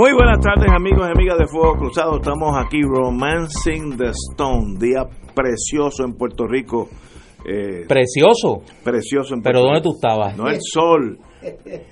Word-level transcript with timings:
Muy 0.00 0.14
buenas 0.14 0.40
tardes 0.40 0.70
amigos 0.74 1.06
y 1.06 1.10
amigas 1.10 1.36
de 1.36 1.46
Fuego 1.46 1.76
Cruzado. 1.76 2.16
Estamos 2.16 2.56
aquí 2.56 2.80
Romancing 2.80 3.98
the 3.98 4.12
Stone, 4.30 4.78
día 4.78 5.02
precioso 5.34 6.06
en 6.06 6.14
Puerto 6.14 6.46
Rico. 6.46 6.88
Eh, 7.46 7.84
precioso. 7.86 8.62
Precioso 8.82 9.34
en 9.34 9.42
Puerto 9.42 9.58
Pero 9.58 9.60
¿dónde 9.60 9.82
tú 9.82 9.92
estabas? 9.96 10.34
No 10.38 10.48
el 10.48 10.56
sol. 10.62 11.18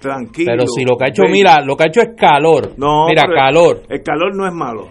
Tranquilo. 0.00 0.52
Pero 0.52 0.66
si 0.68 0.86
lo 0.86 0.96
que 0.96 1.04
ha 1.04 1.08
hecho, 1.08 1.24
mira, 1.30 1.60
lo 1.62 1.76
que 1.76 1.82
ha 1.82 1.86
hecho 1.88 2.00
es 2.00 2.16
calor. 2.16 2.72
No, 2.78 3.08
mira, 3.08 3.24
calor. 3.26 3.82
El 3.90 4.02
calor 4.02 4.34
no 4.34 4.46
es 4.48 4.54
malo. 4.54 4.88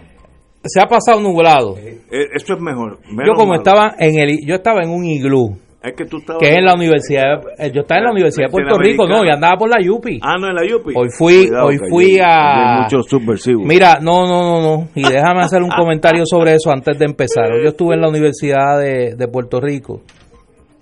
Se 0.62 0.80
ha 0.80 0.86
pasado 0.86 1.20
nublado. 1.20 1.76
Eh, 1.76 1.98
eso 2.36 2.54
es 2.54 2.60
mejor. 2.60 3.00
Yo 3.26 3.34
como 3.34 3.56
estaba 3.56 3.96
en 3.98 4.16
el 4.16 4.46
yo 4.46 4.54
estaba 4.54 4.84
en 4.84 4.90
un 4.90 5.04
iglú 5.04 5.58
es 5.88 5.96
que 5.96 6.04
tú 6.04 6.18
estabas. 6.18 6.42
Que 6.42 6.54
en 6.54 6.64
la 6.64 6.74
universidad. 6.74 7.40
Eh, 7.58 7.70
yo 7.72 7.82
estaba 7.82 7.98
en 7.98 8.04
la 8.04 8.12
Universidad 8.12 8.46
de 8.46 8.52
Puerto 8.52 8.78
Rico, 8.78 9.06
no, 9.06 9.24
y 9.24 9.30
andaba 9.30 9.56
por 9.56 9.68
la 9.68 9.82
Yupi. 9.82 10.20
Ah, 10.22 10.36
no, 10.40 10.48
en 10.48 10.54
la 10.54 10.66
Yupi. 10.66 10.92
Hoy 10.96 11.08
fui, 11.16 11.48
hoy 11.50 11.78
fui 11.90 12.18
a. 12.22 12.82
Muchos 12.82 13.06
subversivos. 13.06 13.64
Mira, 13.66 13.98
no, 14.00 14.26
no, 14.26 14.42
no, 14.42 14.62
no. 14.62 14.88
Y 14.94 15.02
déjame 15.02 15.40
hacer 15.40 15.62
un 15.62 15.70
comentario 15.76 16.24
sobre 16.26 16.54
eso 16.54 16.70
antes 16.70 16.98
de 16.98 17.04
empezar. 17.04 17.46
Yo 17.62 17.68
estuve 17.68 17.94
en 17.94 18.00
la 18.02 18.08
Universidad 18.08 18.78
de, 18.78 19.14
de 19.16 19.28
Puerto 19.28 19.60
Rico. 19.60 20.02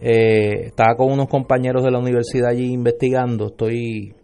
Eh, 0.00 0.66
estaba 0.66 0.94
con 0.96 1.10
unos 1.10 1.28
compañeros 1.28 1.82
de 1.82 1.90
la 1.90 1.98
universidad 1.98 2.50
allí 2.50 2.72
investigando. 2.72 3.46
Estoy. 3.46 4.14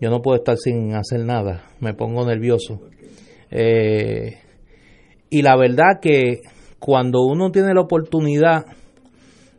Yo 0.00 0.10
no 0.10 0.20
puedo 0.20 0.36
estar 0.36 0.56
sin 0.56 0.94
hacer 0.94 1.24
nada. 1.24 1.64
Me 1.80 1.94
pongo 1.94 2.26
nervioso. 2.26 2.80
Eh, 3.50 4.38
y 5.30 5.42
la 5.42 5.56
verdad 5.56 6.00
que 6.00 6.40
cuando 6.78 7.22
uno 7.22 7.50
tiene 7.50 7.74
la 7.74 7.80
oportunidad 7.80 8.66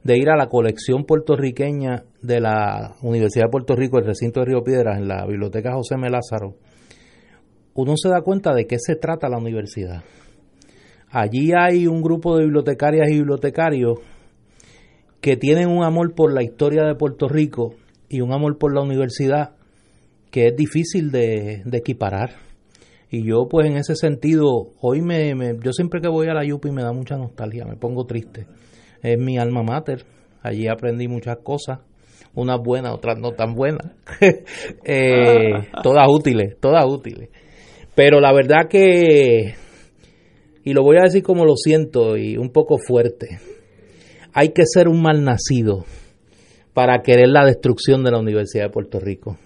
de 0.10 0.18
ir 0.18 0.32
a 0.32 0.36
la 0.36 0.50
colección 0.50 1.04
puertorriqueña 1.04 2.04
de 2.24 2.42
la 2.42 2.96
Universidad 3.04 3.46
de 3.46 3.52
Puerto 3.52 3.76
Rico, 3.76 4.00
el 4.00 4.06
recinto 4.06 4.40
de 4.40 4.48
Río 4.48 4.64
Piedras, 4.64 4.98
en 4.98 5.08
la 5.08 5.24
biblioteca 5.28 5.76
José 5.76 5.94
M. 5.94 6.10
Lázaro, 6.10 6.56
uno 7.76 7.94
se 7.96 8.10
da 8.10 8.22
cuenta 8.22 8.56
de 8.56 8.66
qué 8.66 8.78
se 8.80 8.96
trata 8.96 9.30
la 9.30 9.38
universidad. 9.38 10.02
Allí 11.12 11.52
hay 11.56 11.86
un 11.86 12.02
grupo 12.02 12.36
de 12.36 12.46
bibliotecarias 12.46 13.08
y 13.08 13.18
bibliotecarios 13.18 14.00
que 15.22 15.38
tienen 15.38 15.70
un 15.70 15.84
amor 15.84 16.16
por 16.16 16.34
la 16.34 16.42
historia 16.42 16.86
de 16.86 16.96
Puerto 16.96 17.28
Rico 17.28 17.76
y 18.10 18.22
un 18.22 18.34
amor 18.34 18.58
por 18.58 18.74
la 18.74 18.82
universidad 18.82 19.52
que 20.32 20.48
es 20.48 20.56
difícil 20.56 21.12
de, 21.12 21.62
equiparar. 21.72 22.32
Y 23.12 23.28
yo, 23.28 23.48
pues 23.48 23.68
en 23.68 23.78
ese 23.78 23.96
sentido, 23.96 24.72
hoy 24.82 25.04
me, 25.04 25.36
me, 25.36 25.56
yo 25.64 25.72
siempre 25.72 26.02
que 26.02 26.10
voy 26.10 26.30
a 26.30 26.34
la 26.34 26.44
YUPI 26.44 26.72
me 26.72 26.82
da 26.82 26.94
mucha 26.94 27.16
nostalgia, 27.16 27.64
me 27.66 27.76
pongo 27.76 28.08
triste 28.08 28.48
es 29.02 29.18
mi 29.18 29.38
alma 29.38 29.64
mater. 29.64 30.06
Allí 30.42 30.68
aprendí 30.68 31.08
muchas 31.08 31.38
cosas, 31.44 31.80
unas 32.34 32.60
buenas, 32.62 32.94
otras 32.94 33.20
no 33.20 33.32
tan 33.32 33.56
buenas, 33.56 33.92
eh, 34.86 35.68
todas 35.84 36.08
útiles, 36.08 36.58
todas 36.60 36.86
útiles. 36.86 37.30
Pero 37.94 38.22
la 38.22 38.32
verdad 38.32 38.70
que, 38.70 39.56
y 40.64 40.74
lo 40.74 40.84
voy 40.84 40.98
a 40.98 41.04
decir 41.04 41.24
como 41.24 41.46
lo 41.46 41.56
siento 41.58 42.16
y 42.16 42.38
un 42.38 42.52
poco 42.52 42.78
fuerte, 42.78 43.40
hay 44.34 44.50
que 44.50 44.64
ser 44.66 44.88
un 44.88 45.02
mal 45.02 45.24
nacido 45.24 45.86
para 46.74 47.02
querer 47.02 47.28
la 47.28 47.46
destrucción 47.46 48.04
de 48.04 48.12
la 48.12 48.20
Universidad 48.20 48.66
de 48.66 48.70
Puerto 48.70 49.00
Rico. 49.00 49.38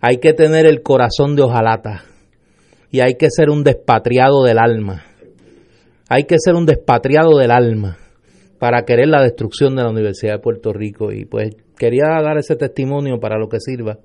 Hay 0.00 0.18
que 0.18 0.32
tener 0.34 0.66
el 0.66 0.82
corazón 0.82 1.34
de 1.34 1.42
hojalata 1.42 2.04
y 2.92 3.00
hay 3.00 3.14
que 3.16 3.28
ser 3.30 3.50
un 3.50 3.64
despatriado 3.64 4.44
del 4.44 4.58
alma. 4.58 5.04
Hay 6.08 6.24
que 6.24 6.36
ser 6.38 6.54
un 6.54 6.66
despatriado 6.66 7.38
del 7.38 7.50
alma 7.50 7.98
para 8.58 8.84
querer 8.84 9.08
la 9.08 9.22
destrucción 9.22 9.76
de 9.76 9.82
la 9.82 9.90
Universidad 9.90 10.34
de 10.34 10.38
Puerto 10.38 10.72
Rico. 10.72 11.12
Y 11.12 11.24
pues 11.24 11.56
quería 11.76 12.04
dar 12.22 12.38
ese 12.38 12.56
testimonio 12.56 13.18
para 13.20 13.38
lo 13.38 13.48
que 13.48 13.60
sirva. 13.60 13.98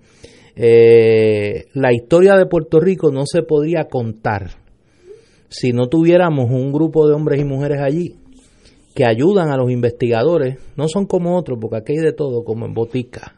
Eh, 0.55 1.65
la 1.73 1.93
historia 1.93 2.35
de 2.35 2.45
Puerto 2.45 2.79
Rico 2.79 3.11
no 3.11 3.25
se 3.25 3.41
podría 3.43 3.85
contar 3.85 4.61
si 5.47 5.73
no 5.73 5.87
tuviéramos 5.87 6.49
un 6.49 6.71
grupo 6.71 7.07
de 7.07 7.13
hombres 7.13 7.41
y 7.41 7.45
mujeres 7.45 7.79
allí 7.81 8.15
que 8.95 9.05
ayudan 9.05 9.49
a 9.49 9.57
los 9.57 9.71
investigadores. 9.71 10.57
No 10.75 10.87
son 10.87 11.05
como 11.05 11.37
otros, 11.37 11.57
porque 11.59 11.77
aquí 11.77 11.93
hay 11.93 12.03
de 12.03 12.13
todo, 12.13 12.43
como 12.43 12.65
en 12.65 12.73
botica. 12.73 13.35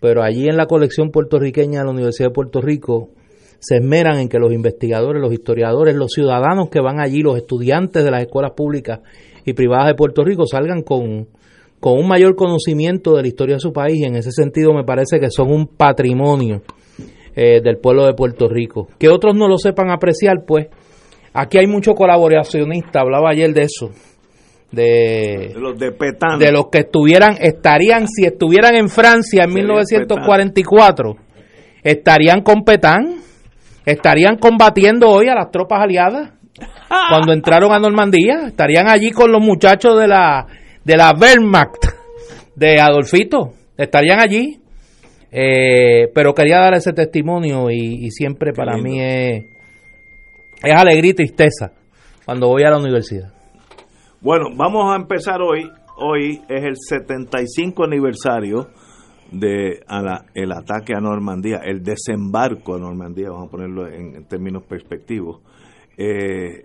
Pero 0.00 0.22
allí 0.22 0.46
en 0.46 0.56
la 0.56 0.66
colección 0.66 1.10
puertorriqueña 1.10 1.80
de 1.80 1.84
la 1.86 1.90
Universidad 1.90 2.28
de 2.28 2.34
Puerto 2.34 2.60
Rico 2.60 3.10
se 3.58 3.76
esmeran 3.78 4.18
en 4.18 4.28
que 4.28 4.38
los 4.38 4.52
investigadores, 4.52 5.20
los 5.20 5.32
historiadores, 5.32 5.96
los 5.96 6.12
ciudadanos 6.12 6.68
que 6.70 6.80
van 6.80 7.00
allí, 7.00 7.22
los 7.22 7.36
estudiantes 7.36 8.04
de 8.04 8.10
las 8.10 8.22
escuelas 8.22 8.52
públicas 8.52 9.00
y 9.50 9.54
privadas 9.54 9.88
de 9.88 9.94
Puerto 9.94 10.24
Rico 10.24 10.46
salgan 10.46 10.82
con, 10.82 11.28
con 11.80 11.98
un 11.98 12.08
mayor 12.08 12.36
conocimiento 12.36 13.14
de 13.14 13.22
la 13.22 13.28
historia 13.28 13.56
de 13.56 13.60
su 13.60 13.72
país 13.72 13.96
y 14.00 14.04
en 14.04 14.16
ese 14.16 14.30
sentido 14.32 14.72
me 14.72 14.84
parece 14.84 15.18
que 15.18 15.30
son 15.30 15.50
un 15.50 15.66
patrimonio 15.66 16.62
eh, 17.34 17.60
del 17.62 17.78
pueblo 17.78 18.04
de 18.04 18.14
Puerto 18.14 18.48
Rico. 18.48 18.88
Que 18.98 19.08
otros 19.08 19.34
no 19.34 19.48
lo 19.48 19.58
sepan 19.58 19.90
apreciar, 19.90 20.44
pues 20.46 20.66
aquí 21.32 21.58
hay 21.58 21.66
mucho 21.66 21.94
colaboracionista, 21.94 23.00
hablaba 23.00 23.30
ayer 23.30 23.52
de 23.52 23.62
eso. 23.62 23.90
De, 24.70 25.54
los 25.56 25.78
de 25.78 25.92
Petán. 25.92 26.38
De 26.38 26.52
los 26.52 26.66
que 26.66 26.80
estuvieran, 26.80 27.36
estarían, 27.40 28.06
si 28.06 28.26
estuvieran 28.26 28.74
en 28.74 28.88
Francia 28.88 29.44
en 29.44 29.54
1944, 29.54 31.16
estarían 31.82 32.42
con 32.42 32.64
Petán, 32.64 33.20
estarían 33.86 34.36
combatiendo 34.36 35.08
hoy 35.08 35.28
a 35.28 35.34
las 35.34 35.50
tropas 35.50 35.80
aliadas 35.80 36.37
cuando 37.10 37.32
entraron 37.32 37.72
a 37.72 37.78
Normandía. 37.78 38.46
Estarían 38.46 38.88
allí 38.88 39.10
con 39.10 39.30
los 39.30 39.42
muchachos 39.42 39.98
de 39.98 40.08
la, 40.08 40.46
de 40.84 40.96
la 40.96 41.12
Wehrmacht, 41.12 41.84
de 42.54 42.80
Adolfito. 42.80 43.52
Estarían 43.76 44.20
allí. 44.20 44.60
Eh, 45.30 46.10
pero 46.14 46.32
quería 46.32 46.58
dar 46.58 46.74
ese 46.74 46.92
testimonio 46.92 47.70
y, 47.70 48.10
siempre 48.10 48.52
para 48.54 48.78
mí 48.78 48.98
es, 48.98 49.44
es 50.62 50.74
alegría 50.74 51.10
y 51.10 51.14
tristeza 51.14 51.72
cuando 52.24 52.48
voy 52.48 52.62
a 52.62 52.70
la 52.70 52.78
universidad. 52.78 53.32
Bueno, 54.20 54.46
vamos 54.56 54.92
a 54.92 54.96
empezar 54.96 55.40
hoy. 55.42 55.70
Hoy 56.00 56.40
es 56.48 56.64
el 56.64 56.76
75 56.76 57.84
aniversario 57.84 58.68
de 59.30 59.80
el 60.34 60.52
ataque 60.52 60.94
a 60.94 61.00
Normandía, 61.00 61.58
el 61.64 61.82
desembarco 61.82 62.74
a 62.74 62.78
Normandía, 62.78 63.30
vamos 63.30 63.48
a 63.48 63.50
ponerlo 63.50 63.86
en, 63.88 64.24
términos 64.26 64.62
perspectivos. 64.64 65.40
Eh, 66.00 66.64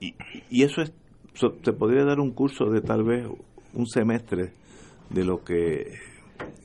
y, 0.00 0.62
eso 0.62 0.82
es, 0.82 0.92
se 1.34 1.72
podría 1.72 2.04
dar 2.04 2.20
un 2.20 2.32
curso 2.32 2.66
de 2.66 2.82
tal 2.82 3.02
vez 3.04 3.26
un 3.72 3.86
semestre 3.86 4.52
de 5.08 5.24
lo 5.24 5.42
que 5.42 5.94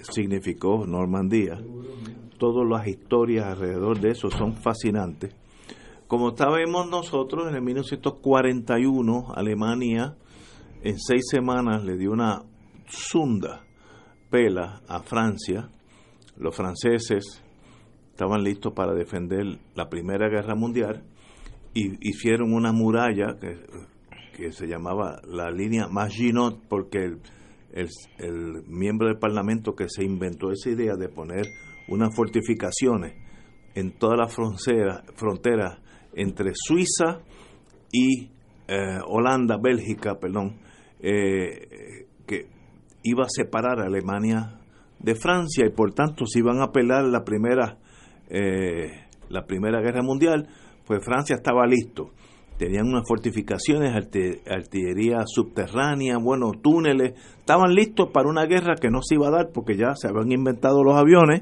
significó 0.01 0.85
Normandía. 0.85 1.57
Todas 2.37 2.67
las 2.67 2.85
historias 2.87 3.45
alrededor 3.45 3.99
de 4.01 4.11
eso 4.11 4.29
son 4.29 4.55
fascinantes. 4.57 5.33
Como 6.07 6.35
sabemos 6.35 6.87
nosotros, 6.89 7.47
en 7.47 7.55
el 7.55 7.61
1941 7.61 9.33
Alemania 9.33 10.15
en 10.83 10.99
seis 10.99 11.23
semanas 11.31 11.83
le 11.83 11.97
dio 11.97 12.11
una 12.11 12.43
zunda 12.87 13.65
pela 14.29 14.81
a 14.87 14.99
Francia. 15.01 15.69
Los 16.37 16.55
franceses 16.55 17.41
estaban 18.11 18.43
listos 18.43 18.73
para 18.73 18.93
defender 18.93 19.59
la 19.73 19.89
Primera 19.89 20.27
Guerra 20.27 20.55
Mundial 20.55 21.03
y 21.75 22.09
hicieron 22.09 22.53
una 22.53 22.71
muralla 22.71 23.37
que, 23.39 24.51
se 24.51 24.67
llamaba 24.67 25.21
la 25.27 25.49
línea 25.49 25.87
Maginot 25.87 26.67
porque 26.67 27.05
el, 27.05 27.19
el, 28.17 28.63
miembro 28.67 29.07
del 29.07 29.17
Parlamento 29.17 29.75
que 29.75 29.87
se 29.87 30.03
inventó 30.03 30.51
esa 30.51 30.71
idea 30.71 30.95
de 30.95 31.07
poner 31.07 31.45
unas 31.87 32.13
fortificaciones 32.15 33.13
en 33.75 33.91
toda 33.97 34.17
la 34.17 34.27
frontera, 34.27 35.03
frontera 35.15 35.79
entre 36.13 36.51
Suiza 36.53 37.21
y 37.91 38.29
eh, 38.67 38.99
Holanda, 39.07 39.57
Bélgica, 39.61 40.15
perdón, 40.19 40.57
eh, 40.99 42.07
que 42.25 42.47
iba 43.03 43.23
a 43.23 43.29
separar 43.29 43.79
a 43.79 43.85
Alemania 43.85 44.59
de 44.99 45.15
Francia 45.15 45.65
y 45.65 45.71
por 45.71 45.93
tanto 45.93 46.25
se 46.25 46.39
iban 46.39 46.59
a 46.59 46.65
apelar 46.65 47.03
la 47.05 47.23
primera, 47.23 47.77
eh, 48.29 49.05
la 49.29 49.45
primera 49.45 49.81
guerra 49.81 50.01
mundial, 50.01 50.47
pues 50.85 51.03
Francia 51.03 51.35
estaba 51.35 51.65
listo. 51.65 52.11
tenían 52.57 52.87
unas 52.87 53.03
fortificaciones, 53.05 53.93
artillería 53.93 55.23
subterránea, 55.25 56.17
bueno, 56.17 56.51
túneles, 56.61 57.13
estaban 57.39 57.73
listos 57.73 58.09
para 58.13 58.29
una 58.29 58.45
guerra 58.45 58.75
que 58.79 58.89
no 58.89 59.01
se 59.01 59.15
iba 59.15 59.27
a 59.27 59.31
dar 59.31 59.51
porque 59.53 59.75
ya 59.75 59.93
se 59.95 60.07
habían 60.07 60.31
inventado 60.31 60.81
los 60.81 60.95
aviones 60.95 61.41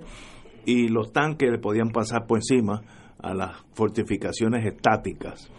y 0.65 0.87
los 0.87 1.11
tanques 1.11 1.51
le 1.51 1.59
podían 1.59 1.89
pasar 1.89 2.25
por 2.25 2.39
encima 2.39 2.81
a 3.19 3.33
las 3.35 3.57
fortificaciones 3.73 4.65
estáticas. 4.65 5.51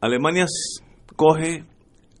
Alemania 0.00 0.46
coge 1.16 1.64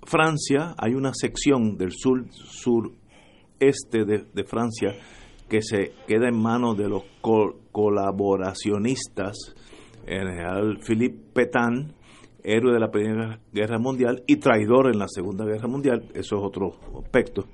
Francia, 0.04 0.74
hay 0.76 0.94
una 0.94 1.12
sección 1.14 1.76
del 1.76 1.92
sur 1.92 2.24
sureste 2.32 4.04
de, 4.04 4.24
de 4.32 4.44
Francia 4.44 4.94
que 5.48 5.62
se 5.62 5.92
queda 6.06 6.28
en 6.28 6.40
manos 6.40 6.76
de 6.76 6.88
los 6.88 7.04
colaboracionistas, 7.72 9.54
el 10.06 10.28
general 10.28 10.78
Philippe 10.86 11.18
Pétain, 11.32 11.94
héroe 12.42 12.72
de 12.72 12.80
la 12.80 12.90
Primera 12.90 13.40
Guerra 13.52 13.78
Mundial 13.78 14.22
y 14.26 14.36
traidor 14.36 14.86
en 14.92 14.98
la 14.98 15.08
Segunda 15.08 15.44
Guerra 15.44 15.68
Mundial, 15.68 16.04
eso 16.14 16.36
es 16.36 16.42
otro 16.42 16.72
aspecto. 17.02 17.44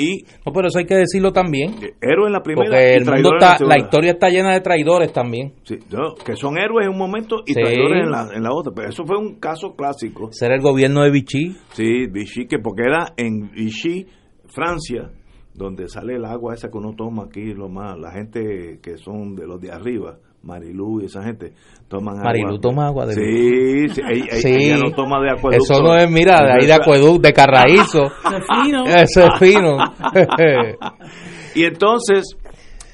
Y 0.00 0.22
no, 0.46 0.52
pero 0.52 0.68
eso 0.68 0.78
hay 0.78 0.86
que 0.86 0.94
decirlo 0.94 1.32
también. 1.32 1.74
Héroe 2.00 2.28
en 2.28 2.32
la 2.32 2.40
primera 2.40 2.70
porque 2.70 2.94
el 2.94 3.04
mundo 3.04 3.30
está, 3.36 3.58
la, 3.64 3.78
historia 3.78 4.12
está 4.12 4.28
llena 4.28 4.52
de 4.52 4.60
traidores 4.60 5.12
también. 5.12 5.54
Sí, 5.64 5.76
que 6.24 6.36
son 6.36 6.56
héroes 6.56 6.86
en 6.86 6.92
un 6.92 6.98
momento 6.98 7.42
y 7.44 7.52
traidores 7.52 8.04
en 8.04 8.10
la, 8.12 8.28
en 8.32 8.44
la 8.44 8.52
otra. 8.52 8.72
Pero 8.72 8.90
eso 8.90 9.04
fue 9.04 9.18
un 9.18 9.40
caso 9.40 9.74
clásico. 9.74 10.30
Ser 10.30 10.52
el 10.52 10.60
gobierno 10.60 11.02
de 11.02 11.10
Vichy. 11.10 11.56
Sí, 11.72 12.06
Vichy, 12.06 12.46
que 12.46 12.60
porque 12.60 12.82
era 12.82 13.12
en 13.16 13.50
Vichy, 13.50 14.06
Francia, 14.46 15.10
donde 15.58 15.88
sale 15.88 16.14
el 16.14 16.24
agua 16.24 16.54
esa 16.54 16.70
que 16.70 16.78
uno 16.78 16.94
toma 16.96 17.24
aquí, 17.24 17.52
lo 17.52 17.68
más, 17.68 17.98
la 17.98 18.12
gente 18.12 18.78
que 18.80 18.96
son 18.96 19.34
de 19.34 19.46
los 19.46 19.60
de 19.60 19.72
arriba, 19.72 20.16
Marilú 20.42 21.02
y 21.02 21.06
esa 21.06 21.22
gente, 21.24 21.52
toman 21.88 22.18
agua. 22.18 22.24
Marilú 22.24 22.58
toma 22.60 22.86
agua 22.86 23.06
de 23.06 23.14
Sí, 23.14 23.88
sí, 23.88 24.48
ella, 24.48 24.78
no 24.78 24.92
toma 24.92 25.20
de 25.20 25.32
acueducto. 25.32 25.74
Eso 25.74 25.82
no 25.82 25.96
es, 25.96 26.08
mira, 26.08 26.38
de 26.44 26.52
ahí 26.52 26.66
de 26.66 26.74
acueducto, 26.74 27.18
de 27.18 27.32
carraízo. 27.32 28.04
Eso 28.86 29.24
es 29.24 29.38
fino. 29.40 29.76
y 31.56 31.64
entonces, 31.64 32.36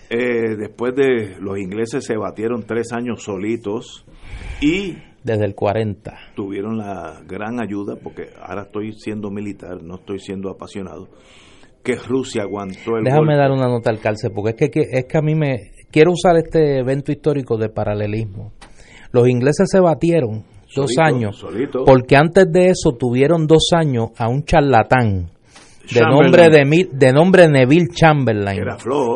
eh, 0.08 0.56
después 0.56 0.94
de 0.96 1.36
los 1.38 1.58
ingleses 1.58 2.02
se 2.02 2.16
batieron 2.16 2.64
tres 2.66 2.92
años 2.92 3.22
solitos 3.22 4.06
y 4.62 4.96
desde 5.22 5.44
el 5.44 5.54
40. 5.54 6.14
Tuvieron 6.34 6.78
la 6.78 7.20
gran 7.26 7.60
ayuda, 7.60 7.96
porque 8.02 8.30
ahora 8.40 8.62
estoy 8.62 8.92
siendo 8.92 9.30
militar, 9.30 9.82
no 9.82 9.96
estoy 9.96 10.18
siendo 10.18 10.50
apasionado 10.50 11.08
que 11.84 11.96
Rusia 11.96 12.42
aguantó 12.42 12.96
el 12.96 13.04
Déjame 13.04 13.36
dar 13.36 13.52
una 13.52 13.68
nota 13.68 13.90
al 13.90 14.00
calce, 14.00 14.30
porque 14.30 14.64
es 14.64 14.70
que, 14.70 14.80
es 14.90 15.04
que 15.04 15.18
a 15.18 15.22
mí 15.22 15.34
me... 15.34 15.70
Quiero 15.90 16.10
usar 16.10 16.36
este 16.36 16.78
evento 16.78 17.12
histórico 17.12 17.56
de 17.56 17.68
paralelismo. 17.68 18.52
Los 19.12 19.28
ingleses 19.28 19.68
se 19.70 19.78
batieron 19.78 20.44
dos 20.74 20.90
años, 20.98 21.46
porque 21.86 22.16
antes 22.16 22.50
de 22.50 22.70
eso 22.70 22.96
tuvieron 22.98 23.46
dos 23.46 23.68
años 23.72 24.08
a 24.18 24.28
un 24.28 24.44
charlatán 24.44 25.30
de 25.92 26.00
nombre 26.00 26.48
de, 26.48 26.88
de 26.90 27.12
nombre 27.12 27.46
Neville 27.46 27.88
Chamberlain 27.94 28.62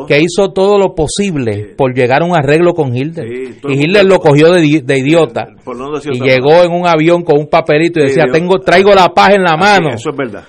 que 0.07 0.19
hizo 0.19 0.51
todo 0.53 0.77
lo 0.77 0.93
posible 0.93 1.73
por 1.75 1.93
llegar 1.93 2.21
a 2.21 2.25
un 2.25 2.35
arreglo 2.35 2.73
con 2.73 2.95
Hitler. 2.95 3.25
Y 3.67 3.73
Hitler 3.73 4.05
lo 4.05 4.19
cogió 4.19 4.51
de, 4.51 4.63
idiota 4.63 5.47
y 6.11 6.21
llegó 6.21 6.63
en 6.63 6.71
un 6.71 6.87
avión 6.87 7.23
con 7.23 7.39
un 7.39 7.47
papelito 7.47 7.99
y 7.99 8.03
decía 8.03 8.25
tengo 8.31 8.59
traigo 8.59 8.93
la 8.93 9.09
paz 9.09 9.33
en 9.33 9.43
la 9.43 9.57
mano 9.57 9.89
eso 9.95 10.11
es 10.11 10.15
verdad 10.15 10.43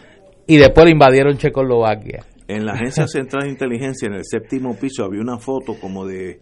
y 0.50 0.56
después 0.56 0.84
le 0.84 0.90
invadieron 0.90 1.36
Checoslovaquia. 1.36 2.24
En 2.48 2.66
la 2.66 2.72
Agencia 2.72 3.06
Central 3.06 3.44
de 3.44 3.50
Inteligencia, 3.50 4.08
en 4.08 4.14
el 4.14 4.24
séptimo 4.24 4.76
piso, 4.76 5.04
había 5.04 5.20
una 5.20 5.38
foto 5.38 5.74
como 5.80 6.04
de 6.04 6.40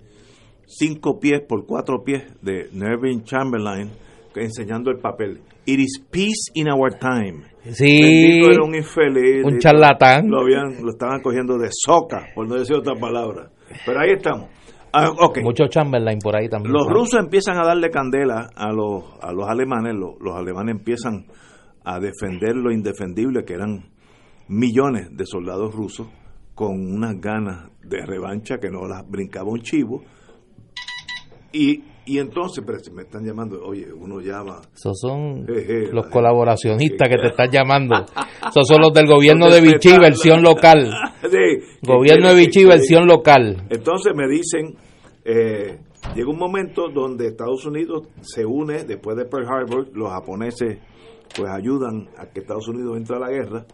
cinco 0.67 1.21
pies 1.21 1.43
por 1.47 1.67
cuatro 1.67 2.03
pies 2.03 2.23
de 2.41 2.71
Neville 2.73 3.23
Chamberlain 3.25 3.91
enseñando 4.35 4.91
el 4.91 4.99
papel. 4.99 5.41
It 5.67 5.79
is 5.79 6.03
peace 6.11 6.51
in 6.55 6.71
our 6.71 6.91
time. 6.99 7.45
Sí. 7.71 8.41
Era 8.43 8.65
un 8.65 8.75
infeliz. 8.75 9.45
Un 9.45 9.59
charlatán. 9.59 10.29
Lo, 10.29 10.41
habían, 10.41 10.83
lo 10.83 10.91
estaban 10.91 11.21
cogiendo 11.21 11.59
de 11.59 11.69
soca, 11.71 12.29
por 12.35 12.49
no 12.49 12.55
decir 12.55 12.77
otra 12.77 12.95
palabra. 12.95 13.51
Pero 13.85 14.01
ahí 14.01 14.13
estamos. 14.17 14.49
Ah, 14.93 15.11
okay. 15.19 15.43
Mucho 15.43 15.67
Chamberlain 15.69 16.19
por 16.19 16.35
ahí 16.35 16.49
también. 16.49 16.73
Los 16.73 16.87
rusos 16.87 17.21
empiezan 17.21 17.59
a 17.59 17.67
darle 17.67 17.91
candela 17.91 18.49
a 18.57 18.73
los, 18.73 19.05
a 19.21 19.33
los 19.33 19.47
alemanes. 19.47 19.95
Los, 19.95 20.15
los 20.19 20.35
alemanes 20.35 20.77
empiezan 20.77 21.27
a 21.85 22.01
defender 22.01 22.57
lo 22.57 22.73
indefendible, 22.73 23.45
que 23.45 23.53
eran 23.53 23.85
millones 24.49 25.09
de 25.17 25.27
soldados 25.27 25.75
rusos 25.75 26.09
con 26.55 26.95
unas 26.95 27.21
ganas 27.21 27.71
de 27.83 28.05
revancha 28.05 28.59
que 28.59 28.71
no 28.71 28.87
las 28.89 29.09
brincaba 29.09 29.49
un 29.49 29.61
chivo. 29.61 30.03
Y, 31.53 31.85
y 32.05 32.19
entonces, 32.19 32.65
pero 32.67 32.79
si 32.81 32.91
me 32.91 33.03
están 33.03 33.25
llamando, 33.25 33.63
oye, 33.65 33.87
uno 33.93 34.21
llama. 34.21 34.61
Esos 34.75 34.99
son 34.99 35.47
los 35.47 36.07
colaboracionistas 36.09 37.09
que 37.09 37.17
te 37.17 37.29
están 37.29 37.51
llamando. 37.51 37.95
Esos 38.49 38.67
son 38.67 38.81
los 38.81 38.93
del 38.93 39.07
gobierno 39.07 39.49
de 39.51 39.61
Vichy, 39.61 39.99
versión 39.99 40.43
local. 40.43 40.91
gobierno 41.83 42.31
de 42.31 42.35
Vichy, 42.35 42.65
versión 42.65 43.07
local. 43.07 43.67
Entonces 43.71 44.13
me 44.15 44.27
dicen, 44.29 44.77
eh, 45.25 45.79
llega 46.15 46.31
un 46.31 46.39
momento 46.39 46.89
donde 46.93 47.29
Estados 47.29 47.65
Unidos 47.67 48.09
se 48.23 48.45
une, 48.45 48.85
después 48.85 49.17
de 49.17 49.27
Pearl 49.27 49.47
Harbor, 49.47 49.89
los 49.95 50.11
japoneses 50.11 50.79
pues 51.37 51.51
ayudan 51.51 52.09
a 52.17 52.27
que 52.27 52.41
Estados 52.41 52.67
Unidos 52.69 52.97
entre 52.97 53.17
a 53.17 53.19
la 53.21 53.31
guerra 53.31 53.67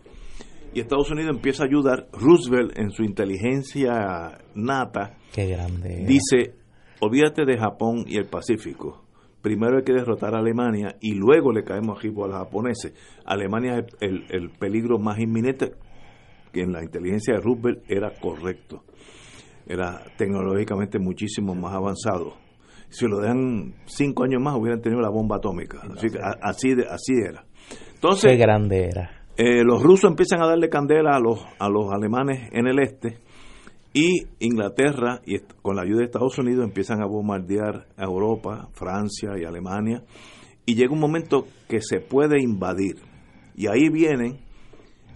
y 0.75 0.81
Estados 0.81 1.11
Unidos 1.11 1.37
empieza 1.37 1.63
a 1.63 1.67
ayudar. 1.67 2.09
Roosevelt, 2.13 2.77
en 2.79 2.91
su 2.91 3.05
inteligencia 3.05 4.39
nata, 4.55 5.17
Qué 5.33 5.47
grande 5.47 6.05
dice: 6.07 6.55
olvídate 7.01 7.45
de 7.45 7.57
Japón 7.57 8.05
y 8.07 8.17
el 8.17 8.27
Pacífico. 8.27 9.05
Primero 9.41 9.77
hay 9.77 9.85
que 9.85 9.93
derrotar 9.93 10.35
a 10.35 10.39
Alemania 10.39 10.97
y 11.01 11.15
luego 11.15 11.53
le 11.53 11.65
caemos 11.65 12.03
a 12.03 12.07
los 12.07 12.33
japoneses. 12.33 12.95
Alemania 13.27 13.79
es 13.79 13.85
el, 14.01 14.25
el 14.31 14.51
peligro 14.51 14.99
más 14.99 15.19
inminente, 15.19 15.73
que 16.51 16.63
en 16.63 16.73
la 16.73 16.83
inteligencia 16.83 17.35
de 17.35 17.41
Roosevelt 17.41 17.85
era 17.89 18.11
correcto. 18.19 18.85
Era 19.67 20.03
tecnológicamente 20.17 20.99
muchísimo 20.99 21.55
más 21.55 21.75
avanzado. 21.75 22.37
Si 22.89 23.07
lo 23.07 23.19
dejan 23.19 23.75
cinco 23.87 24.25
años 24.25 24.41
más, 24.41 24.57
hubieran 24.57 24.81
tenido 24.81 25.03
la 25.03 25.11
bomba 25.11 25.37
atómica. 25.37 25.83
Así, 25.95 26.07
así, 26.41 26.73
así 26.89 27.13
era. 27.15 27.45
Entonces, 27.95 28.33
Qué 28.33 28.39
grande 28.39 28.85
era 28.85 29.14
eh, 29.37 29.65
los 29.65 29.83
rusos 29.83 30.11
empiezan 30.11 30.43
a 30.43 30.47
darle 30.47 30.69
candela 30.69 31.17
a 31.17 31.21
los, 31.21 31.41
a 31.59 31.69
los 31.69 31.93
alemanes 31.93 32.51
en 32.53 32.67
el 32.67 32.79
este 32.79 33.19
y 33.97 34.27
Inglaterra, 34.41 35.23
y 35.25 35.39
con 35.63 35.77
la 35.77 35.83
ayuda 35.83 36.01
de 36.01 36.07
Estados 36.07 36.37
Unidos, 36.37 36.65
empiezan 36.65 37.01
a 37.01 37.07
bombardear 37.07 37.87
a 37.97 38.03
Europa, 38.05 38.69
Francia 38.73 39.31
y 39.41 39.45
Alemania. 39.45 40.03
Y 40.67 40.75
llega 40.75 40.93
un 40.93 40.99
momento 40.99 41.47
que 41.69 41.81
se 41.81 42.01
puede 42.01 42.43
invadir. 42.43 42.97
Y 43.55 43.69
ahí 43.69 43.89
viene 43.91 44.41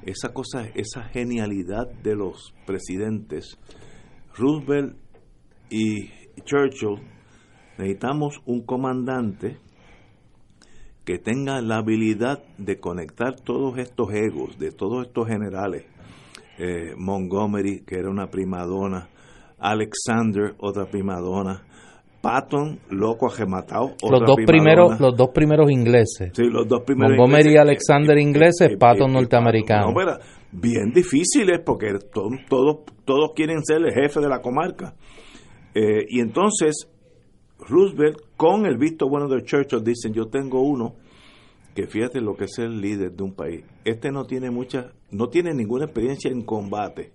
esa 0.05 0.33
cosa, 0.33 0.63
esa 0.77 1.03
genialidad 1.09 1.91
de 2.05 2.15
los 2.15 2.55
presidentes. 2.67 3.59
Roosevelt 4.37 4.97
y 5.71 6.11
Churchill, 6.45 7.03
necesitamos 7.79 8.41
un 8.47 8.65
comandante 8.65 9.59
que 11.09 11.17
tenga 11.17 11.63
la 11.63 11.79
habilidad 11.79 12.41
de 12.59 12.81
conectar 12.81 13.35
todos 13.35 13.79
estos 13.79 14.13
egos, 14.13 14.59
de 14.59 14.73
todos 14.73 15.07
estos 15.07 15.27
generales, 15.27 15.87
eh, 16.59 16.93
Montgomery, 16.99 17.83
que 17.87 17.95
era 17.95 18.11
una 18.11 18.27
primadona, 18.27 19.09
Alexander, 19.59 20.55
otra 20.59 20.85
primadona, 20.85 21.63
Patton, 22.21 22.81
loco 22.91 23.27
agematado, 23.27 23.95
los 24.03 24.21
dos 24.21 24.37
primeros 24.45 25.01
los 25.01 25.17
dos 25.17 25.31
primeros 25.31 25.71
ingleses. 25.71 26.31
Sí, 26.35 26.43
los 26.45 26.69
dos 26.69 26.83
primeros 26.85 27.17
Montgomery 27.17 27.55
y 27.55 27.57
Alexander 27.57 28.19
ingleses 28.19 28.77
Patton 28.79 29.11
norteamericano. 29.11 29.91
no, 29.91 30.19
bien 30.53 30.93
difíciles 30.93 31.61
porque 31.65 31.87
todos 32.13 32.81
todos 33.07 33.33
quieren 33.35 33.65
ser 33.65 33.79
el 33.79 33.95
jefe 33.95 34.21
de 34.21 34.29
la 34.29 34.43
comarca. 34.43 34.93
Eh, 35.75 36.05
y 36.07 36.21
entonces 36.21 36.87
Roosevelt, 37.67 38.19
con 38.37 38.67
el 38.67 38.79
visto 38.79 39.09
bueno 39.09 39.29
de 39.29 39.43
Churchill, 39.43 39.83
dicen, 39.83 40.13
yo 40.13 40.27
tengo 40.27 40.63
uno 40.63 40.95
que 41.75 41.87
fíjate 41.87 42.21
lo 42.21 42.35
que 42.35 42.45
es 42.45 42.59
el 42.59 42.81
líder 42.81 43.13
de 43.13 43.23
un 43.23 43.35
país. 43.35 43.65
Este 43.85 44.11
no 44.11 44.25
tiene 44.25 44.51
mucha, 44.51 44.91
no 45.11 45.29
tiene 45.29 45.55
ninguna 45.55 45.85
experiencia 45.85 46.31
en 46.31 46.43
combate, 46.43 47.13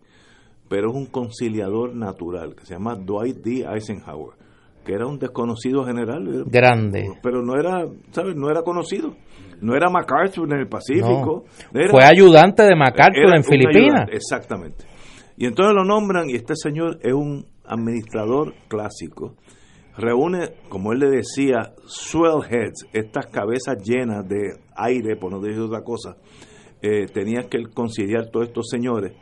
pero 0.69 0.89
es 0.89 0.95
un 0.95 1.07
conciliador 1.07 1.93
natural, 1.93 2.55
que 2.55 2.65
se 2.65 2.73
llama 2.73 2.95
Dwight 2.95 3.37
D. 3.37 3.65
Eisenhower, 3.69 4.37
que 4.85 4.93
era 4.93 5.05
un 5.05 5.19
desconocido 5.19 5.83
general. 5.83 6.45
Grande. 6.45 7.09
Pero 7.21 7.41
no 7.41 7.59
era, 7.59 7.85
¿sabes? 8.11 8.35
No 8.35 8.49
era 8.49 8.61
conocido. 8.61 9.15
No 9.61 9.75
era 9.75 9.89
MacArthur 9.89 10.51
en 10.51 10.59
el 10.59 10.67
Pacífico. 10.67 11.45
Fue 11.89 12.03
ayudante 12.03 12.63
de 12.63 12.75
MacArthur 12.75 13.35
en 13.35 13.43
Filipinas. 13.43 14.09
Exactamente. 14.11 14.85
Y 15.37 15.45
entonces 15.45 15.73
lo 15.73 15.83
nombran 15.83 16.29
y 16.29 16.35
este 16.35 16.55
señor 16.55 16.99
es 17.01 17.13
un 17.13 17.45
administrador 17.65 18.53
clásico 18.67 19.35
reúne, 19.97 20.49
como 20.69 20.91
él 20.91 20.99
le 20.99 21.09
decía, 21.09 21.73
swellheads, 21.85 22.87
estas 22.93 23.27
cabezas 23.27 23.77
llenas 23.83 24.27
de 24.27 24.57
aire, 24.75 25.15
por 25.15 25.31
no 25.31 25.39
decir 25.39 25.61
otra 25.61 25.83
cosa. 25.83 26.17
Eh, 26.81 27.05
tenía 27.13 27.47
que 27.49 27.63
conciliar 27.73 28.29
todos 28.29 28.47
estos 28.47 28.67
señores. 28.69 29.13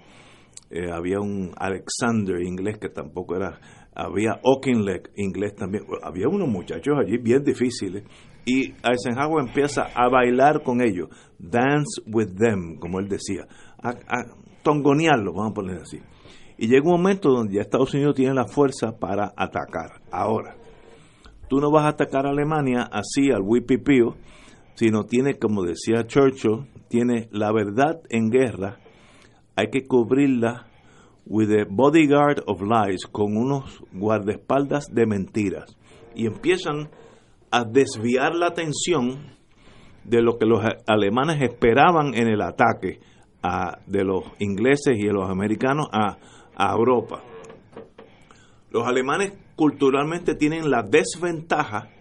Eh, 0.69 0.89
había 0.91 1.19
un 1.19 1.51
Alexander 1.57 2.41
inglés 2.41 2.77
que 2.79 2.89
tampoco 2.89 3.35
era, 3.35 3.59
había 3.93 4.39
Auchinleck 4.43 5.11
inglés 5.17 5.55
también. 5.55 5.83
Había 6.01 6.27
unos 6.27 6.47
muchachos 6.47 6.95
allí 6.99 7.17
bien 7.17 7.43
difíciles 7.43 8.03
y 8.45 8.73
Eisenhower 8.83 9.45
empieza 9.45 9.89
a 9.93 10.09
bailar 10.09 10.63
con 10.63 10.81
ellos, 10.81 11.09
dance 11.37 12.01
with 12.07 12.35
them, 12.37 12.79
como 12.79 12.99
él 12.99 13.07
decía, 13.07 13.45
a, 13.83 13.89
a 13.89 14.25
tongonearlo, 14.63 15.33
vamos 15.33 15.51
a 15.51 15.53
poner 15.53 15.81
así. 15.81 15.99
Y 16.57 16.67
llega 16.67 16.85
un 16.85 17.01
momento 17.01 17.29
donde 17.29 17.55
ya 17.55 17.61
Estados 17.61 17.93
Unidos 17.93 18.15
tiene 18.15 18.33
la 18.33 18.45
fuerza 18.45 18.97
para 18.97 19.33
atacar. 19.35 20.01
Ahora, 20.11 20.55
tú 21.51 21.59
no 21.59 21.69
vas 21.69 21.83
a 21.83 21.89
atacar 21.89 22.25
a 22.25 22.29
Alemania 22.29 22.87
así 22.93 23.29
al 23.29 23.41
wipipío, 23.41 24.15
sino 24.75 25.03
tiene, 25.03 25.37
como 25.37 25.63
decía 25.63 26.07
Churchill, 26.07 26.69
tiene 26.87 27.27
la 27.33 27.51
verdad 27.51 27.99
en 28.07 28.29
guerra, 28.29 28.77
hay 29.57 29.67
que 29.69 29.85
cubrirla 29.85 30.67
with 31.25 31.51
a 31.51 31.65
bodyguard 31.69 32.41
of 32.47 32.61
lies, 32.61 33.05
con 33.05 33.35
unos 33.35 33.83
guardaespaldas 33.91 34.85
de 34.93 35.05
mentiras. 35.05 35.77
Y 36.15 36.25
empiezan 36.25 36.89
a 37.51 37.65
desviar 37.65 38.33
la 38.33 38.47
atención 38.47 39.35
de 40.05 40.21
lo 40.21 40.37
que 40.37 40.45
los 40.45 40.63
alemanes 40.87 41.41
esperaban 41.41 42.13
en 42.13 42.29
el 42.29 42.41
ataque 42.43 43.01
de 43.87 44.05
los 44.05 44.23
ingleses 44.39 44.97
y 44.97 45.05
de 45.05 45.11
los 45.11 45.29
americanos 45.29 45.89
a 45.91 46.71
Europa. 46.73 47.21
Los 48.69 48.87
alemanes 48.87 49.33
culturalmente 49.61 50.33
tienen 50.33 50.71
la 50.71 50.81
desventaja 50.81 51.91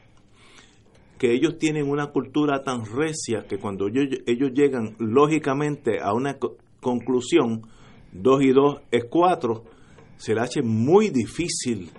que 1.19 1.35
ellos 1.35 1.59
tienen 1.59 1.91
una 1.91 2.07
cultura 2.07 2.63
tan 2.63 2.87
recia 2.87 3.45
que 3.47 3.59
cuando 3.59 3.87
ellos, 3.87 4.51
llegan 4.55 4.97
lógicamente 4.99 6.01
a 6.01 6.15
una 6.15 6.39
conclusión, 6.81 7.61
2 8.13 8.43
y 8.45 8.53
2 8.53 8.81
es 8.91 9.05
4, 9.11 9.65
se 10.17 10.35
le 10.35 10.41
hace 10.41 10.63
muy 10.63 11.11
difícil 11.11 11.91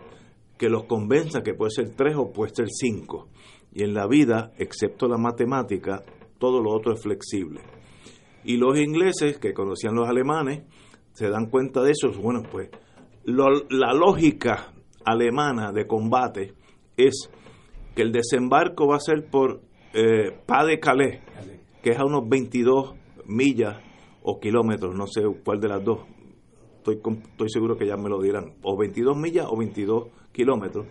que 0.58 0.68
los 0.68 0.86
convenza 0.86 1.44
que 1.44 1.54
puede 1.54 1.70
ser 1.70 1.92
3 1.92 2.16
o 2.16 2.32
puede 2.34 2.56
ser 2.56 2.68
5. 2.68 3.28
Y 3.76 3.84
en 3.84 3.94
la 3.94 4.08
vida, 4.08 4.54
excepto 4.58 5.08
la 5.08 5.20
matemática, 5.20 6.04
todo 6.40 6.60
lo 6.60 6.72
otro 6.72 6.94
es 6.94 7.04
flexible. 7.04 7.62
Y 8.44 8.58
los 8.58 8.80
ingleses, 8.80 9.38
que 9.38 9.54
conocían 9.54 9.94
los 9.94 10.10
alemanes, 10.10 10.64
se 11.14 11.30
dan 11.30 11.52
cuenta 11.52 11.84
de 11.84 11.92
eso. 11.92 12.12
Bueno, 12.20 12.42
pues 12.52 12.72
la 13.26 13.94
lógica 13.94 14.71
alemana 15.06 15.72
de 15.72 15.88
combate 15.88 16.54
es 16.98 17.30
que 17.96 18.02
el 18.02 18.12
desembarco 18.12 18.88
va 18.88 18.98
a 18.98 19.00
ser 19.00 19.30
por 19.30 19.62
eh, 19.94 20.38
Pas 20.46 20.66
de 20.66 20.80
Calais, 20.80 21.20
que 21.82 21.92
es 21.92 22.00
a 22.00 22.06
unos 22.06 22.28
22 22.28 22.96
millas 23.26 23.78
o 24.24 24.40
kilómetros, 24.40 24.96
no 24.96 25.08
sé 25.08 25.22
cuál 25.44 25.60
de 25.60 25.68
las 25.68 25.84
dos, 25.84 26.00
estoy, 26.78 26.96
estoy 26.96 27.50
seguro 27.50 27.76
que 27.76 27.88
ya 27.88 27.98
me 27.98 28.10
lo 28.10 28.22
dirán, 28.22 28.54
o 28.62 28.78
22 28.78 29.18
millas 29.18 29.48
o 29.50 29.58
22 29.58 30.08
kilómetros 30.32 30.88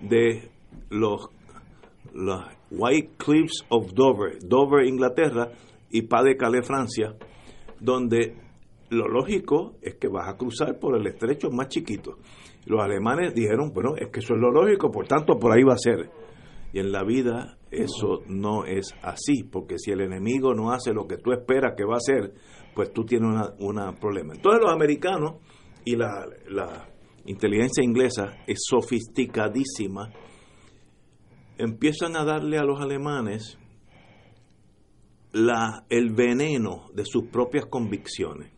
de 0.00 0.50
los, 0.90 1.28
White 2.70 3.12
Cliffs 3.16 3.64
of 3.68 3.92
Dover, 3.92 4.38
Dover, 4.40 4.86
Inglaterra, 4.86 5.50
y 5.90 6.02
Pas 6.02 6.24
de 6.24 6.36
Calais, 6.36 6.66
Francia, 6.66 7.14
donde 7.80 8.34
lo 8.90 9.08
lógico 9.08 9.74
es 9.80 9.94
que 9.94 10.08
vas 10.08 10.28
a 10.28 10.36
cruzar 10.36 10.78
por 10.78 10.96
el 10.96 11.06
estrecho 11.06 11.50
más 11.50 11.68
chiquito. 11.68 12.18
Los 12.66 12.80
alemanes 12.80 13.34
dijeron, 13.34 13.72
bueno, 13.74 13.94
es 13.96 14.08
que 14.10 14.20
eso 14.20 14.34
es 14.34 14.40
lo 14.40 14.50
lógico, 14.50 14.90
por 14.90 15.06
tanto, 15.06 15.38
por 15.38 15.52
ahí 15.52 15.62
va 15.62 15.74
a 15.74 15.78
ser. 15.78 16.10
Y 16.72 16.80
en 16.80 16.90
la 16.90 17.04
vida 17.04 17.58
eso 17.70 18.22
no 18.26 18.64
es 18.64 18.94
así, 19.02 19.44
porque 19.44 19.78
si 19.78 19.90
el 19.90 20.00
enemigo 20.00 20.54
no 20.54 20.72
hace 20.72 20.92
lo 20.92 21.06
que 21.06 21.18
tú 21.18 21.32
esperas 21.32 21.74
que 21.76 21.84
va 21.84 21.94
a 21.94 21.98
hacer, 21.98 22.32
pues 22.74 22.92
tú 22.92 23.04
tienes 23.04 23.30
un 23.58 23.76
problema. 24.00 24.34
Entonces 24.34 24.62
los 24.62 24.72
americanos 24.72 25.36
y 25.84 25.96
la, 25.96 26.26
la 26.48 26.88
inteligencia 27.26 27.82
inglesa 27.82 28.38
es 28.46 28.58
sofisticadísima, 28.68 30.10
empiezan 31.58 32.16
a 32.16 32.24
darle 32.24 32.58
a 32.58 32.64
los 32.64 32.80
alemanes 32.80 33.58
la, 35.32 35.84
el 35.88 36.10
veneno 36.10 36.88
de 36.94 37.04
sus 37.04 37.24
propias 37.26 37.66
convicciones. 37.66 38.52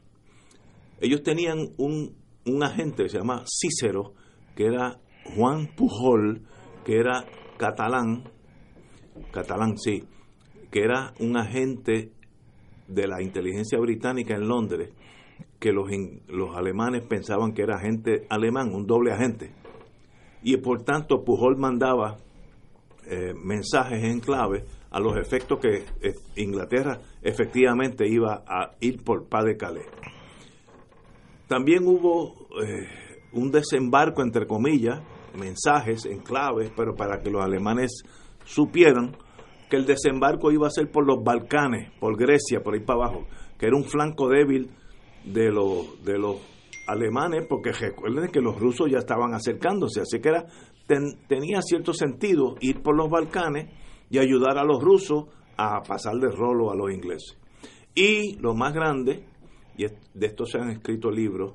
Ellos 1.01 1.23
tenían 1.23 1.59
un, 1.79 2.17
un 2.47 2.62
agente 2.62 3.05
que 3.05 3.09
se 3.09 3.19
llama 3.19 3.45
Cícero, 3.47 4.15
que 4.55 4.67
era 4.67 4.99
Juan 5.35 5.69
Pujol, 5.76 6.43
que 6.85 6.99
era 6.99 7.25
catalán, 7.59 8.25
catalán 9.33 9.76
sí, 9.76 10.05
que 10.71 10.83
era 10.83 11.12
un 11.21 11.37
agente 11.37 12.12
de 12.88 13.09
la 13.09 13.23
inteligencia 13.23 13.79
británica 13.79 14.35
en 14.35 14.49
Londres, 14.49 14.91
que 15.59 15.73
los, 15.73 15.88
los 16.29 16.57
alemanes 16.57 17.05
pensaban 17.07 17.53
que 17.53 17.62
era 17.62 17.76
agente 17.76 18.26
alemán, 18.29 18.73
un 18.73 18.87
doble 18.87 19.12
agente. 19.12 19.53
Y 20.43 20.57
por 20.59 20.83
tanto 20.83 21.25
Pujol 21.25 21.57
mandaba 21.57 22.19
eh, 23.09 23.35
mensajes 23.35 24.05
en 24.05 24.21
clave 24.21 24.65
a 24.91 25.00
los 25.00 25.17
efectos 25.17 25.59
que 25.61 25.85
eh, 26.00 26.15
Inglaterra 26.37 27.00
efectivamente 27.23 28.07
iba 28.09 28.45
a 28.47 28.76
ir 28.81 29.03
por 29.03 29.29
paz 29.29 29.45
de 29.45 29.57
Calais. 29.57 29.87
También 31.49 31.87
hubo 31.87 32.49
eh, 32.62 32.88
un 33.33 33.50
desembarco, 33.50 34.23
entre 34.23 34.47
comillas, 34.47 35.00
mensajes 35.38 36.05
en 36.07 36.21
clave, 36.21 36.73
pero 36.76 36.95
para 36.95 37.21
que 37.21 37.31
los 37.31 37.43
alemanes 37.43 38.03
supieran 38.45 39.17
que 39.69 39.76
el 39.76 39.87
desembarco 39.87 40.50
iba 40.53 40.67
a 40.67 40.71
ser 40.71 40.91
por 40.91 41.07
los 41.07 41.23
Balcanes, 41.23 41.93
por 41.99 42.17
Grecia, 42.17 42.62
por 42.62 42.75
ahí 42.75 42.81
para 42.81 43.05
abajo, 43.05 43.26
que 43.59 43.67
era 43.67 43.76
un 43.76 43.85
flanco 43.85 44.29
débil 44.29 44.71
de 45.25 45.50
los, 45.50 46.03
de 46.05 46.19
los 46.19 46.37
alemanes, 46.87 47.47
porque 47.49 47.73
recuerden 47.73 48.31
que 48.31 48.41
los 48.41 48.59
rusos 48.59 48.91
ya 48.91 48.99
estaban 48.99 49.35
acercándose, 49.35 50.00
así 50.00 50.21
que 50.21 50.29
era, 50.29 50.47
tenía 51.29 51.61
cierto 51.62 51.93
sentido 51.93 52.55
ir 52.61 52.83
por 52.83 52.97
los 52.97 53.11
Balcanes 53.11 53.71
y 54.09 54.19
ayudar 54.19 54.57
a 54.59 54.65
los 54.65 54.83
rusos 54.83 55.25
a 55.57 55.83
pasar 55.83 56.15
de 56.17 56.31
rolo 56.31 56.71
a 56.71 56.76
los 56.76 56.93
ingleses. 56.93 57.37
Y 57.95 58.37
lo 58.38 58.55
más 58.55 58.73
grande, 58.73 59.25
y 59.76 59.87
de 59.87 60.26
esto 60.26 60.47
se 60.47 60.59
han 60.59 60.71
escrito 60.71 61.11
libros, 61.11 61.54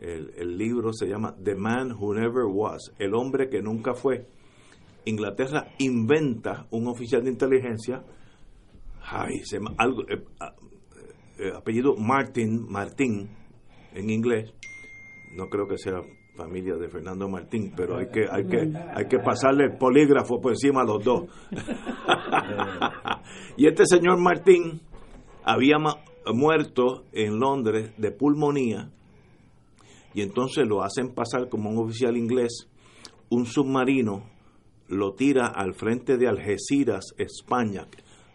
el, 0.00 0.32
el, 0.36 0.56
libro 0.56 0.92
se 0.92 1.06
llama 1.06 1.34
The 1.42 1.56
Man 1.56 1.92
Who 1.92 2.14
Never 2.14 2.44
Was, 2.44 2.92
el 2.98 3.14
hombre 3.14 3.48
que 3.48 3.60
nunca 3.60 3.94
fue. 3.94 4.26
Inglaterra 5.04 5.68
inventa 5.78 6.66
un 6.70 6.86
oficial 6.86 7.24
de 7.24 7.30
inteligencia, 7.30 8.04
ay, 9.02 9.40
se 9.42 9.58
algo, 9.76 10.02
eh, 10.02 10.22
eh, 11.38 11.52
apellido 11.56 11.96
Martin, 11.96 12.66
Martín, 12.68 13.28
en 13.94 14.10
inglés, 14.10 14.52
no 15.36 15.48
creo 15.48 15.66
que 15.66 15.78
sea 15.78 16.00
familia 16.36 16.76
de 16.76 16.88
Fernando 16.88 17.28
Martín, 17.28 17.72
pero 17.76 17.96
hay 17.96 18.08
que, 18.10 18.26
hay 18.30 18.46
que, 18.46 18.72
hay 18.94 19.08
que 19.08 19.18
pasarle 19.18 19.64
el 19.64 19.76
polígrafo 19.76 20.40
por 20.40 20.52
encima 20.52 20.82
a 20.82 20.84
los 20.84 21.02
dos. 21.02 21.24
y 23.56 23.66
este 23.66 23.84
señor 23.86 24.20
Martín 24.20 24.80
había 25.44 25.78
muerto 26.32 27.04
en 27.12 27.38
Londres 27.38 27.92
de 27.96 28.10
pulmonía 28.10 28.90
y 30.14 30.22
entonces 30.22 30.66
lo 30.66 30.82
hacen 30.82 31.14
pasar 31.14 31.48
como 31.48 31.70
un 31.70 31.78
oficial 31.78 32.16
inglés, 32.16 32.68
un 33.30 33.46
submarino 33.46 34.24
lo 34.88 35.14
tira 35.14 35.46
al 35.46 35.74
frente 35.74 36.16
de 36.16 36.28
Algeciras, 36.28 37.14
España. 37.18 37.86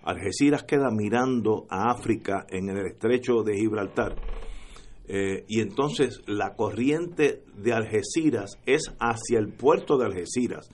Algeciras 0.04 0.64
queda 0.64 0.92
mirando 0.92 1.66
a 1.70 1.90
África 1.90 2.46
en 2.50 2.70
el 2.70 2.86
estrecho 2.86 3.44
de 3.44 3.58
Gibraltar. 3.58 4.16
Eh, 5.08 5.46
y 5.48 5.60
entonces 5.62 6.22
la 6.28 6.56
corriente 6.56 7.44
de 7.58 7.74
Algeciras 7.74 8.60
es 8.66 8.94
hacia 9.00 9.40
el 9.40 9.50
puerto 9.50 9.98
de 9.98 10.06
Algeciras, 10.06 10.70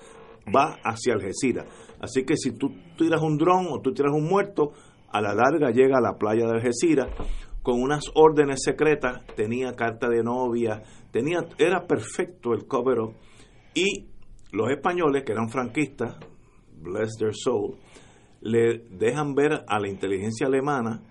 va 0.54 0.78
hacia 0.84 1.14
Algeciras. 1.14 1.66
Así 2.00 2.24
que 2.24 2.36
si 2.38 2.52
tú 2.52 2.72
tiras 2.98 3.22
un 3.22 3.38
dron 3.38 3.68
o 3.70 3.82
tú 3.82 3.94
tiras 3.94 4.14
un 4.14 4.28
muerto, 4.28 4.74
a 5.12 5.22
la 5.22 5.34
larga 5.34 5.72
llega 5.72 5.98
a 5.98 6.02
la 6.02 6.18
playa 6.18 6.46
de 6.46 6.54
Algeciras 6.54 7.10
con 7.62 7.82
unas 7.82 8.06
órdenes 8.16 8.64
secretas, 8.64 9.26
tenía 9.36 9.74
carta 9.74 10.08
de 10.08 10.24
novia, 10.24 10.82
tenía, 11.12 11.40
era 11.58 11.86
perfecto 11.86 12.54
el 12.54 12.66
cover 12.66 12.98
y 13.74 14.08
los 14.52 14.70
españoles, 14.72 15.24
que 15.24 15.34
eran 15.34 15.50
franquistas, 15.50 16.18
bless 16.82 17.18
their 17.18 17.34
soul, 17.34 17.78
le 18.42 18.80
dejan 18.90 19.36
ver 19.36 19.64
a 19.68 19.80
la 19.80 19.88
inteligencia 19.88 20.48
alemana 20.48 21.02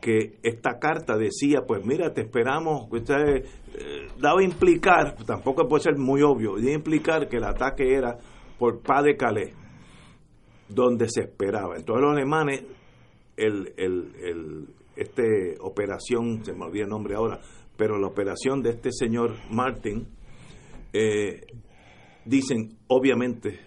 que 0.00 0.38
esta 0.42 0.78
carta 0.80 1.16
decía, 1.16 1.60
pues 1.66 1.86
mira, 1.86 2.12
te 2.12 2.22
esperamos, 2.22 2.88
usted 2.90 3.14
eh, 3.14 4.08
daba 4.18 4.42
implicar, 4.42 5.14
tampoco 5.24 5.68
puede 5.68 5.84
ser 5.84 5.96
muy 5.96 6.22
obvio, 6.22 6.56
daba 6.56 6.72
implicar 6.72 7.28
que 7.28 7.36
el 7.36 7.44
ataque 7.44 7.94
era 7.94 8.18
por 8.58 8.82
Pas 8.82 9.04
de 9.04 9.16
Calais, 9.16 9.54
donde 10.68 11.08
se 11.08 11.22
esperaba. 11.22 11.76
Entonces 11.76 12.02
los 12.02 12.16
alemanes, 12.16 12.64
el, 13.36 13.72
el, 13.76 14.14
el, 14.22 14.66
este 14.96 15.56
operación, 15.60 16.44
se 16.44 16.52
me 16.52 16.64
olvida 16.64 16.84
el 16.84 16.90
nombre 16.90 17.14
ahora, 17.14 17.40
pero 17.76 17.98
la 17.98 18.06
operación 18.06 18.62
de 18.62 18.70
este 18.70 18.90
señor 18.92 19.34
Martin, 19.50 20.06
eh, 20.92 21.40
dicen, 22.24 22.78
obviamente, 22.88 23.58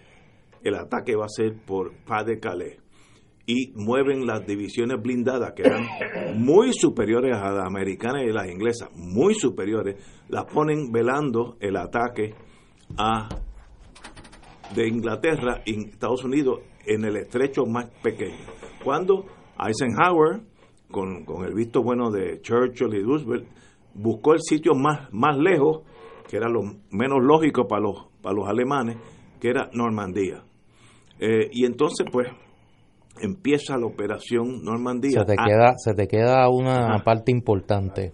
el 0.62 0.74
ataque 0.74 1.16
va 1.16 1.26
a 1.26 1.28
ser 1.28 1.54
por 1.64 1.92
Pas 2.04 2.24
de 2.24 2.38
Calais. 2.38 2.78
Y 3.48 3.72
mueven 3.76 4.26
las 4.26 4.44
divisiones 4.44 5.00
blindadas, 5.00 5.52
que 5.52 5.62
eran 5.62 5.86
muy 6.36 6.72
superiores 6.72 7.36
a 7.36 7.52
las 7.52 7.66
americanas 7.66 8.24
y 8.24 8.32
las 8.32 8.50
inglesas, 8.50 8.90
muy 8.92 9.34
superiores, 9.34 9.96
las 10.28 10.46
ponen 10.46 10.90
velando 10.90 11.56
el 11.60 11.76
ataque 11.76 12.34
a 12.98 13.28
de 14.74 14.88
Inglaterra 14.88 15.62
y 15.64 15.90
Estados 15.90 16.24
Unidos 16.24 16.60
en 16.86 17.04
el 17.04 17.16
estrecho 17.16 17.66
más 17.66 17.88
pequeño. 18.02 18.34
Cuando 18.82 19.26
Eisenhower, 19.58 20.40
con, 20.90 21.24
con 21.24 21.44
el 21.44 21.54
visto 21.54 21.82
bueno 21.82 22.10
de 22.10 22.40
Churchill 22.40 22.94
y 22.94 23.02
Roosevelt, 23.02 23.46
buscó 23.94 24.34
el 24.34 24.40
sitio 24.40 24.74
más, 24.74 25.12
más 25.12 25.36
lejos, 25.38 25.82
que 26.28 26.36
era 26.36 26.48
lo 26.48 26.62
menos 26.90 27.18
lógico 27.22 27.66
para 27.66 27.82
los, 27.82 28.06
para 28.22 28.34
los 28.34 28.48
alemanes, 28.48 28.96
que 29.40 29.48
era 29.48 29.68
Normandía. 29.72 30.42
Eh, 31.18 31.48
y 31.52 31.64
entonces, 31.64 32.06
pues, 32.10 32.28
empieza 33.20 33.78
la 33.78 33.86
operación 33.86 34.62
Normandía. 34.62 35.20
Se 35.20 35.24
te, 35.24 35.36
queda, 35.36 35.74
se 35.76 35.94
te 35.94 36.06
queda 36.06 36.48
una 36.50 37.02
parte 37.04 37.32
importante, 37.32 38.12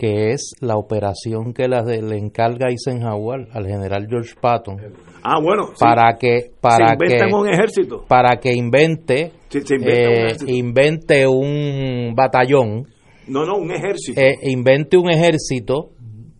que 0.00 0.30
es 0.30 0.54
la 0.60 0.78
operación 0.78 1.52
que 1.52 1.68
la 1.68 1.82
le 1.82 2.16
encarga 2.16 2.70
Eisenhower 2.70 3.48
al 3.52 3.66
general 3.66 4.06
George 4.08 4.32
Patton. 4.40 4.78
Ah, 5.22 5.38
bueno, 5.42 5.74
para 5.78 6.16
que 6.18 6.52
para 6.58 6.96
que 6.96 7.22
un 7.30 7.46
ejército. 7.46 8.06
para 8.08 8.38
que 8.40 8.50
invente 8.50 9.32
eh, 9.52 10.36
invente 10.46 11.26
un 11.26 12.14
batallón. 12.16 12.86
No, 13.28 13.44
no, 13.44 13.58
un 13.58 13.72
ejército. 13.72 14.18
Eh, 14.18 14.36
invente 14.44 14.96
un 14.96 15.10
ejército 15.10 15.90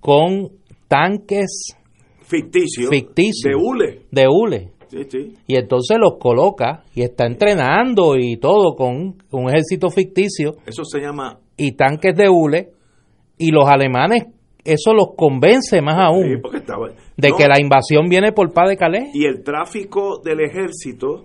con 0.00 0.52
tanques 0.88 1.76
ficticios 2.22 2.88
ficticio, 2.88 3.50
de 3.50 3.56
hule. 3.56 4.00
De 4.10 4.26
hule. 4.26 4.70
Y 5.46 5.56
entonces 5.56 5.98
los 6.00 6.14
coloca 6.18 6.84
y 6.94 7.02
está 7.02 7.26
entrenando 7.26 8.16
y 8.16 8.38
todo 8.38 8.74
con 8.74 9.18
un 9.30 9.48
ejército 9.50 9.90
ficticio. 9.90 10.54
Eso 10.64 10.82
se 10.82 10.98
llama... 11.00 11.38
Y 11.58 11.72
tanques 11.72 12.16
de 12.16 12.30
hule. 12.30 12.79
Y 13.40 13.52
los 13.52 13.64
alemanes, 13.68 14.26
eso 14.64 14.92
los 14.92 15.14
convence 15.16 15.80
más 15.80 15.96
aún 15.98 16.42
de 17.16 17.32
que 17.32 17.48
la 17.48 17.58
invasión 17.58 18.06
viene 18.08 18.32
por 18.32 18.52
Paz 18.52 18.68
de 18.68 18.76
Calais. 18.76 19.08
Y 19.14 19.24
el 19.24 19.42
tráfico 19.42 20.20
del 20.22 20.40
ejército, 20.40 21.24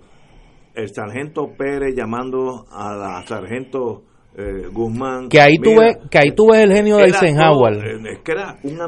el 0.74 0.88
sargento 0.88 1.50
Pérez 1.56 1.94
llamando 1.94 2.64
a 2.72 2.94
la 2.94 3.26
sargento 3.26 4.02
eh, 4.34 4.66
Guzmán. 4.72 5.28
Que 5.28 5.40
ahí, 5.40 5.58
tuve, 5.58 5.98
que 6.10 6.18
ahí 6.18 6.30
tuve 6.34 6.62
el 6.62 6.72
genio 6.72 6.96
de 6.96 7.04
Eisenhower. 7.04 7.74
Eh, 7.74 8.20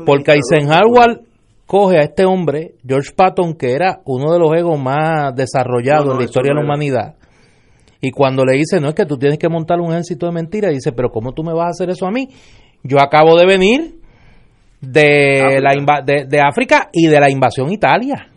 porque 0.06 0.32
Eisenhower 0.32 1.20
coge 1.66 1.98
a 1.98 2.04
este 2.04 2.24
hombre, 2.24 2.76
George 2.82 3.10
Patton, 3.14 3.52
que 3.52 3.72
era 3.72 4.00
uno 4.06 4.32
de 4.32 4.38
los 4.38 4.50
egos 4.56 4.80
más 4.80 5.34
desarrollados 5.34 6.12
en 6.12 6.18
la 6.18 6.24
historia 6.24 6.52
de 6.52 6.54
la 6.54 6.64
humanidad, 6.64 7.18
y 8.00 8.10
cuando 8.10 8.44
le 8.44 8.56
dice, 8.56 8.80
no 8.80 8.88
es 8.88 8.94
que 8.94 9.06
tú 9.06 9.18
tienes 9.18 9.38
que 9.38 9.48
montar 9.48 9.80
un 9.80 9.90
ejército 9.90 10.26
de 10.26 10.32
mentiras, 10.32 10.72
dice, 10.72 10.92
pero 10.92 11.10
¿cómo 11.10 11.32
tú 11.32 11.42
me 11.42 11.52
vas 11.52 11.66
a 11.66 11.70
hacer 11.70 11.90
eso 11.90 12.06
a 12.06 12.10
mí? 12.10 12.28
Yo 12.82 12.98
acabo 13.00 13.36
de 13.36 13.46
venir 13.46 13.94
de, 14.80 15.60
la 15.60 16.02
de, 16.04 16.40
África 16.40 16.88
y 16.92 17.06
de 17.06 17.20
la 17.20 17.30
invasión 17.30 17.72
Italia. 17.72 18.30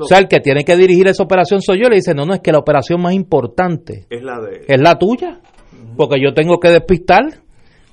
O 0.00 0.06
sea, 0.06 0.18
el 0.18 0.28
que 0.28 0.40
tiene 0.40 0.64
que 0.64 0.76
dirigir 0.76 1.06
esa 1.08 1.22
operación 1.22 1.60
soy 1.60 1.82
yo. 1.82 1.88
Le 1.88 1.96
dice, 1.96 2.14
no, 2.14 2.24
no, 2.24 2.34
es 2.34 2.40
que 2.40 2.52
la 2.52 2.58
operación 2.58 3.00
más 3.00 3.14
importante 3.14 4.06
es 4.10 4.22
la, 4.22 4.40
de... 4.40 4.64
es 4.66 4.80
la 4.80 4.98
tuya. 4.98 5.40
Porque 5.96 6.16
yo 6.20 6.34
tengo 6.34 6.58
que 6.58 6.68
despistar 6.68 7.22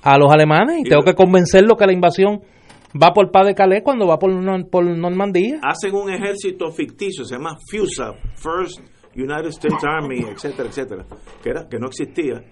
a 0.02 0.18
los 0.18 0.30
alemanes 0.30 0.80
y, 0.80 0.82
tengo 0.88 1.02
que 1.02 1.14
convencerlos 1.14 1.78
que 1.78 1.86
la 1.86 1.92
invasión 1.92 2.40
va 3.00 3.12
por 3.12 3.30
Paz 3.30 3.46
de 3.46 3.54
Calais 3.54 3.82
cuando 3.82 4.06
va 4.06 4.18
por, 4.18 4.30
por 4.68 4.84
Normandía. 4.84 5.60
Hacen 5.62 5.94
un 5.94 6.12
ejército 6.12 6.70
ficticio, 6.70 7.24
se 7.24 7.36
llama 7.36 7.56
FUSA, 7.70 8.12
First 8.36 8.80
United 9.16 9.48
States 9.48 9.82
Army, 9.84 10.20
etcétera, 10.20 10.68
etcétera, 10.68 11.06
que, 11.42 11.50
era, 11.50 11.68
que 11.68 11.78
no 11.78 11.86
existía, 11.86 12.42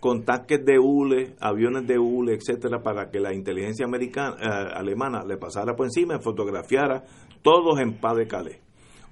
con 0.00 0.24
tanques 0.24 0.64
de 0.64 0.78
hule, 0.78 1.36
aviones 1.40 1.86
de 1.86 1.98
hule, 1.98 2.34
etcétera, 2.34 2.82
para 2.82 3.10
que 3.10 3.20
la 3.20 3.34
inteligencia 3.34 3.84
americana, 3.84 4.36
eh, 4.40 4.72
alemana 4.74 5.22
le 5.24 5.36
pasara 5.36 5.76
por 5.76 5.86
encima 5.86 6.16
y 6.16 6.22
fotografiara 6.22 7.04
todos 7.42 7.78
en 7.80 8.00
Paz 8.00 8.16
de 8.16 8.26
Calais. 8.26 8.58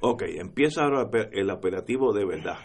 Ok, 0.00 0.22
empieza 0.26 0.84
ahora 0.84 1.08
el 1.32 1.50
operativo 1.50 2.12
de 2.12 2.24
verdad. 2.24 2.58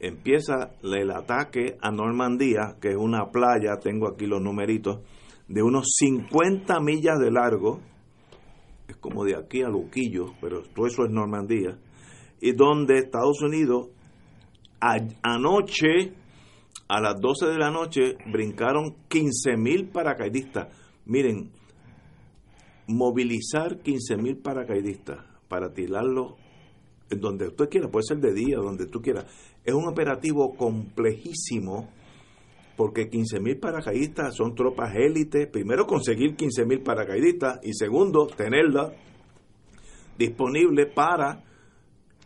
Empieza 0.00 0.72
el 0.82 1.10
ataque 1.10 1.76
a 1.80 1.90
Normandía, 1.90 2.76
que 2.80 2.90
es 2.90 2.96
una 2.96 3.30
playa, 3.30 3.78
tengo 3.80 4.08
aquí 4.08 4.26
los 4.26 4.40
numeritos, 4.40 5.00
de 5.48 5.62
unos 5.62 5.86
50 5.98 6.80
millas 6.80 7.18
de 7.18 7.30
largo, 7.30 7.80
es 8.86 8.96
como 8.96 9.24
de 9.24 9.36
aquí 9.36 9.62
a 9.62 9.68
Luquillo, 9.68 10.34
pero 10.40 10.62
todo 10.74 10.86
eso 10.86 11.04
es 11.04 11.10
Normandía, 11.10 11.78
y 12.40 12.52
donde 12.52 12.98
Estados 12.98 13.42
Unidos 13.42 13.88
anoche, 15.22 16.14
a 16.88 17.00
las 17.00 17.20
12 17.20 17.46
de 17.46 17.58
la 17.58 17.70
noche, 17.70 18.16
brincaron 18.30 18.96
15 19.08 19.56
mil 19.56 19.88
paracaidistas. 19.88 20.68
Miren, 21.04 21.50
movilizar 22.86 23.78
15 23.78 24.16
mil 24.16 24.38
paracaidistas 24.38 25.18
para 25.48 25.72
tirarlos 25.72 26.34
donde 27.10 27.48
usted 27.48 27.68
quiera, 27.68 27.88
puede 27.88 28.04
ser 28.04 28.18
de 28.18 28.34
día, 28.34 28.58
donde 28.58 28.86
tú 28.86 29.00
quieras. 29.00 29.26
Es 29.64 29.74
un 29.74 29.88
operativo 29.88 30.54
complejísimo 30.56 31.88
porque 32.76 33.10
15.000 33.10 33.58
paracaidistas 33.58 34.36
son 34.36 34.54
tropas 34.54 34.94
élite. 34.94 35.46
Primero, 35.46 35.86
conseguir 35.86 36.36
15.000 36.36 36.82
paracaidistas 36.82 37.60
y 37.62 37.72
segundo, 37.72 38.26
tenerlas 38.26 38.92
disponibles 40.16 40.92
para 40.94 41.42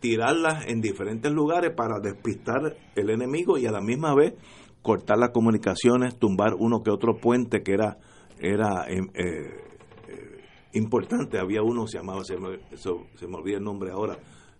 tirarlas 0.03 0.65
en 0.67 0.81
diferentes 0.81 1.31
lugares 1.31 1.71
para 1.73 2.01
despistar 2.01 2.75
el 2.93 3.09
enemigo 3.09 3.57
y 3.57 3.67
a 3.67 3.71
la 3.71 3.79
misma 3.79 4.13
vez 4.13 4.33
cortar 4.81 5.17
las 5.17 5.29
comunicaciones, 5.29 6.19
tumbar 6.19 6.55
uno 6.59 6.83
que 6.83 6.91
otro 6.91 7.15
puente 7.21 7.63
que 7.63 7.71
era, 7.71 7.99
era 8.37 8.85
eh, 8.89 8.99
eh, 9.13 10.43
importante. 10.73 11.39
Había 11.39 11.61
uno, 11.63 11.87
se 11.87 11.99
llamaba, 11.99 12.21
se 12.25 12.35
me, 12.35 12.59
se 12.75 13.27
me 13.27 13.37
olvida 13.37 13.59
el 13.59 13.63
nombre 13.63 13.91
ahora, 13.91 14.17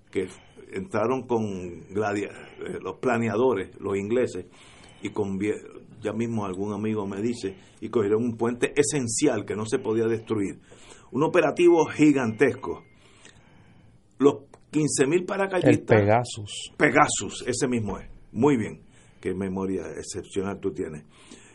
que 0.10 0.30
entraron 0.72 1.24
con 1.28 1.90
gladia, 1.90 2.30
eh, 2.66 2.80
los 2.82 3.00
planeadores, 3.00 3.78
los 3.82 3.98
ingleses, 3.98 4.46
y 5.02 5.10
con 5.10 5.38
ya 6.00 6.14
mismo 6.14 6.46
algún 6.46 6.72
amigo 6.72 7.06
me 7.06 7.22
dice, 7.22 7.58
y 7.82 7.90
cogieron 7.90 8.24
un 8.24 8.38
puente 8.38 8.72
esencial 8.78 9.44
que 9.44 9.58
no 9.58 9.66
se 9.66 9.80
podía 9.80 10.06
destruir. 10.06 10.62
Un 11.12 11.24
operativo 11.24 11.86
gigantesco. 11.88 12.86
Los 14.20 14.53
15.000 14.74 15.26
paracaidistas. 15.26 15.80
El 15.80 15.86
Pegasus. 15.86 16.74
Pegasus, 16.76 17.44
ese 17.48 17.68
mismo 17.68 18.00
es. 18.00 18.10
Muy 18.32 18.58
bien. 18.58 18.82
Qué 19.22 19.34
memoria 19.34 19.84
excepcional 19.96 20.60
tú 20.60 20.72
tienes. 20.72 21.06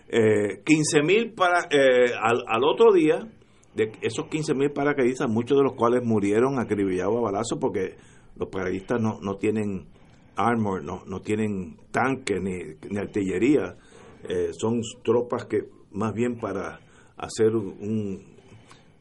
Eh, 0.08 0.62
15.000 0.64 1.34
para. 1.34 1.68
Eh, 1.70 2.12
al, 2.18 2.64
otro 2.64 2.92
día, 2.92 3.28
de 3.74 3.92
esos 4.00 4.26
15.000 4.26 4.72
paracaidistas, 4.72 5.28
muchos 5.28 5.58
de 5.58 5.64
los 5.64 5.74
cuales 5.74 6.02
murieron 6.04 6.58
acribillados 6.58 7.16
a 7.16 7.20
balazos 7.20 7.58
porque 7.60 7.96
los 8.36 8.48
paracaidistas 8.48 9.00
no, 9.00 9.18
no 9.20 9.36
tienen 9.36 9.88
armor, 10.36 10.84
no, 10.84 11.02
no 11.06 11.20
tienen 11.20 11.76
tanque 11.90 12.38
ni, 12.40 12.58
ni 12.88 12.98
artillería 12.98 13.76
eh, 14.24 14.50
son 14.52 14.80
tropas 15.04 15.46
que 15.46 15.68
más 15.92 16.12
bien 16.12 16.38
para 16.38 16.80
hacer 17.16 17.54
un, 17.54 18.37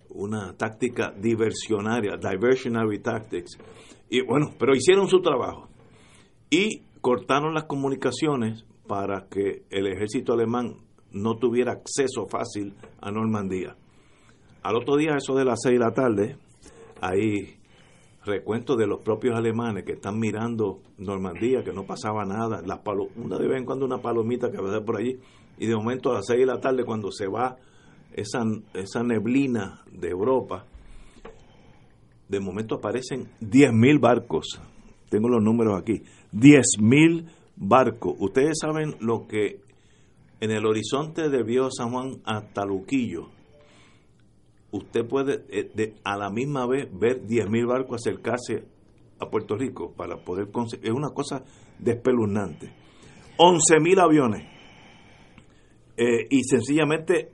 una 0.10 0.54
táctica 0.56 1.12
diversionaria, 1.12 2.18
diversionary 2.18 3.00
tactics. 3.00 3.58
Y 4.10 4.22
bueno, 4.22 4.52
pero 4.58 4.76
hicieron 4.76 5.08
su 5.08 5.22
trabajo 5.22 5.68
y 6.50 6.82
cortaron 7.02 7.54
las 7.54 7.66
comunicaciones 7.66 8.66
para 8.88 9.28
que 9.30 9.64
el 9.70 9.88
ejército 9.88 10.34
alemán 10.34 10.78
no 11.12 11.36
tuviera 11.38 11.74
acceso 11.74 12.26
fácil 12.28 12.74
a 13.02 13.12
Normandía. 13.12 13.76
Al 14.64 14.76
otro 14.76 14.98
día, 14.98 15.16
eso 15.18 15.36
de 15.36 15.46
las 15.46 15.60
seis 15.62 15.80
de 15.80 15.86
la 15.86 15.92
tarde, 15.92 16.38
ahí 17.02 17.58
recuento 18.26 18.76
de 18.76 18.86
los 18.86 19.00
propios 19.00 19.36
alemanes 19.36 19.86
que 19.86 19.94
están 19.94 20.20
mirando 20.20 20.82
Normandía, 20.98 21.64
que 21.64 21.72
no 21.72 21.86
pasaba 21.86 22.26
nada, 22.26 22.62
las 22.66 22.80
una 23.16 23.38
de 23.38 23.48
vez 23.48 23.60
en 23.60 23.66
cuando 23.66 23.86
una 23.86 24.00
palomita 24.00 24.52
que 24.52 24.58
va 24.58 24.82
por 24.82 24.98
allí, 24.98 25.18
y 25.58 25.66
de 25.66 25.76
momento 25.76 26.12
a 26.12 26.16
las 26.16 26.26
6 26.28 26.40
de 26.42 26.46
la 26.46 26.60
tarde 26.60 26.84
cuando 26.84 27.12
se 27.12 27.28
va 27.28 27.56
esa, 28.14 28.44
esa 28.74 29.04
neblina 29.04 29.84
de 29.92 30.10
Europa, 30.10 30.66
de 32.30 32.40
momento 32.40 32.76
aparecen 32.76 33.30
10.000 33.42 34.00
barcos, 34.00 34.62
tengo 35.10 35.30
los 35.30 35.44
números 35.44 35.80
aquí, 35.80 36.04
10.000 36.34 37.26
barcos. 37.56 38.16
Ustedes 38.20 38.58
saben 38.60 38.96
lo 39.00 39.28
que 39.28 39.62
en 40.40 40.52
el 40.52 40.66
horizonte 40.66 41.30
de 41.30 41.44
Viejo 41.44 41.70
San 41.72 41.92
Juan 41.92 42.22
hasta 42.26 42.66
Luquillo, 42.66 43.30
usted 44.72 45.08
puede 45.08 45.46
eh, 45.50 45.96
a 46.04 46.18
la 46.18 46.30
misma 46.30 46.68
vez 46.68 46.88
ver 46.92 47.26
10.000 47.26 47.68
barcos 47.68 48.02
acercarse 48.02 48.66
a 49.20 49.30
Puerto 49.30 49.56
Rico 49.56 49.94
para 49.94 50.18
poder 50.18 50.52
conseguir. 50.52 50.88
Es 50.88 50.94
una 50.94 51.10
cosa 51.10 51.44
despeluznante. 51.80 52.72
11.000 53.38 54.00
aviones. 54.04 54.44
Eh, 55.96 56.28
y 56.30 56.44
sencillamente, 56.44 57.32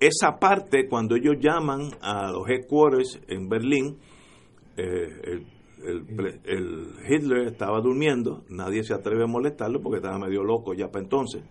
esa 0.00 0.38
parte, 0.38 0.88
cuando 0.88 1.16
ellos 1.16 1.36
llaman 1.40 1.90
a 2.00 2.30
los 2.30 2.48
headquarters 2.48 3.20
en 3.28 3.48
Berlín, 3.48 3.98
el, 4.76 5.46
el, 6.44 6.86
Hitler 7.08 7.46
estaba 7.48 7.80
durmiendo, 7.80 8.44
nadie 8.48 8.82
se 8.82 8.94
atreve 8.94 9.24
a 9.24 9.26
molestarlo 9.26 9.80
porque 9.80 9.98
estaba 9.98 10.18
medio 10.18 10.42
loco 10.42 10.74
ya 10.74 10.88
para 10.88 11.04
entonces. 11.04 11.42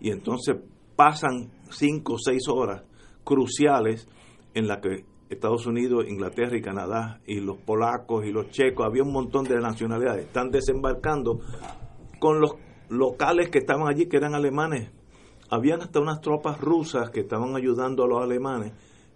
Y 0.00 0.10
entonces 0.10 0.56
pasan 0.96 1.50
cinco 1.70 2.14
o 2.14 2.18
seis 2.18 2.48
horas 2.48 2.82
cruciales 3.24 4.08
en 4.54 4.66
las 4.66 4.78
que 4.78 5.04
Estados 5.28 5.66
Unidos, 5.66 6.06
Inglaterra 6.08 6.56
y 6.56 6.60
Canadá, 6.60 7.20
y 7.26 7.40
los 7.40 7.58
polacos 7.58 8.26
y 8.26 8.32
los 8.32 8.50
checos, 8.50 8.84
había 8.84 9.04
un 9.04 9.12
montón 9.12 9.44
de 9.44 9.56
nacionalidades, 9.60 10.26
están 10.26 10.50
desembarcando 10.50 11.38
con 12.18 12.40
los 12.40 12.54
locales 12.88 13.48
que 13.48 13.58
estaban 13.58 13.88
allí, 13.88 14.06
que 14.06 14.16
eran 14.16 14.34
alemanes. 14.34 14.90
Habían 15.50 15.82
hasta 15.82 16.00
unas 16.00 16.20
tropas 16.20 16.60
rusas 16.60 17.10
que 17.10 17.20
estaban 17.20 17.56
ayudando 17.56 18.04
a 18.04 18.08
los 18.08 18.22
alemanes 18.22 18.72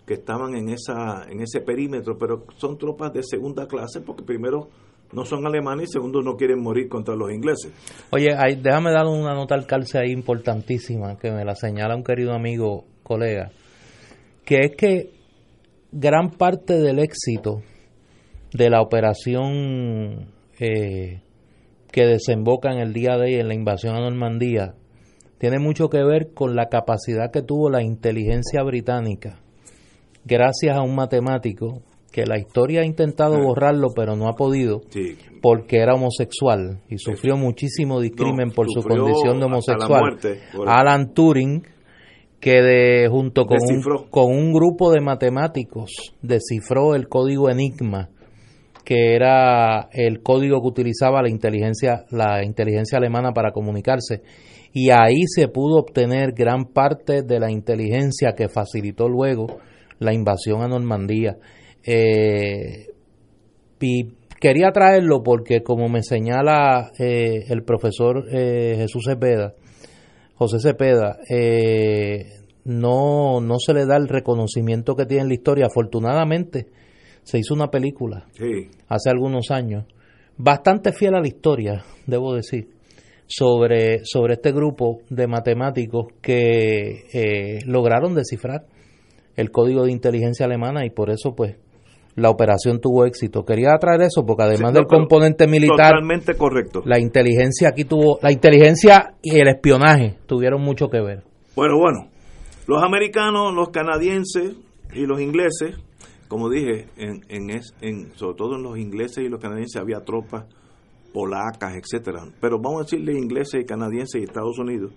que 0.06 0.14
estaban 0.14 0.54
en 0.54 0.68
esa 0.68 1.24
en 1.30 1.40
ese 1.40 1.60
perímetro, 1.60 2.18
pero 2.18 2.44
son 2.56 2.76
tropas 2.76 3.12
de 3.12 3.22
segunda 3.22 3.66
clase 3.66 4.00
porque 4.00 4.22
primero 4.22 4.68
no 5.12 5.24
son 5.24 5.46
alemanes 5.46 5.90
y 5.90 5.92
segundo 5.92 6.20
no 6.22 6.36
quieren 6.36 6.60
morir 6.60 6.88
contra 6.88 7.14
los 7.14 7.30
ingleses. 7.30 7.72
Oye, 8.10 8.30
déjame 8.60 8.90
dar 8.90 9.06
una 9.06 9.34
nota 9.34 9.54
al 9.54 9.66
calce 9.66 9.98
ahí 9.98 10.10
importantísima 10.10 11.16
que 11.16 11.30
me 11.30 11.44
la 11.44 11.54
señala 11.54 11.94
un 11.94 12.02
querido 12.02 12.32
amigo, 12.32 12.84
colega, 13.02 13.50
que 14.44 14.60
es 14.60 14.76
que 14.76 15.12
gran 15.92 16.30
parte 16.30 16.74
del 16.80 16.98
éxito 16.98 17.62
de 18.52 18.70
la 18.70 18.82
operación 18.82 20.28
eh, 20.58 21.22
que 21.90 22.06
desemboca 22.06 22.72
en 22.72 22.80
el 22.80 22.92
día 22.92 23.16
de 23.16 23.24
hoy 23.24 23.34
en 23.34 23.48
la 23.48 23.54
invasión 23.54 23.94
a 23.94 24.00
Normandía 24.00 24.74
tiene 25.38 25.58
mucho 25.58 25.88
que 25.88 26.02
ver 26.02 26.32
con 26.32 26.54
la 26.54 26.68
capacidad 26.68 27.30
que 27.30 27.42
tuvo 27.42 27.70
la 27.70 27.82
inteligencia 27.82 28.62
británica, 28.62 29.40
gracias 30.24 30.76
a 30.76 30.82
un 30.82 30.94
matemático 30.94 31.82
que 32.14 32.26
la 32.26 32.38
historia 32.38 32.82
ha 32.82 32.84
intentado 32.84 33.34
ah. 33.34 33.42
borrarlo 33.42 33.88
pero 33.94 34.14
no 34.14 34.28
ha 34.28 34.34
podido 34.34 34.82
porque 35.42 35.78
era 35.78 35.94
homosexual 35.94 36.80
y 36.88 36.98
sufrió 36.98 37.36
muchísimo 37.36 38.00
discrimen 38.00 38.52
por 38.52 38.68
su 38.70 38.82
condición 38.82 39.40
de 39.40 39.46
homosexual. 39.46 40.16
Alan 40.64 41.12
Turing 41.12 41.66
que 42.38 42.62
de, 42.62 43.08
junto 43.08 43.46
con 43.46 43.58
un, 43.60 43.82
con 44.10 44.26
un 44.26 44.52
grupo 44.52 44.92
de 44.92 45.00
matemáticos 45.00 46.14
descifró 46.22 46.94
el 46.94 47.08
código 47.08 47.50
Enigma 47.50 48.10
que 48.84 49.16
era 49.16 49.88
el 49.90 50.22
código 50.22 50.60
que 50.60 50.68
utilizaba 50.68 51.20
la 51.20 51.30
inteligencia 51.30 52.04
la 52.10 52.44
inteligencia 52.44 52.98
alemana 52.98 53.32
para 53.32 53.50
comunicarse 53.50 54.22
y 54.76 54.90
ahí 54.90 55.22
se 55.28 55.46
pudo 55.46 55.78
obtener 55.78 56.32
gran 56.32 56.66
parte 56.66 57.22
de 57.22 57.38
la 57.38 57.48
inteligencia 57.48 58.34
que 58.36 58.48
facilitó 58.48 59.08
luego 59.08 59.46
la 60.00 60.12
invasión 60.12 60.62
a 60.62 60.68
Normandía. 60.68 61.38
Eh, 61.84 62.88
y 63.80 64.14
quería 64.40 64.72
traerlo 64.72 65.22
porque, 65.22 65.62
como 65.62 65.88
me 65.88 66.02
señala 66.02 66.90
eh, 66.98 67.44
el 67.48 67.62
profesor 67.62 68.24
eh, 68.32 68.74
Jesús 68.78 69.04
Cepeda, 69.06 69.54
José 70.34 70.58
Cepeda, 70.58 71.18
no, 72.64 73.40
no 73.40 73.58
se 73.60 73.74
le 73.74 73.86
da 73.86 73.96
el 73.96 74.08
reconocimiento 74.08 74.96
que 74.96 75.06
tiene 75.06 75.22
en 75.22 75.28
la 75.28 75.34
historia. 75.34 75.66
Afortunadamente, 75.66 76.66
se 77.22 77.38
hizo 77.38 77.54
una 77.54 77.68
película 77.68 78.26
hace 78.88 79.08
algunos 79.08 79.52
años, 79.52 79.84
bastante 80.36 80.92
fiel 80.92 81.14
a 81.14 81.20
la 81.20 81.28
historia, 81.28 81.84
debo 82.08 82.34
decir, 82.34 82.70
sobre, 83.26 84.04
sobre 84.04 84.34
este 84.34 84.52
grupo 84.52 84.98
de 85.10 85.26
matemáticos 85.26 86.06
que 86.20 87.58
lograron 87.66 88.14
descifrar 88.14 88.66
el 89.36 89.50
código 89.50 89.84
de 89.84 89.92
inteligencia 89.92 90.46
alemana 90.46 90.84
y 90.86 90.90
por 90.90 91.10
eso 91.10 91.34
pues 91.34 91.56
la 92.16 92.30
operación 92.30 92.80
tuvo 92.80 93.04
éxito. 93.04 93.44
Quería 93.44 93.76
traer 93.78 94.02
eso 94.02 94.24
porque 94.24 94.44
además 94.44 94.72
del 94.72 94.86
componente 94.86 95.46
militar, 95.46 95.90
totalmente 95.90 96.34
correcto. 96.34 96.82
La 96.84 97.00
inteligencia 97.00 97.68
aquí 97.70 97.84
tuvo, 97.84 98.18
la 98.22 98.30
inteligencia 98.30 99.14
y 99.22 99.38
el 99.38 99.48
espionaje 99.48 100.16
tuvieron 100.26 100.62
mucho 100.62 100.88
que 100.88 101.00
ver. 101.00 101.24
Bueno, 101.56 101.76
bueno, 101.78 102.08
los 102.66 102.82
americanos, 102.82 103.52
los 103.54 103.70
canadienses 103.70 104.56
y 104.92 105.06
los 105.06 105.20
ingleses, 105.20 105.76
como 106.28 106.48
dije, 106.48 106.86
en, 106.96 107.24
en, 107.28 107.50
en 107.80 108.12
sobre 108.14 108.36
todo 108.36 108.56
en 108.56 108.62
los 108.62 108.78
ingleses 108.78 109.24
y 109.24 109.28
los 109.28 109.40
canadienses 109.40 109.80
había 109.80 110.00
tropas 110.04 110.44
polacas, 111.14 111.76
etcétera. 111.76 112.26
Pero 112.40 112.58
vamos 112.60 112.80
a 112.80 112.84
decirle 112.84 113.16
ingleses 113.16 113.62
y 113.62 113.64
canadienses 113.64 114.20
y 114.20 114.24
Estados 114.24 114.58
Unidos, 114.58 114.92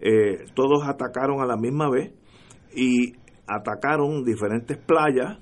eh, 0.00 0.44
todos 0.54 0.82
atacaron 0.84 1.40
a 1.40 1.46
la 1.46 1.56
misma 1.56 1.88
vez 1.88 2.12
y 2.74 3.12
atacaron 3.46 4.24
diferentes 4.24 4.76
playas, 4.76 5.38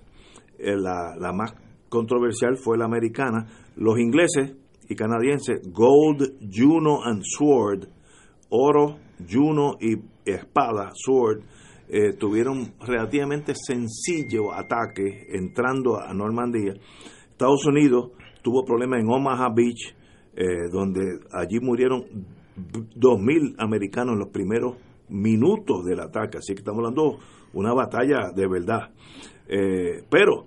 eh, 0.58 0.76
la, 0.76 1.32
más 1.32 1.54
controversial 1.88 2.58
fue 2.58 2.76
la 2.76 2.84
americana, 2.84 3.46
los 3.76 3.98
ingleses 3.98 4.54
y 4.88 4.94
canadienses, 4.94 5.62
Gold, 5.72 6.36
Juno 6.52 7.02
and 7.02 7.22
Sword, 7.24 7.88
oro, 8.50 8.98
Juno 9.26 9.76
y 9.80 9.96
espada, 10.26 10.92
Sword, 10.94 11.40
eh, 11.88 12.12
tuvieron 12.18 12.74
relativamente 12.80 13.54
sencillo 13.54 14.52
ataque 14.52 15.26
entrando 15.32 15.98
a 15.98 16.12
Normandía. 16.12 16.74
Estados 17.30 17.64
Unidos 17.66 18.10
tuvo 18.42 18.64
problemas 18.64 19.00
en 19.00 19.10
Omaha 19.10 19.48
Beach, 19.54 19.94
eh, 20.40 20.70
donde 20.72 21.20
allí 21.32 21.60
murieron 21.60 22.02
2.000 22.56 23.56
americanos 23.58 24.14
en 24.14 24.20
los 24.20 24.28
primeros 24.28 24.76
minutos 25.10 25.84
del 25.84 26.00
ataque. 26.00 26.38
Así 26.38 26.54
que 26.54 26.60
estamos 26.60 26.78
hablando 26.78 27.18
una 27.52 27.74
batalla 27.74 28.32
de 28.34 28.48
verdad. 28.48 28.90
Eh, 29.46 30.02
pero 30.08 30.46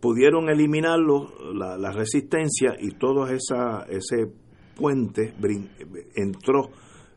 pudieron 0.00 0.50
eliminarlo, 0.50 1.30
la, 1.54 1.90
resistencia 1.90 2.76
y 2.78 2.90
todo 2.98 3.26
esa, 3.28 3.86
ese 3.88 4.30
puente 4.76 5.32
entró 6.14 6.70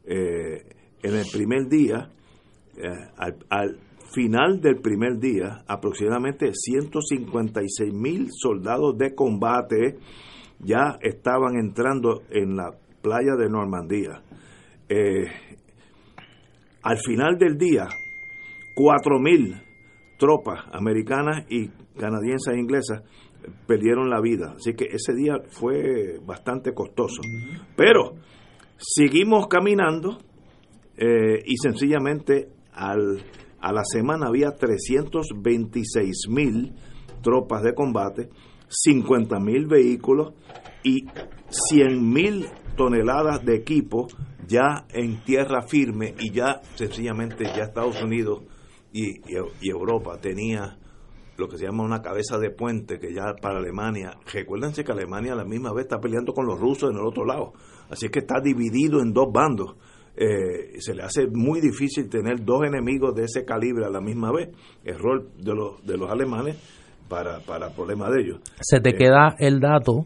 eh, 0.05 0.63
en 1.03 1.13
el 1.13 1.25
primer 1.29 1.67
día, 1.67 2.09
eh, 2.77 3.33
al, 3.49 3.79
final 4.13 4.61
del 4.61 4.77
primer 4.77 5.19
día, 5.19 5.65
aproximadamente 5.67 6.53
156 6.53 7.93
mil 7.93 8.29
soldados 8.31 8.97
de 8.97 9.13
combate 9.13 9.97
ya 10.59 10.97
estaban 11.01 11.57
entrando 11.57 12.23
en 12.29 12.55
la 12.55 12.71
playa 13.01 13.35
de 13.35 13.49
Normandía. 13.49 14.21
al 16.83 16.97
final 16.99 17.37
del 17.37 17.57
día, 17.57 17.87
4.000 18.75 19.61
tropas 20.17 20.65
americanas 20.71 21.45
y 21.49 21.67
canadienses 21.99 22.53
e 22.53 22.59
inglesas 22.59 23.03
perdieron 23.65 24.09
la 24.09 24.21
vida. 24.21 24.53
Así 24.55 24.73
que 24.73 24.85
ese 24.85 25.13
día 25.13 25.35
fue 25.49 26.19
bastante 26.25 26.73
costoso. 26.73 27.21
Pero 27.75 28.15
seguimos 28.77 29.47
caminando 29.47 30.17
eh, 30.97 31.41
y 31.45 31.57
sencillamente 31.57 32.49
al, 32.73 33.23
a 33.59 33.71
la 33.71 33.83
semana 33.83 34.27
había 34.27 34.51
326 34.51 36.27
mil 36.29 36.73
tropas 37.21 37.63
de 37.63 37.73
combate, 37.73 38.29
50 38.67 39.39
mil 39.39 39.65
vehículos 39.65 40.33
y 40.83 41.05
100 41.49 42.13
mil 42.13 42.47
toneladas 42.75 43.43
de 43.45 43.55
equipo 43.55 44.07
ya 44.47 44.85
en 44.93 45.23
tierra 45.23 45.61
firme 45.63 46.15
y 46.19 46.31
ya 46.31 46.61
sencillamente 46.75 47.45
ya 47.45 47.63
Estados 47.63 48.01
Unidos 48.01 48.43
y, 48.93 49.19
Europa 49.61 50.17
tenía 50.19 50.77
lo 51.37 51.47
que 51.47 51.57
se 51.57 51.65
llama 51.65 51.83
una 51.83 52.01
cabeza 52.01 52.39
de 52.39 52.49
puente 52.49 52.97
que 52.99 53.13
ya 53.13 53.35
para 53.39 53.59
Alemania, 53.59 54.17
recuérdense 54.31 54.83
que 54.83 54.91
Alemania 54.91 55.33
a 55.33 55.35
la 55.35 55.45
misma 55.45 55.71
vez 55.71 55.85
está 55.85 55.99
peleando 55.99 56.33
con 56.33 56.47
los 56.47 56.59
rusos 56.59 56.89
en 56.89 56.97
el 56.97 57.05
otro 57.05 57.25
lado, 57.25 57.53
así 57.89 58.09
que 58.09 58.19
está 58.19 58.39
dividido 58.41 59.01
en 59.01 59.13
dos 59.13 59.27
bandos. 59.31 59.75
Eh, 60.19 60.79
se 60.79 60.95
le 60.95 61.03
hace 61.03 61.27
muy 61.27 61.61
difícil 61.61 62.09
tener 62.09 62.43
dos 62.43 62.63
enemigos 62.65 63.13
de 63.13 63.25
ese 63.25 63.45
calibre 63.45 63.85
a 63.85 63.89
la 63.89 64.01
misma 64.01 64.31
vez, 64.31 64.49
error 64.83 65.29
de 65.35 65.53
los, 65.53 65.85
de 65.85 65.95
los 65.95 66.09
alemanes 66.09 66.57
para, 67.07 67.39
para 67.39 67.69
problemas 67.69 68.11
de 68.11 68.21
ellos. 68.21 68.39
Se 68.59 68.79
te 68.79 68.89
eh, 68.91 68.95
queda 68.97 69.35
el 69.39 69.59
dato 69.59 70.05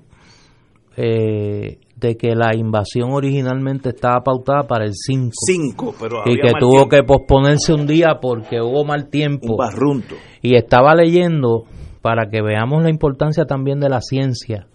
eh, 0.97 1.79
de 1.95 2.17
que 2.17 2.35
la 2.35 2.55
invasión 2.55 3.11
originalmente 3.11 3.89
estaba 3.89 4.21
pautada 4.23 4.63
para 4.67 4.85
el 4.85 4.93
5. 4.93 5.95
pero 5.99 6.23
Y 6.25 6.35
que 6.35 6.51
tuvo 6.59 6.89
que 6.89 7.03
posponerse 7.03 7.73
un 7.73 7.85
día 7.85 8.17
porque 8.21 8.59
hubo 8.59 8.83
mal 8.83 9.09
tiempo. 9.09 9.55
Y 10.41 10.55
estaba 10.55 10.95
leyendo, 10.95 11.65
para 12.01 12.29
que 12.29 12.41
veamos 12.41 12.83
la 12.83 12.89
importancia 12.89 13.45
también 13.45 13.79
de 13.79 13.89
la 13.89 14.01
ciencia, 14.01 14.67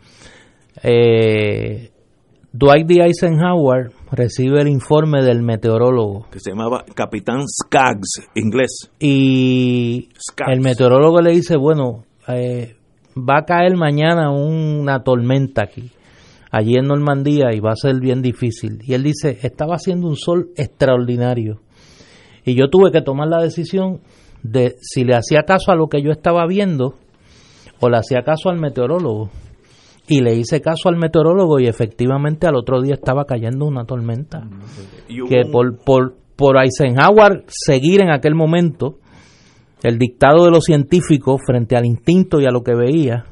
eh, 0.83 1.91
Dwight 2.53 2.87
D. 2.87 3.03
Eisenhower 3.05 3.91
recibe 4.13 4.63
el 4.63 4.69
informe 4.69 5.23
del 5.23 5.43
meteorólogo. 5.43 6.27
Que 6.31 6.41
se 6.41 6.51
llamaba 6.51 6.85
Capitán 6.95 7.43
Skaggs, 7.47 8.29
inglés. 8.35 8.91
Y 8.99 10.09
el 10.47 10.61
meteorólogo 10.61 11.21
le 11.21 11.33
dice, 11.33 11.57
bueno, 11.57 12.05
eh, 12.29 12.77
va 13.17 13.39
a 13.39 13.45
caer 13.45 13.77
mañana 13.77 14.31
una 14.31 15.03
tormenta 15.03 15.63
aquí 15.63 15.91
allí 16.51 16.75
en 16.77 16.87
Normandía 16.87 17.53
y 17.53 17.61
va 17.61 17.73
a 17.73 17.77
ser 17.77 18.01
bien 18.01 18.23
difícil. 18.23 18.79
Y 18.83 18.95
él 18.95 19.03
dice, 19.03 19.39
estaba 19.43 19.75
haciendo 19.75 20.09
un 20.09 20.17
sol 20.17 20.51
extraordinario. 20.57 21.61
Y 22.45 22.55
yo 22.55 22.69
tuve 22.69 22.91
que 22.93 23.03
tomar 23.03 23.29
la 23.29 23.43
decisión 23.43 24.01
de 24.43 24.77
si 24.81 25.05
le 25.05 25.15
hacía 25.15 25.43
caso 25.43 25.73
a 25.73 25.77
lo 25.77 25.89
que 25.89 26.03
yo 26.03 26.11
estaba 26.11 26.47
viendo 26.47 26.95
o 27.81 27.89
le 27.91 27.99
hacía 27.99 28.23
caso 28.23 28.49
al 28.49 28.59
meteorólogo. 28.59 29.31
Y 30.09 30.21
le 30.21 30.37
hice 30.37 30.61
caso 30.61 30.89
al 30.89 30.97
meteorólogo 30.97 31.59
y 31.59 31.67
efectivamente 31.67 32.47
al 32.47 32.55
otro 32.55 32.81
día 32.81 32.95
estaba 32.95 33.25
cayendo 33.25 33.67
una 33.67 33.85
tormenta. 33.85 34.49
Que 35.09 35.51
por, 35.51 35.77
por, 35.79 36.15
por 36.37 36.57
Eisenhower 36.57 37.45
seguir 37.49 38.03
en 38.03 38.11
aquel 38.11 38.37
momento 38.37 38.99
el 39.83 39.99
dictado 39.99 40.45
de 40.45 40.51
los 40.51 40.65
científicos 40.65 41.41
frente 41.47 41.77
al 41.77 41.87
instinto 41.87 42.41
y 42.41 42.47
a 42.47 42.51
lo 42.51 42.63
que 42.63 42.75
veía, 42.75 43.25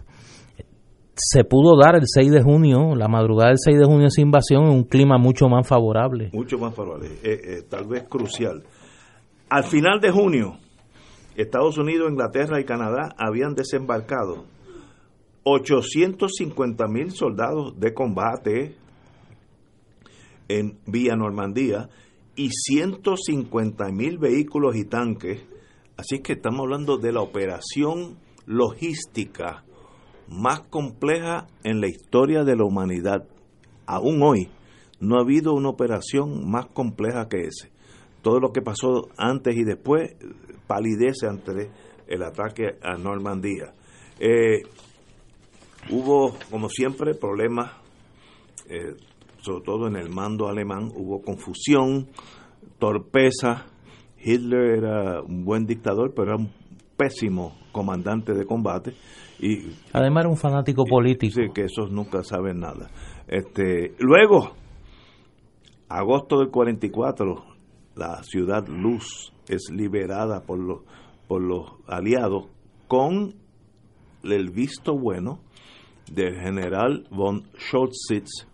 se 1.17 1.45
pudo 1.45 1.79
dar 1.79 1.95
el 1.97 2.05
6 2.07 2.31
de 2.31 2.43
junio, 2.43 2.95
la 2.97 3.09
madrugada 3.09 3.51
del 3.51 3.59
6 3.59 3.79
de 3.79 3.85
junio 3.85 4.07
esa 4.09 4.21
invasión 4.21 4.65
en 4.65 4.71
un 4.71 4.85
clima 4.85 5.17
mucho 5.17 5.49
más 5.49 5.67
favorable. 5.67 6.31
Mucho 6.33 6.59
más 6.59 6.75
favorable, 6.75 7.09
eh, 7.23 7.41
eh, 7.45 7.63
tal 7.69 7.87
vez 7.87 8.05
crucial. 8.09 8.65
Al 9.49 9.65
final 9.65 10.01
de 10.01 10.11
junio, 10.11 10.59
Estados 11.37 11.79
Unidos, 11.79 12.11
Inglaterra 12.11 12.61
y 12.61 12.65
Canadá 12.65 13.15
habían 13.17 13.55
desembarcado 13.55 14.45
850 15.45 16.87
mil 16.89 17.11
soldados 17.13 17.79
de 17.79 17.93
combate 17.93 18.77
en 20.49 20.79
vía 20.87 21.17
Normandía 21.17 21.89
y 22.37 22.51
150 22.51 23.85
mil 23.93 24.19
vehículos 24.19 24.77
y 24.77 24.85
tanques. 24.85 25.43
Así 25.97 26.21
que 26.21 26.33
estamos 26.35 26.61
hablando 26.61 26.99
de 26.99 27.13
la 27.13 27.21
operación 27.21 28.19
logística 28.47 29.65
más 30.29 30.61
compleja 30.69 31.47
en 31.63 31.81
la 31.81 31.89
historia 31.89 32.45
de 32.45 32.57
la 32.57 32.65
humanidad. 32.65 33.29
Aún 33.87 34.23
hoy 34.23 34.49
no 35.01 35.17
ha 35.17 35.21
habido 35.21 35.53
una 35.55 35.69
operación 35.69 36.51
más 36.51 36.67
compleja 36.67 37.29
que 37.29 37.43
ese. 37.43 37.71
Todo 38.23 38.41
lo 38.41 38.53
que 38.53 38.63
pasó 38.63 39.09
antes 39.17 39.55
y 39.55 39.65
después 39.65 40.17
palidece 40.67 41.27
ante 41.29 41.71
el 42.07 42.23
ataque 42.23 42.77
a 42.83 42.97
Normandía. 42.97 43.73
Eh, 44.19 44.63
hubo, 45.91 46.35
como 46.51 46.69
siempre, 46.69 47.15
problemas, 47.15 47.73
eh, 48.69 48.97
sobre 49.43 49.65
todo 49.65 49.87
en 49.89 49.97
el 49.97 50.09
mando 50.09 50.49
alemán, 50.49 50.91
hubo 50.95 51.21
confusión, 51.23 52.09
torpeza. 52.79 53.67
Hitler 54.25 54.79
era 54.79 55.21
un 55.23 55.45
buen 55.45 55.67
dictador, 55.67 56.13
pero 56.15 56.29
era 56.29 56.37
un 56.37 56.51
pésimo 56.97 57.57
comandante 57.73 58.33
de 58.33 58.47
combate. 58.47 58.95
Y, 59.39 59.73
Además 59.93 60.23
era 60.23 60.29
un 60.31 60.37
fanático 60.37 60.85
político. 60.85 61.35
Sí, 61.35 61.49
que 61.55 61.65
esos 61.65 61.91
nunca 61.91 62.23
saben 62.23 62.61
nada. 62.61 62.91
Este, 63.27 63.95
luego, 63.99 64.53
agosto 65.89 66.39
del 66.39 66.51
44, 66.51 67.45
la 67.97 68.23
ciudad 68.23 68.67
Luz 68.69 69.33
es 69.49 69.71
liberada 69.71 70.43
por 70.43 70.59
los, 70.59 70.81
por 71.29 71.43
los 71.43 71.73
aliados 71.87 72.47
con 72.89 73.35
el 74.23 74.51
visto 74.51 74.97
bueno 74.97 75.41
del 76.11 76.37
general 76.41 77.07
von 77.11 77.45
Scholzitz 77.59 78.47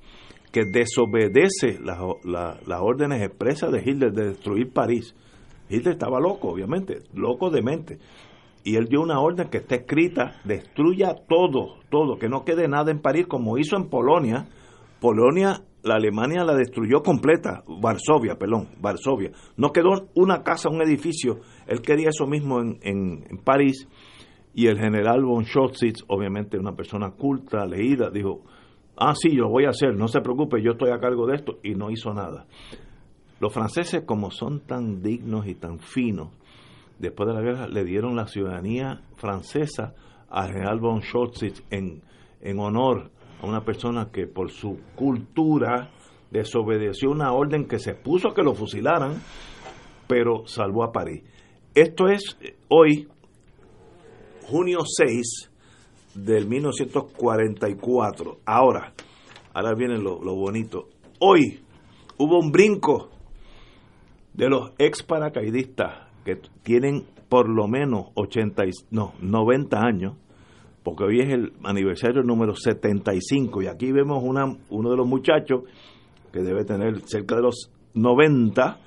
que 0.53 0.63
desobedece 0.65 1.79
las 1.81 2.81
órdenes 2.81 3.23
expresas 3.23 3.71
de 3.71 3.83
Hitler 3.85 4.13
de 4.13 4.31
destruir 4.31 4.73
París. 4.73 5.15
Hitler 5.71 5.93
estaba 5.93 6.21
loco, 6.21 6.49
obviamente, 6.49 7.03
loco 7.15 7.51
de 7.51 7.63
mente. 7.63 7.99
Y 8.65 8.77
él 8.77 8.87
dio 8.87 9.01
una 9.01 9.21
orden 9.21 9.49
que 9.49 9.59
está 9.59 9.77
escrita, 9.77 10.41
destruya 10.45 11.15
todo, 11.29 11.77
todo, 11.89 12.19
que 12.19 12.29
no 12.29 12.45
quede 12.45 12.69
nada 12.69 12.91
en 12.91 13.01
París, 13.01 13.27
como 13.27 13.57
hizo 13.57 13.77
en 13.77 13.89
Polonia. 13.89 14.49
Polonia, 15.01 15.63
la 15.83 15.95
Alemania 15.95 16.45
la 16.45 16.55
destruyó 16.55 17.03
completa, 17.03 17.63
Varsovia, 17.67 18.37
perdón, 18.37 18.69
Varsovia. 18.81 19.31
No 19.57 19.73
quedó 19.73 20.09
una 20.15 20.43
casa, 20.43 20.69
un 20.69 20.83
edificio. 20.83 21.39
Él 21.67 21.81
quería 21.81 22.11
eso 22.11 22.27
mismo 22.27 22.61
en, 22.61 22.79
en 22.83 23.39
París 23.43 23.89
y 24.55 24.67
el 24.67 24.79
general 24.79 25.25
von 25.25 25.45
Schotzitz, 25.45 26.05
obviamente 26.09 26.59
una 26.59 26.75
persona 26.75 27.13
culta, 27.13 27.65
leída, 27.67 28.11
dijo, 28.11 28.43
ah, 28.97 29.15
sí, 29.15 29.35
yo 29.35 29.49
voy 29.49 29.65
a 29.65 29.71
hacer, 29.71 29.97
no 29.97 30.09
se 30.09 30.21
preocupe, 30.21 30.63
yo 30.63 30.73
estoy 30.73 30.91
a 30.91 30.99
cargo 30.99 31.27
de 31.27 31.37
esto, 31.37 31.59
y 31.63 31.75
no 31.75 31.91
hizo 31.91 32.13
nada. 32.13 32.47
Los 33.41 33.53
franceses, 33.53 34.03
como 34.05 34.31
son 34.31 34.61
tan 34.61 35.03
dignos 35.03 35.47
y 35.47 35.55
tan 35.55 35.81
finos, 35.81 36.29
después 36.99 37.29
de 37.29 37.35
la 37.35 37.41
guerra 37.41 37.69
le 37.69 37.85
dieron 37.85 38.15
la 38.15 38.27
ciudadanía 38.29 39.03
francesa 39.17 39.95
al 40.29 40.53
general 40.53 40.79
von 40.79 41.03
Schotzitz 41.03 41.63
en, 41.71 42.03
en 42.41 42.59
honor 42.61 43.11
a 43.43 43.47
una 43.47 43.65
persona 43.65 44.11
que 44.13 44.27
por 44.27 44.51
su 44.51 44.79
cultura 44.95 45.91
desobedeció 46.31 47.11
una 47.11 47.33
orden 47.33 47.67
que 47.67 47.79
se 47.79 47.95
puso 47.95 48.29
a 48.29 48.35
que 48.35 48.43
lo 48.43 48.55
fusilaran, 48.55 49.21
pero 50.07 50.47
salvó 50.47 50.85
a 50.85 50.93
París. 50.93 51.25
Esto 51.75 52.09
es 52.09 52.37
eh, 52.41 52.57
hoy 52.69 53.09
junio 54.43 54.81
6 54.85 55.51
del 56.15 56.47
1944. 56.47 58.41
Ahora, 58.45 58.93
ahora 59.55 59.75
viene 59.75 59.99
lo, 59.99 60.19
bonito. 60.19 60.89
Hoy 61.21 61.61
hubo 62.19 62.39
un 62.39 62.51
brinco 62.51 63.11
de 64.35 64.49
los 64.49 64.73
ex 64.79 65.03
paracaidistas 65.03 66.09
que 66.25 66.41
tienen 66.63 67.05
por 67.29 67.49
lo 67.49 67.69
menos 67.69 68.07
80, 68.15 68.65
no, 68.91 69.15
90 69.21 69.79
años, 69.79 70.17
porque 70.83 71.05
hoy 71.05 71.21
es 71.21 71.33
el 71.33 71.53
aniversario 71.65 72.23
número 72.23 72.55
75 72.55 73.63
y 73.63 73.67
aquí 73.67 73.93
vemos 73.93 74.23
una, 74.23 74.45
uno 74.71 74.91
de 74.91 74.97
los 74.97 75.07
muchachos 75.07 75.63
que 76.33 76.41
debe 76.41 76.65
tener 76.65 77.01
cerca 77.07 77.37
de 77.37 77.43
los 77.43 77.71
90 77.95 78.79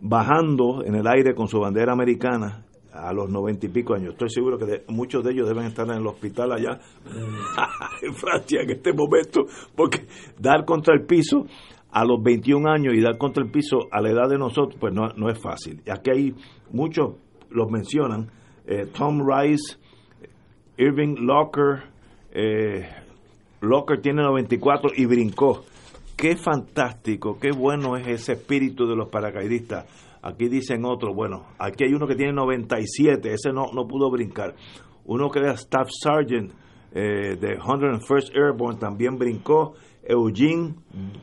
bajando 0.00 0.84
en 0.84 0.96
el 0.96 1.06
aire 1.06 1.34
con 1.34 1.46
su 1.46 1.60
bandera 1.60 1.92
americana 1.92 2.64
a 2.92 3.12
los 3.12 3.30
noventa 3.30 3.66
y 3.66 3.68
pico 3.70 3.94
años. 3.94 4.12
Estoy 4.12 4.30
seguro 4.30 4.58
que 4.58 4.84
muchos 4.88 5.24
de 5.24 5.32
ellos 5.32 5.48
deben 5.48 5.64
estar 5.64 5.86
en 5.86 5.96
el 5.96 6.06
hospital 6.06 6.52
allá 6.52 6.78
en 8.02 8.14
Francia 8.14 8.62
en 8.62 8.70
este 8.70 8.92
momento, 8.92 9.44
porque 9.74 10.06
dar 10.38 10.64
contra 10.64 10.94
el 10.94 11.06
piso 11.06 11.46
a 11.92 12.04
los 12.04 12.22
21 12.22 12.68
años 12.70 12.94
y 12.94 13.00
dar 13.00 13.18
contra 13.18 13.42
el 13.44 13.50
piso 13.50 13.88
a 13.90 14.00
la 14.00 14.10
edad 14.10 14.28
de 14.28 14.38
nosotros, 14.38 14.76
pues 14.80 14.92
no, 14.92 15.08
no 15.16 15.28
es 15.28 15.40
fácil. 15.40 15.82
Aquí 15.90 16.10
hay 16.10 16.34
muchos, 16.72 17.16
los 17.50 17.70
mencionan, 17.70 18.30
eh, 18.66 18.86
Tom 18.86 19.20
Rice, 19.26 19.76
Irving 20.78 21.16
Locker, 21.20 21.84
eh, 22.32 22.88
Locker 23.60 24.00
tiene 24.00 24.22
94 24.22 24.92
y 24.96 25.06
brincó. 25.06 25.64
Qué 26.16 26.36
fantástico, 26.36 27.38
qué 27.38 27.50
bueno 27.52 27.96
es 27.96 28.06
ese 28.06 28.32
espíritu 28.32 28.86
de 28.86 28.96
los 28.96 29.08
paracaidistas 29.08 29.86
Aquí 30.22 30.48
dicen 30.48 30.84
otro, 30.84 31.12
bueno, 31.12 31.46
aquí 31.58 31.84
hay 31.84 31.94
uno 31.94 32.06
que 32.06 32.14
tiene 32.14 32.32
97, 32.32 33.32
ese 33.32 33.52
no, 33.52 33.72
no 33.74 33.88
pudo 33.88 34.08
brincar. 34.08 34.54
Uno 35.04 35.28
que 35.28 35.40
era 35.40 35.54
Staff 35.54 35.88
Sergeant 35.90 36.52
eh, 36.92 37.36
de 37.40 37.58
101st 37.58 38.36
Airborne 38.36 38.78
también 38.78 39.18
brincó. 39.18 39.74
Eugene 40.04 40.74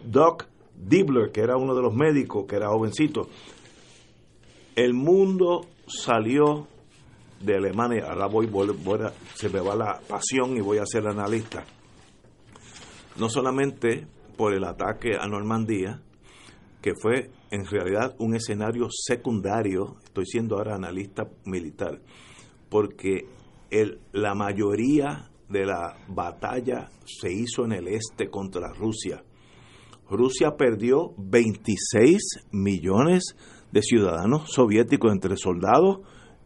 Doc 0.03 0.48
Dibler, 0.79 1.31
que 1.31 1.41
era 1.41 1.57
uno 1.57 1.75
de 1.75 1.81
los 1.81 1.93
médicos, 1.93 2.45
que 2.47 2.55
era 2.55 2.69
jovencito. 2.69 3.27
El 4.75 4.93
mundo 4.93 5.67
salió 5.87 6.67
de 7.41 7.55
Alemania. 7.55 8.05
Ahora 8.09 8.27
voy, 8.27 8.45
voy, 8.47 8.69
se 9.35 9.49
me 9.49 9.59
va 9.59 9.75
la 9.75 9.99
pasión 10.07 10.55
y 10.55 10.61
voy 10.61 10.77
a 10.77 10.85
ser 10.85 11.07
analista. 11.07 11.65
No 13.17 13.29
solamente 13.29 14.07
por 14.37 14.53
el 14.53 14.63
ataque 14.63 15.17
a 15.19 15.27
Normandía, 15.27 16.01
que 16.81 16.93
fue 16.95 17.29
en 17.51 17.65
realidad 17.65 18.15
un 18.19 18.35
escenario 18.35 18.87
secundario, 18.89 19.97
estoy 20.03 20.25
siendo 20.25 20.57
ahora 20.57 20.75
analista 20.75 21.27
militar, 21.45 21.99
porque 22.69 23.27
el, 23.69 23.99
la 24.13 24.35
mayoría 24.35 25.29
de 25.49 25.65
la 25.65 25.97
batalla 26.07 26.89
se 27.05 27.31
hizo 27.33 27.65
en 27.65 27.73
el 27.73 27.87
este 27.87 28.29
contra 28.29 28.71
Rusia. 28.71 29.23
Rusia 30.09 30.55
perdió 30.57 31.13
26 31.17 32.47
millones 32.51 33.35
de 33.71 33.81
ciudadanos 33.81 34.51
soviéticos 34.51 35.11
entre 35.11 35.37
soldados 35.37 35.99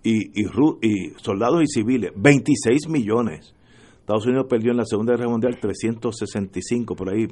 y, 0.04 0.42
y, 0.42 1.12
soldados 1.18 1.62
y 1.64 1.68
civiles, 1.68 2.12
26 2.16 2.90
millones. 2.90 3.56
Estados 4.00 4.26
Unidos 4.26 4.48
perdió 4.50 4.72
en 4.72 4.78
la 4.78 4.86
Segunda 4.86 5.16
Guerra 5.16 5.30
Mundial 5.30 5.58
365, 5.62 6.96
por 6.96 7.10
ahí, 7.10 7.28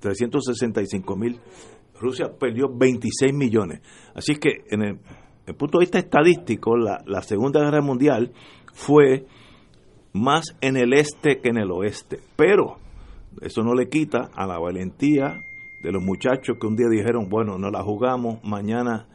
365 0.00 1.16
mil 1.16 1.40
Rusia 2.02 2.32
perdió 2.36 2.68
26 2.68 3.32
millones. 3.32 3.80
Así 4.14 4.34
que 4.34 4.64
en 4.70 4.82
el, 4.82 4.98
punto 5.54 5.78
de 5.78 5.84
vista 5.84 5.98
estadístico, 6.00 6.76
la, 6.76 7.02
la 7.06 7.22
Segunda 7.22 7.60
Guerra 7.60 7.80
Mundial 7.80 8.32
fue 8.74 9.26
más 10.12 10.56
en 10.60 10.76
el 10.76 10.92
este 10.92 11.40
que 11.40 11.50
en 11.50 11.58
el 11.58 11.70
oeste. 11.70 12.18
Pero 12.36 12.78
eso 13.40 13.62
no 13.62 13.74
le 13.74 13.88
quita 13.88 14.30
a 14.34 14.46
la 14.46 14.58
valentía 14.58 15.44
de 15.82 15.92
los 15.92 16.02
muchachos 16.02 16.56
que 16.60 16.66
un 16.66 16.76
día 16.76 16.88
dijeron, 16.88 17.28
bueno, 17.28 17.58
no 17.58 17.70
la 17.70 17.82
jugamos, 17.82 18.42
mañana 18.44 19.08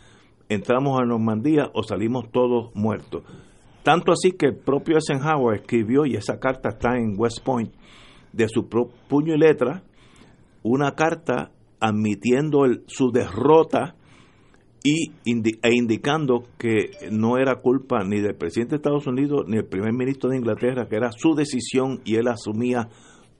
entramos 0.50 1.00
a 1.00 1.06
Normandía 1.06 1.70
o 1.74 1.84
salimos 1.84 2.32
todos 2.32 2.72
muertos. 2.76 3.24
Tanto 3.84 4.12
así 4.12 4.32
que 4.34 4.48
el 4.48 4.58
propio 4.58 4.96
Eisenhower 4.96 5.62
escribió, 5.62 6.06
y 6.06 6.16
esa 6.16 6.40
carta 6.40 6.70
está 6.70 6.98
en 6.98 7.16
West 7.18 7.40
Point, 7.44 7.74
de 8.34 8.48
su 8.50 8.68
puño 8.68 9.34
y 9.34 9.38
letra, 9.38 9.84
una 10.64 10.92
carta 10.92 11.52
admitiendo 11.80 12.66
su 12.88 13.12
derrota 13.12 13.96
y 14.84 15.12
e 15.24 15.74
indicando 15.74 16.44
que 16.58 16.92
no 17.12 17.38
era 17.38 17.56
culpa 17.56 18.04
ni 18.06 18.20
del 18.20 18.36
presidente 18.36 18.72
de 18.72 18.76
Estados 18.78 19.08
Unidos 19.08 19.46
ni 19.48 19.58
del 19.58 19.66
primer 19.66 19.94
ministro 19.94 20.30
de 20.30 20.38
Inglaterra, 20.38 20.88
que 20.88 20.96
era 20.96 21.12
su 21.12 21.34
decisión 21.34 22.02
y 22.06 22.16
él 22.16 22.28
asumía 22.28 22.90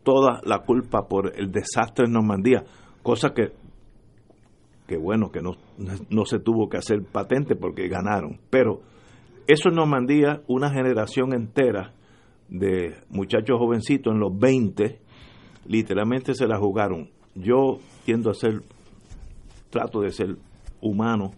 toda 0.04 0.40
la 0.44 0.60
culpa 0.60 1.08
por 1.08 1.34
el 1.38 1.52
desastre 1.52 2.06
en 2.06 2.14
Normandía, 2.14 2.64
cosa 3.08 3.34
que, 3.34 3.54
que 4.86 4.98
bueno, 4.98 5.32
que 5.32 5.40
no, 5.40 5.56
no 6.10 6.26
se 6.26 6.40
tuvo 6.40 6.68
que 6.68 6.76
hacer 6.76 7.04
patente 7.10 7.56
porque 7.56 7.88
ganaron. 7.88 8.38
Pero 8.50 8.82
eso 9.48 9.70
en 9.70 9.76
Normandía, 9.76 10.42
una 10.50 10.70
generación 10.72 11.34
entera 11.34 11.94
de 12.50 12.98
muchachos 13.10 13.60
jovencitos 13.60 14.12
en 14.12 14.20
los 14.20 14.38
20, 14.38 15.00
literalmente 15.68 16.34
se 16.34 16.48
la 16.48 16.60
jugaron. 16.60 17.10
Yo 17.34 17.78
tiendo 18.04 18.30
a 18.30 18.34
ser, 18.34 18.60
trato 19.70 20.02
de 20.02 20.12
ser 20.12 20.36
humano, 20.82 21.32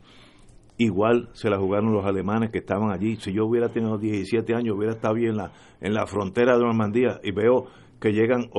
igual 0.80 1.30
se 1.34 1.52
la 1.52 1.60
jugaron 1.60 1.94
los 1.94 2.04
alemanes 2.04 2.50
que 2.50 2.58
estaban 2.58 2.92
allí. 2.92 3.18
Si 3.18 3.32
yo 3.32 3.46
hubiera 3.46 3.70
tenido 3.70 4.00
17 4.00 4.56
años, 4.56 4.76
hubiera 4.76 4.96
estado 4.96 5.14
bien 5.14 5.34
en 5.34 5.38
la, 5.38 5.52
en 5.82 5.94
la 5.94 6.08
frontera 6.08 6.58
de 6.58 6.64
Normandía 6.64 7.20
y 7.24 7.32
veo 7.32 7.68
que 8.02 8.12
llegan 8.12 8.50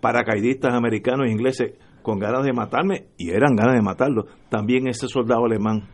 paracaidistas 0.00 0.72
americanos 0.74 1.26
e 1.26 1.32
ingleses 1.32 1.72
con 2.02 2.18
ganas 2.18 2.44
de 2.44 2.52
matarme, 2.52 3.06
y 3.16 3.30
eran 3.30 3.56
ganas 3.56 3.74
de 3.74 3.82
matarlo. 3.82 4.26
También 4.48 4.88
ese 4.88 5.08
soldado 5.08 5.44
alemán 5.44 5.88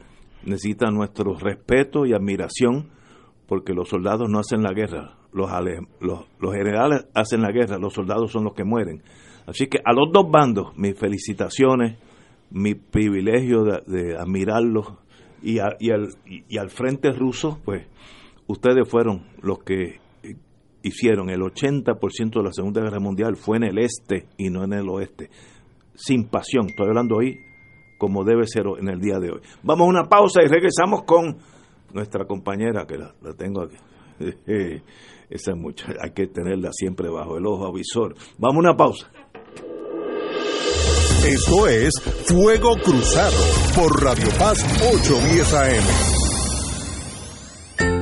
necesita 0.45 0.91
nuestro 0.91 1.35
respeto 1.35 2.07
y 2.07 2.13
admiración, 2.13 2.91
porque 3.47 3.73
los 3.73 3.89
soldados 3.89 4.29
no 4.29 4.39
hacen 4.39 4.63
la 4.63 4.73
guerra, 4.73 5.17
los, 5.33 5.51
los, 6.01 6.55
generales 6.55 7.07
hacen 7.15 7.43
la 7.43 7.53
guerra, 7.53 7.79
los 7.79 7.93
soldados 7.93 8.33
son 8.33 8.45
los 8.45 8.55
que 8.55 8.65
mueren. 8.65 9.03
Así 9.47 9.67
que 9.67 9.79
a 9.85 9.93
los 9.93 10.11
dos 10.13 10.31
bandos, 10.31 10.77
mis 10.77 10.99
felicitaciones, 10.99 11.99
mi 12.51 12.75
privilegio 12.75 13.65
de, 13.65 14.17
admirarlos, 14.17 14.95
y, 15.43 15.59
y, 15.79 15.91
al, 15.91 16.09
y 16.25 16.59
al 16.59 16.71
frente 16.71 17.13
ruso, 17.13 17.61
pues 17.65 17.87
ustedes 18.47 18.89
fueron 18.89 19.27
los 19.43 19.59
que 19.63 20.01
hicieron 20.87 21.31
el 21.31 21.41
80% 21.41 22.31
de 22.31 22.43
la 22.43 22.53
Segunda 22.53 22.81
Guerra 22.81 23.01
Mundial 23.01 23.37
fue 23.37 23.57
en 23.57 23.65
el 23.65 23.79
este 23.79 24.29
y 24.37 24.51
no 24.51 24.65
en 24.65 24.73
el 24.73 24.89
oeste. 24.89 25.31
Sin 25.97 26.29
pasión, 26.29 26.67
estoy 26.69 26.89
hablando 26.89 27.17
hoy 27.17 27.41
como 27.99 28.25
debe 28.25 28.47
ser 28.47 28.65
en 28.79 28.89
el 28.89 29.01
día 29.01 29.19
de 29.19 29.31
hoy. 29.31 29.41
Vamos 29.63 29.87
a 29.87 29.89
una 29.89 30.05
pausa 30.05 30.43
y 30.43 30.49
regresamos 30.49 31.05
con 31.05 31.37
nuestra 31.93 32.27
compañera, 32.27 32.87
que 32.87 32.99
la, 32.99 33.15
tengo 33.37 33.63
aquí. 33.63 33.77
Esa 35.29 35.51
es 35.51 35.57
mucha, 35.57 35.93
hay 36.01 36.11
que 36.13 36.29
tenerla 36.29 36.71
siempre 36.73 37.09
bajo 37.09 37.37
el 37.37 37.47
ojo 37.47 37.67
avisor. 37.67 38.15
Vamos 38.39 38.57
a 38.57 38.69
una 38.69 38.77
pausa. 38.77 39.11
Esto 41.27 41.67
es 41.67 41.93
Fuego 42.27 42.77
Cruzado 42.85 43.37
por 43.75 44.01
Radio 44.03 44.29
Paz 44.39 44.63
810 44.81 45.55
AM. 45.55 46.16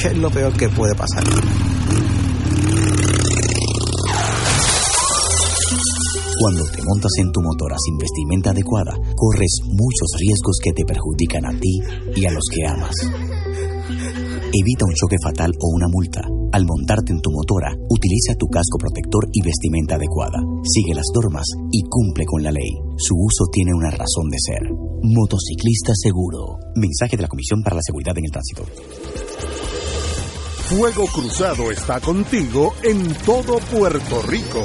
¿Qué 0.00 0.08
es 0.08 0.18
lo 0.18 0.30
peor 0.30 0.52
que 0.54 0.68
puede 0.68 0.94
pasar? 0.94 1.24
Cuando 6.40 6.64
te 6.70 6.82
montas 6.84 7.10
en 7.18 7.32
tu 7.32 7.40
motora 7.42 7.76
sin 7.84 7.98
vestimenta 7.98 8.50
adecuada, 8.50 8.92
corres 9.16 9.58
muchos 9.64 10.08
riesgos 10.18 10.58
que 10.62 10.72
te 10.72 10.84
perjudican 10.84 11.46
a 11.46 11.50
ti 11.58 11.80
y 12.14 12.26
a 12.26 12.30
los 12.30 12.44
que 12.54 12.64
amas. 12.64 12.94
Evita 14.52 14.84
un 14.84 14.94
choque 14.94 15.16
fatal 15.22 15.52
o 15.58 15.74
una 15.74 15.88
multa. 15.88 16.37
Al 16.50 16.64
montarte 16.64 17.12
en 17.12 17.20
tu 17.20 17.30
motora, 17.30 17.74
utiliza 17.90 18.34
tu 18.38 18.46
casco 18.48 18.78
protector 18.78 19.28
y 19.32 19.42
vestimenta 19.42 19.96
adecuada. 19.96 20.38
Sigue 20.64 20.94
las 20.94 21.06
normas 21.14 21.44
y 21.70 21.82
cumple 21.88 22.24
con 22.24 22.42
la 22.42 22.50
ley. 22.50 22.70
Su 22.96 23.14
uso 23.16 23.44
tiene 23.52 23.74
una 23.74 23.90
razón 23.90 24.30
de 24.30 24.38
ser. 24.40 24.62
Motociclista 25.02 25.92
seguro. 25.94 26.58
Mensaje 26.74 27.16
de 27.16 27.22
la 27.22 27.28
Comisión 27.28 27.62
para 27.62 27.76
la 27.76 27.82
Seguridad 27.82 28.16
en 28.16 28.24
el 28.24 28.30
Tránsito. 28.30 28.64
Fuego 30.68 31.06
Cruzado 31.06 31.70
está 31.70 32.00
contigo 32.00 32.72
en 32.82 33.14
todo 33.26 33.58
Puerto 33.70 34.22
Rico. 34.22 34.64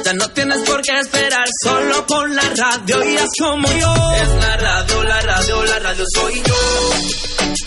ya 0.04 0.14
no 0.14 0.28
tienes 0.30 0.62
por 0.62 0.82
qué 0.82 0.98
esperar, 1.00 1.48
solo 1.64 2.08
con 2.08 2.36
la 2.36 2.50
radio 2.56 3.04
y 3.04 3.18
haz 3.18 3.30
como 3.38 3.68
yo. 3.68 3.94
Es 4.16 4.30
la 4.36 4.58
radio, 4.58 5.04
la 5.04 5.22
radio, 5.22 5.66
la 5.66 5.80
radio 5.80 6.06
soy 6.16 6.42
yo. 6.42 6.56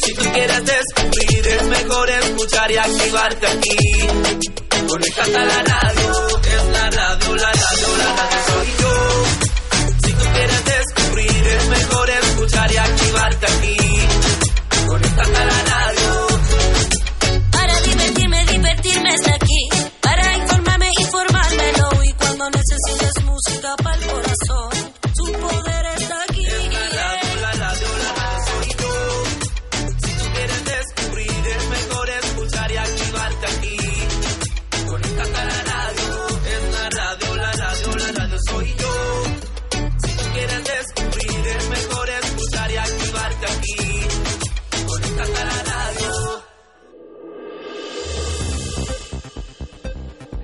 Si 0.05 0.15
tú 0.15 0.25
quieres 0.33 0.65
descubrir, 0.65 1.47
es 1.47 1.63
mejor 1.65 2.09
escuchar 2.11 2.71
y 2.71 2.77
activarte 2.77 3.47
aquí. 3.47 3.77
Conéctate 4.89 5.37
a 5.37 5.45
la 5.45 5.63
radio, 5.63 6.13
es 6.43 6.65
la 6.73 6.91
radio, 6.91 7.37
la 7.37 7.53
radio, 7.53 7.97
la 7.99 8.17
radio 8.17 8.39
soy 8.47 8.67
yo 8.67 8.74
escuchar 12.45 12.73
y 12.73 12.77
activarte 12.77 13.47
aquí. 13.47 13.77
Conéctate 14.87 15.37
a 15.37 15.45
la 15.45 15.74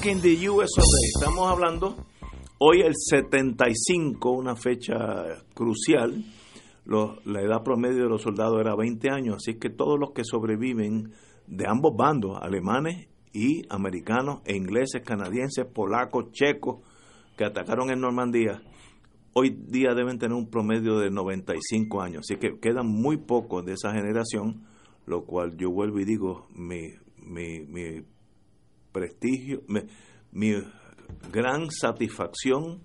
Back 0.00 0.06
in 0.06 0.20
the 0.22 0.48
US. 0.48 0.70
Estamos 1.14 1.50
hablando 1.50 1.94
hoy 2.58 2.80
el 2.80 2.94
75, 2.96 4.30
una 4.30 4.56
fecha 4.56 4.96
crucial. 5.52 6.24
La 6.86 7.42
edad 7.42 7.62
promedio 7.62 8.04
de 8.04 8.08
los 8.08 8.22
soldados 8.22 8.58
era 8.60 8.74
20 8.74 9.10
años, 9.10 9.36
así 9.36 9.58
que 9.58 9.68
todos 9.68 9.98
los 10.00 10.12
que 10.12 10.24
sobreviven 10.24 11.12
de 11.46 11.66
ambos 11.68 11.94
bandos, 11.98 12.38
alemanes 12.40 13.08
y 13.34 13.62
americanos, 13.68 14.40
e 14.46 14.56
ingleses, 14.56 15.02
canadienses, 15.04 15.66
polacos, 15.66 16.32
checos, 16.32 16.78
que 17.36 17.44
atacaron 17.44 17.90
en 17.90 18.00
Normandía, 18.00 18.62
hoy 19.34 19.50
día 19.50 19.92
deben 19.94 20.18
tener 20.18 20.34
un 20.34 20.48
promedio 20.48 20.98
de 20.98 21.10
95 21.10 22.00
años, 22.00 22.20
así 22.20 22.38
que 22.38 22.58
quedan 22.58 22.86
muy 22.86 23.18
pocos 23.18 23.66
de 23.66 23.74
esa 23.74 23.92
generación, 23.92 24.66
lo 25.04 25.26
cual 25.26 25.58
yo 25.58 25.70
vuelvo 25.70 26.00
y 26.00 26.06
digo, 26.06 26.46
mi, 26.54 26.88
mi, 27.18 27.60
mi 27.66 28.02
prestigio, 28.92 29.62
mi, 29.68 29.80
mi 30.32 30.54
gran 31.32 31.70
satisfacción 31.70 32.80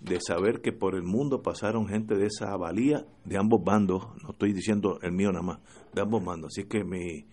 de 0.00 0.18
saber 0.20 0.60
que 0.60 0.72
por 0.72 0.94
el 0.94 1.02
mundo 1.02 1.42
pasaron 1.42 1.86
gente 1.86 2.16
de 2.16 2.26
esa 2.26 2.56
valía 2.56 3.06
de 3.24 3.38
ambos 3.38 3.62
bandos, 3.64 4.04
no 4.22 4.32
estoy 4.32 4.52
diciendo 4.52 4.98
el 5.02 5.12
mío 5.12 5.30
nada 5.30 5.42
más, 5.44 5.58
de 5.92 6.00
ambos 6.02 6.24
bandos, 6.24 6.52
así 6.52 6.68
que 6.68 6.84
mi, 6.84 7.26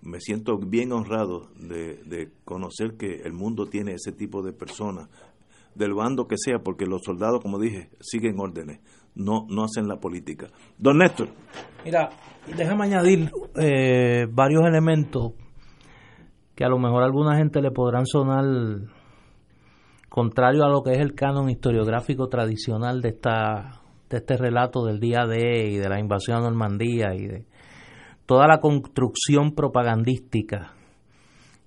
me 0.00 0.20
siento 0.20 0.58
bien 0.58 0.92
honrado 0.92 1.50
de, 1.56 1.96
de 2.04 2.30
conocer 2.44 2.96
que 2.96 3.22
el 3.24 3.32
mundo 3.32 3.66
tiene 3.66 3.94
ese 3.94 4.12
tipo 4.12 4.42
de 4.42 4.52
personas, 4.52 5.08
del 5.74 5.94
bando 5.94 6.28
que 6.28 6.36
sea, 6.38 6.58
porque 6.58 6.86
los 6.86 7.02
soldados, 7.02 7.40
como 7.40 7.58
dije, 7.58 7.88
siguen 8.00 8.38
órdenes, 8.38 8.80
no, 9.14 9.46
no 9.48 9.64
hacen 9.64 9.88
la 9.88 9.96
política. 9.96 10.48
Don 10.78 10.98
Néstor. 10.98 11.28
Mira, 11.84 12.10
déjame 12.56 12.84
añadir 12.84 13.30
eh, 13.56 14.26
varios 14.30 14.62
elementos 14.66 15.32
que 16.54 16.64
a 16.64 16.68
lo 16.68 16.78
mejor 16.78 17.02
a 17.02 17.06
alguna 17.06 17.36
gente 17.36 17.60
le 17.60 17.70
podrán 17.70 18.06
sonar 18.06 18.44
contrario 20.08 20.64
a 20.64 20.68
lo 20.68 20.82
que 20.82 20.92
es 20.92 20.98
el 20.98 21.14
canon 21.14 21.48
historiográfico 21.48 22.28
tradicional 22.28 23.00
de 23.00 23.08
esta 23.10 23.80
de 24.10 24.18
este 24.18 24.36
relato 24.36 24.84
del 24.84 25.00
día 25.00 25.24
D 25.26 25.70
y 25.70 25.76
de 25.78 25.88
la 25.88 25.98
invasión 25.98 26.36
a 26.36 26.40
Normandía 26.40 27.14
y 27.14 27.26
de 27.26 27.46
toda 28.26 28.46
la 28.46 28.60
construcción 28.60 29.54
propagandística 29.54 30.74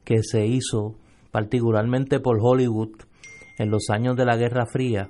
que 0.04 0.22
se 0.22 0.46
hizo 0.46 0.96
particularmente 1.32 2.20
por 2.20 2.38
Hollywood 2.40 2.92
en 3.58 3.72
los 3.72 3.90
años 3.90 4.16
de 4.16 4.26
la 4.26 4.38
Guerra 4.38 4.68
Fría 4.68 5.10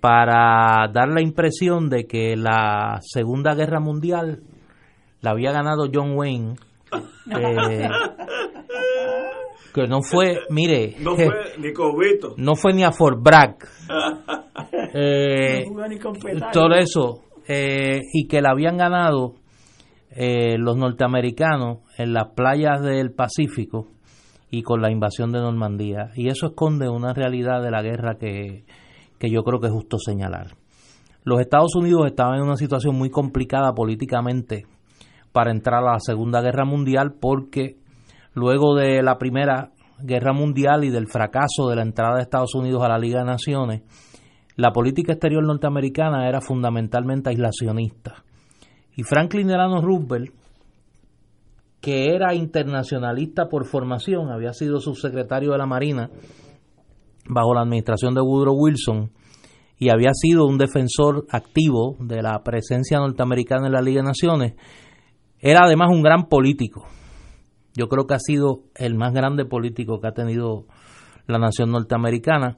para 0.00 0.86
dar 0.92 1.08
la 1.08 1.22
impresión 1.22 1.88
de 1.88 2.06
que 2.06 2.36
la 2.36 2.98
Segunda 3.00 3.54
Guerra 3.54 3.80
Mundial 3.80 4.42
la 5.20 5.30
había 5.30 5.52
ganado 5.52 5.88
John 5.92 6.16
Wayne. 6.16 6.56
eh, 7.34 7.88
que 9.74 9.86
no 9.88 10.00
fue, 10.02 10.38
mire, 10.50 10.94
No 11.00 11.16
fue 11.16 11.26
ni 11.58 11.72
Cobito. 11.72 12.34
no 12.38 12.54
fue 12.54 12.72
ni 12.72 12.84
a 12.84 12.92
Fort 12.92 13.18
Bragg. 13.20 13.56
Eh, 14.96 15.62
No 15.64 15.70
jugó 15.70 15.88
ni 15.88 15.98
con 15.98 16.12
petardo. 16.14 16.50
todo 16.52 16.74
eso. 16.76 17.20
eh, 17.48 18.00
y 18.12 18.26
que 18.28 18.40
la 18.40 18.50
habían 18.52 18.76
ganado 18.76 19.34
eh, 20.10 20.56
los 20.58 20.76
norteamericanos 20.76 21.78
en 21.98 22.12
las 22.14 22.28
playas 22.34 22.80
del 22.82 23.12
Pacífico 23.12 23.88
y 24.50 24.62
con 24.62 24.80
la 24.80 24.90
invasión 24.92 25.32
de 25.32 25.40
Normandía. 25.40 26.10
Y 26.14 26.28
eso 26.28 26.46
esconde 26.46 26.88
una 26.88 27.12
realidad 27.12 27.60
de 27.62 27.70
la 27.72 27.82
guerra 27.82 28.16
que, 28.18 28.64
que 29.18 29.30
yo 29.30 29.42
creo 29.42 29.58
que 29.60 29.66
es 29.66 29.72
justo 29.72 29.98
señalar. 29.98 30.52
Los 31.24 31.40
Estados 31.40 31.74
Unidos 31.74 32.06
estaban 32.06 32.36
en 32.36 32.42
una 32.44 32.56
situación 32.56 32.96
muy 32.96 33.10
complicada 33.10 33.72
políticamente 33.74 34.62
para 35.32 35.50
entrar 35.50 35.82
a 35.82 35.92
la 35.94 35.98
Segunda 35.98 36.40
Guerra 36.40 36.64
Mundial 36.64 37.14
porque 37.20 37.76
luego 38.34 38.74
de 38.74 39.02
la 39.02 39.16
Primera 39.16 39.70
Guerra 40.00 40.32
Mundial 40.32 40.84
y 40.84 40.90
del 40.90 41.06
fracaso 41.06 41.68
de 41.68 41.76
la 41.76 41.82
entrada 41.82 42.16
de 42.16 42.22
Estados 42.22 42.54
Unidos 42.54 42.82
a 42.82 42.88
la 42.88 42.98
Liga 42.98 43.20
de 43.20 43.26
Naciones, 43.26 43.82
la 44.56 44.72
política 44.72 45.12
exterior 45.12 45.44
norteamericana 45.44 46.28
era 46.28 46.40
fundamentalmente 46.40 47.30
aislacionista. 47.30 48.24
Y 48.96 49.02
Franklin 49.02 49.48
Delano 49.48 49.80
Roosevelt, 49.80 50.32
que 51.80 52.14
era 52.14 52.34
internacionalista 52.34 53.48
por 53.48 53.66
formación, 53.66 54.30
había 54.30 54.52
sido 54.52 54.80
subsecretario 54.80 55.52
de 55.52 55.58
la 55.58 55.66
Marina 55.66 56.10
bajo 57.28 57.54
la 57.54 57.62
administración 57.62 58.14
de 58.14 58.20
Woodrow 58.20 58.54
Wilson 58.56 59.10
y 59.78 59.90
había 59.90 60.12
sido 60.12 60.46
un 60.46 60.56
defensor 60.56 61.26
activo 61.30 61.96
de 61.98 62.22
la 62.22 62.42
presencia 62.44 62.98
norteamericana 62.98 63.66
en 63.66 63.72
la 63.72 63.82
Liga 63.82 64.02
de 64.02 64.08
Naciones, 64.08 64.54
era 65.40 65.64
además 65.64 65.90
un 65.90 66.02
gran 66.02 66.28
político. 66.28 66.86
Yo 67.76 67.88
creo 67.88 68.06
que 68.06 68.14
ha 68.14 68.18
sido 68.18 68.60
el 68.76 68.94
más 68.94 69.12
grande 69.12 69.44
político 69.44 70.00
que 70.00 70.08
ha 70.08 70.12
tenido 70.12 70.64
la 71.26 71.38
nación 71.38 71.70
norteamericana 71.70 72.56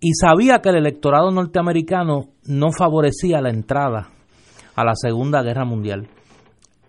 y 0.00 0.12
sabía 0.14 0.60
que 0.60 0.68
el 0.68 0.76
electorado 0.76 1.30
norteamericano 1.30 2.28
no 2.44 2.70
favorecía 2.70 3.40
la 3.40 3.50
entrada 3.50 4.10
a 4.76 4.84
la 4.84 4.94
Segunda 4.94 5.42
Guerra 5.42 5.64
Mundial. 5.64 6.08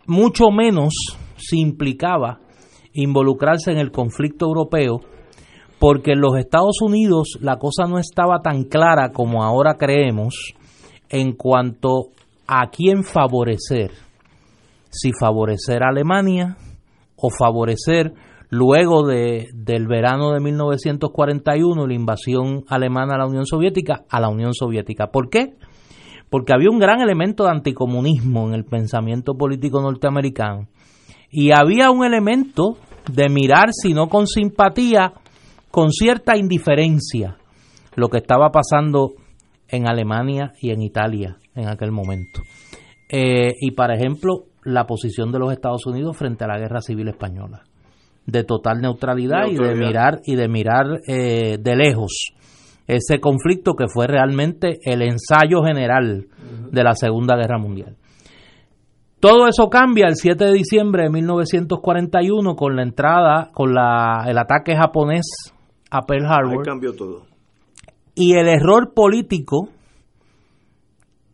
Mucho 0.05 0.51
menos 0.51 0.93
se 1.37 1.57
implicaba 1.57 2.39
involucrarse 2.93 3.71
en 3.71 3.77
el 3.77 3.91
conflicto 3.91 4.45
europeo 4.45 5.01
porque 5.79 6.11
en 6.11 6.21
los 6.21 6.37
Estados 6.37 6.81
Unidos 6.81 7.37
la 7.41 7.57
cosa 7.57 7.85
no 7.87 7.97
estaba 7.97 8.41
tan 8.41 8.63
clara 8.63 9.11
como 9.11 9.43
ahora 9.43 9.75
creemos 9.75 10.53
en 11.09 11.33
cuanto 11.33 12.09
a 12.47 12.69
quién 12.69 13.03
favorecer. 13.03 13.91
Si 14.91 15.11
favorecer 15.19 15.83
a 15.83 15.89
Alemania 15.89 16.57
o 17.21 17.29
favorecer 17.29 18.13
luego 18.49 19.05
de, 19.05 19.49
del 19.53 19.87
verano 19.87 20.31
de 20.31 20.39
1941 20.39 21.87
la 21.87 21.93
invasión 21.93 22.63
alemana 22.67 23.15
a 23.15 23.19
la 23.19 23.27
Unión 23.27 23.45
Soviética 23.45 24.05
a 24.09 24.19
la 24.19 24.29
Unión 24.29 24.53
Soviética. 24.53 25.07
¿Por 25.07 25.29
qué? 25.29 25.55
Porque 26.29 26.53
había 26.53 26.69
un 26.71 26.79
gran 26.79 27.01
elemento 27.01 27.43
de 27.43 27.51
anticomunismo 27.51 28.47
en 28.47 28.53
el 28.53 28.65
pensamiento 28.65 29.35
político 29.35 29.81
norteamericano 29.81 30.67
y 31.31 31.51
había 31.51 31.91
un 31.91 32.03
elemento 32.03 32.77
de 33.11 33.29
mirar, 33.29 33.69
si 33.71 33.93
no 33.93 34.07
con 34.07 34.27
simpatía, 34.27 35.13
con 35.71 35.91
cierta 35.91 36.37
indiferencia 36.37 37.37
lo 37.95 38.09
que 38.09 38.17
estaba 38.17 38.49
pasando 38.49 39.13
en 39.67 39.87
Alemania 39.87 40.53
y 40.61 40.71
en 40.71 40.81
Italia 40.81 41.37
en 41.55 41.67
aquel 41.67 41.91
momento. 41.91 42.41
Eh, 43.09 43.53
y, 43.59 43.71
por 43.71 43.91
ejemplo, 43.91 44.45
la 44.73 44.85
posición 44.85 45.31
de 45.31 45.39
los 45.39 45.51
Estados 45.51 45.85
Unidos 45.85 46.17
frente 46.17 46.43
a 46.43 46.47
la 46.47 46.59
Guerra 46.59 46.81
Civil 46.81 47.07
Española, 47.07 47.63
de 48.25 48.43
total 48.43 48.81
neutralidad, 48.81 49.47
y 49.47 49.55
de 49.55 49.75
mirar 49.75 50.21
y 50.23 50.35
de 50.35 50.47
mirar 50.47 51.01
eh, 51.07 51.57
de 51.59 51.75
lejos 51.75 52.33
ese 52.87 53.19
conflicto 53.19 53.73
que 53.75 53.87
fue 53.87 54.07
realmente 54.07 54.79
el 54.83 55.03
ensayo 55.03 55.61
general 55.63 56.25
de 56.71 56.83
la 56.83 56.95
Segunda 56.95 57.35
Guerra 57.35 57.59
Mundial. 57.59 57.95
Todo 59.19 59.47
eso 59.47 59.69
cambia 59.69 60.07
el 60.07 60.15
7 60.15 60.45
de 60.45 60.53
diciembre 60.53 61.03
de 61.03 61.09
1941 61.09 62.55
con 62.55 62.75
la 62.75 62.83
entrada, 62.83 63.51
con 63.53 63.73
la, 63.73 64.23
el 64.27 64.37
ataque 64.37 64.75
japonés 64.75 65.25
a 65.91 66.05
Pearl 66.05 66.25
Ahí 66.25 66.31
Harbor 66.31 66.65
cambió 66.65 66.93
todo. 66.93 67.23
y 68.15 68.33
el 68.33 68.47
error 68.47 68.93
político 68.95 69.69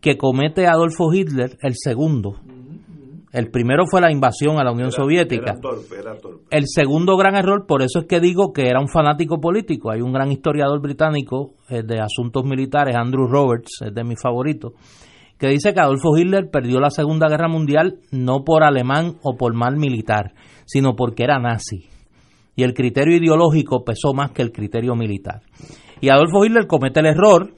que 0.02 0.18
comete 0.18 0.68
Adolfo 0.68 1.14
Hitler, 1.14 1.58
el 1.62 1.74
segundo. 1.76 2.36
El 3.36 3.52
primero 3.52 3.84
fue 3.86 4.00
la 4.00 4.12
invasión 4.12 4.58
a 4.60 4.64
la 4.64 4.72
Unión 4.72 4.88
Era- 4.88 4.96
Soviética. 4.98 5.52
Era 5.52 5.60
torpe, 5.60 5.96
era 6.00 6.16
torpe. 6.18 6.46
El 6.52 6.64
segundo 6.68 7.18
gran 7.18 7.36
error, 7.36 7.66
por 7.68 7.82
eso 7.82 8.00
es 8.00 8.06
que 8.06 8.20
digo 8.22 8.54
que 8.54 8.68
era 8.70 8.80
un 8.80 8.88
fanático 8.88 9.42
político. 9.42 9.92
Hay 9.92 10.00
un 10.02 10.14
gran 10.14 10.32
historiador 10.32 10.82
británico 10.82 11.52
eh, 11.70 11.84
de 11.84 12.00
asuntos 12.00 12.46
militares, 12.46 12.96
Andrew 12.96 13.28
Roberts, 13.28 13.82
es 13.86 13.94
de 13.94 14.04
mis 14.06 14.22
favoritos, 14.22 14.72
que 15.38 15.48
dice 15.50 15.74
que 15.74 15.82
Adolfo 15.82 16.18
Hitler 16.18 16.50
perdió 16.50 16.80
la 16.80 16.90
Segunda 16.90 17.28
Guerra 17.28 17.50
Mundial 17.50 17.98
no 18.12 18.46
por 18.46 18.64
alemán 18.64 19.16
o 19.22 19.36
por 19.36 19.54
mal 19.54 19.76
militar, 19.76 20.34
sino 20.66 20.96
porque 20.96 21.24
era 21.26 21.38
nazi. 21.38 21.90
Y 22.56 22.64
el 22.64 22.74
criterio 22.74 23.18
ideológico 23.18 23.84
pesó 23.84 24.14
más 24.14 24.32
que 24.32 24.44
el 24.44 24.54
criterio 24.54 24.96
militar. 24.96 25.42
Y 26.00 26.08
Adolfo 26.08 26.46
Hitler 26.46 26.68
comete 26.68 27.02
el 27.02 27.08
error 27.08 27.52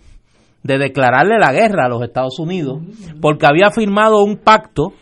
de 0.63 0.77
declararle 0.79 1.37
la 1.37 1.53
guerra 1.53 1.85
a 1.85 1.89
los 1.89 2.01
Estados 2.01 2.39
Unidos 2.39 2.81
porque 3.21 3.45
había 3.45 3.69
firmado 3.69 4.23
un 4.23 4.37
pacto 4.37 4.93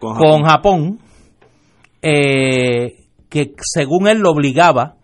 Con 0.00 0.16
con 0.16 0.42
Japón, 0.44 0.98
eh, 2.02 3.06
que 3.28 3.52
según 3.60 4.08
él 4.08 4.18
lo 4.18 4.30
obligaba 4.30 4.96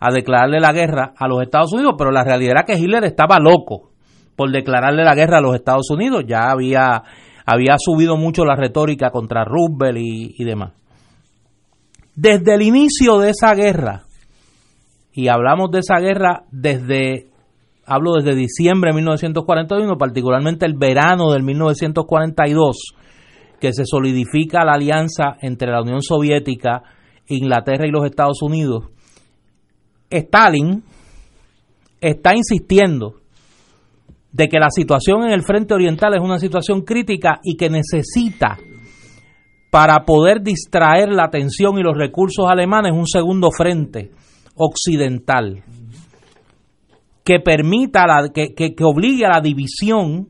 a 0.00 0.10
declararle 0.12 0.58
la 0.58 0.72
guerra 0.72 1.12
a 1.16 1.28
los 1.28 1.42
Estados 1.42 1.72
Unidos, 1.72 1.94
pero 1.98 2.10
la 2.10 2.24
realidad 2.24 2.52
era 2.52 2.64
que 2.64 2.78
Hitler 2.78 3.04
estaba 3.04 3.38
loco 3.38 3.90
por 4.36 4.52
declararle 4.52 5.04
la 5.04 5.14
guerra 5.14 5.38
a 5.38 5.40
los 5.40 5.56
Estados 5.56 5.90
Unidos, 5.90 6.24
ya 6.26 6.50
había, 6.50 7.02
había 7.44 7.74
subido 7.76 8.16
mucho 8.16 8.44
la 8.44 8.54
retórica 8.54 9.10
contra 9.10 9.44
Roosevelt 9.44 9.98
y, 9.98 10.34
y 10.38 10.44
demás. 10.44 10.74
Desde 12.14 12.54
el 12.54 12.62
inicio 12.62 13.18
de 13.18 13.30
esa 13.30 13.54
guerra, 13.54 14.04
y 15.12 15.28
hablamos 15.28 15.72
de 15.72 15.80
esa 15.80 15.98
guerra 15.98 16.44
desde, 16.52 17.26
hablo 17.84 18.12
desde 18.12 18.36
diciembre 18.36 18.90
de 18.90 18.96
1941, 18.96 19.98
particularmente 19.98 20.64
el 20.66 20.74
verano 20.78 21.32
del 21.32 21.42
1942, 21.42 22.76
que 23.60 23.72
se 23.72 23.84
solidifica 23.84 24.64
la 24.64 24.74
alianza 24.74 25.36
entre 25.40 25.70
la 25.70 25.82
Unión 25.82 26.02
Soviética, 26.02 26.82
Inglaterra 27.26 27.86
y 27.86 27.90
los 27.90 28.04
Estados 28.04 28.42
Unidos, 28.42 28.84
Stalin 30.10 30.82
está 32.00 32.34
insistiendo 32.34 33.14
de 34.32 34.48
que 34.48 34.58
la 34.58 34.70
situación 34.70 35.24
en 35.24 35.32
el 35.32 35.42
frente 35.42 35.74
oriental 35.74 36.14
es 36.14 36.22
una 36.22 36.38
situación 36.38 36.82
crítica 36.82 37.40
y 37.42 37.56
que 37.56 37.68
necesita 37.68 38.56
para 39.70 40.04
poder 40.04 40.42
distraer 40.42 41.10
la 41.10 41.24
atención 41.24 41.78
y 41.78 41.82
los 41.82 41.96
recursos 41.96 42.46
alemanes 42.48 42.92
un 42.92 43.06
segundo 43.06 43.50
frente 43.50 44.10
occidental 44.54 45.62
que 47.24 47.40
permita 47.40 48.06
la, 48.06 48.30
que, 48.30 48.54
que, 48.54 48.74
que 48.74 48.84
obligue 48.84 49.26
a 49.26 49.34
la 49.34 49.40
división 49.40 50.28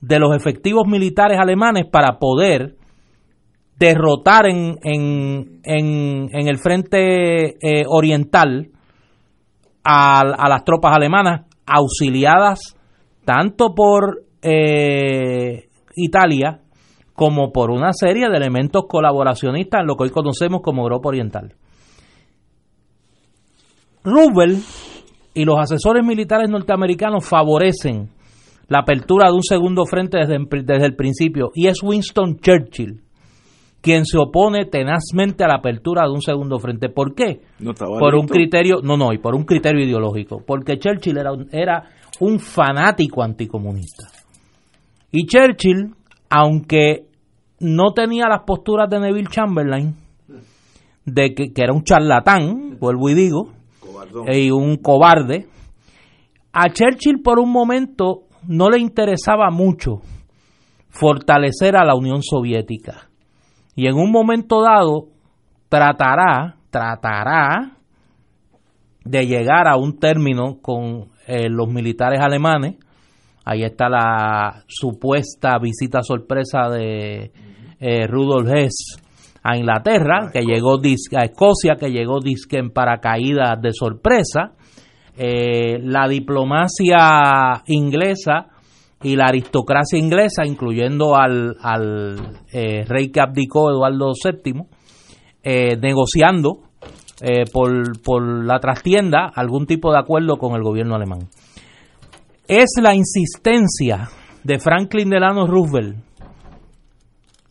de 0.00 0.18
los 0.18 0.34
efectivos 0.34 0.86
militares 0.86 1.38
alemanes 1.38 1.84
para 1.90 2.18
poder 2.18 2.76
derrotar 3.78 4.46
en, 4.46 4.78
en, 4.82 5.60
en, 5.64 6.48
el 6.48 6.58
frente 6.58 7.56
eh, 7.60 7.84
oriental 7.88 8.68
a, 9.82 10.20
a, 10.20 10.48
las 10.48 10.64
tropas 10.64 10.94
alemanas 10.94 11.46
auxiliadas 11.66 12.76
tanto 13.24 13.74
por 13.74 14.22
eh, 14.42 15.68
Italia 15.96 16.60
como 17.14 17.52
por 17.52 17.70
una 17.70 17.92
serie 17.92 18.28
de 18.28 18.36
elementos 18.36 18.84
colaboracionistas 18.88 19.82
lo 19.84 19.96
que 19.96 20.04
hoy 20.04 20.10
conocemos 20.10 20.60
como 20.62 20.82
Europa 20.82 21.08
Oriental. 21.08 21.54
Roosevelt 24.04 24.64
y 25.34 25.44
los 25.44 25.58
asesores 25.58 26.04
militares 26.04 26.48
norteamericanos 26.50 27.26
favorecen 27.26 28.08
la 28.70 28.78
apertura 28.78 29.26
de 29.26 29.32
un 29.34 29.42
segundo 29.42 29.84
frente 29.84 30.16
desde, 30.16 30.38
desde, 30.62 30.86
el 30.86 30.94
principio 30.94 31.50
y 31.54 31.66
es 31.66 31.82
Winston 31.82 32.38
Churchill 32.38 33.02
quien 33.80 34.04
se 34.04 34.16
opone 34.16 34.66
tenazmente 34.66 35.42
a 35.42 35.48
la 35.48 35.56
apertura 35.56 36.02
de 36.04 36.12
un 36.12 36.20
segundo 36.20 36.58
frente. 36.58 36.90
¿Por 36.90 37.14
qué? 37.14 37.40
No 37.58 37.72
por 37.72 38.14
un 38.14 38.26
criterio, 38.26 38.80
no, 38.82 38.98
no, 38.98 39.10
y 39.12 39.18
por 39.18 39.34
un 39.34 39.44
criterio 39.44 39.82
ideológico, 39.82 40.42
porque 40.46 40.78
Churchill 40.78 41.16
era, 41.16 41.30
era 41.50 41.88
un 42.20 42.38
fanático 42.38 43.22
anticomunista. 43.22 44.04
Y 45.10 45.26
Churchill, 45.26 45.94
aunque 46.28 47.06
no 47.60 47.92
tenía 47.94 48.26
las 48.28 48.42
posturas 48.42 48.88
de 48.90 49.00
Neville 49.00 49.30
Chamberlain, 49.30 49.96
de 51.06 51.34
que, 51.34 51.50
que 51.54 51.62
era 51.62 51.72
un 51.72 51.82
charlatán, 51.82 52.76
vuelvo 52.78 53.08
y 53.08 53.14
digo, 53.14 53.48
y 54.30 54.50
un 54.50 54.76
cobarde, 54.76 55.46
a 56.52 56.70
Churchill 56.70 57.22
por 57.22 57.38
un 57.38 57.50
momento 57.50 58.24
no 58.46 58.70
le 58.70 58.78
interesaba 58.78 59.50
mucho 59.50 60.00
fortalecer 60.88 61.76
a 61.76 61.84
la 61.84 61.94
Unión 61.94 62.22
Soviética. 62.22 63.08
Y 63.74 63.86
en 63.86 63.94
un 63.94 64.10
momento 64.10 64.62
dado 64.62 65.08
tratará, 65.68 66.56
tratará 66.70 67.76
de 69.04 69.26
llegar 69.26 69.66
a 69.66 69.76
un 69.76 69.98
término 69.98 70.58
con 70.60 71.08
eh, 71.26 71.48
los 71.48 71.68
militares 71.68 72.20
alemanes. 72.20 72.76
Ahí 73.44 73.62
está 73.62 73.88
la 73.88 74.64
supuesta 74.66 75.58
visita 75.58 76.02
sorpresa 76.02 76.68
de 76.68 77.32
eh, 77.80 78.06
Rudolf 78.06 78.48
Hess 78.52 79.00
a 79.42 79.56
Inglaterra, 79.56 80.30
que 80.32 80.42
llegó 80.42 80.76
a 80.76 81.24
Escocia, 81.24 81.76
que 81.78 81.90
llegó 81.90 82.20
disque 82.20 82.58
en 82.58 82.70
paracaídas 82.70 83.60
de 83.62 83.72
sorpresa. 83.72 84.52
Eh, 85.16 85.78
la 85.82 86.08
diplomacia 86.08 87.62
inglesa 87.66 88.48
y 89.02 89.16
la 89.16 89.26
aristocracia 89.26 89.98
inglesa, 89.98 90.44
incluyendo 90.46 91.16
al, 91.16 91.56
al 91.60 92.42
eh, 92.52 92.84
rey 92.86 93.10
que 93.10 93.20
abdicó 93.20 93.70
Eduardo 93.70 94.12
VII, 94.12 94.62
eh, 95.42 95.76
negociando 95.76 96.60
eh, 97.22 97.44
por, 97.52 98.00
por 98.02 98.44
la 98.44 98.58
trastienda 98.60 99.30
algún 99.34 99.66
tipo 99.66 99.92
de 99.92 99.98
acuerdo 99.98 100.36
con 100.36 100.54
el 100.54 100.62
gobierno 100.62 100.94
alemán. 100.94 101.28
Es 102.46 102.70
la 102.82 102.94
insistencia 102.94 104.08
de 104.44 104.58
Franklin 104.58 105.10
Delano 105.10 105.46
Roosevelt 105.46 105.96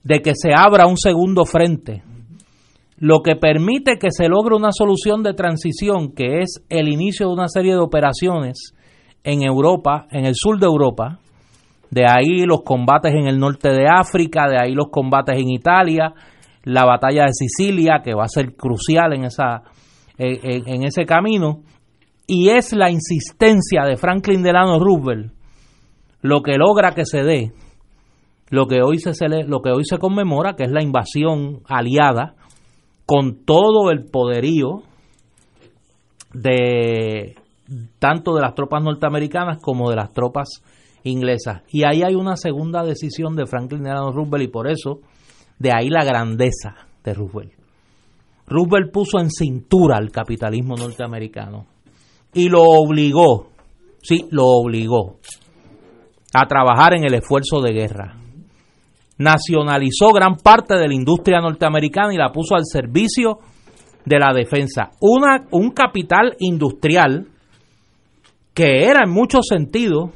de 0.03 0.22
que 0.22 0.34
se 0.36 0.53
abra 0.55 0.88
un 0.88 0.97
segundo 0.97 1.45
frente, 1.45 2.03
lo 3.00 3.22
que 3.22 3.36
permite 3.36 3.97
que 3.97 4.12
se 4.12 4.28
logre 4.28 4.56
una 4.56 4.72
solución 4.72 5.24
de 5.24 5.34
transición, 5.34 6.12
que 6.14 6.41
es 6.41 6.66
el 6.70 6.89
inicio 6.89 7.28
de 7.28 7.34
una 7.34 7.47
serie 7.47 7.74
de 7.74 7.80
operaciones 7.80 8.74
en 9.24 9.41
Europa, 9.41 10.08
en 10.12 10.26
el 10.26 10.34
sur 10.36 10.60
de 10.60 10.66
Europa, 10.66 11.20
de 11.91 12.04
ahí 12.08 12.45
los 12.45 12.62
combates 12.64 13.14
en 13.14 13.28
el 13.28 13.39
norte 13.39 13.70
de 13.70 13.88
África, 13.88 14.47
de 14.50 14.58
ahí 14.62 14.74
los 14.74 14.89
combates 14.91 15.38
en 15.38 15.50
Italia, 15.50 16.14
la 16.64 16.86
batalla 16.86 17.24
de 17.24 17.34
Sicilia, 17.34 18.02
que 18.04 18.14
va 18.14 18.26
a 18.26 18.30
ser 18.30 18.56
crucial 18.56 19.14
en, 19.14 19.24
esa, 19.24 19.64
en, 20.18 20.84
ese 20.84 21.06
camino, 21.06 21.62
y 22.28 22.50
es 22.50 22.74
la 22.74 22.91
insistencia 22.91 23.86
de 23.86 23.95
Franklin 23.95 24.43
Delano 24.43 24.78
Roosevelt 24.78 25.34
lo 26.22 26.41
que 26.41 26.58
logra 26.58 26.91
que 26.91 27.06
se 27.06 27.24
dé 27.24 27.54
lo 28.50 28.68
que 28.68 28.82
hoy 28.82 29.00
se 29.00 29.14
lo 29.47 29.62
que 29.62 29.72
hoy 29.72 29.86
se 29.86 30.00
conmemora, 30.00 30.56
que 30.56 30.64
es 30.64 30.72
la 30.72 30.84
invasión 30.84 31.62
aliada 31.66 32.36
con 33.10 33.43
todo 33.43 33.89
el 33.89 34.05
poderío 34.05 34.84
de 36.32 37.36
tanto 37.97 38.36
de 38.36 38.41
las 38.41 38.53
tropas 38.53 38.84
norteamericanas 38.84 39.57
como 39.60 39.89
de 39.89 39.95
las 39.95 40.14
tropas 40.14 40.64
inglesas. 41.01 41.64
Y 41.72 41.86
ahí 41.86 42.03
hay 42.03 42.14
una 42.14 42.36
segunda 42.36 42.84
decisión 42.84 43.36
de 43.36 43.47
Franklin 43.47 43.82
Delano 43.82 44.12
Roosevelt 44.12 44.43
y 44.43 44.51
por 44.51 44.70
eso 44.70 44.99
de 45.57 45.72
ahí 45.74 45.89
la 45.89 46.05
grandeza 46.05 46.76
de 47.03 47.16
Roosevelt. 47.16 47.53
Roosevelt 48.45 48.91
puso 48.91 49.20
en 49.20 49.32
cintura 49.32 49.97
al 49.97 50.12
capitalismo 50.12 50.76
norteamericano 50.76 51.66
y 52.32 52.47
lo 52.47 52.62
obligó, 52.62 53.47
sí, 54.03 54.28
lo 54.30 54.45
obligó 54.45 55.18
a 56.32 56.45
trabajar 56.45 56.93
en 56.93 57.05
el 57.05 57.16
esfuerzo 57.16 57.60
de 57.60 57.74
guerra. 57.74 58.16
Nacionalizó 59.20 60.11
gran 60.13 60.36
parte 60.36 60.76
de 60.76 60.88
la 60.88 60.93
industria 60.93 61.39
norteamericana 61.39 62.13
y 62.13 62.17
la 62.17 62.32
puso 62.32 62.55
al 62.55 62.65
servicio 62.65 63.39
de 64.05 64.17
la 64.17 64.34
defensa. 64.34 64.91
Un 65.01 65.72
capital 65.72 66.36
industrial 66.39 67.28
que 68.53 68.86
era 68.86 69.01
en 69.05 69.11
muchos 69.11 69.45
sentidos 69.47 70.11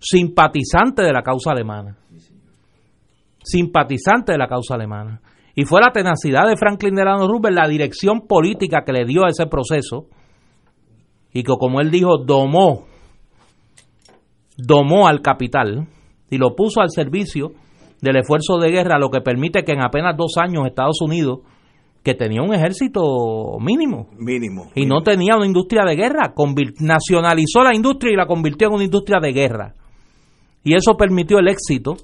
simpatizante 0.00 1.02
de 1.02 1.12
la 1.12 1.22
causa 1.22 1.50
alemana. 1.50 1.96
Simpatizante 3.42 4.32
de 4.32 4.38
la 4.38 4.48
causa 4.48 4.74
alemana. 4.74 5.20
Y 5.54 5.64
fue 5.64 5.80
la 5.80 5.92
tenacidad 5.92 6.48
de 6.48 6.56
Franklin 6.56 6.94
Delano 6.94 7.28
Roosevelt, 7.28 7.56
la 7.56 7.68
dirección 7.68 8.26
política 8.26 8.82
que 8.86 8.92
le 8.92 9.04
dio 9.04 9.24
a 9.24 9.28
ese 9.28 9.46
proceso, 9.46 10.06
y 11.32 11.42
que 11.42 11.52
como 11.58 11.80
él 11.80 11.90
dijo, 11.90 12.18
domó, 12.18 12.86
domó 14.56 15.08
al 15.08 15.20
capital 15.20 15.88
y 16.32 16.38
lo 16.38 16.56
puso 16.56 16.80
al 16.80 16.88
servicio 16.88 17.52
del 18.00 18.16
esfuerzo 18.16 18.56
de 18.56 18.70
guerra, 18.70 18.98
lo 18.98 19.10
que 19.10 19.20
permite 19.20 19.64
que 19.64 19.72
en 19.72 19.82
apenas 19.82 20.16
dos 20.16 20.38
años 20.38 20.66
Estados 20.66 21.02
Unidos, 21.02 21.40
que 22.02 22.14
tenía 22.14 22.40
un 22.40 22.54
ejército 22.54 23.02
mínimo, 23.60 24.08
mínimo 24.18 24.68
y 24.74 24.80
mínimo. 24.80 24.96
no 24.96 25.02
tenía 25.02 25.36
una 25.36 25.44
industria 25.44 25.84
de 25.84 25.94
guerra, 25.94 26.32
nacionalizó 26.80 27.62
la 27.62 27.76
industria 27.76 28.14
y 28.14 28.16
la 28.16 28.26
convirtió 28.26 28.68
en 28.68 28.74
una 28.74 28.84
industria 28.84 29.18
de 29.20 29.32
guerra. 29.32 29.74
Y 30.64 30.74
eso 30.74 30.96
permitió 30.96 31.38
el 31.38 31.48
éxito 31.48 31.96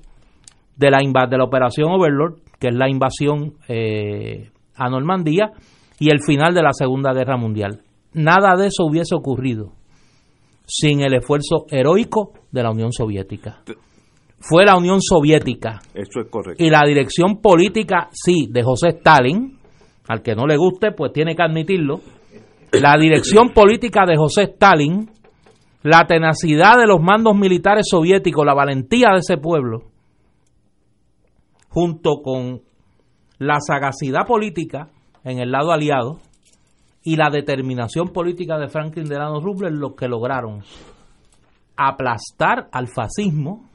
de 0.76 0.90
la, 0.90 0.98
de 0.98 1.38
la 1.38 1.44
operación 1.44 1.90
Overlord, 1.90 2.34
que 2.60 2.68
es 2.68 2.74
la 2.74 2.90
invasión 2.90 3.54
eh, 3.66 4.50
a 4.76 4.90
Normandía, 4.90 5.52
y 5.98 6.10
el 6.10 6.20
final 6.20 6.52
de 6.52 6.62
la 6.62 6.74
Segunda 6.74 7.14
Guerra 7.14 7.38
Mundial. 7.38 7.80
Nada 8.12 8.56
de 8.58 8.66
eso 8.66 8.84
hubiese 8.84 9.14
ocurrido 9.14 9.72
sin 10.66 11.00
el 11.00 11.14
esfuerzo 11.14 11.64
heroico 11.70 12.34
de 12.52 12.62
la 12.62 12.70
Unión 12.70 12.92
Soviética. 12.92 13.62
Fue 14.40 14.64
la 14.64 14.76
Unión 14.76 15.00
Soviética 15.00 15.80
Eso 15.94 16.20
es 16.20 16.30
correcto. 16.30 16.62
y 16.62 16.70
la 16.70 16.84
dirección 16.86 17.40
política, 17.40 18.08
sí, 18.12 18.48
de 18.50 18.62
José 18.62 18.88
Stalin, 18.90 19.58
al 20.08 20.22
que 20.22 20.34
no 20.34 20.46
le 20.46 20.56
guste, 20.56 20.92
pues 20.92 21.12
tiene 21.12 21.34
que 21.34 21.42
admitirlo, 21.42 22.00
la 22.72 22.96
dirección 22.98 23.50
política 23.50 24.04
de 24.06 24.16
José 24.16 24.44
Stalin, 24.44 25.10
la 25.82 26.06
tenacidad 26.06 26.78
de 26.78 26.86
los 26.86 27.00
mandos 27.00 27.36
militares 27.36 27.86
soviéticos, 27.90 28.44
la 28.44 28.54
valentía 28.54 29.08
de 29.12 29.20
ese 29.20 29.36
pueblo, 29.38 29.84
junto 31.68 32.22
con 32.22 32.60
la 33.38 33.58
sagacidad 33.60 34.26
política 34.26 34.88
en 35.24 35.38
el 35.38 35.50
lado 35.50 35.72
aliado 35.72 36.18
y 37.02 37.16
la 37.16 37.30
determinación 37.30 38.08
política 38.08 38.58
de 38.58 38.68
Franklin 38.68 39.06
Delano 39.08 39.40
Roosevelt 39.40 39.78
los 39.78 39.94
que 39.94 40.08
lograron 40.08 40.62
aplastar 41.76 42.68
al 42.72 42.88
fascismo 42.88 43.67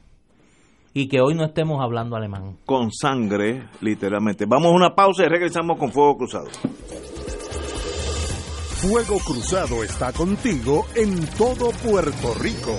y 0.94 1.08
que 1.08 1.20
hoy 1.20 1.34
no 1.34 1.44
estemos 1.44 1.82
hablando 1.82 2.16
alemán. 2.16 2.56
Con 2.64 2.92
sangre, 2.92 3.64
literalmente. 3.80 4.46
Vamos 4.46 4.68
a 4.68 4.76
una 4.76 4.94
pausa 4.94 5.24
y 5.24 5.28
regresamos 5.28 5.76
con 5.76 5.90
Fuego 5.90 6.16
Cruzado. 6.16 6.46
Fuego 8.80 9.18
Cruzado 9.18 9.82
está 9.82 10.12
contigo 10.12 10.86
en 10.94 11.26
todo 11.36 11.70
Puerto 11.70 12.34
Rico. 12.40 12.78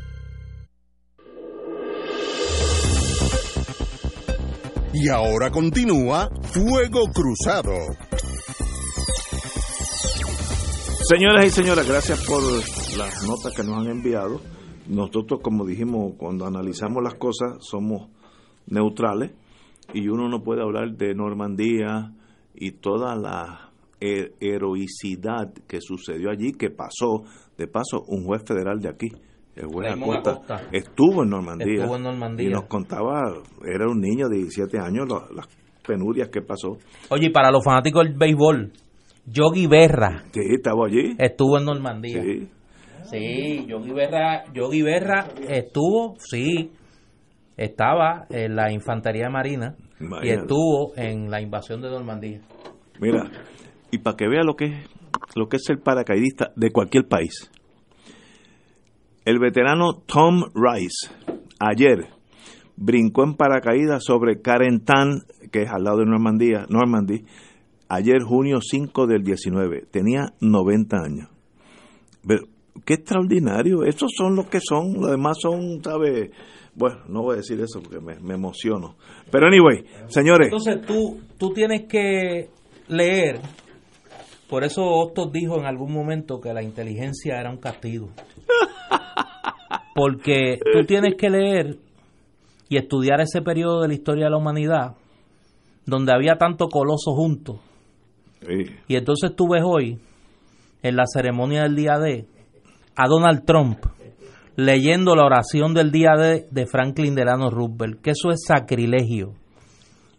Y 4.94 5.10
ahora 5.10 5.50
continúa 5.50 6.30
Fuego 6.44 7.06
Cruzado. 7.14 7.72
Señoras 11.08 11.46
y 11.46 11.50
señores, 11.50 11.88
gracias 11.88 12.24
por 12.26 12.44
las 12.98 13.24
notas 13.28 13.56
que 13.56 13.64
nos 13.64 13.80
han 13.80 13.88
enviado. 13.90 14.42
Nosotros, 14.88 15.40
como 15.42 15.66
dijimos, 15.66 16.14
cuando 16.18 16.46
analizamos 16.46 17.02
las 17.02 17.16
cosas, 17.16 17.56
somos 17.62 18.10
neutrales 18.68 19.32
y 19.94 20.10
uno 20.10 20.30
no 20.30 20.44
puede 20.44 20.62
hablar 20.62 20.96
de 20.98 21.16
Normandía 21.16 22.14
y 22.54 22.74
toda 22.74 23.16
heroicidad 24.02 25.54
que 25.68 25.80
sucedió 25.80 26.32
allí, 26.32 26.52
que 26.52 26.70
pasó, 26.72 27.24
de 27.58 27.68
paso, 27.68 28.04
un 28.08 28.26
juez 28.26 28.44
federal 28.46 28.80
de 28.80 28.90
aquí, 28.90 29.08
el 29.56 29.68
juez 29.68 29.94
Acosta, 29.94 30.42
estuvo 30.72 31.24
en 31.24 31.30
Normandía. 31.30 31.84
Estuvo 31.84 31.96
en 31.98 32.04
Normandía. 32.04 32.48
Y 32.48 32.52
nos 32.52 32.66
contaba, 32.66 33.22
era 33.66 33.86
un 33.88 34.02
niño 34.02 34.28
de 34.28 34.38
17 34.38 34.80
años, 34.80 35.08
las 35.36 35.48
penurias 35.86 36.30
que 36.30 36.42
pasó. 36.42 36.78
Oye, 37.10 37.28
y 37.28 37.30
para 37.32 37.52
los 37.52 37.64
fanáticos 37.64 38.04
del 38.04 38.16
béisbol, 38.18 38.72
Yogi 39.26 39.68
Berra. 39.68 40.24
Sí, 40.32 40.42
estaba 40.52 40.88
allí. 40.88 41.16
Estuvo 41.18 41.60
en 41.60 41.66
Normandía. 41.66 42.24
Sí. 42.24 42.50
Sí, 43.04 43.66
Yogi 43.68 43.92
Berra, 43.92 44.46
Yogi 44.54 44.82
Berra 44.84 45.28
estuvo, 45.48 46.16
sí, 46.18 46.72
estaba 47.58 48.26
en 48.30 48.56
la 48.56 48.72
Infantería 48.72 49.30
Marina 49.30 49.76
y 50.24 50.30
estuvo 50.30 50.94
en 50.96 51.30
la 51.30 51.42
invasión 51.42 51.82
de 51.82 51.90
Normandía. 51.90 52.40
Mira, 53.00 53.30
y 53.92 54.00
para 54.00 54.18
que 54.18 54.28
vea 54.28 54.44
lo 54.44 54.56
que 54.56 54.66
es 54.66 54.90
lo 55.36 55.48
que 55.48 55.58
es 55.58 55.70
el 55.70 55.80
paracaidista 55.80 56.52
de 56.56 56.72
cualquier 56.72 57.08
país. 57.08 57.52
El 59.24 59.40
veterano 59.40 60.02
Tom 60.06 60.44
Rice 60.54 61.10
ayer 61.60 62.08
brincó 62.76 63.24
en 63.24 63.36
paracaídas 63.36 64.04
sobre 64.04 64.42
Carentan, 64.42 65.22
que 65.52 65.64
es 65.64 65.70
al 65.70 65.84
lado 65.84 66.00
de 66.00 66.06
Normandía, 66.06 66.66
Normandy, 66.70 67.24
ayer 67.88 68.24
junio 68.24 68.60
5 68.62 69.08
del 69.08 69.24
19. 69.24 69.86
Tenía 69.92 70.34
90 70.40 70.98
años. 70.98 71.30
Pero, 72.26 72.46
qué 72.84 72.96
extraordinario. 72.96 73.84
Estos 73.84 74.12
son 74.18 74.36
los 74.36 74.48
que 74.48 74.60
son, 74.60 74.94
los 74.94 75.12
demás 75.12 75.38
son, 75.40 75.84
¿sabes? 75.84 76.32
Bueno, 76.74 77.02
no 77.08 77.22
voy 77.22 77.34
a 77.34 77.38
decir 77.38 77.60
eso 77.60 77.82
porque 77.82 78.00
me, 78.00 78.20
me 78.20 78.34
emociono. 78.34 78.96
Pero 79.30 79.48
anyway, 79.48 79.84
señores. 80.08 80.48
Entonces 80.48 80.82
tú, 80.86 81.20
tú 81.38 81.54
tienes 81.54 81.88
que 81.88 82.50
leer 82.88 83.40
por 84.52 84.66
eso 84.66 84.84
Hostos 84.84 85.32
dijo 85.32 85.58
en 85.58 85.66
algún 85.66 85.94
momento 85.94 86.42
que 86.42 86.54
la 86.54 86.62
inteligencia 86.62 87.40
era 87.40 87.50
un 87.50 87.58
castigo. 87.58 88.10
Porque 89.96 90.60
tú 90.74 90.86
tienes 90.86 91.16
que 91.18 91.30
leer 91.30 91.78
y 92.68 92.76
estudiar 92.76 93.22
ese 93.22 93.42
periodo 93.42 93.82
de 93.82 93.88
la 93.88 93.94
historia 93.94 94.26
de 94.26 94.32
la 94.32 94.38
humanidad 94.38 94.96
donde 95.86 96.14
había 96.14 96.36
tanto 96.36 96.68
coloso 96.68 97.14
juntos. 97.14 97.62
Y 98.90 98.96
entonces 98.98 99.34
tú 99.38 99.48
ves 99.48 99.64
hoy, 99.66 100.00
en 100.84 100.96
la 100.98 101.04
ceremonia 101.06 101.64
del 101.64 101.76
día 101.76 101.98
D, 101.98 102.26
a 102.98 103.08
Donald 103.08 103.46
Trump 103.46 103.78
leyendo 104.58 105.16
la 105.16 105.28
oración 105.28 105.74
del 105.74 105.92
día 105.92 106.12
D 106.18 106.48
de 106.52 106.66
Franklin 106.66 107.16
Delano 107.16 107.50
Roosevelt, 107.50 108.02
que 108.02 108.12
eso 108.12 108.32
es 108.32 108.42
sacrilegio. 108.46 109.34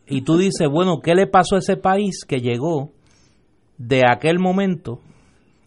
Y 0.07 0.23
tú 0.23 0.39
dices, 0.39 0.69
bueno, 0.71 1.01
¿qué 1.03 1.15
le 1.15 1.27
pasó 1.27 1.57
a 1.57 1.59
ese 1.59 1.77
país 1.77 2.25
que 2.27 2.39
llegó 2.39 2.93
de 3.87 4.03
aquel 4.09 4.39
momento 4.39 5.01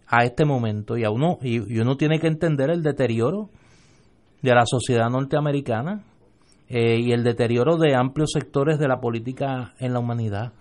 a 0.06 0.24
este 0.24 0.44
momento 0.44 0.96
y 0.96 1.04
a 1.04 1.10
uno 1.10 1.38
y, 1.42 1.58
uno 1.78 1.96
tiene 1.96 2.18
que 2.18 2.28
entender 2.28 2.70
el 2.70 2.82
deterioro 2.82 3.50
de 4.40 4.54
la 4.54 4.64
sociedad 4.64 5.10
norteamericana 5.10 6.02
eh, 6.68 6.98
y 6.98 7.12
el 7.12 7.22
deterioro 7.22 7.76
de 7.76 7.94
amplios 7.94 8.30
sectores 8.32 8.78
de 8.78 8.88
la 8.88 9.00
política 9.00 9.74
en 9.78 9.92
la 9.92 9.98
humanidad. 9.98 10.52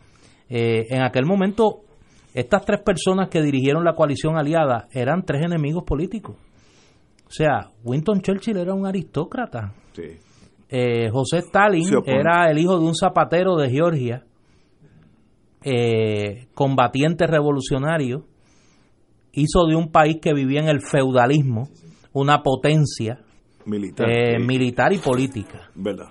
Eh, 0.49 0.85
en 0.89 1.01
aquel 1.01 1.25
momento, 1.25 1.81
estas 2.33 2.65
tres 2.65 2.81
personas 2.81 3.29
que 3.29 3.41
dirigieron 3.41 3.85
la 3.85 3.95
coalición 3.95 4.37
aliada 4.37 4.87
eran 4.91 5.23
tres 5.23 5.43
enemigos 5.45 5.83
políticos. 5.83 6.35
O 7.27 7.31
sea, 7.31 7.69
Winston 7.83 8.21
Churchill 8.21 8.57
era 8.57 8.73
un 8.73 8.85
aristócrata. 8.85 9.73
Sí. 9.93 10.17
Eh, 10.69 11.09
José 11.09 11.39
Stalin 11.39 11.87
era 12.05 12.49
el 12.49 12.57
hijo 12.57 12.77
de 12.77 12.85
un 12.85 12.95
zapatero 12.95 13.55
de 13.55 13.69
Georgia, 13.69 14.23
eh, 15.65 16.47
combatiente 16.53 17.27
revolucionario, 17.27 18.25
hizo 19.33 19.65
de 19.67 19.75
un 19.75 19.91
país 19.91 20.17
que 20.21 20.33
vivía 20.33 20.61
en 20.61 20.69
el 20.69 20.79
feudalismo 20.81 21.67
una 22.13 22.41
potencia 22.41 23.19
Militar. 23.65 24.09
eh, 24.09 24.39
militar 24.39 24.93
y 24.93 24.99
política. 24.99 25.69
¿Verdad? 25.75 26.07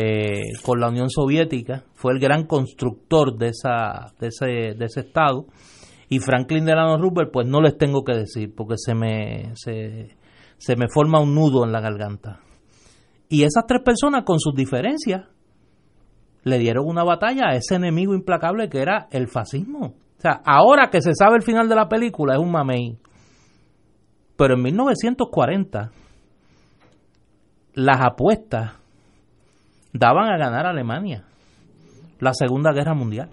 eh, 0.00 0.52
con 0.62 0.80
la 0.80 0.88
Unión 0.88 1.10
Soviética, 1.10 1.84
fue 1.94 2.12
el 2.12 2.20
gran 2.20 2.46
constructor 2.46 3.36
de, 3.36 3.48
esa, 3.48 4.12
de, 4.20 4.28
ese, 4.28 4.46
de 4.78 4.84
ese 4.84 5.00
Estado. 5.00 5.46
Y 6.08 6.20
Franklin 6.20 6.64
Delano 6.64 6.98
Roosevelt, 6.98 7.30
pues 7.32 7.48
no 7.48 7.60
les 7.60 7.76
tengo 7.76 8.04
que 8.04 8.14
decir, 8.14 8.54
porque 8.54 8.74
se 8.76 8.94
me, 8.94 9.52
se, 9.54 10.16
se 10.56 10.76
me 10.76 10.86
forma 10.88 11.20
un 11.20 11.34
nudo 11.34 11.64
en 11.64 11.72
la 11.72 11.80
garganta. 11.80 12.40
Y 13.28 13.42
esas 13.42 13.66
tres 13.66 13.82
personas, 13.84 14.24
con 14.24 14.38
sus 14.38 14.54
diferencias, 14.54 15.26
le 16.44 16.58
dieron 16.58 16.86
una 16.86 17.04
batalla 17.04 17.48
a 17.50 17.54
ese 17.54 17.74
enemigo 17.76 18.14
implacable 18.14 18.68
que 18.68 18.80
era 18.80 19.08
el 19.10 19.28
fascismo. 19.28 19.94
O 20.18 20.20
sea, 20.20 20.40
ahora 20.44 20.90
que 20.90 21.00
se 21.00 21.14
sabe 21.14 21.36
el 21.36 21.42
final 21.42 21.68
de 21.68 21.76
la 21.76 21.88
película, 21.88 22.34
es 22.34 22.40
un 22.40 22.50
mamey. 22.50 22.98
Pero 24.36 24.54
en 24.54 24.62
1940, 24.62 25.90
las 27.74 28.00
apuestas 28.00 28.72
daban 29.92 30.28
a 30.30 30.36
ganar 30.38 30.66
a 30.66 30.70
Alemania 30.70 31.24
la 32.20 32.32
Segunda 32.34 32.72
Guerra 32.72 32.94
Mundial. 32.94 33.30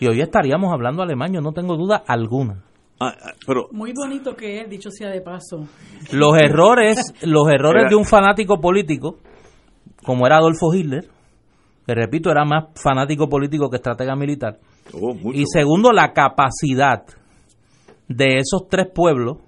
Y 0.00 0.08
hoy 0.08 0.20
estaríamos 0.20 0.72
hablando 0.72 1.02
alemán, 1.02 1.32
no 1.32 1.52
tengo 1.52 1.76
duda 1.76 2.02
alguna. 2.06 2.64
Ah, 2.98 3.14
ah, 3.22 3.32
pero 3.46 3.68
Muy 3.70 3.92
bonito 3.94 4.34
que 4.34 4.60
es, 4.60 4.68
dicho 4.68 4.90
sea 4.90 5.08
de 5.10 5.20
paso. 5.20 5.66
Los 6.12 6.36
errores, 6.36 7.14
los 7.22 7.48
errores 7.48 7.82
Era- 7.82 7.90
de 7.90 7.96
un 7.96 8.04
fanático 8.04 8.60
político, 8.60 9.18
como 10.04 10.26
era 10.26 10.38
Adolfo 10.38 10.74
Hitler, 10.74 11.04
que 11.90 12.00
repito, 12.00 12.30
era 12.30 12.44
más 12.44 12.66
fanático 12.76 13.28
político 13.28 13.68
que 13.68 13.76
estratega 13.76 14.14
militar. 14.14 14.58
oh. 14.94 15.14
Y 15.34 15.44
segundo, 15.46 15.90
la 15.92 16.12
capacidad 16.12 17.04
de 18.06 18.36
esos 18.38 18.68
tres 18.68 18.86
pueblos, 18.94 19.38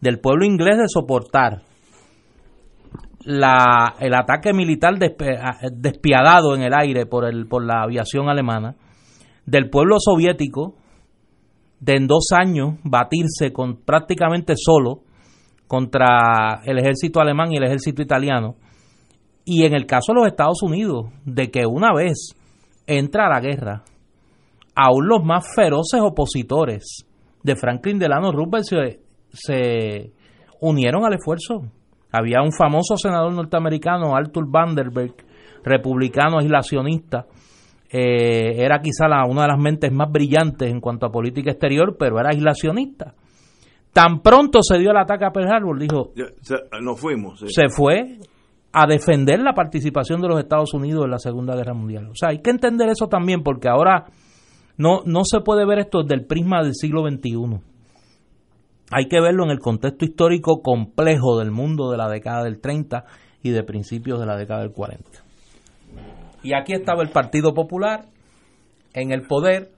del 0.00 0.20
pueblo 0.20 0.44
inglés 0.44 0.76
de 0.76 0.84
soportar 0.88 1.62
la, 3.24 3.94
el 4.00 4.14
ataque 4.14 4.52
militar 4.52 4.94
despe- 4.98 5.38
a- 5.40 5.58
despiadado 5.72 6.54
en 6.54 6.62
el 6.62 6.72
aire 6.74 7.06
por, 7.06 7.24
el, 7.24 7.46
por 7.46 7.64
la 7.64 7.82
aviación 7.82 8.28
alemana, 8.28 8.76
del 9.46 9.70
pueblo 9.70 9.96
soviético 9.98 10.74
de 11.80 11.94
en 11.96 12.06
dos 12.06 12.28
años 12.38 12.74
batirse 12.84 13.52
con 13.52 13.76
prácticamente 13.82 14.54
solo 14.56 15.00
contra 15.66 16.60
el 16.64 16.78
ejército 16.78 17.20
alemán 17.20 17.52
y 17.52 17.56
el 17.56 17.64
ejército 17.64 18.02
italiano, 18.02 18.56
y 19.50 19.64
en 19.64 19.74
el 19.74 19.86
caso 19.86 20.12
de 20.12 20.20
los 20.20 20.26
Estados 20.26 20.62
Unidos, 20.62 21.06
de 21.24 21.50
que 21.50 21.64
una 21.66 21.92
vez 21.94 22.34
entra 22.86 23.26
a 23.26 23.30
la 23.30 23.40
guerra, 23.40 23.82
aún 24.74 25.08
los 25.08 25.24
más 25.24 25.46
feroces 25.54 26.00
opositores 26.02 27.06
de 27.42 27.56
Franklin 27.56 27.98
Delano 27.98 28.30
Roosevelt 28.30 28.64
se, 28.64 29.00
se 29.32 30.12
unieron 30.60 31.04
al 31.04 31.14
esfuerzo. 31.14 31.62
Había 32.12 32.42
un 32.42 32.52
famoso 32.52 32.96
senador 32.96 33.32
norteamericano, 33.32 34.14
Arthur 34.14 34.44
Vanderberg, 34.50 35.14
republicano 35.64 36.38
aislacionista, 36.38 37.26
eh, 37.90 38.62
era 38.62 38.80
quizá 38.80 39.08
la- 39.08 39.24
una 39.26 39.42
de 39.42 39.48
las 39.48 39.58
mentes 39.58 39.90
más 39.92 40.10
brillantes 40.10 40.70
en 40.70 40.80
cuanto 40.80 41.06
a 41.06 41.10
política 41.10 41.50
exterior, 41.50 41.96
pero 41.98 42.18
era 42.20 42.30
aislacionista. 42.30 43.14
Tan 43.92 44.20
pronto 44.20 44.60
se 44.62 44.78
dio 44.78 44.90
el 44.90 44.96
ataque 44.98 45.24
a 45.24 45.30
Pearl 45.30 45.50
Harbor, 45.50 45.78
dijo, 45.78 46.12
Ya, 46.14 46.26
se- 46.42 46.60
nos 46.82 47.00
fuimos. 47.00 47.40
sí. 47.40 47.46
se 47.48 47.68
fue 47.70 48.18
a 48.72 48.86
defender 48.86 49.40
la 49.40 49.54
participación 49.54 50.20
de 50.20 50.28
los 50.28 50.38
Estados 50.38 50.74
Unidos 50.74 51.04
en 51.04 51.10
la 51.10 51.18
Segunda 51.18 51.56
Guerra 51.56 51.74
Mundial. 51.74 52.08
O 52.08 52.14
sea, 52.14 52.30
hay 52.30 52.40
que 52.40 52.50
entender 52.50 52.88
eso 52.88 53.08
también 53.08 53.42
porque 53.42 53.68
ahora 53.68 54.06
no, 54.76 55.02
no 55.04 55.24
se 55.24 55.40
puede 55.40 55.66
ver 55.66 55.78
esto 55.78 56.02
desde 56.02 56.14
el 56.14 56.26
prisma 56.26 56.62
del 56.62 56.74
siglo 56.74 57.02
XXI. 57.08 57.60
Hay 58.90 59.08
que 59.08 59.20
verlo 59.20 59.44
en 59.44 59.50
el 59.50 59.58
contexto 59.58 60.04
histórico 60.04 60.62
complejo 60.62 61.38
del 61.38 61.50
mundo 61.50 61.90
de 61.90 61.98
la 61.98 62.08
década 62.08 62.44
del 62.44 62.60
30 62.60 63.04
y 63.42 63.50
de 63.50 63.62
principios 63.62 64.20
de 64.20 64.26
la 64.26 64.36
década 64.36 64.60
del 64.60 64.72
40. 64.72 65.04
Y 66.42 66.54
aquí 66.54 66.72
estaba 66.72 67.02
el 67.02 67.10
Partido 67.10 67.52
Popular 67.52 68.06
en 68.94 69.12
el 69.12 69.22
poder 69.22 69.70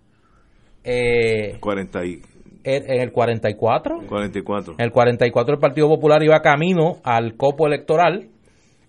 eh, 0.84 1.58
40 1.60 2.04
y 2.04 2.22
en 2.64 3.00
el 3.00 3.12
44. 3.12 4.00
44. 4.06 4.74
En 4.78 4.84
el 4.84 4.92
44 4.92 5.54
el 5.54 5.60
Partido 5.60 5.88
Popular 5.88 6.22
iba 6.22 6.40
camino 6.40 6.96
al 7.04 7.36
copo 7.36 7.66
electoral. 7.66 8.28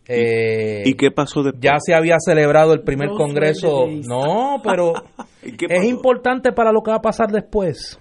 Eh, 0.07 0.83
¿Y 0.85 0.95
qué 0.95 1.11
pasó 1.11 1.43
después? 1.43 1.61
ya 1.61 1.77
se 1.79 1.93
había 1.93 2.17
celebrado 2.19 2.73
el 2.73 2.81
primer 2.81 3.09
congreso. 3.09 3.87
No, 3.87 4.61
pero 4.63 4.93
¿Y 5.43 5.55
qué 5.55 5.67
es 5.69 5.85
importante 5.85 6.51
para 6.51 6.71
lo 6.71 6.81
que 6.81 6.91
va 6.91 6.97
a 6.97 7.01
pasar 7.01 7.31
después. 7.31 7.99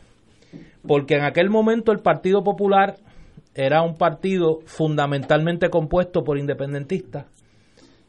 Porque 0.87 1.15
en 1.15 1.25
aquel 1.25 1.51
momento 1.51 1.93
el 1.93 2.01
Partido 2.01 2.43
Popular 2.43 2.97
era 3.55 3.83
un 3.83 3.97
partido 3.97 4.61
fundamentalmente 4.65 5.69
compuesto 5.69 6.23
por 6.23 6.39
independentistas. 6.39 7.27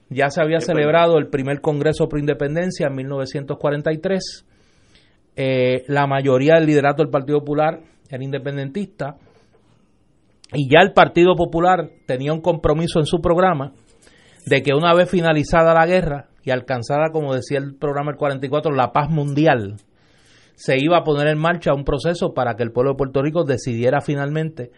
Ya 0.10 0.30
se 0.30 0.42
había 0.42 0.60
celebrado 0.60 1.18
el 1.18 1.28
primer 1.28 1.62
Congreso 1.62 2.08
pro 2.08 2.20
Independencia 2.20 2.88
en 2.88 2.96
1943. 2.96 4.46
Eh, 5.38 5.84
la 5.88 6.06
mayoría 6.06 6.56
del 6.56 6.66
liderato 6.66 7.02
del 7.02 7.12
Partido 7.12 7.39
Popular 7.39 7.80
era 8.10 8.24
independentista. 8.24 9.16
Y 10.54 10.70
ya 10.70 10.82
el 10.82 10.93
Partido 10.93 11.36
Popular 11.36 11.89
tenía 12.06 12.34
un 12.34 12.41
compromiso 12.41 12.99
en 12.99 13.06
su 13.06 13.22
programa 13.22 13.74
de 14.45 14.62
que 14.62 14.74
una 14.74 14.93
vez 14.93 15.10
finalizada 15.10 15.74
la 15.74 15.86
guerra 15.86 16.30
y 16.43 16.52
alcanzada, 16.52 17.12
como 17.12 17.34
decía 17.34 17.60
el 17.60 17.76
programa 17.76 18.12
el 18.12 18.18
44, 18.18 18.74
la 18.74 18.91
paz 18.91 19.10
mundial, 19.10 19.78
se 20.56 20.78
iba 20.80 20.97
a 20.97 21.04
poner 21.04 21.28
en 21.28 21.38
marcha 21.38 21.74
un 21.74 21.86
proceso 21.86 22.34
para 22.34 22.56
que 22.56 22.64
el 22.64 22.72
pueblo 22.72 22.91
de 22.91 22.97
Puerto 22.97 23.22
Rico 23.22 23.43
decidiera 23.43 24.02
finalmente 24.02 24.72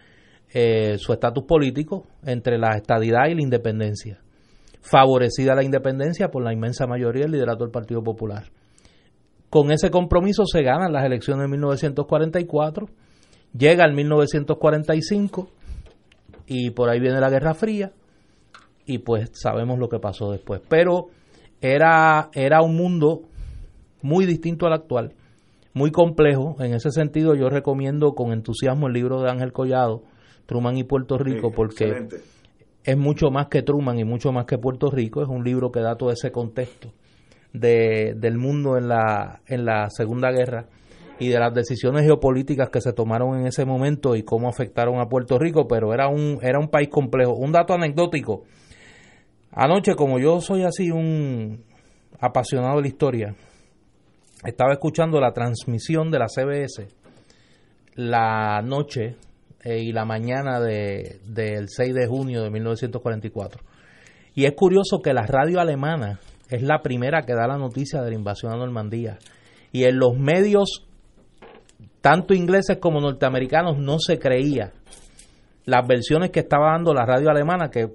eh, 0.52 0.96
su 0.98 1.12
estatus 1.12 1.44
político 1.44 2.06
entre 2.24 2.58
la 2.58 2.76
estadidad 2.76 3.26
y 3.28 3.34
la 3.34 3.42
independencia, 3.42 4.20
favorecida 4.80 5.54
la 5.54 5.64
independencia 5.64 6.28
por 6.28 6.44
la 6.44 6.52
inmensa 6.52 6.86
mayoría 6.86 7.22
del 7.22 7.32
liderato 7.32 7.64
del 7.64 7.72
Partido 7.72 8.02
Popular. 8.02 8.44
Con 9.50 9.72
ese 9.72 9.90
compromiso 9.90 10.44
se 10.46 10.62
ganan 10.62 10.92
las 10.92 11.04
elecciones 11.04 11.42
de 11.42 11.48
1944, 11.48 12.86
llega 13.56 13.84
el 13.84 13.94
1945 13.94 15.48
y 16.46 16.70
por 16.70 16.88
ahí 16.90 17.00
viene 17.00 17.20
la 17.20 17.30
Guerra 17.30 17.54
Fría 17.54 17.92
y 18.86 18.98
pues 18.98 19.30
sabemos 19.32 19.78
lo 19.78 19.88
que 19.88 19.98
pasó 19.98 20.30
después. 20.30 20.60
Pero 20.68 21.06
era, 21.60 22.28
era 22.34 22.62
un 22.62 22.76
mundo 22.76 23.22
muy 24.02 24.26
distinto 24.26 24.66
al 24.66 24.74
actual, 24.74 25.12
muy 25.72 25.90
complejo. 25.90 26.56
En 26.60 26.74
ese 26.74 26.90
sentido 26.90 27.34
yo 27.34 27.48
recomiendo 27.48 28.12
con 28.14 28.32
entusiasmo 28.32 28.86
el 28.88 28.92
libro 28.92 29.22
de 29.22 29.30
Ángel 29.30 29.52
Collado, 29.52 30.02
Truman 30.46 30.76
y 30.76 30.84
Puerto 30.84 31.16
Rico, 31.16 31.48
Sí, 31.48 31.54
porque 31.56 31.84
excelente. 31.84 32.16
es 32.84 32.96
mucho 32.98 33.30
más 33.30 33.46
que 33.46 33.62
Truman 33.62 33.98
y 33.98 34.04
mucho 34.04 34.30
más 34.32 34.44
que 34.44 34.58
Puerto 34.58 34.90
Rico. 34.90 35.22
Es 35.22 35.28
un 35.28 35.42
libro 35.44 35.72
que 35.72 35.80
da 35.80 35.96
todo 35.96 36.10
ese 36.10 36.30
contexto 36.30 36.92
de, 37.54 38.14
del 38.16 38.36
mundo 38.36 38.76
en 38.76 38.88
la, 38.88 39.40
en 39.46 39.64
la 39.64 39.88
Segunda 39.88 40.30
Guerra 40.30 40.66
y 41.18 41.28
de 41.28 41.38
las 41.38 41.54
decisiones 41.54 42.04
geopolíticas 42.04 42.70
que 42.70 42.80
se 42.80 42.92
tomaron 42.92 43.38
en 43.38 43.46
ese 43.46 43.64
momento 43.64 44.16
y 44.16 44.22
cómo 44.22 44.48
afectaron 44.48 45.00
a 45.00 45.06
Puerto 45.06 45.38
Rico, 45.38 45.66
pero 45.68 45.94
era 45.94 46.08
un, 46.08 46.38
era 46.42 46.58
un 46.58 46.68
país 46.68 46.88
complejo. 46.88 47.34
Un 47.34 47.52
dato 47.52 47.74
anecdótico. 47.74 48.42
Anoche, 49.52 49.94
como 49.94 50.18
yo 50.18 50.40
soy 50.40 50.64
así 50.64 50.90
un 50.90 51.64
apasionado 52.20 52.76
de 52.76 52.82
la 52.82 52.88
historia, 52.88 53.34
estaba 54.44 54.72
escuchando 54.72 55.20
la 55.20 55.32
transmisión 55.32 56.10
de 56.10 56.18
la 56.18 56.26
CBS 56.28 56.88
la 57.94 58.60
noche 58.62 59.16
eh, 59.62 59.78
y 59.80 59.92
la 59.92 60.04
mañana 60.04 60.60
de, 60.60 61.20
del 61.26 61.68
6 61.68 61.94
de 61.94 62.06
junio 62.06 62.42
de 62.42 62.50
1944. 62.50 63.62
Y 64.34 64.46
es 64.46 64.52
curioso 64.52 65.00
que 65.02 65.14
la 65.14 65.26
radio 65.26 65.60
alemana 65.60 66.18
es 66.50 66.62
la 66.62 66.82
primera 66.82 67.22
que 67.22 67.34
da 67.34 67.46
la 67.46 67.56
noticia 67.56 68.02
de 68.02 68.10
la 68.10 68.16
invasión 68.16 68.52
a 68.52 68.56
Normandía. 68.56 69.18
Y 69.72 69.84
en 69.84 69.98
los 69.98 70.16
medios, 70.18 70.86
tanto 72.04 72.34
ingleses 72.34 72.76
como 72.76 73.00
norteamericanos, 73.00 73.78
no 73.78 73.98
se 73.98 74.18
creía 74.18 74.72
las 75.64 75.86
versiones 75.88 76.28
que 76.30 76.40
estaba 76.40 76.72
dando 76.72 76.92
la 76.92 77.06
radio 77.06 77.30
alemana, 77.30 77.70
que 77.70 77.88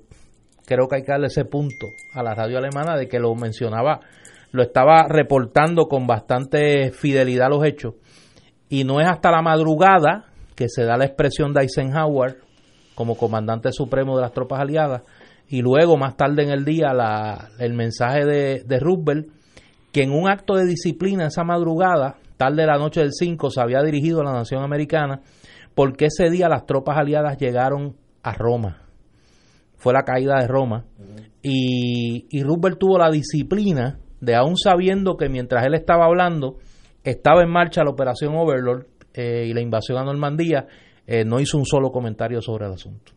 creo 0.66 0.88
que 0.88 0.96
hay 0.96 1.04
que 1.04 1.12
darle 1.12 1.28
ese 1.28 1.46
punto 1.46 1.86
a 2.16 2.24
la 2.24 2.34
radio 2.34 2.58
alemana 2.58 2.98
de 2.98 3.08
que 3.08 3.20
lo 3.20 3.36
mencionaba, 3.36 4.00
lo 4.52 4.64
estaba 4.64 5.04
reportando 5.08 5.86
con 5.88 6.08
bastante 6.08 6.90
fidelidad 6.90 7.50
los 7.52 7.64
hechos. 7.64 7.94
Y 8.68 8.84
no 8.84 9.00
es 9.00 9.06
hasta 9.08 9.30
la 9.30 9.44
madrugada 9.44 10.26
que 10.56 10.70
se 10.70 10.86
da 10.86 10.98
la 10.98 11.06
expresión 11.06 11.54
de 11.54 11.62
Eisenhower 11.62 12.38
como 12.96 13.16
comandante 13.16 13.72
supremo 13.72 14.16
de 14.16 14.24
las 14.24 14.34
tropas 14.34 14.60
aliadas 14.60 15.04
y 15.48 15.62
luego 15.62 15.98
más 15.98 16.18
tarde 16.18 16.42
en 16.42 16.50
el 16.50 16.66
día 16.66 16.94
la- 16.96 17.50
el 17.60 17.76
mensaje 17.76 18.26
de, 18.26 18.64
de 18.66 18.80
Roosevelt 18.80 19.28
que 19.92 20.02
en 20.02 20.12
un 20.12 20.28
acto 20.28 20.56
de 20.56 20.66
disciplina 20.66 21.28
esa 21.28 21.44
madrugada, 21.44 22.16
tarde 22.40 22.62
de 22.62 22.68
la 22.68 22.78
noche 22.78 23.02
del 23.02 23.12
5, 23.12 23.50
se 23.50 23.62
había 23.62 23.82
dirigido 23.82 24.22
a 24.22 24.24
la 24.24 24.32
nación 24.32 24.64
americana 24.64 25.22
porque 25.76 26.06
ese 26.06 26.30
día 26.30 26.48
las 26.48 26.66
tropas 26.66 26.98
aliadas 26.98 27.38
llegaron 27.38 27.98
a 28.24 28.34
Roma. 28.34 28.88
Fue 29.76 29.92
la 29.92 30.04
caída 30.04 30.40
de 30.40 30.48
Roma. 30.48 30.86
Y, 31.42 32.28
y 32.30 32.42
tuvo 32.80 32.98
la 32.98 33.12
disciplina 33.12 34.00
de, 34.22 34.36
aún 34.36 34.56
sabiendo 34.58 35.18
que 35.18 35.28
mientras 35.28 35.66
él 35.66 35.74
estaba 35.74 36.06
hablando, 36.06 36.58
estaba 37.04 37.44
en 37.44 37.50
marcha 37.50 37.84
la 37.84 37.92
operación 37.92 38.34
Overlord 38.36 38.88
eh, 39.14 39.46
y 39.50 39.54
la 39.54 39.62
invasión 39.62 39.98
a 39.98 40.06
Normandía, 40.06 40.66
eh, 41.06 41.26
no 41.26 41.42
hizo 41.42 41.58
un 41.58 41.66
solo 41.66 41.92
comentario 41.92 42.42
sobre 42.42 42.68
el 42.68 42.74
asunto. 42.74 43.12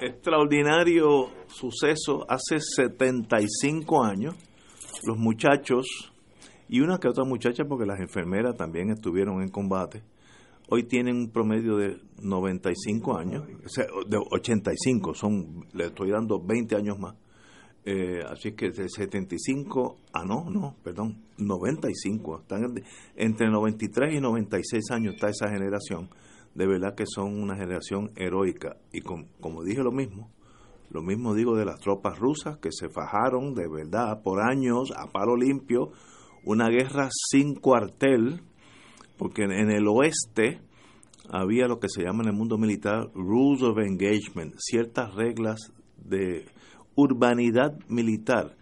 Extraordinario 0.00 1.28
suceso 1.48 2.24
hace 2.28 2.60
75 2.60 4.04
años. 4.04 4.36
Los 5.04 5.16
muchachos 5.18 6.11
y 6.68 6.80
una 6.80 6.98
que 6.98 7.08
otra 7.08 7.24
muchacha, 7.24 7.64
porque 7.64 7.86
las 7.86 8.00
enfermeras 8.00 8.56
también 8.56 8.90
estuvieron 8.90 9.42
en 9.42 9.48
combate, 9.50 10.02
hoy 10.68 10.84
tienen 10.84 11.16
un 11.16 11.30
promedio 11.30 11.76
de 11.76 11.98
95 12.22 13.16
años, 13.18 13.44
o 13.64 13.68
sea, 13.68 13.84
de 14.08 14.16
85, 14.30 15.14
son, 15.14 15.66
le 15.72 15.86
estoy 15.86 16.10
dando 16.10 16.40
20 16.40 16.76
años 16.76 16.98
más. 16.98 17.14
Eh, 17.84 18.20
así 18.30 18.52
que 18.52 18.70
de 18.70 18.88
75 18.88 19.98
a 20.12 20.24
no, 20.24 20.48
no, 20.48 20.76
perdón, 20.84 21.20
95. 21.38 22.38
Están 22.42 22.62
en- 22.64 22.84
entre 23.16 23.50
93 23.50 24.14
y 24.14 24.20
96 24.20 24.90
años 24.92 25.14
está 25.14 25.28
esa 25.28 25.48
generación. 25.50 26.08
De 26.54 26.66
verdad 26.66 26.94
que 26.94 27.04
son 27.06 27.42
una 27.42 27.56
generación 27.56 28.12
heroica. 28.14 28.76
Y 28.92 29.00
com- 29.00 29.26
como 29.40 29.64
dije 29.64 29.82
lo 29.82 29.90
mismo, 29.90 30.30
lo 30.90 31.02
mismo 31.02 31.34
digo 31.34 31.56
de 31.56 31.64
las 31.64 31.80
tropas 31.80 32.18
rusas 32.20 32.58
que 32.58 32.70
se 32.70 32.88
fajaron 32.88 33.54
de 33.54 33.66
verdad 33.68 34.22
por 34.22 34.40
años 34.40 34.92
a 34.96 35.10
palo 35.10 35.34
limpio, 35.36 35.90
una 36.44 36.68
guerra 36.68 37.08
sin 37.30 37.54
cuartel, 37.54 38.42
porque 39.18 39.44
en, 39.44 39.70
el 39.70 39.86
oeste 39.88 40.60
había 41.30 41.68
lo 41.68 41.78
que 41.78 41.88
se 41.88 42.02
llama 42.02 42.22
en 42.22 42.30
el 42.30 42.36
mundo 42.36 42.58
militar 42.58 43.10
rules 43.14 43.62
of 43.62 43.78
engagement, 43.78 44.54
ciertas 44.58 45.14
reglas 45.14 45.72
de 45.96 46.46
urbanidad 46.94 47.78
militar, 47.88 48.56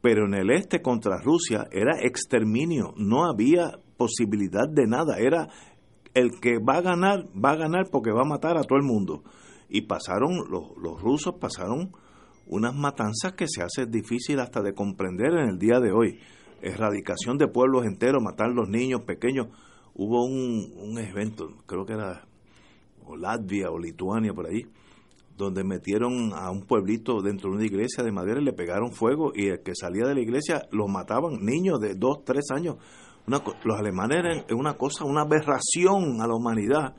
pero 0.00 0.26
en 0.26 0.34
el 0.34 0.50
este 0.50 0.82
contra 0.82 1.20
Rusia 1.22 1.68
era 1.70 2.00
exterminio, 2.00 2.94
no 2.96 3.24
había 3.24 3.78
posibilidad 3.96 4.68
de 4.68 4.86
nada, 4.86 5.18
era 5.18 5.48
el 6.14 6.40
que 6.40 6.58
va 6.58 6.78
a 6.78 6.82
ganar, 6.82 7.28
va 7.32 7.52
a 7.52 7.56
ganar 7.56 7.88
porque 7.90 8.10
va 8.10 8.22
a 8.22 8.28
matar 8.28 8.56
a 8.56 8.64
todo 8.64 8.78
el 8.78 8.84
mundo. 8.84 9.22
Y 9.68 9.82
pasaron, 9.82 10.50
los, 10.50 10.76
los 10.78 11.00
rusos 11.00 11.34
pasaron 11.40 11.92
unas 12.46 12.74
matanzas 12.74 13.34
que 13.34 13.46
se 13.46 13.62
hace 13.62 13.86
difícil 13.86 14.40
hasta 14.40 14.60
de 14.60 14.74
comprender 14.74 15.32
en 15.34 15.50
el 15.50 15.58
día 15.58 15.78
de 15.78 15.92
hoy. 15.92 16.18
Erradicación 16.62 17.38
de 17.38 17.48
pueblos 17.48 17.84
enteros, 17.84 18.22
matar 18.22 18.50
los 18.50 18.68
niños 18.68 19.02
pequeños. 19.02 19.48
Hubo 19.94 20.24
un, 20.24 20.98
evento, 20.98 21.48
creo 21.66 21.84
que 21.84 21.94
era 21.94 22.24
o 23.04 23.16
Latvia 23.16 23.70
o 23.70 23.78
Lituania 23.78 24.32
por 24.32 24.46
ahí, 24.46 24.62
donde 25.36 25.64
metieron 25.64 26.32
a 26.32 26.50
un 26.50 26.62
pueblito 26.62 27.22
dentro 27.22 27.50
de 27.50 27.56
una 27.56 27.66
iglesia 27.66 28.04
de 28.04 28.12
madera 28.12 28.40
y 28.40 28.44
le 28.44 28.52
pegaron 28.52 28.92
fuego 28.92 29.32
y 29.34 29.48
el 29.48 29.62
que 29.62 29.74
salía 29.74 30.06
de 30.06 30.14
la 30.14 30.20
iglesia 30.20 30.68
lo 30.70 30.86
mataban, 30.86 31.44
niños 31.44 31.80
de 31.80 31.94
dos, 31.94 32.24
tres 32.24 32.44
años. 32.54 32.76
Una 33.26 33.42
los 33.64 33.78
alemanes 33.78 34.18
eran 34.18 34.44
una 34.56 34.74
cosa, 34.74 35.04
una 35.04 35.22
aberración 35.22 36.20
a 36.20 36.26
la 36.26 36.34
humanidad 36.34 36.94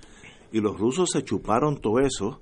y 0.52 0.60
los 0.60 0.78
rusos 0.78 1.10
se 1.12 1.24
chuparon 1.24 1.80
todo 1.80 2.00
eso 2.00 2.42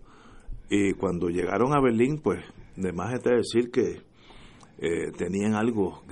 y 0.70 0.94
cuando 0.94 1.30
llegaron 1.30 1.74
a 1.74 1.82
Berlín, 1.82 2.20
pues, 2.22 2.40
de 2.76 2.94
más 2.94 3.14
está 3.14 3.32
decir 3.32 3.72
que 3.72 4.02
eh, 4.78 5.12
tenían 5.18 5.56
algo, 5.56 6.04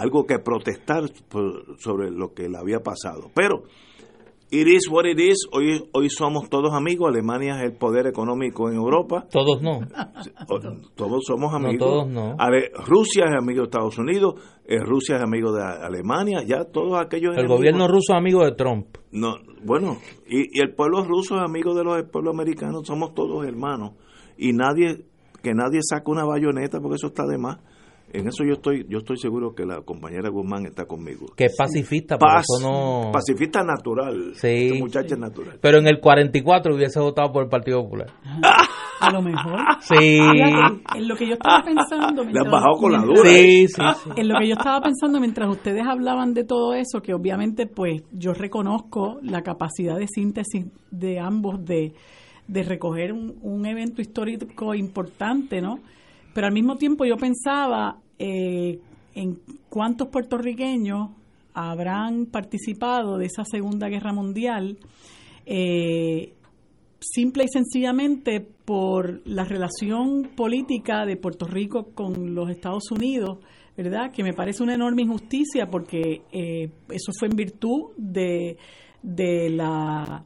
algo 0.00 0.24
que 0.26 0.38
protestar 0.38 1.02
por- 1.28 1.78
sobre 1.78 2.10
lo 2.10 2.32
que 2.34 2.48
le 2.48 2.56
había 2.58 2.80
pasado. 2.80 3.30
Pero, 3.34 3.64
it 4.50 4.66
is 4.66 4.88
what 4.90 5.04
it 5.04 5.18
is, 5.18 5.46
hoy, 5.52 5.84
hoy 5.92 6.08
somos 6.08 6.48
todos 6.48 6.72
amigos, 6.72 7.08
Alemania 7.08 7.58
es 7.58 7.70
el 7.70 7.76
poder 7.76 8.06
económico 8.06 8.68
en 8.70 8.76
Europa. 8.76 9.26
Todos 9.30 9.60
no. 9.60 9.80
Todos 10.94 11.24
somos 11.26 11.52
amigos. 11.54 11.78
todos 11.88 12.08
no. 12.08 12.34
Ale- 12.38 12.70
Rusia 12.86 13.24
es 13.26 13.36
amigo 13.36 13.60
de 13.60 13.64
Estados 13.64 13.98
Unidos, 13.98 14.34
eh, 14.66 14.78
Rusia 14.80 15.16
es 15.16 15.22
amigo 15.22 15.52
de 15.52 15.62
Alemania, 15.62 16.42
ya 16.46 16.64
todos 16.64 16.98
aquellos 16.98 17.32
El 17.34 17.40
enemigos- 17.44 17.58
gobierno 17.58 17.88
ruso 17.88 18.12
es 18.12 18.16
amigo 18.18 18.44
de 18.44 18.52
Trump. 18.52 18.86
no, 19.12 19.36
bueno, 19.64 19.98
y, 20.28 20.58
y 20.58 20.62
el 20.62 20.74
pueblo 20.74 21.04
ruso 21.04 21.34
es 21.36 21.42
amigo 21.42 21.74
de 21.74 21.84
los 21.84 22.02
pueblos 22.10 22.32
americanos, 22.34 22.82
somos 22.86 23.12
todos 23.14 23.44
hermanos. 23.46 23.92
Y 24.36 24.52
nadie, 24.52 25.04
que 25.42 25.52
nadie 25.52 25.80
saque 25.82 26.10
una 26.10 26.24
bayoneta 26.24 26.78
porque 26.80 26.94
eso 26.96 27.08
está 27.08 27.26
de 27.26 27.38
más. 27.38 27.58
En 28.12 28.26
eso 28.26 28.42
yo 28.44 28.54
estoy, 28.54 28.86
yo 28.88 28.98
estoy 28.98 29.16
seguro 29.18 29.54
que 29.54 29.64
la 29.66 29.82
compañera 29.82 30.28
Guzmán 30.30 30.66
está 30.66 30.86
conmigo. 30.86 31.26
Que 31.36 31.46
es 31.46 31.56
pacifista, 31.56 32.16
por 32.18 32.28
Paz, 32.28 32.46
eso 32.58 32.66
no... 32.68 33.12
Pacifista 33.12 33.62
natural. 33.62 34.32
Sí, 34.34 34.48
Esta 34.68 34.78
muchacha 34.78 35.14
es 35.14 35.18
natural. 35.20 35.58
Pero 35.60 35.78
en 35.78 35.86
el 35.88 36.00
44 36.00 36.74
hubiese 36.74 37.00
votado 37.00 37.30
por 37.32 37.42
el 37.44 37.48
Partido 37.48 37.82
Popular. 37.82 38.08
A 39.00 39.12
lo 39.12 39.22
mejor. 39.22 39.60
Sí. 39.80 40.18
En 40.96 41.06
lo 41.06 41.14
que 41.14 41.26
yo 41.28 41.34
estaba 41.34 41.62
pensando. 41.62 42.24
Le 42.24 42.28
han 42.30 42.32
mientras- 42.32 42.50
bajado 42.52 42.76
con 42.80 42.92
la 42.92 42.98
mientras- 42.98 43.18
dura. 43.24 43.30
Sí, 43.30 43.68
sí, 43.68 43.82
sí. 44.04 44.10
En 44.16 44.28
lo 44.28 44.34
que 44.40 44.48
yo 44.48 44.54
estaba 44.54 44.80
pensando 44.80 45.20
mientras 45.20 45.48
ustedes 45.50 45.82
hablaban 45.86 46.34
de 46.34 46.42
todo 46.44 46.74
eso, 46.74 47.00
que 47.00 47.14
obviamente 47.14 47.66
pues 47.66 48.02
yo 48.10 48.32
reconozco 48.34 49.18
la 49.22 49.42
capacidad 49.42 49.96
de 49.96 50.08
síntesis 50.08 50.66
de 50.90 51.20
ambos 51.20 51.64
de, 51.64 51.92
de 52.48 52.62
recoger 52.64 53.12
un, 53.12 53.38
un 53.42 53.66
evento 53.66 54.00
histórico 54.02 54.74
importante, 54.74 55.60
¿no? 55.60 55.78
Pero 56.38 56.46
al 56.46 56.54
mismo 56.54 56.76
tiempo 56.76 57.04
yo 57.04 57.16
pensaba 57.16 57.98
eh, 58.16 58.78
en 59.12 59.40
cuántos 59.68 60.06
puertorriqueños 60.06 61.10
habrán 61.52 62.26
participado 62.26 63.18
de 63.18 63.26
esa 63.26 63.42
Segunda 63.44 63.88
Guerra 63.88 64.12
Mundial 64.12 64.78
eh, 65.44 66.34
simple 67.00 67.42
y 67.42 67.48
sencillamente 67.48 68.40
por 68.40 69.20
la 69.26 69.42
relación 69.42 70.30
política 70.36 71.04
de 71.06 71.16
Puerto 71.16 71.44
Rico 71.44 71.88
con 71.92 72.36
los 72.36 72.48
Estados 72.50 72.88
Unidos, 72.92 73.38
¿verdad? 73.76 74.12
Que 74.12 74.22
me 74.22 74.32
parece 74.32 74.62
una 74.62 74.74
enorme 74.74 75.02
injusticia 75.02 75.68
porque 75.68 76.22
eh, 76.30 76.70
eso 76.88 77.10
fue 77.18 77.26
en 77.26 77.36
virtud 77.36 77.96
de, 77.96 78.58
de 79.02 79.50
la 79.50 80.22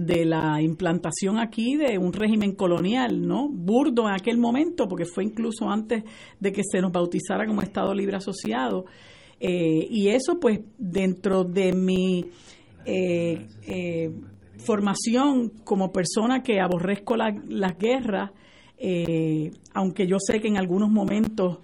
de 0.00 0.24
la 0.24 0.60
implantación 0.62 1.38
aquí 1.38 1.76
de 1.76 1.98
un 1.98 2.12
régimen 2.12 2.54
colonial, 2.54 3.26
¿no? 3.26 3.48
Burdo 3.48 4.08
en 4.08 4.14
aquel 4.14 4.38
momento, 4.38 4.88
porque 4.88 5.04
fue 5.04 5.24
incluso 5.24 5.68
antes 5.68 6.04
de 6.40 6.52
que 6.52 6.62
se 6.64 6.80
nos 6.80 6.92
bautizara 6.92 7.46
como 7.46 7.62
Estado 7.62 7.94
Libre 7.94 8.16
Asociado. 8.16 8.84
Eh, 9.40 9.86
y 9.90 10.08
eso, 10.08 10.38
pues, 10.40 10.60
dentro 10.78 11.44
de 11.44 11.72
mi 11.72 12.24
eh, 12.84 13.46
eh, 13.66 14.10
formación 14.58 15.50
como 15.64 15.92
persona 15.92 16.42
que 16.42 16.60
aborrezco 16.60 17.16
la- 17.16 17.34
las 17.48 17.76
guerras, 17.78 18.30
eh, 18.78 19.50
aunque 19.74 20.06
yo 20.06 20.16
sé 20.18 20.40
que 20.40 20.48
en 20.48 20.56
algunos 20.56 20.90
momentos 20.90 21.58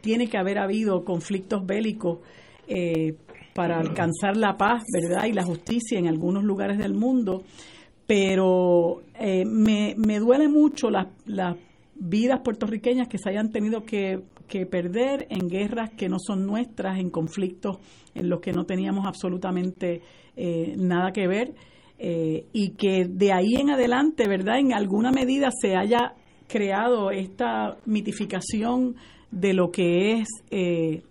tiene 0.00 0.28
que 0.28 0.36
haber 0.36 0.58
habido 0.58 1.04
conflictos 1.04 1.64
bélicos 1.64 2.18
eh, 2.66 3.14
para 3.54 3.78
alcanzar 3.78 4.36
la 4.36 4.56
paz, 4.56 4.82
¿verdad? 4.92 5.26
Y 5.26 5.32
la 5.32 5.44
justicia 5.44 5.98
en 5.98 6.08
algunos 6.08 6.44
lugares 6.44 6.76
del 6.76 6.94
mundo, 6.94 7.44
pero 8.06 9.02
eh, 9.18 9.44
me, 9.46 9.94
me 9.96 10.18
duele 10.18 10.48
mucho 10.48 10.90
las, 10.90 11.06
las 11.24 11.56
vidas 11.94 12.40
puertorriqueñas 12.44 13.08
que 13.08 13.18
se 13.18 13.30
hayan 13.30 13.50
tenido 13.50 13.84
que, 13.84 14.20
que 14.48 14.66
perder 14.66 15.26
en 15.30 15.48
guerras 15.48 15.90
que 15.96 16.08
no 16.08 16.18
son 16.18 16.46
nuestras, 16.46 16.98
en 16.98 17.10
conflictos 17.10 17.78
en 18.14 18.28
los 18.28 18.40
que 18.40 18.52
no 18.52 18.64
teníamos 18.64 19.06
absolutamente 19.06 20.02
eh, 20.36 20.74
nada 20.76 21.12
que 21.12 21.26
ver, 21.26 21.54
eh, 21.98 22.46
y 22.52 22.70
que 22.70 23.06
de 23.08 23.32
ahí 23.32 23.54
en 23.54 23.70
adelante, 23.70 24.26
¿verdad? 24.28 24.58
En 24.58 24.72
alguna 24.72 25.12
medida 25.12 25.50
se 25.52 25.76
haya 25.76 26.14
creado 26.48 27.10
esta 27.10 27.76
mitificación 27.86 28.96
de 29.30 29.54
lo 29.54 29.70
que 29.70 30.12
es 30.12 30.28
eh, 30.50 31.02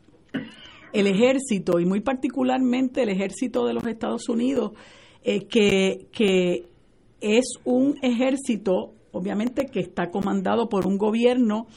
el 0.94 1.08
ejército 1.08 1.80
y 1.80 1.86
muy 1.86 2.02
particularmente 2.02 3.04
el 3.04 3.10
ejército 3.10 3.66
de 3.66 3.74
los 3.74 3.86
Estados 3.86 4.30
Unidos, 4.30 4.72
eh, 5.24 5.48
que, 5.48 6.08
que 6.12 6.68
es 7.20 7.46
un 7.66 7.98
ejército, 8.02 8.94
obviamente, 9.12 9.66
que 9.66 9.80
está 9.80 10.12
comandado 10.12 10.70
por 10.70 10.86
un 10.86 10.98
gobierno 10.98 11.68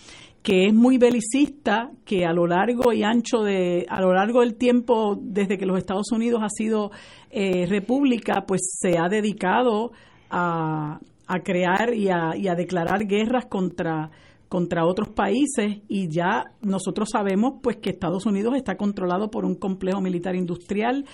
que 0.42 0.66
es 0.66 0.74
muy 0.74 0.96
belicista, 0.96 1.90
que 2.04 2.24
a 2.24 2.32
lo 2.32 2.46
largo 2.46 2.92
y 2.92 3.02
ancho 3.02 3.42
de, 3.42 3.84
a 3.88 4.00
lo 4.00 4.12
largo 4.12 4.42
del 4.42 4.54
tiempo, 4.54 5.18
desde 5.20 5.58
que 5.58 5.66
los 5.66 5.76
Estados 5.76 6.12
Unidos 6.12 6.40
ha 6.44 6.50
sido 6.50 6.92
eh, 7.30 7.66
república, 7.66 8.44
pues 8.46 8.60
se 8.80 8.96
ha 8.96 9.08
dedicado 9.08 9.90
a, 10.30 11.00
a 11.26 11.40
crear 11.40 11.94
y 11.94 12.10
a, 12.10 12.36
y 12.36 12.46
a 12.46 12.54
declarar 12.54 13.06
guerras 13.06 13.46
contra 13.46 14.10
contra 14.48 14.86
otros 14.86 15.08
países 15.08 15.78
y 15.88 16.08
ya 16.08 16.44
nosotros 16.62 17.08
sabemos 17.12 17.54
pues 17.62 17.76
que 17.78 17.90
Estados 17.90 18.26
Unidos 18.26 18.54
está 18.56 18.76
controlado 18.76 19.30
por 19.30 19.44
un 19.44 19.54
complejo 19.56 20.00
militar 20.00 20.36
industrial. 20.36 21.04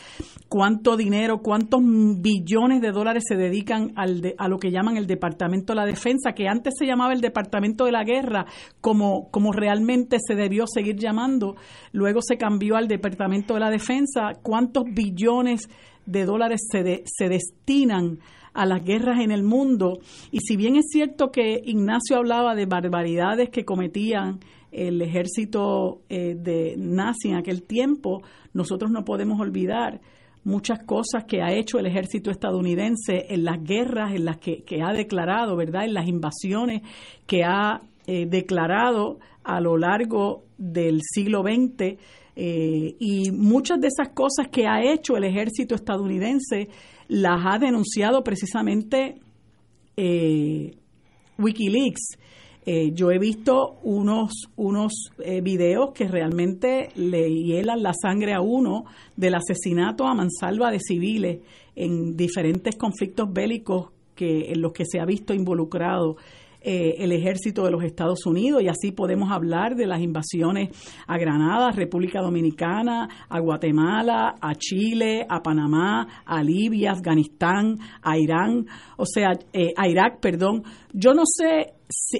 Cuánto 0.48 0.96
dinero 0.96 1.38
cuántos 1.42 1.80
billones 1.82 2.80
de 2.82 2.92
dólares 2.92 3.24
se 3.26 3.36
dedican 3.36 3.92
al 3.96 4.20
de- 4.20 4.34
a 4.38 4.48
lo 4.48 4.58
que 4.58 4.70
llaman 4.70 4.96
el 4.96 5.06
Departamento 5.06 5.72
de 5.72 5.76
la 5.76 5.86
Defensa 5.86 6.32
que 6.34 6.46
antes 6.48 6.74
se 6.78 6.86
llamaba 6.86 7.12
el 7.14 7.20
Departamento 7.20 7.84
de 7.86 7.92
la 7.92 8.04
Guerra 8.04 8.44
como 8.80 9.30
como 9.30 9.52
realmente 9.52 10.18
se 10.26 10.34
debió 10.34 10.64
seguir 10.66 10.96
llamando 10.96 11.56
luego 11.92 12.20
se 12.22 12.36
cambió 12.36 12.76
al 12.76 12.88
Departamento 12.88 13.54
de 13.54 13.60
la 13.60 13.70
Defensa. 13.70 14.32
Cuántos 14.42 14.84
billones 14.92 15.68
de 16.06 16.24
dólares 16.24 16.60
se, 16.70 17.02
se 17.06 17.28
destinan 17.28 18.18
a 18.54 18.66
las 18.66 18.84
guerras 18.84 19.20
en 19.20 19.30
el 19.30 19.42
mundo. 19.42 19.98
Y 20.30 20.40
si 20.40 20.56
bien 20.56 20.76
es 20.76 20.86
cierto 20.90 21.30
que 21.30 21.62
Ignacio 21.64 22.16
hablaba 22.16 22.54
de 22.54 22.66
barbaridades 22.66 23.50
que 23.50 23.64
cometían 23.64 24.40
el 24.70 25.02
ejército 25.02 26.00
eh, 26.08 26.34
de 26.36 26.74
nazi 26.78 27.28
en 27.28 27.36
aquel 27.36 27.62
tiempo, 27.62 28.22
nosotros 28.54 28.90
no 28.90 29.04
podemos 29.04 29.40
olvidar 29.40 30.00
muchas 30.44 30.82
cosas 30.84 31.24
que 31.24 31.42
ha 31.42 31.52
hecho 31.52 31.78
el 31.78 31.86
ejército 31.86 32.30
estadounidense 32.30 33.26
en 33.28 33.44
las 33.44 33.62
guerras 33.62 34.12
en 34.14 34.24
las 34.24 34.38
que, 34.38 34.64
ha 34.82 34.92
declarado, 34.92 35.56
¿verdad? 35.56 35.84
En 35.84 35.94
las 35.94 36.08
invasiones 36.08 36.82
que 37.26 37.44
ha 37.44 37.82
eh, 38.06 38.26
declarado 38.26 39.18
a 39.44 39.60
lo 39.60 39.76
largo 39.76 40.44
del 40.58 41.00
siglo 41.02 41.42
XX. 41.42 41.98
Eh, 42.34 42.96
y 42.98 43.30
muchas 43.30 43.78
de 43.80 43.88
esas 43.88 44.08
cosas 44.14 44.48
que 44.50 44.66
ha 44.66 44.80
hecho 44.82 45.16
el 45.16 45.24
ejército 45.24 45.74
estadounidense 45.74 46.68
las 47.12 47.44
ha 47.44 47.58
denunciado 47.58 48.24
precisamente 48.24 49.18
eh, 49.98 50.74
Wikileaks. 51.36 52.16
Eh, 52.64 52.92
yo 52.94 53.10
he 53.10 53.18
visto 53.18 53.80
unos, 53.82 54.48
unos 54.56 55.10
eh, 55.18 55.42
videos 55.42 55.92
que 55.92 56.08
realmente 56.08 56.88
le 56.94 57.28
hielan 57.28 57.82
la 57.82 57.92
sangre 57.92 58.32
a 58.32 58.40
uno 58.40 58.86
del 59.14 59.34
asesinato 59.34 60.06
a 60.06 60.14
mansalva 60.14 60.70
de 60.70 60.78
civiles 60.80 61.40
en 61.76 62.16
diferentes 62.16 62.76
conflictos 62.76 63.30
bélicos 63.30 63.90
que, 64.14 64.50
en 64.52 64.62
los 64.62 64.72
que 64.72 64.84
se 64.86 64.98
ha 64.98 65.04
visto 65.04 65.34
involucrado 65.34 66.16
eh, 66.64 66.96
el 66.98 67.12
ejército 67.12 67.64
de 67.64 67.70
los 67.70 67.84
Estados 67.84 68.26
Unidos 68.26 68.62
y 68.62 68.68
así 68.68 68.92
podemos 68.92 69.30
hablar 69.30 69.74
de 69.74 69.86
las 69.86 70.00
invasiones 70.00 70.70
a 71.06 71.18
Granada, 71.18 71.70
República 71.72 72.20
Dominicana, 72.20 73.08
a 73.28 73.40
Guatemala, 73.40 74.34
a 74.40 74.54
Chile, 74.54 75.26
a 75.28 75.42
Panamá, 75.42 76.22
a 76.24 76.42
Libia, 76.42 76.92
Afganistán, 76.92 77.78
a 78.02 78.18
Irán, 78.18 78.66
o 78.96 79.06
sea, 79.06 79.32
eh, 79.52 79.72
a 79.76 79.88
Irak, 79.88 80.20
perdón. 80.20 80.62
Yo 80.92 81.14
no 81.14 81.22
sé 81.26 81.74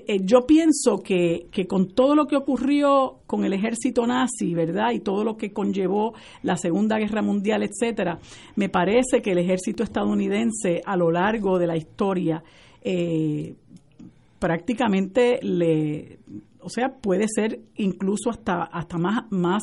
eh, 0.07 0.19
yo 0.23 0.47
pienso 0.47 0.99
que, 0.99 1.47
que, 1.51 1.67
con 1.67 1.89
todo 1.89 2.15
lo 2.15 2.27
que 2.27 2.37
ocurrió 2.37 3.21
con 3.27 3.45
el 3.45 3.53
ejército 3.53 4.07
nazi, 4.07 4.55
¿verdad? 4.55 4.91
Y 4.93 5.01
todo 5.01 5.25
lo 5.25 5.37
que 5.37 5.53
conllevó 5.53 6.15
la 6.43 6.57
Segunda 6.57 6.99
Guerra 6.99 7.23
Mundial, 7.23 7.63
etcétera, 7.63 8.19
me 8.57 8.69
parece 8.69 9.23
que 9.23 9.33
el 9.33 9.39
ejército 9.39 9.83
estadounidense 9.83 10.83
a 10.85 10.97
lo 10.97 11.11
largo 11.11 11.59
de 11.59 11.67
la 11.67 11.77
historia 11.77 12.43
eh, 12.83 13.55
prácticamente 14.43 15.39
le, 15.41 16.19
o 16.59 16.69
sea, 16.69 16.97
puede 17.01 17.27
ser 17.33 17.61
incluso 17.77 18.29
hasta, 18.29 18.65
hasta 18.65 18.99
más, 18.99 19.31
más, 19.31 19.63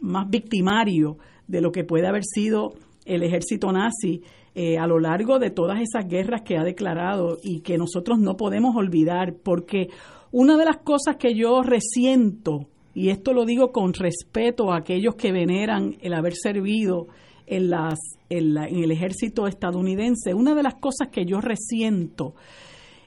más 0.00 0.28
victimario 0.28 1.16
de 1.46 1.60
lo 1.60 1.70
que 1.70 1.84
puede 1.84 2.08
haber 2.08 2.24
sido 2.24 2.72
el 3.04 3.22
ejército 3.22 3.70
nazi 3.70 4.22
eh, 4.56 4.78
a 4.78 4.88
lo 4.88 4.98
largo 4.98 5.38
de 5.38 5.50
todas 5.50 5.78
esas 5.80 6.10
guerras 6.10 6.42
que 6.42 6.56
ha 6.56 6.64
declarado 6.64 7.38
y 7.40 7.60
que 7.60 7.78
nosotros 7.78 8.18
no 8.18 8.36
podemos 8.36 8.74
olvidar, 8.74 9.36
porque 9.44 9.90
una 10.32 10.56
de 10.56 10.64
las 10.64 10.78
cosas 10.78 11.18
que 11.20 11.32
yo 11.36 11.62
resiento, 11.62 12.66
y 12.94 13.10
esto 13.10 13.32
lo 13.32 13.44
digo 13.44 13.70
con 13.70 13.92
respeto 13.92 14.72
a 14.72 14.78
aquellos 14.78 15.14
que 15.14 15.30
veneran 15.30 15.98
el 16.00 16.14
haber 16.14 16.34
servido 16.34 17.06
en, 17.46 17.70
las, 17.70 18.00
en, 18.28 18.56
en 18.56 18.82
el 18.82 18.90
ejército 18.90 19.46
estadounidense, 19.46 20.34
una 20.34 20.56
de 20.56 20.64
las 20.64 20.74
cosas 20.74 21.10
que 21.12 21.24
yo 21.24 21.40
resiento 21.40 22.34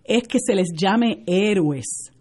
es 0.09 0.27
que 0.27 0.39
se 0.39 0.55
les 0.55 0.73
llame 0.73 1.23
héroes. 1.27 2.11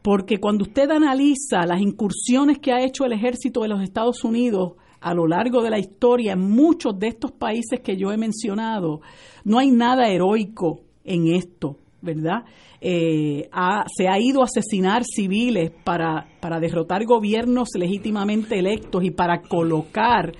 Porque 0.00 0.38
cuando 0.38 0.64
usted 0.64 0.90
analiza 0.90 1.66
las 1.66 1.80
incursiones 1.80 2.58
que 2.58 2.72
ha 2.72 2.82
hecho 2.82 3.04
el 3.04 3.12
ejército 3.12 3.60
de 3.60 3.68
los 3.68 3.82
Estados 3.82 4.24
Unidos 4.24 4.72
a 5.00 5.12
lo 5.12 5.26
largo 5.26 5.62
de 5.62 5.68
la 5.68 5.78
historia 5.78 6.32
en 6.32 6.40
muchos 6.40 6.98
de 6.98 7.08
estos 7.08 7.32
países 7.32 7.80
que 7.80 7.96
yo 7.96 8.10
he 8.10 8.16
mencionado, 8.16 9.02
no 9.44 9.58
hay 9.58 9.70
nada 9.70 10.08
heroico 10.08 10.80
en 11.04 11.34
esto, 11.34 11.76
¿verdad? 12.04 12.44
Eh, 12.80 13.48
se 13.96 14.08
ha 14.08 14.20
ido 14.20 14.42
a 14.42 14.44
asesinar 14.44 15.04
civiles 15.04 15.72
para, 15.84 16.26
para 16.40 16.60
derrotar 16.60 17.04
gobiernos 17.06 17.70
legítimamente 17.78 18.58
electos 18.58 19.02
y 19.02 19.10
para 19.10 19.40
colocar 19.40 20.32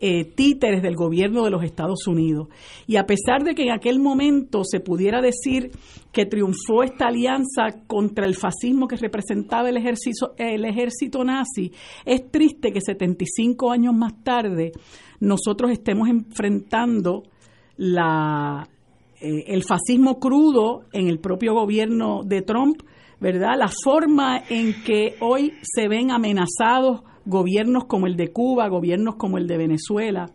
eh, 0.00 0.24
títeres 0.24 0.82
del 0.82 0.96
gobierno 0.96 1.44
de 1.44 1.50
los 1.50 1.62
Estados 1.62 2.06
Unidos. 2.06 2.48
Y 2.86 2.96
a 2.96 3.04
pesar 3.04 3.44
de 3.44 3.54
que 3.54 3.64
en 3.64 3.72
aquel 3.72 4.00
momento 4.00 4.64
se 4.64 4.80
pudiera 4.80 5.20
decir 5.20 5.72
que 6.10 6.24
triunfó 6.24 6.82
esta 6.82 7.08
alianza 7.08 7.84
contra 7.86 8.24
el 8.24 8.34
fascismo 8.34 8.88
que 8.88 8.96
representaba 8.96 9.68
el 9.68 9.76
ejército, 9.76 10.32
el 10.38 10.64
ejército 10.64 11.22
nazi, 11.22 11.70
es 12.06 12.30
triste 12.30 12.72
que 12.72 12.80
75 12.80 13.70
años 13.70 13.94
más 13.94 14.24
tarde 14.24 14.72
nosotros 15.20 15.70
estemos 15.70 16.08
enfrentando 16.08 17.24
la, 17.76 18.66
eh, 19.20 19.44
el 19.48 19.64
fascismo 19.64 20.18
crudo 20.18 20.84
en 20.92 21.06
el 21.08 21.18
propio 21.18 21.52
gobierno 21.52 22.22
de 22.24 22.40
Trump, 22.40 22.82
¿verdad? 23.20 23.50
La 23.58 23.68
forma 23.68 24.42
en 24.48 24.82
que 24.82 25.16
hoy 25.20 25.52
se 25.62 25.88
ven 25.88 26.10
amenazados 26.10 27.02
gobiernos 27.26 27.84
como 27.84 28.06
el 28.06 28.16
de 28.16 28.28
Cuba, 28.32 28.68
gobiernos 28.68 29.16
como 29.16 29.36
el 29.36 29.46
de 29.46 29.58
Venezuela, 29.58 30.30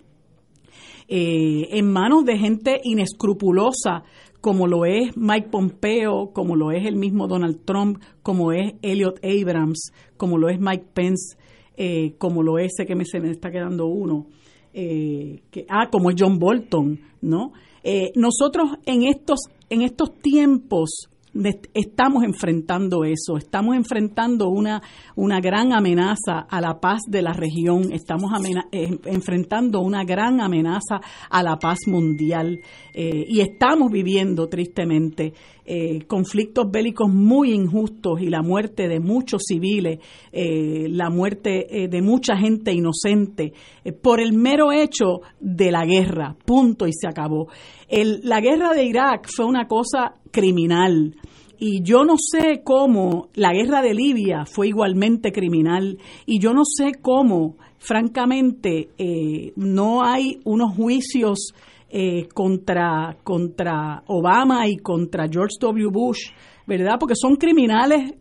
eh, 1.07 1.67
en 1.71 1.91
manos 1.91 2.25
de 2.25 2.37
gente 2.37 2.79
inescrupulosa 2.83 4.03
como 4.39 4.67
lo 4.67 4.85
es 4.85 5.17
Mike 5.17 5.49
Pompeo, 5.49 6.31
como 6.31 6.55
lo 6.55 6.71
es 6.71 6.85
el 6.85 6.95
mismo 6.95 7.27
Donald 7.27 7.65
Trump, 7.65 7.97
como 8.21 8.51
es 8.51 8.75
Elliot 8.83 9.19
Abrams, 9.23 9.91
como 10.17 10.37
lo 10.37 10.49
es 10.49 10.59
Mike 10.59 10.85
Pence, 10.93 11.37
eh, 11.75 12.13
como 12.19 12.43
lo 12.43 12.59
es, 12.59 12.73
sé 12.77 12.85
que 12.85 12.93
me, 12.93 13.05
se 13.05 13.19
me 13.19 13.31
está 13.31 13.49
quedando 13.49 13.87
uno, 13.87 14.27
que, 14.71 15.65
ah, 15.69 15.89
como 15.89 16.11
es 16.11 16.15
John 16.19 16.37
Bolton, 16.37 16.99
¿no? 17.21 17.53
Eh, 17.87 18.11
nosotros 18.15 18.71
en 18.87 19.03
estos, 19.03 19.41
en 19.69 19.83
estos 19.83 20.17
tiempos 20.19 21.07
estamos 21.73 22.23
enfrentando 22.23 23.03
eso, 23.03 23.37
estamos 23.37 23.75
enfrentando 23.75 24.47
una, 24.49 24.81
una 25.15 25.41
gran 25.41 25.73
amenaza 25.73 26.45
a 26.49 26.61
la 26.61 26.79
paz 26.79 27.01
de 27.07 27.21
la 27.21 27.33
región, 27.33 27.91
estamos 27.91 28.31
eh, 28.71 28.97
enfrentando 29.05 29.81
una 29.81 30.05
gran 30.05 30.39
amenaza 30.39 31.01
a 31.29 31.43
la 31.43 31.57
paz 31.57 31.79
mundial 31.87 32.59
eh, 32.93 33.25
y 33.27 33.41
estamos 33.41 33.91
viviendo 33.91 34.47
tristemente 34.47 35.33
eh, 35.65 36.05
conflictos 36.07 36.71
bélicos 36.71 37.11
muy 37.11 37.51
injustos 37.51 38.21
y 38.21 38.29
la 38.29 38.41
muerte 38.41 38.87
de 38.87 38.99
muchos 38.99 39.41
civiles, 39.45 39.99
la 40.31 41.09
muerte 41.09 41.87
de 41.89 42.01
mucha 42.01 42.37
gente 42.37 42.71
inocente 42.71 43.51
por 44.01 44.19
el 44.19 44.33
mero 44.33 44.71
hecho 44.71 45.21
de 45.39 45.71
la 45.71 45.85
guerra, 45.85 46.35
punto 46.45 46.87
y 46.87 46.93
se 46.93 47.07
acabó. 47.07 47.47
El, 47.87 48.21
la 48.23 48.41
guerra 48.41 48.73
de 48.73 48.85
Irak 48.85 49.27
fue 49.35 49.45
una 49.45 49.67
cosa 49.67 50.15
criminal. 50.31 51.15
Y 51.57 51.83
yo 51.83 52.03
no 52.03 52.15
sé 52.17 52.61
cómo 52.63 53.29
la 53.33 53.53
guerra 53.53 53.81
de 53.81 53.93
Libia 53.93 54.45
fue 54.45 54.67
igualmente 54.67 55.31
criminal. 55.31 55.97
Y 56.25 56.39
yo 56.39 56.53
no 56.53 56.63
sé 56.65 56.93
cómo, 57.01 57.55
francamente, 57.77 58.89
eh, 58.97 59.53
no 59.55 60.03
hay 60.03 60.39
unos 60.43 60.75
juicios 60.75 61.53
eh, 61.89 62.27
contra, 62.33 63.15
contra 63.23 64.03
Obama 64.07 64.67
y 64.67 64.77
contra 64.77 65.29
George 65.29 65.55
W. 65.61 65.87
Bush, 65.89 66.31
¿verdad? 66.67 66.97
Porque 66.99 67.15
son 67.15 67.35
criminales, 67.35 68.15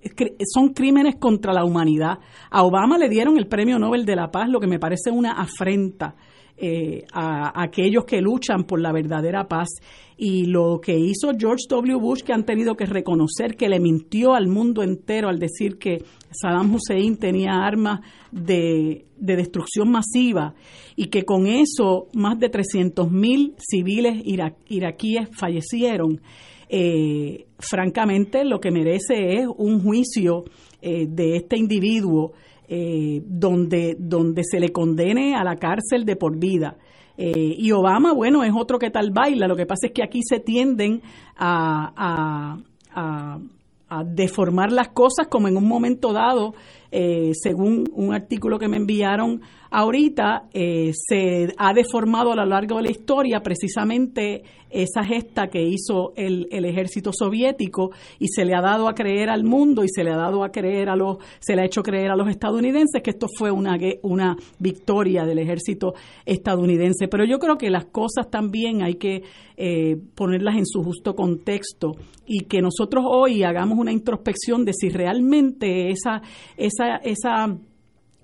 son 0.52 0.68
crímenes 0.68 1.16
contra 1.16 1.52
la 1.52 1.64
humanidad. 1.64 2.18
A 2.50 2.62
Obama 2.62 2.98
le 2.98 3.08
dieron 3.08 3.36
el 3.36 3.48
Premio 3.48 3.78
Nobel 3.78 4.04
de 4.04 4.14
la 4.14 4.30
Paz, 4.30 4.48
lo 4.48 4.60
que 4.60 4.68
me 4.68 4.78
parece 4.78 5.10
una 5.10 5.32
afrenta. 5.32 6.14
Eh, 6.56 7.04
a, 7.12 7.64
aquellos 7.64 8.04
que 8.04 8.20
luchan 8.20 8.62
por 8.62 8.80
la 8.80 8.92
verdadera 8.92 9.48
paz. 9.48 9.68
Y 10.16 10.46
lo 10.46 10.80
que 10.80 10.96
hizo 10.96 11.32
George 11.36 11.64
W. 11.68 11.96
Bush, 11.96 12.22
que 12.22 12.32
han 12.32 12.44
tenido 12.44 12.76
que 12.76 12.86
reconocer 12.86 13.56
que 13.56 13.68
le 13.68 13.80
mintió 13.80 14.34
al 14.34 14.46
mundo 14.46 14.84
entero 14.84 15.28
al 15.28 15.40
decir 15.40 15.78
que 15.78 16.04
Saddam 16.30 16.72
Hussein 16.72 17.16
tenía 17.16 17.64
armas 17.64 18.00
de, 18.30 19.06
destrucción 19.16 19.90
masiva 19.90 20.54
y 20.94 21.06
que 21.06 21.24
con 21.24 21.48
eso 21.48 22.06
más 22.14 22.38
de 22.38 22.50
300.000 22.50 23.54
civiles 23.58 24.22
iraquíes 24.68 25.28
fallecieron. 25.32 26.20
Eh, 26.68 27.46
francamente, 27.58 28.44
lo 28.44 28.60
que 28.60 28.70
merece 28.70 29.40
es 29.40 29.48
un 29.56 29.82
juicio 29.82 30.44
eh, 30.80 31.06
de 31.08 31.36
este 31.36 31.56
individuo 31.56 32.32
eh, 32.68 33.22
donde, 33.26 33.96
donde 33.98 34.42
se 34.44 34.60
le 34.60 34.70
condene 34.70 35.34
a 35.34 35.44
la 35.44 35.56
cárcel 35.56 36.04
de 36.04 36.16
por 36.16 36.38
vida. 36.38 36.76
Eh, 37.16 37.54
y 37.58 37.70
Obama, 37.72 38.12
bueno, 38.12 38.42
es 38.42 38.52
otro 38.54 38.78
que 38.78 38.90
tal 38.90 39.10
baila. 39.10 39.46
Lo 39.46 39.56
que 39.56 39.66
pasa 39.66 39.86
es 39.86 39.92
que 39.92 40.02
aquí 40.02 40.20
se 40.22 40.40
tienden 40.40 41.02
a, 41.36 42.58
a, 42.90 44.02
deformar 44.06 44.72
las 44.72 44.88
cosas 44.88 45.28
como 45.28 45.46
en 45.46 45.56
un 45.56 45.68
momento 45.68 46.12
dado 46.12 46.54
eh, 46.96 47.32
según 47.34 47.90
un 47.92 48.14
artículo 48.14 48.56
que 48.56 48.68
me 48.68 48.76
enviaron 48.76 49.40
ahorita, 49.68 50.44
eh, 50.52 50.92
se 50.94 51.52
ha 51.58 51.72
deformado 51.74 52.30
a 52.30 52.36
lo 52.36 52.46
largo 52.46 52.76
de 52.76 52.84
la 52.84 52.90
historia 52.92 53.40
precisamente 53.40 54.44
esa 54.70 55.02
gesta 55.02 55.48
que 55.48 55.60
hizo 55.60 56.12
el, 56.14 56.46
el, 56.52 56.64
ejército 56.64 57.10
soviético 57.12 57.90
y 58.20 58.28
se 58.28 58.44
le 58.44 58.54
ha 58.54 58.60
dado 58.60 58.88
a 58.88 58.94
creer 58.94 59.28
al 59.30 59.42
mundo 59.42 59.82
y 59.82 59.88
se 59.88 60.04
le 60.04 60.10
ha 60.10 60.16
dado 60.16 60.44
a 60.44 60.50
creer 60.50 60.88
a 60.88 60.94
los, 60.94 61.18
se 61.40 61.56
le 61.56 61.62
ha 61.62 61.64
hecho 61.64 61.82
creer 61.82 62.12
a 62.12 62.16
los 62.16 62.28
estadounidenses 62.28 63.02
que 63.02 63.10
esto 63.10 63.26
fue 63.36 63.50
una, 63.50 63.76
una 64.02 64.36
victoria 64.60 65.24
del 65.24 65.40
ejército 65.40 65.94
estadounidense. 66.24 67.08
Pero 67.08 67.24
yo 67.24 67.38
creo 67.38 67.56
que 67.56 67.70
las 67.70 67.86
cosas 67.86 68.30
también 68.30 68.82
hay 68.82 68.94
que 68.94 69.22
eh, 69.56 69.96
ponerlas 70.14 70.56
en 70.56 70.66
su 70.66 70.82
justo 70.82 71.14
contexto 71.14 71.92
y 72.26 72.40
que 72.44 72.60
nosotros 72.60 73.04
hoy 73.06 73.44
hagamos 73.44 73.78
una 73.78 73.92
introspección 73.92 74.64
de 74.64 74.72
si 74.72 74.88
realmente 74.88 75.90
esa, 75.90 76.22
esa, 76.56 76.83
esa 77.02 77.56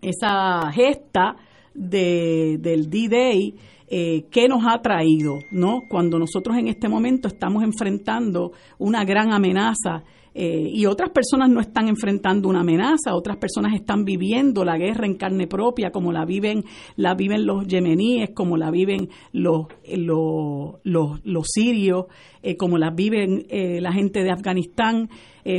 esa 0.02 0.70
gesta 0.72 1.36
de, 1.74 2.58
del 2.60 2.90
D-Day, 2.90 3.54
eh, 3.88 4.24
¿qué 4.30 4.48
nos 4.48 4.62
ha 4.66 4.80
traído? 4.80 5.38
¿no? 5.50 5.82
Cuando 5.88 6.18
nosotros 6.18 6.56
en 6.56 6.68
este 6.68 6.88
momento 6.88 7.28
estamos 7.28 7.62
enfrentando 7.62 8.52
una 8.78 9.04
gran 9.04 9.32
amenaza 9.32 10.04
eh, 10.32 10.70
y 10.72 10.86
otras 10.86 11.10
personas 11.10 11.50
no 11.50 11.60
están 11.60 11.88
enfrentando 11.88 12.48
una 12.48 12.60
amenaza, 12.60 13.14
otras 13.14 13.36
personas 13.38 13.74
están 13.74 14.04
viviendo 14.04 14.64
la 14.64 14.78
guerra 14.78 15.06
en 15.06 15.16
carne 15.16 15.48
propia, 15.48 15.90
como 15.90 16.12
la 16.12 16.24
viven, 16.24 16.64
la 16.96 17.14
viven 17.14 17.46
los 17.46 17.66
yemeníes, 17.66 18.30
como 18.30 18.56
la 18.56 18.70
viven 18.70 19.08
los, 19.32 19.66
los, 19.92 20.76
los, 20.84 21.46
sirios, 21.52 22.06
eh, 22.42 22.56
como 22.56 22.78
la 22.78 22.90
viven 22.90 23.46
eh, 23.48 23.80
la 23.80 23.92
gente 23.92 24.22
de 24.22 24.30
Afganistán. 24.30 25.08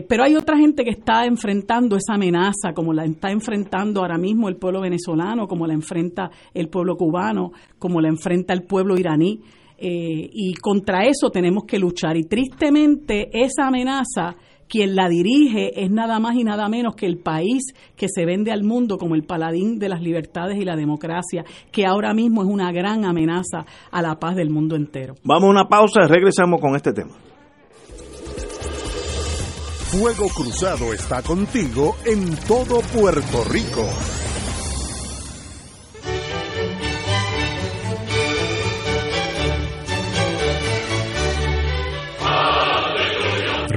pero 0.07 0.23
hay 0.23 0.35
otra 0.35 0.57
gente 0.57 0.83
que 0.83 0.91
está 0.91 1.25
enfrentando 1.25 1.97
esa 1.97 2.13
amenaza, 2.13 2.73
como 2.73 2.93
la 2.93 3.03
está 3.03 3.29
enfrentando 3.29 3.99
ahora 3.99 4.17
mismo 4.17 4.47
el 4.47 4.55
pueblo 4.55 4.79
venezolano, 4.79 5.47
como 5.47 5.67
la 5.67 5.73
enfrenta 5.73 6.31
el 6.53 6.69
pueblo 6.69 6.95
cubano, 6.95 7.51
como 7.77 7.99
la 7.99 8.07
enfrenta 8.07 8.53
el 8.53 8.63
pueblo 8.63 8.97
iraní. 8.97 9.41
y 9.83 10.53
contra 10.61 11.05
eso 11.05 11.29
tenemos 11.29 11.63
que 11.65 11.79
luchar. 11.79 12.15
Y 12.15 12.25
tristemente 12.25 13.29
esa 13.33 13.67
amenaza 13.67 14.37
quien 14.71 14.95
la 14.95 15.09
dirige 15.09 15.83
es 15.83 15.91
nada 15.91 16.17
más 16.19 16.35
y 16.35 16.45
nada 16.45 16.69
menos 16.69 16.95
que 16.95 17.05
el 17.05 17.17
país 17.17 17.73
que 17.97 18.07
se 18.07 18.25
vende 18.25 18.53
al 18.53 18.63
mundo 18.63 18.97
como 18.97 19.15
el 19.15 19.23
paladín 19.23 19.79
de 19.79 19.89
las 19.89 20.01
libertades 20.01 20.57
y 20.57 20.63
la 20.63 20.77
democracia, 20.77 21.43
que 21.73 21.85
ahora 21.85 22.13
mismo 22.13 22.41
es 22.41 22.47
una 22.47 22.71
gran 22.71 23.03
amenaza 23.03 23.65
a 23.91 24.01
la 24.01 24.17
paz 24.17 24.37
del 24.37 24.49
mundo 24.49 24.77
entero. 24.77 25.15
Vamos 25.25 25.49
a 25.49 25.51
una 25.51 25.67
pausa 25.67 26.03
y 26.05 26.07
regresamos 26.07 26.61
con 26.61 26.77
este 26.77 26.93
tema. 26.93 27.11
Fuego 29.91 30.29
Cruzado 30.33 30.93
está 30.93 31.21
contigo 31.21 31.97
en 32.05 32.33
todo 32.47 32.79
Puerto 32.93 33.43
Rico. 33.51 33.85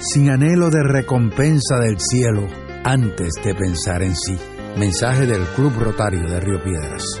sin 0.00 0.30
anhelo 0.30 0.70
de 0.70 0.82
recompensa 0.82 1.78
del 1.78 1.98
cielo 1.98 2.46
antes 2.84 3.32
de 3.44 3.54
pensar 3.54 4.02
en 4.02 4.14
sí. 4.14 4.36
Mensaje 4.76 5.26
del 5.26 5.42
Club 5.54 5.72
Rotario 5.78 6.28
de 6.28 6.40
Río 6.40 6.62
Piedras. 6.62 7.20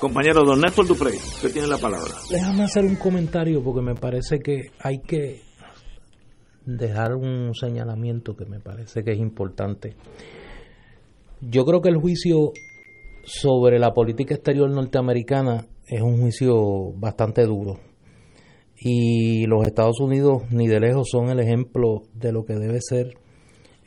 Compañero 0.00 0.44
Don 0.44 0.58
Néstor 0.58 0.86
Duprey, 0.86 1.16
usted 1.16 1.52
tiene 1.52 1.68
la 1.68 1.76
palabra. 1.76 2.14
Déjame 2.30 2.62
hacer 2.64 2.86
un 2.86 2.96
comentario 2.96 3.62
porque 3.62 3.82
me 3.82 3.94
parece 3.94 4.38
que 4.38 4.70
hay 4.78 5.00
que 5.00 5.42
dejar 6.64 7.14
un 7.14 7.54
señalamiento 7.54 8.34
que 8.34 8.46
me 8.46 8.60
parece 8.60 9.02
que 9.04 9.12
es 9.12 9.18
importante. 9.18 9.96
Yo 11.42 11.66
creo 11.66 11.82
que 11.82 11.90
el 11.90 11.98
juicio 11.98 12.52
sobre 13.24 13.78
la 13.78 13.92
política 13.92 14.34
exterior 14.34 14.70
norteamericana 14.70 15.66
es 15.86 16.00
un 16.00 16.18
juicio 16.18 16.92
bastante 16.94 17.44
duro. 17.44 17.78
Y 18.78 19.44
los 19.44 19.66
Estados 19.66 20.00
Unidos 20.00 20.44
ni 20.50 20.66
de 20.66 20.80
lejos 20.80 21.10
son 21.10 21.28
el 21.28 21.40
ejemplo 21.40 22.04
de 22.14 22.32
lo 22.32 22.46
que 22.46 22.54
debe 22.54 22.78
ser 22.80 23.18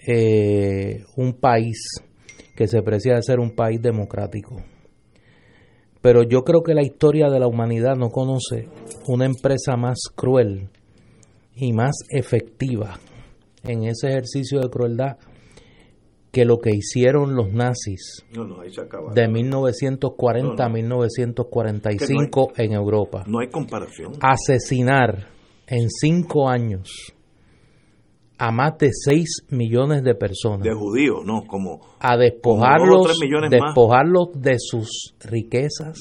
eh, 0.06 1.06
un 1.18 1.34
país 1.34 2.04
que 2.56 2.68
se 2.68 2.84
precia 2.84 3.16
de 3.16 3.24
ser 3.24 3.40
un 3.40 3.56
país 3.56 3.82
democrático 3.82 4.62
pero 6.04 6.22
yo 6.22 6.44
creo 6.44 6.64
que 6.64 6.74
la 6.74 6.84
historia 6.84 7.30
de 7.30 7.40
la 7.40 7.48
humanidad 7.48 7.96
no 7.96 8.10
conoce 8.10 8.68
una 9.08 9.26
empresa 9.26 9.78
más 9.78 10.00
cruel 10.14 10.68
y 11.56 11.72
más 11.72 11.96
efectiva 12.10 13.00
en 13.64 13.86
ese 13.86 14.10
ejercicio 14.10 14.60
de 14.60 14.70
crueldad 14.70 15.18
que 16.30 16.44
lo 16.44 16.58
que 16.58 16.72
hicieron 16.76 17.36
los 17.36 17.54
nazis 17.54 18.26
de 19.16 19.28
1940 19.30 20.66
a 20.66 20.70
1945 20.70 22.52
en 22.58 22.74
Europa. 22.74 23.24
No 23.26 23.40
hay 23.40 23.48
comparación. 23.48 24.12
Asesinar 24.20 25.30
en 25.68 25.90
cinco 25.90 26.50
años 26.50 27.14
a 28.44 28.52
más 28.52 28.78
de 28.78 28.90
6 28.92 29.46
millones 29.52 30.04
de 30.04 30.16
personas. 30.16 30.64
De 30.64 30.74
judíos, 30.74 31.22
¿no? 31.26 31.44
Como 31.48 31.80
a 31.98 32.18
despojarlos, 32.18 33.18
despojarlos 33.50 34.32
de 34.36 34.56
sus 34.58 35.16
riquezas, 35.22 35.98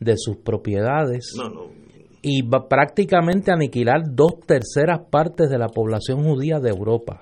de, 0.00 0.14
sus 0.16 0.38
propiedades. 0.38 1.36
Y 2.22 2.42
prácticamente 2.42 3.52
aniquilar 3.52 4.00
dos 4.10 4.40
terceras 4.46 5.00
partes 5.10 5.50
de 5.50 5.58
la 5.58 5.68
población 5.68 6.24
judía 6.24 6.58
de 6.58 6.70
Europa 6.70 7.20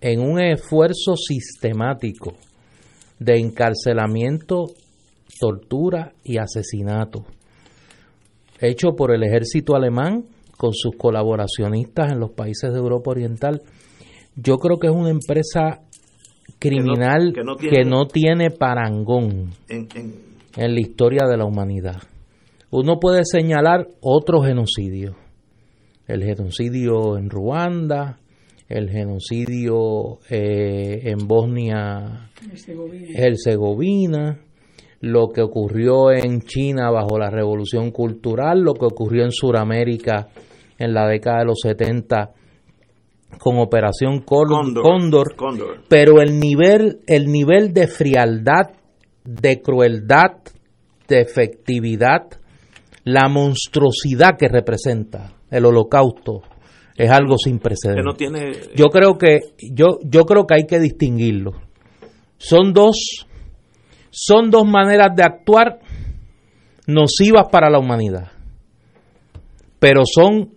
en 0.00 0.20
un 0.20 0.40
esfuerzo 0.40 1.16
sistemático 1.16 2.34
de 3.18 3.36
encarcelamiento, 3.36 4.66
tortura 5.40 6.12
y 6.22 6.38
asesinato 6.38 7.24
hecho 8.60 8.94
por 8.96 9.12
el 9.12 9.22
ejército 9.22 9.74
alemán 9.74 10.24
con 10.60 10.74
sus 10.74 10.94
colaboracionistas 10.94 12.12
en 12.12 12.20
los 12.20 12.32
países 12.32 12.70
de 12.70 12.78
Europa 12.78 13.12
Oriental. 13.12 13.62
Yo 14.36 14.58
creo 14.58 14.78
que 14.78 14.88
es 14.88 14.92
una 14.92 15.08
empresa 15.08 15.80
criminal 16.58 17.32
que 17.32 17.42
no, 17.86 18.06
tiene, 18.06 18.50
parangón 18.50 19.54
en, 19.70 20.74
la 20.74 20.80
historia 20.80 21.26
de 21.26 21.38
la 21.38 21.46
humanidad. 21.46 22.02
Uno 22.70 23.00
puede 23.00 23.24
señalar 23.24 23.88
otro 24.02 24.42
genocidio, 24.42 25.16
el 26.06 26.24
genocidio 26.24 27.16
en 27.16 27.30
Ruanda, 27.30 28.18
el 28.68 28.90
genocidio 28.90 30.18
eh, 30.28 31.10
en 31.10 31.26
Bosnia 31.26 32.28
Herzegovina, 33.16 34.38
lo 35.00 35.28
que 35.30 35.40
ocurrió 35.40 36.12
en 36.12 36.42
China 36.42 36.90
bajo 36.90 37.18
la 37.18 37.30
revolución 37.30 37.92
cultural, 37.92 38.60
lo 38.60 38.74
que 38.74 38.84
ocurrió 38.84 39.24
en 39.24 39.32
Sudamérica 39.32 40.28
en 40.80 40.94
la 40.94 41.06
década 41.06 41.40
de 41.40 41.44
los 41.44 41.60
70 41.60 42.32
con 43.38 43.58
Operación 43.58 44.22
Cóndor, 44.22 44.82
Cóndor, 44.82 45.36
Cóndor. 45.36 45.84
pero 45.88 46.20
el 46.20 46.40
nivel, 46.40 47.00
el 47.06 47.26
nivel 47.26 47.72
de 47.72 47.86
frialdad, 47.86 48.72
de 49.24 49.60
crueldad, 49.60 50.38
de 51.06 51.20
efectividad, 51.20 52.26
la 53.04 53.28
monstruosidad 53.28 54.36
que 54.36 54.48
representa 54.48 55.32
el 55.50 55.64
holocausto 55.64 56.42
es 56.96 57.10
algo 57.10 57.36
sin 57.38 57.58
precedentes. 57.58 58.04
no 58.04 58.14
tiene 58.14 58.52
Yo 58.74 58.86
creo 58.86 59.16
que 59.16 59.38
yo 59.72 59.98
yo 60.04 60.24
creo 60.24 60.46
que 60.46 60.54
hay 60.54 60.66
que 60.66 60.78
distinguirlo. 60.78 61.52
Son 62.36 62.72
dos 62.72 63.26
son 64.10 64.50
dos 64.50 64.66
maneras 64.66 65.14
de 65.14 65.22
actuar 65.22 65.78
nocivas 66.86 67.46
para 67.50 67.70
la 67.70 67.78
humanidad. 67.78 68.32
Pero 69.78 70.02
son 70.04 70.50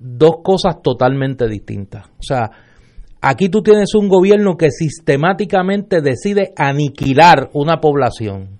dos 0.00 0.36
cosas 0.42 0.80
totalmente 0.82 1.46
distintas. 1.46 2.06
O 2.18 2.22
sea, 2.22 2.50
aquí 3.20 3.48
tú 3.50 3.62
tienes 3.62 3.94
un 3.94 4.08
gobierno 4.08 4.56
que 4.56 4.70
sistemáticamente 4.70 6.00
decide 6.00 6.52
aniquilar 6.56 7.50
una 7.52 7.80
población 7.80 8.58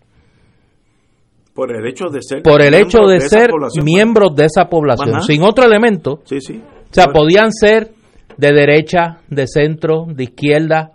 por 1.54 1.74
el 1.74 1.86
hecho 1.86 2.06
de 2.10 2.22
ser 2.22 2.42
por 2.42 2.62
el 2.62 2.74
hecho 2.74 3.06
de 3.06 3.20
ser 3.20 3.50
población. 3.50 3.84
miembros 3.84 4.34
de 4.36 4.44
esa 4.46 4.66
población, 4.68 5.16
Ajá. 5.16 5.22
sin 5.22 5.42
otro 5.42 5.64
elemento. 5.66 6.20
Sí, 6.24 6.40
sí. 6.40 6.62
O 6.62 6.94
sea, 6.94 7.06
podían 7.08 7.52
ser 7.52 7.90
de 8.36 8.52
derecha, 8.52 9.18
de 9.28 9.46
centro, 9.46 10.06
de 10.08 10.24
izquierda, 10.24 10.92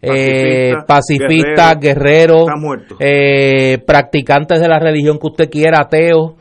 eh, 0.00 0.72
Pacifista, 0.86 0.86
pacifistas, 0.86 1.80
guerreros, 1.80 2.46
muerto. 2.58 2.96
eh, 3.00 3.78
practicantes 3.86 4.60
de 4.60 4.68
la 4.68 4.78
religión 4.78 5.18
que 5.18 5.26
usted 5.26 5.50
quiera, 5.50 5.80
ateos. 5.80 6.34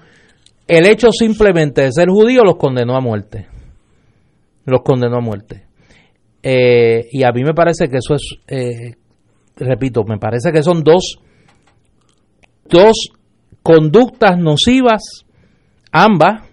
El 0.67 0.85
hecho 0.87 1.11
simplemente 1.11 1.83
de 1.83 1.91
ser 1.91 2.09
judío 2.09 2.43
los 2.43 2.55
condenó 2.55 2.95
a 2.95 3.01
muerte. 3.01 3.47
Los 4.65 4.81
condenó 4.81 5.17
a 5.17 5.21
muerte. 5.21 5.65
Eh, 6.41 7.07
y 7.11 7.23
a 7.23 7.31
mí 7.31 7.43
me 7.43 7.53
parece 7.53 7.87
que 7.87 7.97
eso 7.97 8.15
es, 8.15 8.37
eh, 8.47 8.95
repito, 9.57 10.03
me 10.03 10.17
parece 10.17 10.51
que 10.51 10.61
son 10.61 10.83
dos, 10.83 11.19
dos 12.69 13.09
conductas 13.63 14.37
nocivas, 14.37 15.25
ambas, 15.91 16.47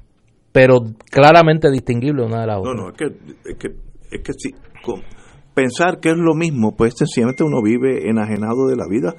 pero 0.50 0.80
claramente 1.10 1.70
distinguibles 1.70 2.26
una 2.26 2.40
de 2.40 2.46
la 2.46 2.58
otra. 2.58 2.74
No, 2.74 2.82
no, 2.82 2.90
es 2.90 2.96
que, 2.96 3.04
es 3.50 3.56
que, 3.58 3.68
es 4.10 4.22
que 4.22 4.32
si, 4.34 4.50
pensar 5.54 6.00
que 6.00 6.10
es 6.10 6.16
lo 6.16 6.34
mismo, 6.34 6.74
pues 6.76 6.94
sencillamente 6.96 7.44
uno 7.44 7.62
vive 7.62 8.08
enajenado 8.08 8.66
de 8.68 8.76
la 8.76 8.86
vida. 8.88 9.14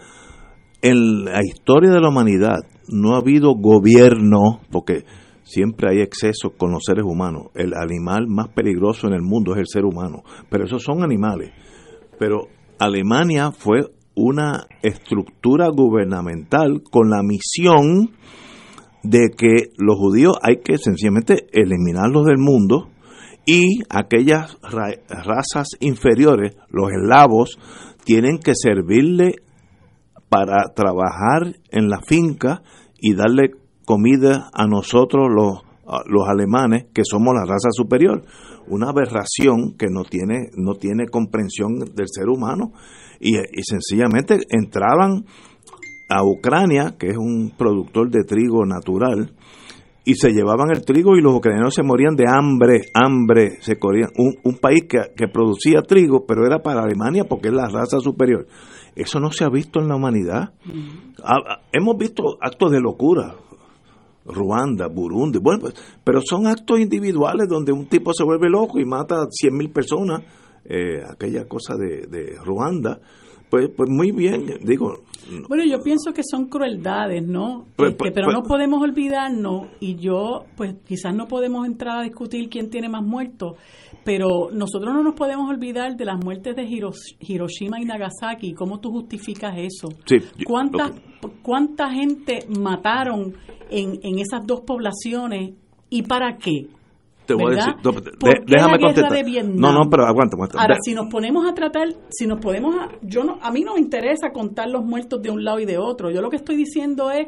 En 0.83 1.23
la 1.23 1.39
historia 1.41 1.91
de 1.91 2.01
la 2.01 2.09
humanidad 2.09 2.59
no 2.89 3.15
ha 3.15 3.19
habido 3.19 3.53
gobierno, 3.55 4.59
porque 4.69 5.05
siempre 5.43 5.89
hay 5.89 6.01
exceso 6.01 6.51
con 6.57 6.71
los 6.71 6.83
seres 6.85 7.05
humanos. 7.05 7.47
El 7.55 7.73
animal 7.73 8.27
más 8.27 8.49
peligroso 8.49 9.07
en 9.07 9.13
el 9.13 9.21
mundo 9.21 9.53
es 9.53 9.59
el 9.59 9.67
ser 9.67 9.85
humano, 9.85 10.23
pero 10.49 10.65
esos 10.65 10.83
son 10.83 11.01
animales. 11.01 11.51
Pero 12.19 12.47
Alemania 12.79 13.51
fue 13.51 13.79
una 14.15 14.67
estructura 14.81 15.69
gubernamental 15.73 16.83
con 16.91 17.09
la 17.09 17.23
misión 17.23 18.11
de 19.03 19.29
que 19.37 19.69
los 19.77 19.95
judíos 19.97 20.33
hay 20.41 20.57
que 20.57 20.77
sencillamente 20.77 21.47
eliminarlos 21.53 22.25
del 22.25 22.39
mundo 22.39 22.89
y 23.45 23.83
aquellas 23.89 24.57
ra- 24.61 24.99
razas 25.07 25.69
inferiores, 25.79 26.57
los 26.69 26.91
eslavos, 26.91 27.57
tienen 28.03 28.37
que 28.37 28.51
servirle 28.53 29.35
para 30.33 30.73
trabajar 30.73 31.57
en 31.69 31.89
la 31.89 31.99
finca 32.01 32.63
y 32.99 33.13
darle 33.13 33.51
comida 33.85 34.49
a 34.51 34.65
nosotros 34.65 35.27
los, 35.29 35.61
los 36.07 36.27
alemanes 36.27 36.85
que 36.91 37.03
somos 37.05 37.35
la 37.35 37.45
raza 37.45 37.69
superior. 37.69 38.23
Una 38.67 38.89
aberración 38.89 39.75
que 39.77 39.87
no 39.91 40.03
tiene, 40.03 40.49
no 40.57 40.73
tiene 40.73 41.05
comprensión 41.05 41.77
del 41.77 42.07
ser 42.07 42.29
humano 42.29 42.71
y, 43.19 43.37
y 43.37 43.61
sencillamente 43.61 44.39
entraban 44.49 45.25
a 46.09 46.23
Ucrania, 46.23 46.95
que 46.97 47.09
es 47.09 47.17
un 47.17 47.53
productor 47.55 48.09
de 48.09 48.23
trigo 48.23 48.65
natural, 48.65 49.35
y 50.03 50.15
se 50.15 50.31
llevaban 50.31 50.71
el 50.71 50.83
trigo 50.83 51.15
y 51.15 51.21
los 51.21 51.35
ucranianos 51.35 51.75
se 51.75 51.83
morían 51.83 52.15
de 52.15 52.25
hambre, 52.27 52.87
hambre, 52.95 53.57
se 53.61 53.77
corrían. 53.77 54.09
Un, 54.17 54.35
un 54.43 54.57
país 54.57 54.85
que, 54.89 54.97
que 55.15 55.27
producía 55.27 55.83
trigo, 55.83 56.25
pero 56.25 56.47
era 56.47 56.63
para 56.63 56.81
Alemania 56.81 57.25
porque 57.25 57.49
es 57.49 57.53
la 57.53 57.69
raza 57.69 57.99
superior. 57.99 58.47
Eso 58.95 59.19
no 59.19 59.31
se 59.31 59.43
ha 59.43 59.49
visto 59.49 59.79
en 59.79 59.87
la 59.87 59.95
humanidad. 59.95 60.53
Ah, 61.23 61.37
ah, 61.47 61.59
hemos 61.71 61.97
visto 61.97 62.37
actos 62.39 62.71
de 62.71 62.79
locura, 62.79 63.35
Ruanda, 64.25 64.87
Burundi, 64.87 65.39
bueno, 65.39 65.61
pues, 65.61 65.73
pero 66.03 66.21
son 66.23 66.47
actos 66.47 66.79
individuales 66.79 67.47
donde 67.49 67.71
un 67.71 67.87
tipo 67.87 68.13
se 68.13 68.23
vuelve 68.23 68.49
loco 68.49 68.79
y 68.79 68.85
mata 68.85 69.15
a 69.15 69.27
100 69.29 69.57
mil 69.57 69.71
personas, 69.71 70.23
eh, 70.65 71.03
aquella 71.09 71.45
cosa 71.47 71.75
de, 71.75 72.07
de 72.07 72.37
Ruanda. 72.43 72.99
Pues, 73.53 73.69
pues 73.77 73.87
muy 73.87 74.11
bien, 74.11 74.47
digo, 74.63 74.95
Bueno, 75.47 75.63
yo 75.63 75.79
pienso 75.83 76.11
que 76.11 76.23
son 76.23 76.47
crueldades, 76.47 77.21
¿no? 77.23 77.67
Pues, 77.75 77.91
Este, 77.91 77.97
pues, 77.99 78.11
pero 78.11 78.25
pues- 78.25 78.35
no 78.37 78.41
podemos 78.41 78.81
olvidarnos, 78.81 79.67
y 79.79 79.93
yo, 79.95 80.45
pues 80.57 80.73
quizás 80.87 81.13
no 81.13 81.27
podemos 81.27 81.67
entrar 81.67 81.99
a 81.99 82.01
discutir 82.01 82.49
quién 82.49 82.71
tiene 82.71 82.89
más 82.89 83.03
muertos, 83.03 83.53
pero 84.03 84.49
nosotros 84.51 84.91
no 84.91 85.03
nos 85.03 85.13
podemos 85.13 85.47
olvidar 85.51 85.95
de 85.95 86.03
las 86.03 86.17
muertes 86.25 86.55
de 86.55 86.63
Hiros- 86.63 87.15
Hiroshima 87.19 87.79
y 87.79 87.85
Nagasaki. 87.85 88.55
¿Cómo 88.55 88.79
tú 88.79 88.89
justificas 88.89 89.53
eso? 89.55 89.89
Sí, 90.07 90.15
yo- 90.35 90.45
¿Cuánta, 90.47 90.91
¿Cuánta 91.43 91.91
gente 91.91 92.39
mataron 92.59 93.33
en, 93.69 93.99
en 94.01 94.17
esas 94.17 94.41
dos 94.47 94.61
poblaciones 94.61 95.53
y 95.91 96.01
para 96.01 96.37
qué? 96.37 96.69
Te 97.25 97.33
voy 97.35 97.53
a 97.53 97.55
decir, 97.55 97.73
no, 97.83 97.91
de- 97.91 98.11
¿Por 98.19 98.29
qué 98.33 98.43
déjame 98.47 98.71
la 98.73 98.77
guerra 98.77 98.87
contestar. 98.93 99.11
de 99.13 99.23
Vietnam? 99.23 99.55
No, 99.57 99.71
no, 99.71 99.89
pero 99.89 100.05
aguanta, 100.05 100.35
aguanta. 100.35 100.59
Ahora, 100.61 100.75
De- 100.75 100.79
si 100.83 100.93
nos 100.93 101.07
ponemos 101.09 101.45
a 101.49 101.53
tratar, 101.53 101.87
si 102.09 102.27
nos 102.27 102.39
podemos, 102.39 102.75
a, 102.75 102.89
yo 103.01 103.23
no, 103.23 103.37
a 103.41 103.51
mí 103.51 103.61
no 103.61 103.75
me 103.75 103.79
interesa 103.79 104.31
contar 104.33 104.69
los 104.69 104.83
muertos 104.83 105.21
de 105.21 105.29
un 105.31 105.43
lado 105.43 105.59
y 105.59 105.65
de 105.65 105.77
otro. 105.77 106.11
Yo 106.11 106.21
lo 106.21 106.29
que 106.29 106.35
estoy 106.37 106.55
diciendo 106.57 107.11
es 107.11 107.27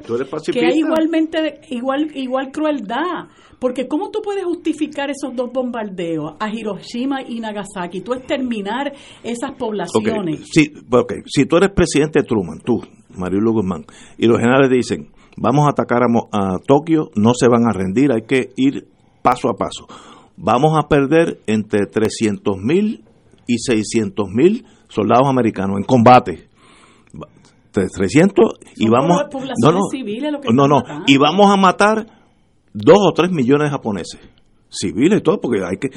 que 0.52 0.66
hay 0.66 0.80
igualmente, 0.80 1.62
igual, 1.70 2.12
igual 2.16 2.52
crueldad. 2.52 3.28
Porque 3.60 3.88
¿cómo 3.88 4.12
tú 4.12 4.20
puedes 4.22 4.44
justificar 4.44 5.10
esos 5.10 5.34
dos 5.34 5.50
bombardeos 5.54 6.34
a 6.40 6.54
Hiroshima 6.54 7.22
y 7.22 7.40
Nagasaki? 7.40 8.02
Tú 8.02 8.14
exterminar 8.14 8.92
esas 9.24 9.52
poblaciones. 9.58 10.42
sí, 10.52 10.74
ok, 10.92 11.14
si 11.26 11.46
tú 11.46 11.56
eres 11.58 11.70
presidente 11.70 12.22
Truman, 12.24 12.60
tú, 12.66 12.82
Marilu 13.18 13.54
Guzmán, 13.54 13.86
y 14.18 14.28
los 14.28 14.40
generales 14.40 14.70
dicen, 14.70 15.10
vamos 15.38 15.66
a 15.68 15.70
atacar 15.70 16.02
a, 16.04 16.08
a 16.34 16.60
Tokio, 16.68 17.10
no 17.16 17.32
se 17.34 17.48
van 17.48 17.64
a 17.66 17.72
rendir, 17.72 18.12
hay 18.12 18.24
que 18.28 18.50
ir 18.58 18.88
paso 19.26 19.50
a 19.50 19.56
paso. 19.56 19.88
Vamos 20.38 20.78
a 20.78 20.88
perder 20.88 21.40
entre 21.48 21.86
300 21.88 22.58
mil 22.58 23.04
y 23.48 23.58
600 23.58 24.30
mil 24.30 24.66
soldados 24.88 25.28
americanos 25.28 25.78
en 25.78 25.84
combate. 25.84 26.48
Va- 27.14 27.28
300 27.72 28.54
y 28.78 28.88
vamos 28.90 29.24
pobla- 29.24 29.30
poblaciones 29.30 29.82
civiles 29.92 30.32
lo 30.32 30.40
que 30.40 30.48
no 30.54 30.64
están 30.66 30.70
no 30.70 30.76
matando. 30.82 31.04
y 31.08 31.18
vamos 31.18 31.52
a 31.52 31.58
matar 31.58 32.06
dos 32.74 32.98
o 33.02 33.12
tres 33.14 33.32
millones 33.32 33.66
de 33.66 33.72
japoneses 33.72 34.20
civiles 34.70 35.20
y 35.20 35.24
todo 35.24 35.40
porque 35.42 35.62
hay 35.64 35.78
que 35.78 35.90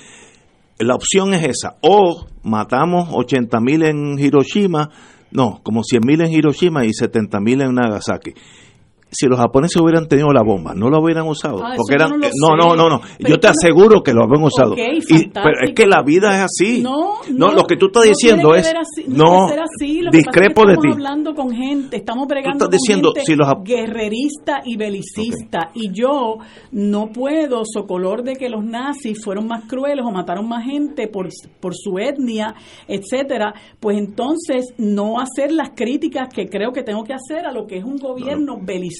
la 0.81 0.95
opción 0.95 1.35
es 1.35 1.43
esa. 1.45 1.77
O 1.83 2.27
matamos 2.45 3.09
80 3.13 3.59
mil 3.61 3.83
en 3.83 4.17
Hiroshima, 4.19 4.91
no, 5.33 5.61
como 5.65 5.83
100 5.83 6.03
mil 6.07 6.21
en 6.21 6.33
Hiroshima 6.33 6.85
y 6.85 6.93
70 6.95 7.41
mil 7.41 7.61
en 7.63 7.75
Nagasaki. 7.75 8.35
Si 9.11 9.27
los 9.27 9.39
japoneses 9.39 9.81
hubieran 9.81 10.07
tenido 10.07 10.33
la 10.33 10.43
bomba, 10.43 10.75
no 10.75 10.91
la 10.91 10.99
hubieran 11.01 11.27
usado. 11.27 11.65
Ah, 11.65 11.73
porque 11.77 11.95
eran, 11.95 12.11
no 12.19 12.57
no, 12.57 12.57
no, 12.57 12.77
no, 12.77 12.89
no. 12.89 13.01
Yo 13.19 13.39
te 13.41 13.47
no- 13.49 13.53
aseguro 13.59 14.03
que 14.03 14.13
lo 14.13 14.25
habían 14.25 14.43
usado. 14.45 14.75
Y- 14.77 15.29
pero 15.29 15.61
es 15.65 15.73
que 15.75 15.87
la 15.87 16.03
vida 16.03 16.37
es 16.37 16.45
así. 16.45 16.83
No, 16.83 17.21
no, 17.33 17.53
lo 17.53 17.65
que 17.65 17.77
tú 17.77 17.87
estás 17.87 18.05
no 18.05 18.09
diciendo 18.11 18.55
es. 18.55 18.73
no, 19.09 19.49
no, 19.49 20.11
discrepo 20.11 20.67
de 20.67 20.73
estamos 20.75 20.83
ti. 20.83 20.89
hablando 20.93 21.35
con 21.35 21.51
gente, 21.51 21.97
estamos 21.97 22.27
bregando 22.29 22.65
estás 22.67 22.71
diciendo, 22.81 23.09
con 23.13 23.17
gente 23.17 23.33
si 23.33 23.37
los 23.37 23.49
guerrerista 23.65 24.61
y 24.65 24.77
belicista. 24.77 25.71
Y 25.75 25.91
yo 25.93 26.37
no 26.73 27.07
puedo, 27.13 27.63
socolor 27.65 28.23
de 28.23 28.35
que 28.35 28.49
los 28.49 28.65
nazis 28.65 29.19
fueron 29.25 29.47
más 29.47 29.65
crueles 29.67 30.05
o 30.07 30.11
mataron 30.11 30.47
más 30.49 30.65
gente 30.65 31.09
por, 31.09 31.29
por 31.61 31.75
su 31.75 31.99
etnia, 31.99 32.55
etcétera, 32.87 33.55
pues 33.81 33.97
entonces 33.99 34.75
no 34.79 35.19
hacer 35.19 35.53
las 35.53 35.71
críticas 35.75 36.29
que 36.33 36.47
creo 36.49 36.73
que 36.73 36.83
tengo 36.83 37.05
que 37.05 37.15
hacer 37.15 37.47
a 37.47 37.53
lo 37.53 37.67
que 37.67 37.79
es 37.79 37.85
un 37.85 37.97
gobierno 37.97 38.59
belicista, 38.61 38.98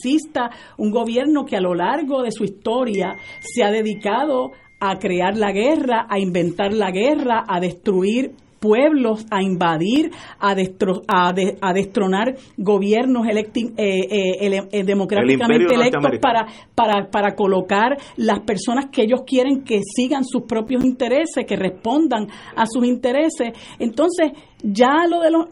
un 0.77 0.91
gobierno 0.91 1.45
que 1.45 1.57
a 1.57 1.61
lo 1.61 1.75
largo 1.75 2.23
de 2.23 2.31
su 2.33 2.45
historia 2.45 3.17
se 3.41 3.63
ha 3.65 3.71
dedicado 3.71 4.53
a 4.81 4.99
crear 4.99 5.37
la 5.37 5.51
guerra, 5.53 6.07
a 6.09 6.19
inventar 6.21 6.73
la 6.73 6.91
guerra, 6.91 7.45
a 7.49 7.59
destruir 7.61 8.33
pueblos 8.61 9.25
a 9.31 9.41
invadir, 9.41 10.11
a, 10.41 10.53
destro- 10.57 11.05
a, 11.07 11.33
de- 11.33 11.57
a 11.61 11.73
destronar 11.73 12.35
gobiernos 12.57 13.25
electi- 13.25 13.73
eh, 13.77 14.01
eh, 14.11 14.49
eh, 14.73 14.83
democráticamente 14.85 15.67
electos 15.77 16.03
para, 16.21 16.47
para, 16.75 17.09
para 17.09 17.37
colocar 17.37 17.97
las 18.17 18.41
personas 18.41 18.87
que 18.91 19.03
ellos 19.03 19.21
quieren 19.25 19.63
que 19.63 19.79
sigan 19.85 20.25
sus 20.25 20.43
propios 20.43 20.85
intereses, 20.85 21.47
que 21.47 21.55
respondan 21.55 22.27
a 22.57 22.67
sus 22.67 22.85
intereses. 22.85 23.53
Entonces, 23.79 24.33
ya 24.63 25.07
lo 25.09 25.21
de 25.21 25.31
los, 25.31 25.47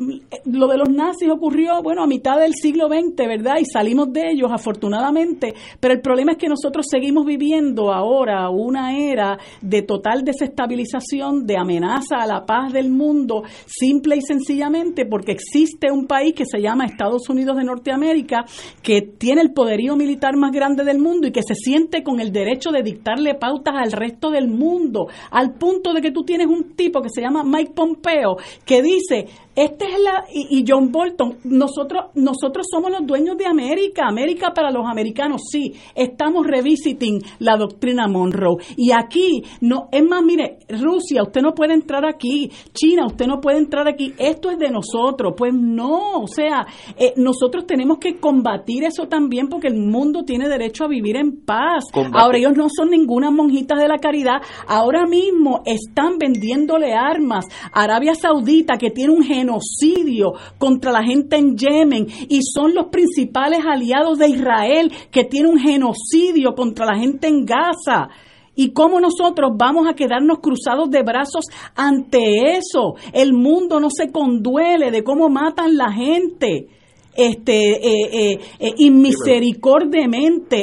lo 0.44 0.66
de 0.66 0.78
los 0.78 0.88
nazis 0.88 1.30
ocurrió, 1.30 1.82
bueno, 1.82 2.02
a 2.02 2.06
mitad 2.06 2.38
del 2.38 2.54
siglo 2.54 2.88
XX, 2.88 3.16
¿verdad? 3.16 3.56
Y 3.60 3.64
salimos 3.64 4.12
de 4.12 4.30
ellos, 4.32 4.50
afortunadamente. 4.52 5.54
Pero 5.80 5.94
el 5.94 6.00
problema 6.00 6.32
es 6.32 6.38
que 6.38 6.48
nosotros 6.48 6.86
seguimos 6.90 7.24
viviendo 7.24 7.92
ahora 7.92 8.48
una 8.50 8.98
era 8.98 9.38
de 9.60 9.82
total 9.82 10.24
desestabilización, 10.24 11.46
de 11.46 11.56
amenaza 11.56 12.16
a 12.16 12.26
la 12.26 12.44
paz 12.44 12.72
del 12.72 12.90
mundo, 12.90 13.44
simple 13.66 14.16
y 14.16 14.22
sencillamente 14.22 15.06
porque 15.06 15.32
existe 15.32 15.90
un 15.90 16.06
país 16.06 16.34
que 16.34 16.44
se 16.44 16.60
llama 16.60 16.86
Estados 16.86 17.28
Unidos 17.28 17.56
de 17.56 17.64
Norteamérica, 17.64 18.44
que 18.82 19.02
tiene 19.02 19.42
el 19.42 19.52
poderío 19.52 19.96
militar 19.96 20.36
más 20.36 20.52
grande 20.52 20.84
del 20.84 20.98
mundo 20.98 21.28
y 21.28 21.32
que 21.32 21.42
se 21.42 21.54
siente 21.54 22.02
con 22.02 22.20
el 22.20 22.32
derecho 22.32 22.70
de 22.70 22.82
dictarle 22.82 23.34
pautas 23.34 23.74
al 23.76 23.92
resto 23.92 24.30
del 24.30 24.48
mundo, 24.48 25.08
al 25.30 25.54
punto 25.54 25.92
de 25.92 26.00
que 26.00 26.10
tú 26.10 26.24
tienes 26.24 26.46
un 26.46 26.74
tipo 26.74 27.00
que 27.00 27.08
se 27.08 27.20
llama 27.20 27.44
Mike 27.44 27.72
Pompeo, 27.74 28.36
que 28.64 28.82
dice, 28.82 28.95
dice, 28.98 29.28
este 29.56 29.86
es 29.86 29.98
la, 30.00 30.24
y, 30.32 30.58
y 30.58 30.64
John 30.68 30.92
Bolton, 30.92 31.38
nosotros, 31.44 32.10
nosotros 32.14 32.66
somos 32.70 32.90
los 32.90 33.06
dueños 33.06 33.36
de 33.38 33.46
América, 33.46 34.06
América 34.06 34.52
para 34.54 34.70
los 34.70 34.86
americanos, 34.86 35.42
sí, 35.50 35.72
estamos 35.94 36.46
revisiting 36.46 37.22
la 37.38 37.56
doctrina 37.56 38.06
Monroe. 38.06 38.62
Y 38.76 38.92
aquí, 38.92 39.42
no, 39.62 39.88
es 39.90 40.04
más, 40.04 40.22
mire, 40.22 40.58
Rusia, 40.68 41.22
usted 41.22 41.40
no 41.40 41.54
puede 41.54 41.74
entrar 41.74 42.04
aquí, 42.04 42.50
China, 42.72 43.06
usted 43.06 43.26
no 43.26 43.40
puede 43.40 43.58
entrar 43.58 43.88
aquí, 43.88 44.12
esto 44.18 44.50
es 44.50 44.58
de 44.58 44.70
nosotros. 44.70 45.34
Pues 45.36 45.54
no, 45.54 46.20
o 46.20 46.26
sea, 46.26 46.66
eh, 46.98 47.14
nosotros 47.16 47.66
tenemos 47.66 47.98
que 47.98 48.18
combatir 48.18 48.84
eso 48.84 49.08
también 49.08 49.48
porque 49.48 49.68
el 49.68 49.76
mundo 49.76 50.24
tiene 50.24 50.48
derecho 50.48 50.84
a 50.84 50.88
vivir 50.88 51.16
en 51.16 51.44
paz. 51.44 51.84
Combate. 51.92 52.18
Ahora 52.18 52.38
ellos 52.38 52.56
no 52.56 52.66
son 52.68 52.90
ninguna 52.90 53.30
monjitas 53.30 53.78
de 53.78 53.88
la 53.88 53.98
caridad, 53.98 54.42
ahora 54.66 55.06
mismo 55.06 55.62
están 55.64 56.18
vendiéndole 56.18 56.92
armas 56.92 57.46
a 57.72 57.84
Arabia 57.84 58.14
Saudita 58.14 58.76
que 58.76 58.90
tiene 58.90 59.12
un 59.12 59.22
genocidio 59.46 60.34
contra 60.58 60.92
la 60.92 61.02
gente 61.02 61.36
en 61.36 61.56
Yemen 61.56 62.06
y 62.28 62.40
son 62.42 62.74
los 62.74 62.86
principales 62.86 63.60
aliados 63.64 64.18
de 64.18 64.28
Israel 64.28 64.92
que 65.10 65.24
tiene 65.24 65.48
un 65.48 65.58
genocidio 65.58 66.54
contra 66.54 66.86
la 66.86 66.98
gente 66.98 67.28
en 67.28 67.44
Gaza. 67.44 68.08
¿Y 68.54 68.72
cómo 68.72 68.98
nosotros 69.00 69.52
vamos 69.56 69.86
a 69.86 69.94
quedarnos 69.94 70.38
cruzados 70.38 70.90
de 70.90 71.02
brazos 71.02 71.44
ante 71.74 72.56
eso? 72.56 72.94
El 73.12 73.34
mundo 73.34 73.78
no 73.80 73.88
se 73.90 74.10
conduele 74.10 74.90
de 74.90 75.04
cómo 75.04 75.28
matan 75.28 75.76
la 75.76 75.92
gente 75.92 76.68
este 77.16 77.76
eh, 77.76 78.08
eh, 78.12 78.38
eh, 78.60 78.74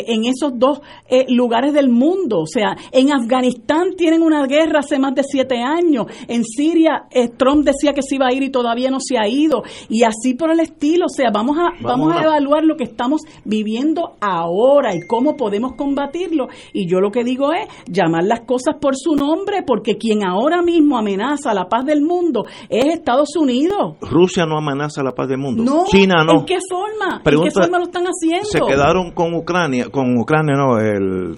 en 0.08 0.26
esos 0.26 0.52
dos 0.58 0.80
eh, 1.10 1.26
lugares 1.30 1.74
del 1.74 1.90
mundo. 1.90 2.40
O 2.42 2.46
sea, 2.48 2.76
en 2.92 3.12
Afganistán 3.14 3.96
tienen 3.98 4.22
una 4.22 4.46
guerra 4.48 4.80
hace 4.80 5.00
más 5.00 5.14
de 5.16 5.24
siete 5.24 5.58
años. 5.62 6.06
En 6.28 6.44
Siria, 6.44 7.04
eh, 7.12 7.30
Trump 7.30 7.66
decía 7.66 7.94
que 7.94 8.02
se 8.02 8.16
iba 8.16 8.28
a 8.28 8.34
ir 8.34 8.44
y 8.44 8.50
todavía 8.52 8.90
no 8.90 8.98
se 9.00 9.18
ha 9.18 9.28
ido. 9.28 9.64
Y 9.90 10.04
así 10.04 10.34
por 10.34 10.52
el 10.52 10.60
estilo. 10.60 11.06
O 11.06 11.10
sea, 11.10 11.30
vamos 11.34 11.58
a, 11.58 11.72
vamos, 11.82 12.04
Vamos 12.04 12.14
a 12.16 12.20
a- 12.20 12.24
evaluar 12.24 12.64
lo 12.64 12.76
que 12.76 12.84
estamos 12.84 13.22
viviendo 13.46 14.14
ahora 14.22 14.96
y 14.96 15.06
cómo 15.08 15.36
podemos 15.36 15.74
combatirlo. 15.76 16.48
Y 16.74 16.88
yo 16.90 17.00
lo 17.00 17.12
que 17.12 17.24
digo 17.24 17.52
es 17.54 17.68
llamar 17.88 18.24
las 18.24 18.42
cosas 18.42 18.76
por 18.80 18.96
su 18.96 19.16
nombre, 19.16 19.64
porque 19.66 19.98
quien 19.98 20.26
ahora 20.26 20.62
mismo 20.62 20.98
amenaza 20.98 21.54
la 21.54 21.66
paz 21.68 21.86
del 21.86 22.02
mundo 22.02 22.46
es 22.70 22.86
Estados 22.86 23.36
Unidos. 23.36 23.96
Rusia 24.02 24.46
no 24.46 24.58
amenaza 24.58 25.04
la 25.04 25.12
paz 25.12 25.28
del 25.28 25.38
mundo. 25.38 25.64
No, 25.64 25.84
China 25.86 26.24
no. 26.26 26.43
¿En 26.44 26.46
qué 26.46 26.58
forma? 26.70 27.18
¿En 27.18 27.24
Pregunta- 27.24 27.52
qué 27.54 27.62
forma 27.64 27.78
lo 27.80 27.86
están 27.86 28.06
haciendo? 28.06 28.46
Se 28.46 28.60
quedaron 28.60 29.12
con 29.12 29.34
Ucrania, 29.34 29.90
con 29.90 30.18
Ucrania 30.18 30.56
no, 30.56 30.78
el, 30.80 31.36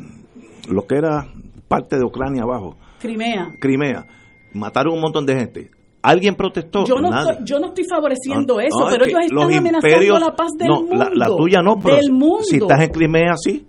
lo 0.69 0.87
que 0.87 0.95
era 0.97 1.27
parte 1.67 1.97
de 1.97 2.03
Ucrania 2.03 2.43
abajo, 2.43 2.75
Crimea. 2.99 3.49
Crimea. 3.59 4.05
Mataron 4.53 4.93
un 4.95 5.01
montón 5.01 5.25
de 5.25 5.35
gente. 5.35 5.71
¿Alguien 6.01 6.35
protestó? 6.35 6.85
Yo 6.85 6.95
no, 6.95 7.09
estoy, 7.09 7.45
yo 7.45 7.59
no 7.59 7.67
estoy 7.67 7.83
favoreciendo 7.89 8.55
No, 8.55 8.59
eso, 8.59 8.79
no, 8.79 8.87
pero 8.91 9.05
ellos 9.05 9.21
están 9.25 9.53
amenazando 9.53 10.19
la 10.19 10.35
paz 10.35 10.51
del 10.57 10.69
mundo. 10.69 10.95
La, 10.95 11.09
la 11.13 11.27
tuya 11.35 11.61
no, 11.61 11.79
pero 11.79 11.97
si 12.43 12.57
estás 12.57 12.81
en 12.81 12.89
Crimea, 12.89 13.33
sí. 13.37 13.65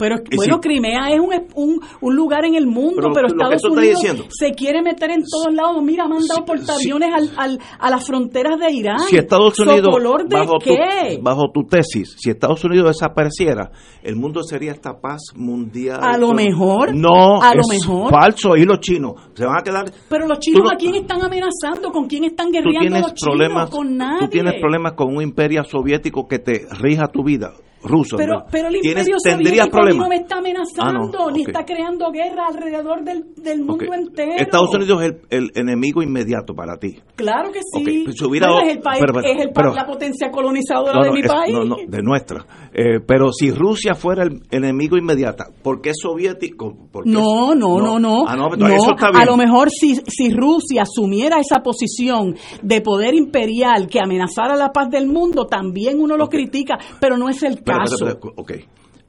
Pero 0.00 0.16
Y 0.30 0.36
bueno, 0.36 0.54
sí. 0.54 0.60
Crimea 0.60 1.10
es 1.10 1.20
un, 1.20 1.30
un, 1.54 1.80
un 2.00 2.16
lugar 2.16 2.44
en 2.44 2.54
el 2.56 2.66
mundo, 2.66 3.10
Pero 3.14 3.28
Estados 3.28 3.62
Unidos 3.64 4.00
diciendo. 4.00 4.24
se 4.30 4.50
quiere 4.52 4.82
meter 4.82 5.10
en 5.10 5.22
todos 5.30 5.54
lados. 5.54 5.82
Mira, 5.82 6.04
ha 6.04 6.08
mandado 6.08 6.44
portaaviones 6.44 7.10
al, 7.14 7.30
al, 7.36 7.58
a 7.78 7.90
las 7.90 8.04
fronteras 8.06 8.58
de 8.58 8.72
Irán. 8.72 8.98
Si 9.00 9.16
Estados 9.16 9.58
Unidos, 9.60 9.84
¿Socolor 9.84 10.26
de 10.26 10.36
bajo, 10.36 10.58
qué? 10.58 11.16
Tu, 11.18 11.22
bajo 11.22 11.50
tu 11.52 11.64
tesis, 11.68 12.16
si 12.18 12.30
Estados 12.30 12.64
Unidos 12.64 12.96
desapareciera, 12.98 13.70
el 14.02 14.16
mundo 14.16 14.42
sería 14.42 14.72
esta 14.72 14.98
paz 15.00 15.20
mundial. 15.36 16.00
A 16.02 16.16
lo 16.16 16.32
mejor, 16.32 16.94
No, 16.94 17.40
a 17.42 17.54
lo 17.54 17.60
es 17.60 17.68
mejor. 17.80 18.10
falso. 18.10 18.56
Y 18.56 18.64
los 18.64 18.80
chinos 18.80 19.12
se 19.34 19.44
van 19.44 19.58
a 19.58 19.62
quedar. 19.62 19.84
Pero 20.08 20.26
los 20.26 20.38
chinos, 20.38 20.62
no- 20.64 20.70
¿a 20.70 20.76
quién 20.76 20.94
están 20.94 21.22
amenazando? 21.22 21.92
¿Con 21.92 22.06
quién 22.06 22.24
están 22.24 22.50
guerreando 22.50 22.98
los 23.00 23.14
chinos? 23.14 23.20
problemas. 23.22 23.70
Con 23.70 23.96
nadie. 23.96 24.20
Tú 24.20 24.28
tienes 24.28 24.54
problemas 24.60 24.92
con 24.94 25.14
un 25.14 25.22
imperio 25.22 25.62
soviético 25.64 26.26
que 26.26 26.38
te 26.38 26.66
rija 26.80 27.06
tu 27.08 27.22
vida. 27.22 27.52
Ruso. 27.82 28.16
Pero, 28.16 28.44
el 28.68 28.76
imperio 28.76 29.16
tendrías 29.22 29.68
problemas. 29.68 30.02
no 30.04 30.08
me 30.08 30.16
está 30.16 30.36
amenazando, 30.36 30.82
Ah, 30.82 30.92
no, 31.26 31.30
ni 31.30 31.42
está 31.42 31.64
creando 31.64 32.10
guerra 32.10 32.48
alrededor 32.48 33.02
del, 33.04 33.24
del 33.36 33.64
mundo 33.64 33.92
entero. 33.94 34.32
Estados 34.36 34.74
Unidos 34.74 35.02
es 35.02 35.12
el, 35.30 35.44
el 35.44 35.50
enemigo 35.54 36.02
inmediato 36.02 36.54
para 36.54 36.76
ti. 36.76 36.96
Claro 37.16 37.50
que 37.50 37.60
sí. 37.62 38.04
Hubiera- 38.24 38.60
es 38.62 38.76
el 38.76 38.80
país, 38.80 39.00
pero- 39.00 39.14
pero- 39.14 39.26
es 39.26 39.40
el 39.42 39.50
pero- 39.54 39.74
la 39.74 39.86
potencia 39.86 40.30
colonizadora 40.30 41.02
de 41.04 41.10
mi 41.12 41.20
es- 41.20 41.26
país. 41.28 41.54
no, 41.54 41.64
no, 41.64 41.76
de 41.86 42.02
nuestra. 42.02 42.44
Eh, 42.72 43.00
pero 43.06 43.32
si 43.32 43.50
Rusia 43.50 43.94
fuera 43.94 44.24
el 44.24 44.40
enemigo 44.50 44.96
inmediato, 44.96 45.44
¿por 45.62 45.80
qué 45.80 45.92
soviético? 45.94 46.74
¿Por 46.92 47.04
qué- 47.04 47.10
No, 47.10 47.54
no, 47.54 47.80
no, 47.80 47.98
no. 47.98 48.24
Ah, 48.28 48.36
eso 48.74 48.90
está 48.90 49.10
bien. 49.10 49.22
A 49.22 49.24
lo 49.24 49.36
mejor 49.36 49.70
si, 49.70 49.96
si 50.06 50.30
Rusia 50.30 50.82
asumiera 50.82 51.38
esa 51.40 51.60
posición 51.62 52.36
de 52.62 52.80
poder 52.80 53.14
imperial 53.14 53.88
que 53.88 53.98
amenazara 54.00 54.54
la 54.56 54.70
paz 54.70 54.90
del 54.90 55.06
mundo, 55.06 55.46
también 55.46 56.00
uno 56.00 56.16
lo 56.16 56.28
critica, 56.28 56.78
pero 57.00 57.16
no 57.16 57.28
es 57.28 57.42
el 57.42 57.62
Espera, 57.72 57.84
caso. 57.84 57.94
espera, 58.06 58.12
espera, 58.12 58.34
ok. 58.36 58.52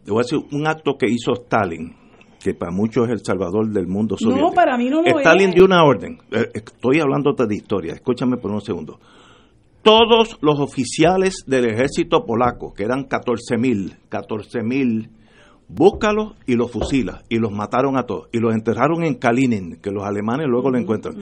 Te 0.06 0.12
voy 0.12 0.20
a 0.20 0.24
decir 0.24 0.40
un 0.52 0.68
acto 0.68 0.98
que 0.98 1.08
hizo 1.08 1.34
Stalin, 1.34 1.96
que 2.44 2.54
para 2.56 2.72
muchos 2.72 3.06
es 3.06 3.12
el 3.12 3.20
salvador 3.24 3.70
del 3.70 3.88
mundo 3.88 4.16
soviético. 4.18 4.50
No, 4.50 4.54
para 4.56 4.78
mí 4.78 4.90
no 4.90 5.02
lo 5.02 5.08
Stalin 5.20 5.50
es. 5.50 5.56
dio 5.56 5.66
una 5.66 5.84
orden. 5.84 6.18
Eh, 6.32 6.50
Estoy 6.54 7.00
hablando 7.00 7.34
de 7.34 7.56
historia. 7.56 7.94
Escúchame 7.94 8.38
por 8.38 8.52
un 8.52 8.62
segundo. 8.62 9.00
Todos 9.84 10.38
los 10.42 10.60
oficiales 10.60 11.44
del 11.48 11.66
ejército 11.66 12.24
polaco, 12.26 12.74
que 12.74 12.84
eran 12.84 13.06
14 13.06 13.58
mil, 13.58 13.96
14 14.10 14.62
mil, 14.64 15.10
búscalos 15.68 16.36
y 16.46 16.56
los 16.56 16.72
fusilas. 16.72 17.24
Y 17.30 17.38
los 17.38 17.52
mataron 17.52 17.98
a 17.98 18.04
todos. 18.04 18.28
Y 18.32 18.40
los 18.40 18.54
enterraron 18.54 19.04
en 19.04 19.16
Kalinin, 19.16 19.78
que 19.82 19.90
los 19.92 20.04
alemanes 20.04 20.48
luego 20.48 20.70
lo 20.70 20.78
encuentran. 20.78 21.16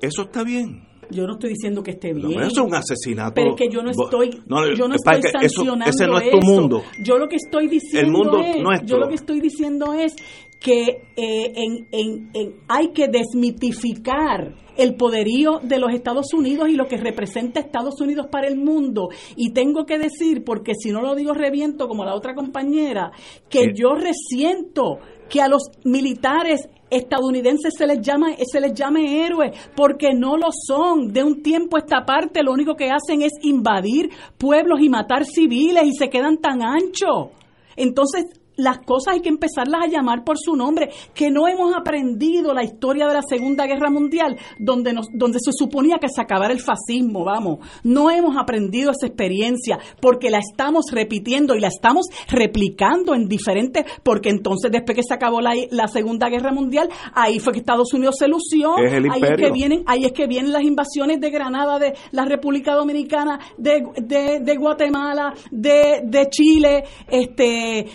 Eso 0.00 0.22
está 0.22 0.42
bien. 0.42 0.82
Yo 1.10 1.26
no 1.26 1.34
estoy 1.34 1.50
diciendo 1.50 1.82
que 1.82 1.90
esté 1.92 2.12
No, 2.14 2.28
bien. 2.28 2.34
pero 2.40 2.46
eso 2.46 2.62
es 2.62 2.66
un 2.68 2.74
asesinato. 2.74 3.34
Pero 3.34 3.50
es 3.50 3.56
que 3.56 3.68
yo 3.68 3.82
no 3.82 3.90
estoy, 3.90 4.40
no, 4.46 4.72
yo 4.74 4.88
no 4.88 4.94
estoy 4.94 5.20
que 5.20 5.28
eso- 5.46 5.62
sancionando 5.64 5.84
ese 5.90 6.06
no 6.06 6.18
es 6.18 6.30
tu 6.30 6.38
eso. 6.38 6.46
mundo. 6.46 6.82
Yo 7.02 7.18
lo 7.18 7.28
que 7.28 7.36
estoy 7.36 7.68
diciendo 7.68 8.06
El 8.06 8.12
mundo 8.12 8.38
es, 8.38 8.62
nuestro. 8.62 8.86
yo 8.88 8.98
lo 8.98 9.08
que 9.08 9.14
estoy 9.16 9.40
diciendo 9.40 9.92
es 9.92 10.14
que 10.60 11.02
eh, 11.16 11.52
en, 11.56 11.88
en- 11.90 12.30
en- 12.34 12.54
hay 12.68 12.92
que 12.92 13.08
desmitificar 13.08 14.54
el 14.76 14.94
poderío 14.94 15.58
de 15.62 15.78
los 15.78 15.92
Estados 15.92 16.32
Unidos 16.32 16.68
y 16.70 16.76
lo 16.76 16.86
que 16.86 16.96
representa 16.96 17.60
Estados 17.60 18.00
Unidos 18.00 18.28
para 18.30 18.48
el 18.48 18.56
mundo. 18.56 19.08
Y 19.36 19.52
tengo 19.52 19.84
que 19.84 19.98
decir, 19.98 20.44
porque 20.44 20.72
si 20.74 20.92
no 20.92 21.02
lo 21.02 21.14
digo 21.14 21.34
reviento 21.34 21.88
como 21.88 22.04
la 22.04 22.14
otra 22.14 22.34
compañera, 22.34 23.10
que 23.50 23.72
yo 23.74 23.94
resiento 23.94 24.98
que 25.32 25.40
a 25.40 25.48
los 25.48 25.62
militares 25.84 26.68
estadounidenses 26.90 27.72
se 27.74 27.86
les 27.86 28.02
llama 28.02 28.32
se 28.44 28.60
les 28.60 28.74
llame 28.74 29.24
héroes 29.24 29.56
porque 29.74 30.12
no 30.12 30.36
lo 30.36 30.48
son. 30.52 31.10
De 31.10 31.24
un 31.24 31.42
tiempo 31.42 31.76
a 31.76 31.80
esta 31.80 32.04
parte 32.04 32.42
lo 32.42 32.52
único 32.52 32.74
que 32.74 32.90
hacen 32.90 33.22
es 33.22 33.32
invadir 33.40 34.10
pueblos 34.36 34.80
y 34.82 34.90
matar 34.90 35.24
civiles 35.24 35.84
y 35.84 35.94
se 35.94 36.10
quedan 36.10 36.36
tan 36.36 36.62
anchos. 36.62 37.30
Entonces 37.76 38.26
las 38.56 38.78
cosas 38.80 39.14
hay 39.14 39.20
que 39.20 39.28
empezarlas 39.28 39.82
a 39.84 39.88
llamar 39.88 40.24
por 40.24 40.38
su 40.38 40.56
nombre, 40.56 40.90
que 41.14 41.30
no 41.30 41.48
hemos 41.48 41.74
aprendido 41.74 42.52
la 42.54 42.64
historia 42.64 43.06
de 43.06 43.14
la 43.14 43.22
Segunda 43.22 43.66
Guerra 43.66 43.90
Mundial, 43.90 44.38
donde, 44.58 44.92
nos, 44.92 45.06
donde 45.12 45.38
se 45.40 45.52
suponía 45.52 45.98
que 45.98 46.08
se 46.08 46.20
acabara 46.20 46.52
el 46.52 46.60
fascismo, 46.60 47.24
vamos. 47.24 47.58
No 47.82 48.10
hemos 48.10 48.36
aprendido 48.36 48.90
esa 48.90 49.06
experiencia, 49.06 49.78
porque 50.00 50.30
la 50.30 50.38
estamos 50.38 50.86
repitiendo 50.90 51.54
y 51.54 51.60
la 51.60 51.68
estamos 51.68 52.06
replicando 52.28 53.14
en 53.14 53.28
diferentes, 53.28 53.84
porque 54.02 54.30
entonces 54.30 54.70
después 54.70 54.96
que 54.96 55.02
se 55.02 55.14
acabó 55.14 55.40
la, 55.40 55.54
la 55.70 55.88
Segunda 55.88 56.28
Guerra 56.28 56.52
Mundial, 56.52 56.88
ahí 57.14 57.38
fue 57.38 57.52
que 57.52 57.60
Estados 57.60 57.92
Unidos 57.92 58.16
se 58.18 58.28
lució, 58.28 58.78
Es 58.78 58.92
el 58.92 59.10
ahí 59.10 59.22
es 59.22 59.36
que 59.36 59.50
vienen, 59.50 59.82
ahí 59.86 60.04
es 60.04 60.12
que 60.12 60.26
vienen 60.26 60.52
las 60.52 60.62
invasiones 60.62 61.20
de 61.20 61.30
Granada, 61.30 61.78
de 61.78 61.94
la 62.10 62.24
República 62.24 62.74
Dominicana, 62.74 63.40
de, 63.56 63.82
de, 63.96 64.40
de 64.40 64.56
Guatemala, 64.56 65.34
de, 65.50 66.02
de 66.04 66.28
Chile, 66.28 66.84
este 67.08 67.86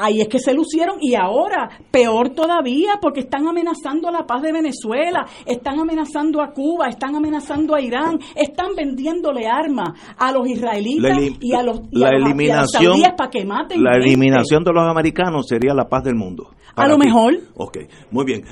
ahí 0.00 0.20
es 0.20 0.28
que 0.28 0.38
se 0.38 0.52
lucieron 0.54 0.96
y 1.00 1.14
ahora 1.14 1.68
peor 1.90 2.30
todavía 2.30 2.94
porque 3.00 3.20
están 3.20 3.46
amenazando 3.46 4.10
la 4.10 4.26
paz 4.26 4.42
de 4.42 4.52
Venezuela, 4.52 5.26
están 5.46 5.78
amenazando 5.80 6.40
a 6.42 6.52
Cuba, 6.52 6.88
están 6.88 7.14
amenazando 7.14 7.74
a 7.74 7.80
Irán, 7.80 8.18
están 8.34 8.68
vendiéndole 8.76 9.46
armas 9.46 9.90
a 10.16 10.32
los 10.32 10.48
israelitas 10.48 11.18
y 11.40 11.52
a 11.54 11.62
los, 11.62 11.80
y 11.90 11.98
la 11.98 12.08
a 12.08 12.12
los- 12.12 12.18
y 12.18 12.18
a 12.18 12.18
los 12.18 12.26
eliminación 12.26 13.00
para 13.16 13.30
que 13.30 13.44
maten 13.44 13.82
la 13.82 13.92
gente. 13.92 14.06
eliminación 14.06 14.64
de 14.64 14.72
los 14.72 14.88
americanos 14.88 15.46
sería 15.48 15.74
la 15.74 15.84
paz 15.88 16.04
del 16.04 16.14
mundo. 16.14 16.50
A 16.76 16.86
lo 16.88 16.96
ti. 16.96 17.06
mejor. 17.06 17.34
Ok, 17.56 17.78
muy 18.10 18.24
bien. 18.24 18.44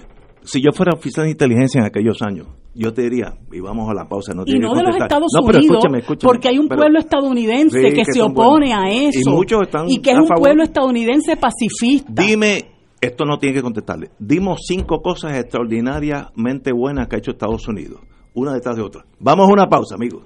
Si 0.43 0.61
yo 0.63 0.71
fuera 0.73 0.93
oficial 0.95 1.25
de 1.27 1.33
inteligencia 1.33 1.81
en 1.81 1.87
aquellos 1.87 2.23
años, 2.23 2.47
yo 2.75 2.93
te 2.93 3.03
diría, 3.03 3.35
y 3.53 3.61
vamos 3.61 3.91
a 3.91 3.95
la 3.95 4.09
pausa, 4.09 4.35
no 4.35 4.43
y 4.43 4.47
tienes 4.53 4.63
no 4.69 4.73
que 4.75 4.79
de 4.81 4.85
los. 4.87 4.97
Estados 4.97 5.29
No, 5.35 5.41
Unidos, 5.43 5.65
escúchame, 5.65 5.99
escúchame, 5.99 6.29
porque 6.33 6.49
hay 6.49 6.59
un 6.59 6.69
pero- 6.69 6.81
pueblo 6.83 6.99
estadounidense 7.01 7.81
Sí, 7.81 7.87
que, 7.89 7.93
que 8.03 8.13
se 8.13 8.23
opone 8.23 8.69
buenos. 8.69 8.85
a 8.85 8.91
Y 8.93 9.07
eso 9.09 9.31
muchos 9.31 9.63
están 9.63 9.89
y 9.91 9.99
que 9.99 10.11
es 10.11 10.17
a 10.17 10.21
un 10.23 10.27
favor. 10.29 10.43
pueblo 10.43 10.63
estadounidense 10.65 11.37
pacifista. 11.37 12.23
Dime, 12.23 12.65
esto 13.01 13.25
no 13.25 13.39
tiene 13.39 13.55
que 13.57 13.63
contestarle. 13.63 14.11
Dimos 14.19 14.61
cinco 14.67 15.01
cosas 15.03 15.37
extraordinariamente 15.39 16.73
buenas 16.73 17.09
que 17.09 17.17
ha 17.17 17.19
hecho 17.19 17.33
Estados 17.33 17.67
Unidos, 17.69 18.01
una 18.35 18.53
detrás 18.55 18.77
de 18.77 18.83
otra. 18.83 19.05
Vamos 19.19 19.49
a 19.49 19.53
una 19.53 19.67
pausa, 19.67 19.95
amigos. 19.97 20.25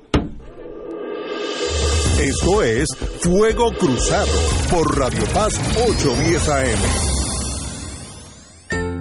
Esto 2.20 2.62
es 2.62 2.86
Fuego 3.20 3.72
Cruzado 3.78 4.26
por 4.70 4.96
Radio 4.98 5.22
Paz 5.34 5.58
810 5.88 6.48
AM. 6.48 7.11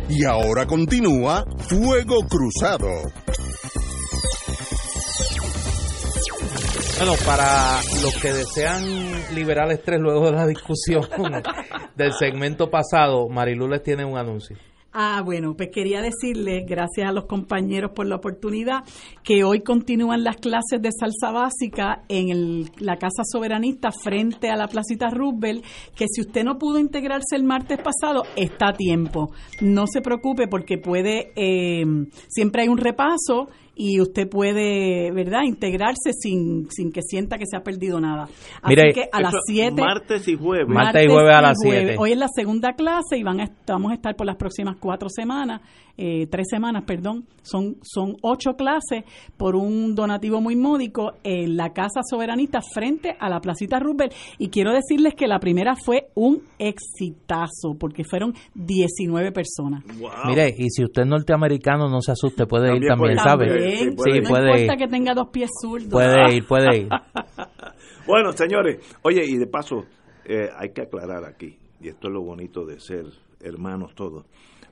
Y 0.08 0.24
ahora 0.24 0.66
continúa 0.66 1.44
Fuego 1.68 2.20
Cruzado. 2.28 2.88
Bueno, 6.98 7.12
para 7.26 7.80
los 8.02 8.16
que 8.22 8.32
desean 8.32 8.82
liberar 9.34 9.66
el 9.66 9.72
estrés 9.72 10.00
luego 10.00 10.26
de 10.26 10.32
la 10.32 10.46
discusión 10.46 11.02
del 11.94 12.12
segmento 12.14 12.70
pasado, 12.70 13.28
Marilu 13.28 13.68
les 13.68 13.82
tiene 13.82 14.04
un 14.04 14.16
anuncio. 14.16 14.56
Ah, 14.98 15.20
bueno, 15.22 15.54
pues 15.54 15.68
quería 15.74 16.00
decirles, 16.00 16.64
gracias 16.66 17.06
a 17.06 17.12
los 17.12 17.26
compañeros 17.26 17.90
por 17.94 18.06
la 18.06 18.16
oportunidad, 18.16 18.82
que 19.22 19.44
hoy 19.44 19.60
continúan 19.60 20.24
las 20.24 20.36
clases 20.38 20.80
de 20.80 20.88
salsa 20.90 21.32
básica 21.32 22.04
en 22.08 22.30
el- 22.30 22.70
la 22.78 22.96
Casa 22.96 23.22
Soberanista 23.30 23.90
frente 23.92 24.48
a 24.48 24.56
la 24.56 24.68
Placita 24.68 25.10
Roosevelt, 25.10 25.62
que 25.94 26.06
si 26.10 26.22
usted 26.22 26.44
no 26.44 26.56
pudo 26.56 26.78
integrarse 26.78 27.36
el 27.36 27.44
martes 27.44 27.76
pasado, 27.76 28.22
está 28.36 28.68
a 28.68 28.72
tiempo. 28.72 29.32
No 29.60 29.86
se 29.86 30.00
preocupe 30.00 30.48
porque 30.48 30.78
puede, 30.78 31.30
eh, 31.36 31.84
siempre 32.28 32.62
hay 32.62 32.68
un 32.68 32.78
repaso 32.78 33.48
y 33.78 34.00
usted 34.00 34.26
puede, 34.26 35.12
¿verdad?, 35.12 35.42
integrarse 35.44 36.12
sin, 36.18 36.70
sin 36.70 36.90
que 36.90 37.02
sienta 37.02 37.36
que 37.36 37.44
se 37.44 37.58
ha 37.58 37.62
perdido 37.62 38.00
nada. 38.00 38.22
Así 38.62 38.74
Mire, 38.74 38.92
que 38.94 39.04
a 39.12 39.20
las 39.20 39.34
Eso, 39.34 39.40
7... 39.46 39.82
Martes 39.82 40.26
y 40.28 40.34
jueves. 40.34 40.66
Martes 40.66 41.04
y 41.04 41.08
jueves 41.08 41.34
a 41.34 41.42
las 41.42 41.58
jueves. 41.62 41.82
7. 41.88 41.96
Hoy 41.98 42.12
es 42.12 42.18
la 42.18 42.28
segunda 42.34 42.72
clase 42.72 43.18
y 43.18 43.22
van 43.22 43.40
a, 43.40 43.50
vamos 43.66 43.92
a 43.92 43.94
estar 43.94 44.16
por 44.16 44.26
las 44.26 44.36
próximas 44.36 44.76
cuatro 44.80 45.10
semanas, 45.10 45.60
eh, 45.98 46.26
tres 46.26 46.46
semanas, 46.50 46.84
perdón. 46.86 47.24
Son, 47.42 47.76
son 47.82 48.16
ocho 48.22 48.54
clases 48.54 49.04
por 49.36 49.54
un 49.56 49.94
donativo 49.94 50.40
muy 50.40 50.56
módico 50.56 51.12
en 51.22 51.56
la 51.56 51.72
Casa 51.72 52.00
Soberanista 52.08 52.60
frente 52.74 53.16
a 53.18 53.28
la 53.28 53.40
Placita 53.40 53.78
Roosevelt. 53.78 54.12
Y 54.38 54.48
quiero 54.48 54.72
decirles 54.72 55.14
que 55.14 55.26
la 55.28 55.38
primera 55.38 55.74
fue 55.76 56.08
un 56.14 56.42
exitazo 56.58 57.74
porque 57.78 58.02
fueron 58.04 58.34
19 58.54 59.32
personas. 59.32 59.84
Mire, 60.26 60.54
y 60.56 60.68
si 60.70 60.84
usted 60.84 61.02
es 61.02 61.08
norteamericano, 61.08 61.88
no 61.88 62.00
se 62.00 62.12
asuste, 62.12 62.46
puede 62.46 62.76
ir 62.76 62.86
También 62.86 63.16
¿sabe? 63.18 63.46
ir, 63.46 63.52
También, 63.52 63.78
sí, 63.78 63.96
puede 63.96 64.12
Sí, 64.16 64.20
no 64.22 64.28
puede 64.28 64.50
importa 64.52 64.72
ir. 64.74 64.78
que 64.78 64.88
tenga 64.88 65.14
dos 65.14 65.28
pies 65.28 65.50
zurdos. 65.62 65.90
Puede 65.90 66.34
ir, 66.36 66.46
puede 66.46 66.78
ir. 66.82 66.88
Bueno, 68.06 68.30
señores, 68.30 68.78
oye, 69.02 69.22
y 69.26 69.36
de 69.36 69.48
paso, 69.48 69.84
eh, 70.24 70.48
hay 70.56 70.70
que 70.72 70.82
aclarar 70.82 71.24
aquí, 71.24 71.56
y 71.80 71.88
esto 71.88 72.06
es 72.06 72.14
lo 72.14 72.22
bonito 72.22 72.64
de 72.64 72.78
ser 72.78 73.04
hermanos 73.40 73.96
todos, 73.96 74.26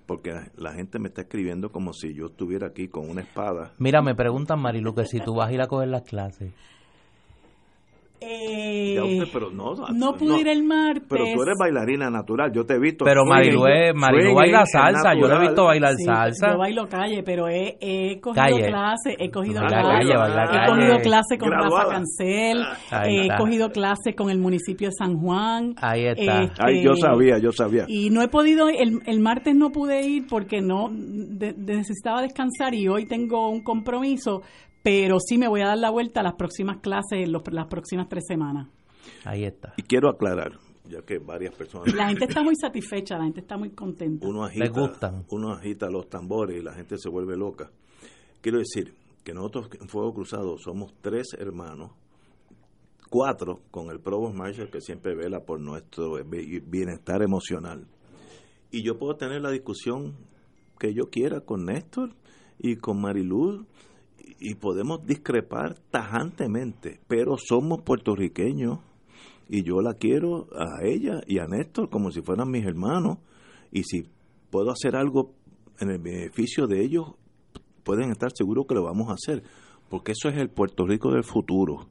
porque 0.06 0.34
la 0.56 0.72
gente 0.72 0.98
me 0.98 1.08
está 1.08 1.22
escribiendo 1.22 1.70
como 1.70 1.92
si 1.92 2.14
yo 2.14 2.26
estuviera 2.26 2.68
aquí 2.68 2.88
con 2.88 3.08
una 3.08 3.22
espada. 3.22 3.72
Mira, 3.78 4.02
me 4.02 4.14
preguntan, 4.14 4.60
Marilu, 4.60 4.94
que 4.94 5.06
si 5.06 5.20
tú 5.20 5.34
vas 5.34 5.48
a 5.48 5.52
ir 5.52 5.60
a 5.60 5.66
coger 5.66 5.88
las 5.88 6.02
clases. 6.02 6.52
Eh, 8.26 8.94
Ya 8.96 9.04
usted, 9.04 9.28
pero 9.32 9.50
no, 9.50 9.74
no 9.92 10.14
pude 10.14 10.40
ir 10.40 10.48
el 10.48 10.62
martes. 10.64 11.04
Pero 11.08 11.24
tú 11.34 11.42
eres 11.42 11.56
bailarina 11.58 12.10
natural, 12.10 12.52
yo 12.52 12.64
te 12.64 12.74
he 12.74 12.78
visto. 12.78 13.04
Pero 13.04 13.22
swinging, 13.22 13.58
Marilu, 13.60 13.66
es- 13.66 13.94
Marilu 13.94 14.20
swinging 14.22 14.34
baila 14.36 14.66
salsa, 14.66 15.14
yo 15.14 15.28
la 15.28 15.36
he 15.36 15.40
visto 15.40 15.64
bailar 15.64 15.94
Sí, 15.96 16.04
salsa. 16.04 16.52
Yo 16.52 16.58
bailo 16.58 16.88
calle, 16.88 17.22
pero 17.22 17.48
he, 17.48 17.76
he 17.80 18.20
cogido 18.20 18.42
Calle. 18.44 18.66
clase, 18.68 19.16
he 19.18 19.30
cogido 19.30 19.60
clase, 19.60 19.76
he 19.76 20.14
calle. 20.14 20.66
cogido 20.68 20.98
clase 21.00 21.38
con 21.38 21.50
Graduada. 21.50 21.84
Rafa 21.84 21.94
Cancel, 21.94 22.62
Ahí 22.90 23.16
he 23.16 23.22
está. 23.22 23.36
cogido 23.36 23.70
clase 23.70 24.14
con 24.14 24.30
el 24.30 24.38
municipio 24.38 24.88
de 24.88 24.92
San 24.96 25.16
Juan. 25.18 25.74
Ahí 25.80 26.06
está. 26.06 26.42
Este, 26.42 26.62
Ay, 26.62 26.82
yo 26.84 26.94
sabía, 26.94 27.38
yo 27.38 27.52
sabía. 27.52 27.84
Y 27.88 28.10
no 28.10 28.22
he 28.22 28.28
podido, 28.28 28.68
el, 28.68 29.00
el 29.06 29.20
martes 29.20 29.54
no 29.54 29.70
pude 29.70 30.06
ir 30.06 30.26
porque 30.28 30.60
no 30.60 30.88
de- 30.92 31.54
necesitaba 31.56 32.22
descansar 32.22 32.74
y 32.74 32.88
hoy 32.88 33.06
tengo 33.06 33.48
un 33.50 33.62
compromiso, 33.62 34.42
pero 34.84 35.18
sí 35.18 35.36
me 35.38 35.48
voy 35.48 35.62
a 35.62 35.68
dar 35.68 35.78
la 35.78 35.90
vuelta 35.90 36.20
a 36.20 36.22
las 36.22 36.34
próximas 36.34 36.76
clases, 36.80 37.28
los- 37.28 37.42
las 37.50 37.66
próximas 37.66 38.08
tres 38.08 38.22
semanas. 38.28 38.68
Ahí 39.24 39.44
está. 39.44 39.74
Y 39.78 39.82
quiero 39.82 40.08
aclarar, 40.10 40.52
ya 40.88 41.00
que 41.02 41.18
varias 41.18 41.54
personas... 41.54 41.92
La 41.94 42.08
gente 42.08 42.26
está 42.26 42.42
muy 42.42 42.54
satisfecha, 42.54 43.16
la 43.18 43.24
gente 43.24 43.40
está 43.40 43.56
muy 43.56 43.70
contenta. 43.70 44.26
uno 44.28 44.44
agita, 44.44 44.68
gustan. 44.68 45.24
uno 45.30 45.52
agita 45.52 45.88
los 45.90 46.08
tambores 46.08 46.58
y 46.60 46.62
la 46.62 46.74
gente 46.74 46.96
se 46.98 47.08
vuelve 47.08 47.36
loca. 47.36 47.70
Quiero 48.42 48.58
decir 48.58 48.94
que 49.24 49.32
nosotros 49.32 49.68
en 49.80 49.88
Fuego 49.88 50.12
Cruzado 50.12 50.56
somos 50.58 50.92
tres 51.00 51.28
hermanos, 51.38 51.90
cuatro 53.10 53.60
con 53.70 53.90
el 53.90 54.00
Provost 54.00 54.34
Marshall 54.36 54.70
que 54.70 54.80
siempre 54.80 55.14
vela 55.14 55.40
por 55.40 55.60
nuestro 55.60 56.22
bi- 56.24 56.60
bienestar 56.60 57.22
emocional. 57.22 57.86
Y 58.70 58.82
yo 58.84 58.98
puedo 58.98 59.16
tener 59.16 59.40
la 59.40 59.50
discusión 59.50 60.14
que 60.78 60.92
yo 60.92 61.04
quiera 61.10 61.40
con 61.40 61.64
Néstor 61.64 62.10
y 62.58 62.76
con 62.76 63.00
Mariluz 63.00 63.64
y 64.40 64.54
podemos 64.56 65.04
discrepar 65.06 65.76
tajantemente, 65.90 67.00
pero 67.08 67.36
somos 67.38 67.82
puertorriqueños 67.82 68.78
y 69.48 69.62
yo 69.62 69.80
la 69.80 69.94
quiero 69.94 70.46
a 70.58 70.84
ella 70.84 71.20
y 71.26 71.38
a 71.38 71.46
Néstor 71.46 71.88
como 71.90 72.10
si 72.10 72.22
fueran 72.22 72.50
mis 72.50 72.64
hermanos 72.64 73.18
y 73.72 73.82
si 73.84 74.04
puedo 74.50 74.70
hacer 74.70 74.96
algo 74.96 75.32
en 75.80 75.90
el 75.90 75.98
beneficio 75.98 76.66
de 76.66 76.82
ellos, 76.82 77.14
pueden 77.82 78.10
estar 78.10 78.30
seguros 78.34 78.66
que 78.68 78.74
lo 78.74 78.84
vamos 78.84 79.10
a 79.10 79.14
hacer, 79.14 79.42
porque 79.90 80.12
eso 80.12 80.28
es 80.28 80.36
el 80.38 80.48
Puerto 80.48 80.86
Rico 80.86 81.10
del 81.10 81.24
futuro. 81.24 81.88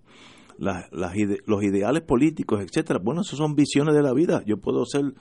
Las- 0.57 0.91
las 0.91 1.13
los 1.45 1.63
ideales 1.63 2.03
políticos, 2.03 2.61
etcétera, 2.61 2.99
bueno, 3.03 3.21
eso 3.21 3.35
son 3.35 3.55
visiones 3.55 3.93
de 3.95 4.01
la 4.03 4.13
vida. 4.13 4.43
Yo 4.45 4.57
puedo 4.57 4.85
ser 4.85 5.13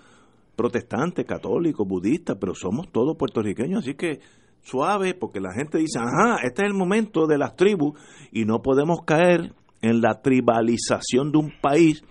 protestante, 0.57 1.25
católico, 1.25 1.85
budista, 1.85 2.39
pero 2.39 2.55
somos 2.55 2.91
todos 2.93 3.17
puertorriqueños, 3.17 3.81
así 3.83 3.95
que 3.95 4.21
suave, 4.63 5.15
porque 5.15 5.41
la 5.41 5.53
gente 5.53 5.79
dice, 5.79 5.99
ajá, 5.99 6.37
este 6.45 6.63
es 6.63 6.69
el 6.69 6.75
momento 6.75 7.27
de 7.27 7.39
las 7.39 7.55
tribus 7.57 7.99
y 8.33 8.45
no 8.45 8.63
podemos 8.63 9.01
caer 9.05 9.55
en 9.81 10.01
la 10.01 10.21
tribalización 10.23 11.33
de 11.33 11.39
un 11.39 11.53
país 11.61 12.03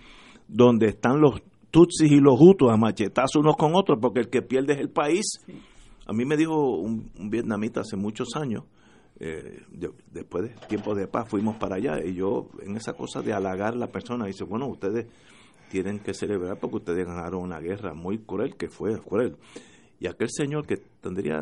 donde 0.48 0.86
están 0.88 1.20
los 1.20 1.40
tutsis 1.70 2.10
y 2.12 2.20
los 2.20 2.34
hutus 2.38 2.70
a 2.70 2.76
machetazos 2.76 3.36
unos 3.36 3.56
con 3.56 3.72
otros, 3.74 3.98
porque 4.00 4.20
el 4.20 4.28
que 4.28 4.42
pierde 4.42 4.74
es 4.74 4.80
el 4.80 4.90
país. 4.90 5.24
A 6.06 6.12
mí 6.12 6.24
me 6.26 6.36
dijo 6.36 6.76
un, 6.76 7.10
un 7.18 7.30
vietnamita 7.30 7.80
hace 7.80 7.96
muchos 7.96 8.36
años, 8.36 8.64
eh, 9.18 9.62
de- 9.70 9.92
después 10.12 10.44
de 10.44 10.66
tiempos 10.68 10.96
de 10.98 11.06
paz 11.06 11.28
fuimos 11.30 11.56
para 11.56 11.76
allá, 11.76 12.04
y 12.04 12.14
yo 12.14 12.48
en 12.62 12.76
esa 12.76 12.92
cosa 12.92 13.22
de 13.22 13.32
halagar 13.32 13.72
a 13.72 13.76
la 13.76 13.86
persona, 13.86 14.26
dice, 14.26 14.44
bueno, 14.44 14.66
ustedes 14.66 15.06
tienen 15.70 16.00
que 16.00 16.12
celebrar 16.12 16.58
porque 16.60 16.76
ustedes 16.76 17.06
ganaron 17.06 17.40
una 17.42 17.58
guerra 17.60 17.94
muy 17.94 18.18
cruel, 18.18 18.56
que 18.56 18.68
fue 18.68 19.00
cruel. 19.00 19.36
Y 19.98 20.06
aquel 20.08 20.28
señor 20.30 20.66
que 20.66 20.76
tendría 21.00 21.40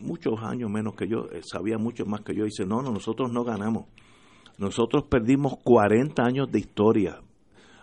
muchos 0.00 0.34
años 0.42 0.70
menos 0.70 0.94
que 0.94 1.06
yo, 1.08 1.26
eh, 1.32 1.40
sabía 1.42 1.78
mucho 1.78 2.04
más 2.06 2.20
que 2.22 2.34
yo, 2.34 2.44
dice, 2.44 2.64
no, 2.66 2.82
no, 2.82 2.90
nosotros 2.90 3.32
no 3.32 3.44
ganamos. 3.44 3.86
Nosotros 4.58 5.04
perdimos 5.10 5.54
40 5.64 6.22
años 6.22 6.50
de 6.50 6.60
historia. 6.60 7.20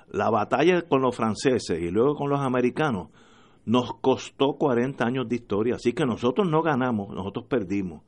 La 0.09 0.29
batalla 0.29 0.81
con 0.83 1.01
los 1.01 1.15
franceses 1.15 1.79
y 1.81 1.89
luego 1.89 2.15
con 2.15 2.29
los 2.29 2.39
americanos 2.41 3.09
nos 3.65 3.91
costó 4.01 4.53
40 4.57 5.05
años 5.05 5.27
de 5.29 5.35
historia. 5.35 5.75
Así 5.75 5.93
que 5.93 6.05
nosotros 6.05 6.49
no 6.49 6.61
ganamos, 6.61 7.13
nosotros 7.13 7.45
perdimos. 7.49 8.03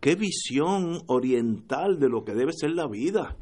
Qué 0.00 0.14
visión 0.14 1.00
oriental 1.06 1.98
de 1.98 2.08
lo 2.08 2.24
que 2.24 2.34
debe 2.34 2.52
ser 2.52 2.70
la 2.70 2.86
vida. 2.86 3.36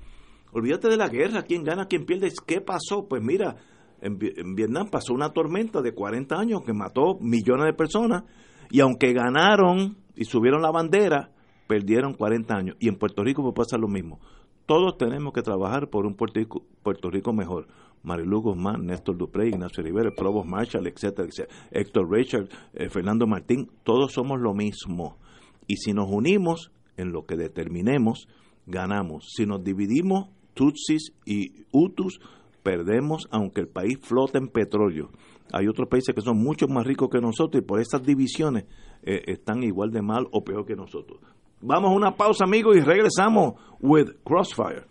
Olvídate 0.52 0.88
de 0.88 0.96
la 0.96 1.08
guerra, 1.08 1.42
quién 1.42 1.64
gana, 1.64 1.86
quién 1.86 2.06
pierde. 2.06 2.32
¿Qué 2.46 2.60
pasó? 2.60 3.06
Pues 3.08 3.22
mira, 3.22 3.56
en, 4.00 4.16
Vi- 4.18 4.32
en 4.36 4.54
Vietnam 4.54 4.88
pasó 4.90 5.12
una 5.12 5.30
tormenta 5.32 5.82
de 5.82 5.92
40 5.92 6.34
años 6.34 6.62
que 6.64 6.72
mató 6.72 7.18
millones 7.20 7.66
de 7.66 7.72
personas 7.74 8.24
y 8.70 8.80
aunque 8.80 9.12
ganaron 9.12 9.96
y 10.14 10.24
subieron 10.24 10.62
la 10.62 10.70
bandera, 10.70 11.30
perdieron 11.66 12.14
40 12.14 12.54
años. 12.54 12.76
Y 12.80 12.88
en 12.88 12.96
Puerto 12.96 13.22
Rico 13.22 13.42
puede 13.42 13.54
pasar 13.54 13.80
lo 13.80 13.88
mismo. 13.88 14.20
Todos 14.66 14.96
tenemos 14.98 15.32
que 15.32 15.42
trabajar 15.42 15.88
por 15.88 16.06
un 16.06 16.14
Puerto 16.14 16.40
Rico, 16.40 16.64
Puerto 16.82 17.10
Rico 17.10 17.32
mejor. 17.32 17.68
Marilu 18.02 18.40
Guzmán, 18.40 18.86
Néstor 18.86 19.16
Dupré, 19.16 19.48
Ignacio 19.48 19.82
Rivera, 19.82 20.12
Provost 20.16 20.48
Marshall, 20.48 20.86
etcétera, 20.86 21.26
etcétera. 21.28 21.58
Héctor 21.72 22.08
Richard, 22.10 22.48
eh, 22.72 22.88
Fernando 22.88 23.26
Martín, 23.26 23.68
todos 23.82 24.12
somos 24.12 24.40
lo 24.40 24.54
mismo. 24.54 25.18
Y 25.66 25.76
si 25.76 25.92
nos 25.92 26.06
unimos 26.08 26.70
en 26.96 27.10
lo 27.10 27.26
que 27.26 27.36
determinemos, 27.36 28.28
ganamos. 28.66 29.32
Si 29.34 29.44
nos 29.44 29.64
dividimos, 29.64 30.28
Tutsis 30.54 31.12
y 31.24 31.64
Hutus, 31.72 32.20
perdemos 32.62 33.26
aunque 33.30 33.60
el 33.60 33.68
país 33.68 33.98
flote 34.00 34.38
en 34.38 34.48
petróleo. 34.48 35.10
Hay 35.52 35.68
otros 35.68 35.88
países 35.88 36.14
que 36.14 36.20
son 36.20 36.38
mucho 36.38 36.66
más 36.68 36.86
ricos 36.86 37.08
que 37.10 37.20
nosotros 37.20 37.62
y 37.62 37.66
por 37.66 37.80
esas 37.80 38.02
divisiones 38.02 38.64
eh, 39.02 39.22
están 39.26 39.62
igual 39.62 39.90
de 39.90 40.02
mal 40.02 40.26
o 40.32 40.42
peor 40.44 40.66
que 40.66 40.74
nosotros. 40.74 41.20
Vamos 41.60 41.90
a 41.90 41.94
una 41.94 42.16
pausa, 42.16 42.44
amigos, 42.44 42.76
y 42.76 42.80
regresamos 42.80 43.54
with 43.80 44.08
Crossfire. 44.24 44.84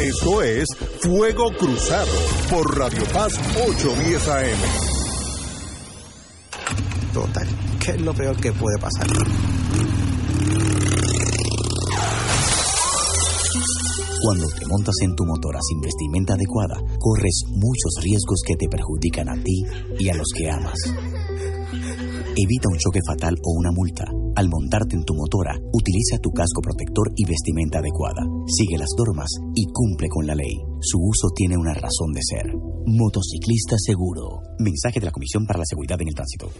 Esto 0.00 0.42
es 0.42 0.66
Fuego 1.00 1.50
Cruzado 1.58 2.12
por 2.50 2.78
Radio 2.78 3.02
Paz 3.14 3.32
810 3.66 4.28
AM. 4.28 4.58
Total, 7.14 7.48
¿qué 7.82 7.92
es 7.92 8.00
lo 8.02 8.12
peor 8.12 8.36
que 8.36 8.52
puede 8.52 8.78
pasar? 8.78 9.06
Cuando 14.26 14.48
te 14.48 14.66
montas 14.66 14.96
en 15.02 15.14
tu 15.14 15.24
motora 15.24 15.60
sin 15.62 15.78
vestimenta 15.78 16.34
adecuada, 16.34 16.82
corres 16.98 17.44
muchos 17.46 17.94
riesgos 18.02 18.42
que 18.44 18.56
te 18.56 18.66
perjudican 18.66 19.28
a 19.28 19.40
ti 19.40 19.62
y 20.00 20.08
a 20.08 20.14
los 20.14 20.26
que 20.34 20.50
amas. 20.50 20.74
Evita 22.34 22.68
un 22.68 22.76
choque 22.76 22.98
fatal 23.06 23.36
o 23.40 23.52
una 23.56 23.70
multa. 23.70 24.02
Al 24.34 24.48
montarte 24.48 24.96
en 24.96 25.04
tu 25.04 25.14
motora, 25.14 25.54
utiliza 25.72 26.18
tu 26.18 26.32
casco 26.32 26.60
protector 26.60 27.12
y 27.14 27.24
vestimenta 27.24 27.78
adecuada. 27.78 28.26
Sigue 28.48 28.76
las 28.76 28.90
normas 28.98 29.30
y 29.54 29.64
cumple 29.70 30.08
con 30.08 30.26
la 30.26 30.34
ley. 30.34 30.58
Su 30.80 30.98
uso 30.98 31.28
tiene 31.32 31.56
una 31.56 31.74
razón 31.74 32.10
de 32.12 32.20
ser. 32.26 32.50
Motociclista 32.84 33.76
seguro. 33.78 34.42
Mensaje 34.58 34.98
de 34.98 35.06
la 35.06 35.12
Comisión 35.12 35.46
para 35.46 35.60
la 35.60 35.66
Seguridad 35.66 36.02
en 36.02 36.08
el 36.08 36.14
Tránsito. 36.16 36.50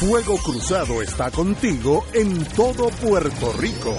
Fuego 0.00 0.38
Cruzado 0.38 1.02
está 1.02 1.30
contigo 1.30 2.04
en 2.14 2.42
todo 2.56 2.88
Puerto 3.02 3.52
Rico. 3.52 3.92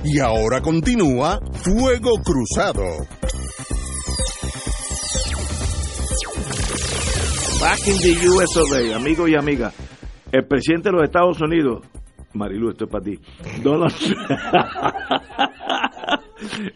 Y 0.07 0.19
ahora 0.19 0.61
continúa 0.61 1.40
Fuego 1.52 2.11
Cruzado. 2.23 2.84
Back 7.60 7.88
in 7.88 7.98
the 7.98 8.14
US 8.30 8.56
of 8.56 8.72
A, 8.72 8.95
amigos 8.95 9.27
y 9.30 9.36
amigas. 9.36 9.73
El 10.32 10.45
presidente 10.45 10.90
de 10.90 10.94
los 10.94 11.06
Estados 11.06 11.41
Unidos, 11.41 11.88
Marilu, 12.34 12.69
esto 12.69 12.86
es 12.86 12.91
para 12.91 13.03
ti. 13.03 13.19
Donald 13.64 13.95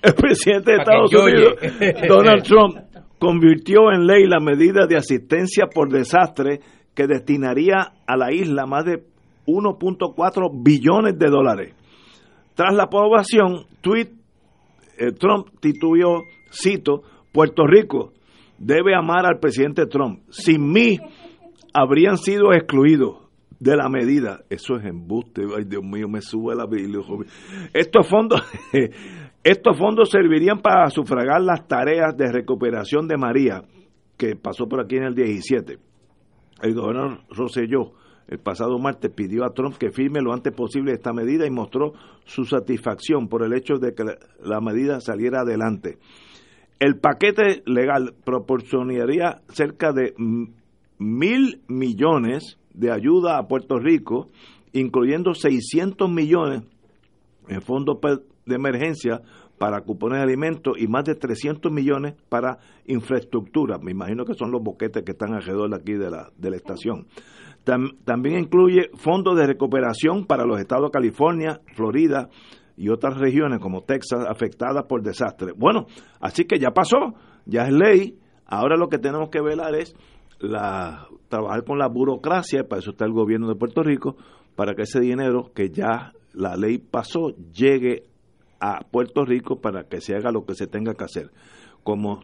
El 0.02 0.16
presidente 0.16 0.72
de 0.72 0.78
Estados 0.78 1.14
Unidos. 1.14 1.54
Donald 2.08 2.42
Trump, 2.44 2.78
convirtió 3.20 3.92
en 3.92 4.08
ley 4.08 4.26
la 4.26 4.40
medida 4.40 4.88
de 4.88 4.98
asistencia 4.98 5.68
por 5.68 5.92
desastre 5.92 6.62
que 6.96 7.06
destinaría 7.06 7.94
a 8.08 8.18
la 8.18 8.34
isla 8.34 8.66
más 8.66 8.86
de 8.86 9.04
1.4 9.46 10.50
billones 10.64 11.20
de 11.20 11.28
dólares. 11.28 11.76
Tras 12.60 12.76
la 12.76 12.84
aprobación, 12.84 13.68
tweet, 13.80 14.10
eh, 14.98 15.14
Trump 15.18 15.48
tituló, 15.62 16.24
cito, 16.52 17.04
Puerto 17.32 17.66
Rico 17.66 18.12
debe 18.58 18.94
amar 18.94 19.26
al 19.26 19.40
presidente 19.40 19.86
Trump. 19.86 20.24
Sin 20.30 20.70
mí 20.70 21.00
habrían 21.74 22.18
sido 22.18 22.52
excluidos 22.52 23.30
de 23.62 23.78
la 23.78 23.88
medida. 23.88 24.42
Eso 24.50 24.76
es 24.76 24.84
embuste. 24.84 25.44
Ay, 25.58 25.64
Dios 25.70 25.86
mío, 25.86 26.10
me 26.10 26.20
sube 26.20 26.54
la 26.54 26.66
Biblia. 26.66 27.00
Estos 27.74 28.06
fondos, 28.10 28.42
estos 29.42 29.78
fondos 29.78 30.10
servirían 30.10 30.60
para 30.60 30.90
sufragar 30.90 31.42
las 31.42 31.66
tareas 31.66 32.18
de 32.18 32.30
recuperación 32.30 33.08
de 33.08 33.16
María, 33.16 33.64
que 34.18 34.36
pasó 34.36 34.68
por 34.68 34.82
aquí 34.82 34.98
en 34.98 35.04
el 35.04 35.16
17. 35.16 35.78
El 36.62 36.76
gobernador 36.76 37.22
Rosselló 37.30 37.94
el 38.30 38.40
pasado 38.40 38.78
martes 38.80 39.12
pidió 39.12 39.44
a 39.44 39.54
Trump 39.54 39.76
que 39.78 39.92
firme 39.92 40.22
lo 40.22 40.34
antes 40.34 40.54
posible 40.54 40.94
esta 40.94 41.14
medida 41.14 41.46
y 41.48 41.50
mostró 41.52 41.94
su 42.26 42.46
satisfacción 42.46 43.28
por 43.28 43.44
el 43.44 43.54
hecho 43.54 43.76
de 43.80 43.94
que 43.94 44.04
la- 44.04 44.62
medida 44.62 45.02
saliera 45.02 45.42
adelante. 45.42 45.98
El 46.80 46.98
paquete 47.00 47.64
legal 47.66 48.14
proporcionaría 48.24 49.42
cerca 49.50 49.92
de 49.92 50.14
mil 50.98 51.62
millones 51.68 52.58
de 52.74 52.92
ayuda 52.92 53.38
a 53.38 53.48
Puerto 53.48 53.80
Rico, 53.80 54.30
incluyendo 54.74 55.34
600 55.34 56.10
millones 56.10 56.64
en 57.48 57.62
fondos 57.62 57.98
de 58.46 58.56
emergencia 58.56 59.22
para 59.58 59.82
cupones 59.82 60.20
de 60.20 60.24
alimentos 60.24 60.78
y 60.80 60.88
más 60.88 61.04
de 61.04 61.16
300 61.16 61.72
millones 61.72 62.14
para 62.30 62.60
infraestructura. 62.86 63.78
Me 63.80 63.92
imagino 63.92 64.24
que 64.24 64.34
son 64.36 64.52
los 64.52 64.62
boquetes 64.62 65.04
que 65.04 65.12
están 65.12 65.34
alrededor 65.34 65.70
de 65.72 65.76
aquí 65.76 65.94
de 65.94 66.10
la, 66.10 66.30
de 66.38 66.50
la 66.50 66.56
estación. 66.56 67.08
Tam- 67.70 67.98
también 68.04 68.40
incluye 68.40 68.90
fondos 68.96 69.38
de 69.38 69.46
recuperación 69.46 70.26
para 70.26 70.44
los 70.46 70.60
estados 70.60 70.86
de 70.86 70.92
California, 70.92 71.62
Florida 71.76 72.30
y 72.76 72.90
otras 72.90 73.18
regiones 73.20 73.60
como 73.60 73.84
Texas 73.84 74.26
afectadas 74.28 74.86
por 74.88 75.04
desastres. 75.04 75.54
Bueno, 75.56 75.86
así 76.20 76.46
que 76.46 76.58
ya 76.58 76.72
pasó, 76.72 77.14
ya 77.46 77.68
es 77.68 77.74
ley. 77.74 78.18
Ahora 78.46 78.76
lo 78.78 78.88
que 78.90 78.98
tenemos 78.98 79.30
que 79.30 79.42
velar 79.42 79.76
es 79.76 79.96
la, 80.40 81.08
trabajar 81.28 81.64
con 81.64 81.78
la 81.78 81.88
burocracia, 81.88 82.64
para 82.68 82.80
eso 82.80 82.92
está 82.92 83.06
el 83.06 83.12
gobierno 83.12 83.48
de 83.48 83.56
Puerto 83.56 83.84
Rico, 83.84 84.16
para 84.56 84.74
que 84.74 84.84
ese 84.84 85.00
dinero 85.00 85.52
que 85.54 85.70
ya 85.70 86.14
la 86.34 86.56
ley 86.56 86.78
pasó 86.80 87.30
llegue 87.54 88.04
a 88.60 88.80
Puerto 88.90 89.24
Rico 89.26 89.60
para 89.62 89.84
que 89.84 90.02
se 90.02 90.16
haga 90.16 90.32
lo 90.32 90.46
que 90.46 90.56
se 90.56 90.66
tenga 90.68 90.94
que 90.96 91.04
hacer. 91.04 91.32
Como 91.84 92.22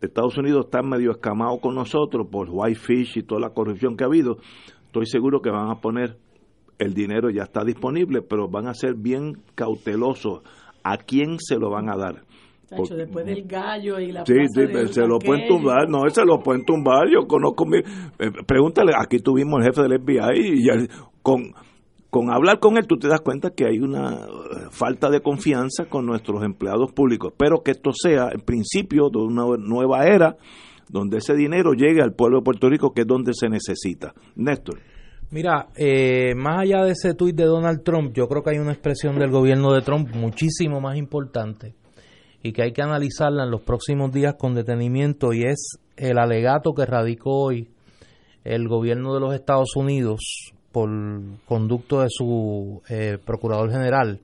Estados 0.00 0.36
Unidos 0.38 0.66
está 0.66 0.82
medio 0.82 1.10
escamado 1.10 1.58
con 1.60 1.74
nosotros 1.74 2.26
por 2.30 2.48
Whitefish 2.50 3.18
y 3.18 3.22
toda 3.22 3.40
la 3.40 3.50
corrupción 3.50 3.96
que 3.96 4.04
ha 4.04 4.06
habido, 4.06 4.38
estoy 4.86 5.06
seguro 5.06 5.40
que 5.40 5.50
van 5.50 5.70
a 5.70 5.80
poner 5.80 6.16
el 6.80 6.94
dinero 6.94 7.30
ya 7.30 7.42
está 7.42 7.62
disponible, 7.62 8.22
pero 8.22 8.48
van 8.48 8.66
a 8.66 8.74
ser 8.74 8.94
bien 8.94 9.34
cautelosos. 9.54 10.42
A 10.82 10.96
quién 10.96 11.38
se 11.38 11.56
lo 11.56 11.70
van 11.70 11.90
a 11.90 11.96
dar. 11.96 12.22
Después 12.70 13.26
del 13.26 13.46
gallo 13.46 13.98
y 13.98 14.12
la 14.12 14.24
Sí, 14.24 14.34
sí, 14.54 14.62
se 14.92 15.06
lo 15.06 15.18
pueden 15.18 15.48
tumbar, 15.48 15.88
no, 15.88 16.08
se 16.08 16.24
lo 16.24 16.38
pueden 16.38 16.64
tumbar, 16.64 17.08
yo 17.12 17.26
conozco 17.26 17.66
mi, 17.66 17.78
eh, 17.78 18.30
pregúntale, 18.46 18.92
aquí 18.96 19.18
tuvimos 19.18 19.58
el 19.58 19.66
jefe 19.66 19.82
del 19.82 20.00
FBI 20.00 20.38
y 20.38 20.66
ya, 20.66 20.74
con, 21.20 21.52
con 22.10 22.32
hablar 22.32 22.58
con 22.58 22.76
él 22.76 22.86
tú 22.86 22.98
te 22.98 23.08
das 23.08 23.20
cuenta 23.20 23.50
que 23.50 23.66
hay 23.66 23.78
una 23.78 24.14
eh, 24.14 24.26
falta 24.70 25.08
de 25.08 25.20
confianza 25.20 25.86
con 25.86 26.04
nuestros 26.04 26.42
empleados 26.42 26.92
públicos, 26.92 27.32
pero 27.36 27.62
que 27.62 27.70
esto 27.70 27.92
sea 27.92 28.28
el 28.32 28.40
principio 28.40 29.08
de 29.10 29.18
una 29.18 29.44
nueva 29.56 30.04
era 30.06 30.36
donde 30.88 31.18
ese 31.18 31.34
dinero 31.34 31.72
llegue 31.72 32.02
al 32.02 32.12
pueblo 32.12 32.38
de 32.38 32.44
Puerto 32.44 32.68
Rico, 32.68 32.92
que 32.92 33.02
es 33.02 33.06
donde 33.06 33.32
se 33.32 33.48
necesita. 33.48 34.12
Néstor. 34.34 34.80
Mira, 35.30 35.68
eh, 35.76 36.34
más 36.34 36.62
allá 36.62 36.82
de 36.82 36.90
ese 36.90 37.14
tuit 37.14 37.36
de 37.36 37.44
Donald 37.44 37.84
Trump, 37.84 38.12
yo 38.12 38.26
creo 38.26 38.42
que 38.42 38.50
hay 38.50 38.58
una 38.58 38.72
expresión 38.72 39.16
del 39.16 39.30
gobierno 39.30 39.72
de 39.72 39.82
Trump 39.82 40.12
muchísimo 40.16 40.80
más 40.80 40.96
importante 40.96 41.74
y 42.42 42.52
que 42.52 42.62
hay 42.62 42.72
que 42.72 42.82
analizarla 42.82 43.44
en 43.44 43.52
los 43.52 43.60
próximos 43.60 44.12
días 44.12 44.34
con 44.34 44.54
detenimiento 44.54 45.32
y 45.32 45.44
es 45.44 45.78
el 45.96 46.18
alegato 46.18 46.72
que 46.72 46.86
radicó 46.86 47.44
hoy 47.44 47.68
el 48.42 48.66
gobierno 48.66 49.14
de 49.14 49.20
los 49.20 49.34
Estados 49.34 49.76
Unidos 49.76 50.52
por 50.72 50.88
conducto 51.46 52.00
de 52.00 52.08
su 52.10 52.82
eh, 52.88 53.18
procurador 53.24 53.70
general, 53.70 54.20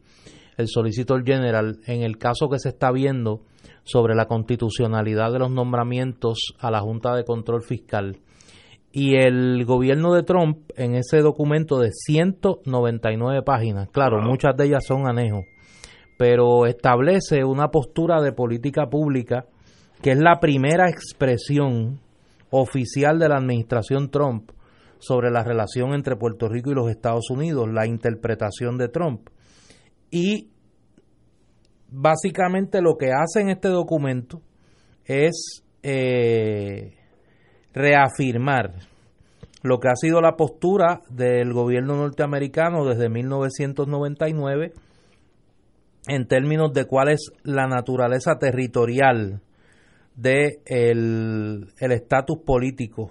el 0.56 0.68
solicitor 0.68 1.24
general, 1.24 1.78
en 1.86 2.02
el 2.02 2.18
caso 2.18 2.48
que 2.48 2.58
se 2.58 2.70
está 2.70 2.90
viendo 2.92 3.40
sobre 3.84 4.14
la 4.14 4.26
constitucionalidad 4.26 5.32
de 5.32 5.38
los 5.38 5.50
nombramientos 5.50 6.54
a 6.58 6.70
la 6.70 6.80
Junta 6.80 7.14
de 7.14 7.24
Control 7.24 7.62
Fiscal. 7.62 8.18
Y 8.92 9.16
el 9.16 9.64
gobierno 9.66 10.14
de 10.14 10.22
Trump, 10.22 10.70
en 10.76 10.94
ese 10.94 11.20
documento 11.20 11.78
de 11.78 11.90
199 11.92 13.42
páginas, 13.42 13.88
claro, 13.90 14.22
muchas 14.22 14.56
de 14.56 14.66
ellas 14.66 14.84
son 14.86 15.06
anejos, 15.06 15.44
pero 16.16 16.66
establece 16.66 17.44
una 17.44 17.68
postura 17.68 18.22
de 18.22 18.32
política 18.32 18.86
pública 18.86 19.44
que 20.02 20.12
es 20.12 20.18
la 20.18 20.40
primera 20.40 20.88
expresión 20.88 22.00
oficial 22.50 23.18
de 23.18 23.28
la 23.28 23.36
administración 23.36 24.10
Trump 24.10 24.50
sobre 24.98 25.30
la 25.30 25.42
relación 25.42 25.94
entre 25.94 26.16
Puerto 26.16 26.48
Rico 26.48 26.70
y 26.70 26.74
los 26.74 26.90
Estados 26.90 27.30
Unidos, 27.30 27.68
la 27.72 27.86
interpretación 27.86 28.78
de 28.78 28.88
Trump. 28.88 29.28
Y 30.10 30.50
básicamente 31.88 32.80
lo 32.80 32.96
que 32.96 33.12
hace 33.12 33.40
en 33.40 33.50
este 33.50 33.68
documento 33.68 34.42
es 35.04 35.62
eh, 35.82 36.94
reafirmar 37.72 38.74
lo 39.62 39.78
que 39.80 39.88
ha 39.88 39.96
sido 39.96 40.20
la 40.20 40.36
postura 40.36 41.02
del 41.10 41.52
gobierno 41.52 41.96
norteamericano 41.96 42.84
desde 42.84 43.08
1999 43.08 44.72
en 46.08 46.26
términos 46.28 46.72
de 46.72 46.84
cuál 46.86 47.08
es 47.08 47.32
la 47.42 47.66
naturaleza 47.66 48.38
territorial 48.38 49.42
de 50.14 50.60
el 50.64 51.68
el 51.78 51.92
estatus 51.92 52.38
político 52.38 53.10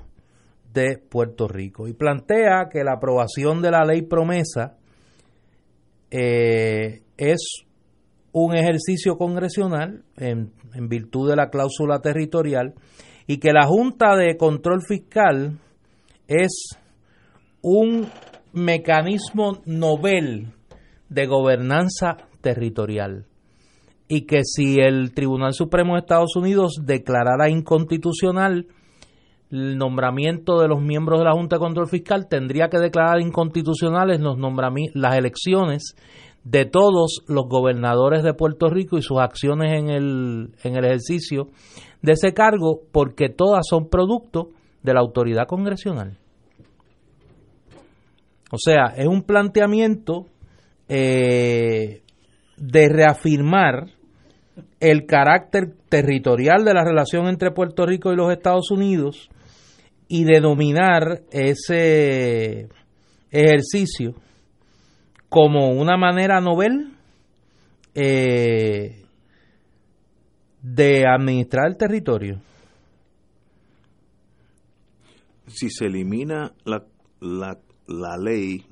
de 0.75 0.97
Puerto 0.97 1.47
Rico. 1.47 1.87
Y 1.87 1.93
plantea 1.93 2.67
que 2.71 2.83
la 2.83 2.93
aprobación 2.93 3.61
de 3.61 3.71
la 3.71 3.83
ley 3.83 4.03
promesa 4.03 4.77
eh, 6.11 7.01
es 7.17 7.65
un 8.31 8.55
ejercicio 8.55 9.17
congresional 9.17 10.03
en, 10.17 10.51
en 10.73 10.89
virtud 10.89 11.29
de 11.29 11.37
la 11.37 11.49
cláusula 11.49 11.99
territorial 11.99 12.75
y 13.25 13.37
que 13.37 13.53
la 13.53 13.65
Junta 13.65 14.15
de 14.15 14.37
Control 14.37 14.81
Fiscal 14.87 15.57
es 16.27 16.77
un 17.61 18.07
mecanismo 18.53 19.61
novel 19.65 20.53
de 21.09 21.25
gobernanza 21.25 22.17
territorial. 22.41 23.25
Y 24.07 24.27
que 24.27 24.41
si 24.43 24.79
el 24.79 25.13
Tribunal 25.13 25.53
Supremo 25.53 25.93
de 25.93 26.01
Estados 26.01 26.35
Unidos 26.35 26.81
declarara 26.83 27.49
inconstitucional 27.49 28.67
el 29.51 29.77
nombramiento 29.77 30.59
de 30.59 30.67
los 30.67 30.81
miembros 30.81 31.19
de 31.19 31.25
la 31.25 31.33
Junta 31.33 31.57
de 31.57 31.61
Control 31.61 31.87
Fiscal, 31.87 32.27
tendría 32.27 32.69
que 32.69 32.79
declarar 32.79 33.19
inconstitucionales 33.19 34.19
los 34.19 34.37
las 34.93 35.15
elecciones 35.15 35.95
de 36.43 36.65
todos 36.65 37.23
los 37.27 37.45
gobernadores 37.47 38.23
de 38.23 38.33
Puerto 38.33 38.69
Rico 38.69 38.97
y 38.97 39.01
sus 39.01 39.19
acciones 39.19 39.79
en 39.79 39.89
el, 39.89 40.51
en 40.63 40.75
el 40.75 40.85
ejercicio 40.85 41.47
de 42.01 42.13
ese 42.13 42.33
cargo, 42.33 42.81
porque 42.91 43.29
todas 43.29 43.65
son 43.67 43.89
producto 43.89 44.49
de 44.83 44.93
la 44.93 44.99
autoridad 44.99 45.47
congresional. 45.47 46.17
O 48.51 48.57
sea, 48.57 48.93
es 48.95 49.07
un 49.07 49.23
planteamiento 49.23 50.27
eh, 50.87 52.03
de 52.57 52.89
reafirmar 52.89 53.87
el 54.79 55.05
carácter 55.07 55.73
territorial 55.89 56.63
de 56.63 56.73
la 56.73 56.83
relación 56.83 57.27
entre 57.27 57.51
Puerto 57.51 57.85
Rico 57.87 58.13
y 58.13 58.15
los 58.15 58.31
Estados 58.31 58.69
Unidos 58.69 59.29
y 60.07 60.23
denominar 60.23 61.21
ese 61.31 62.69
ejercicio 63.31 64.15
como 65.29 65.71
una 65.71 65.97
manera 65.97 66.39
novel 66.39 66.93
eh, 67.93 69.03
de 70.61 71.03
administrar 71.07 71.67
el 71.67 71.77
territorio. 71.77 72.41
Si 75.47 75.69
se 75.69 75.85
elimina 75.85 76.53
la, 76.63 76.83
la, 77.19 77.57
la 77.87 78.17
ley 78.17 78.65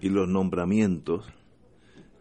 y 0.00 0.08
los 0.08 0.28
nombramientos, 0.28 1.26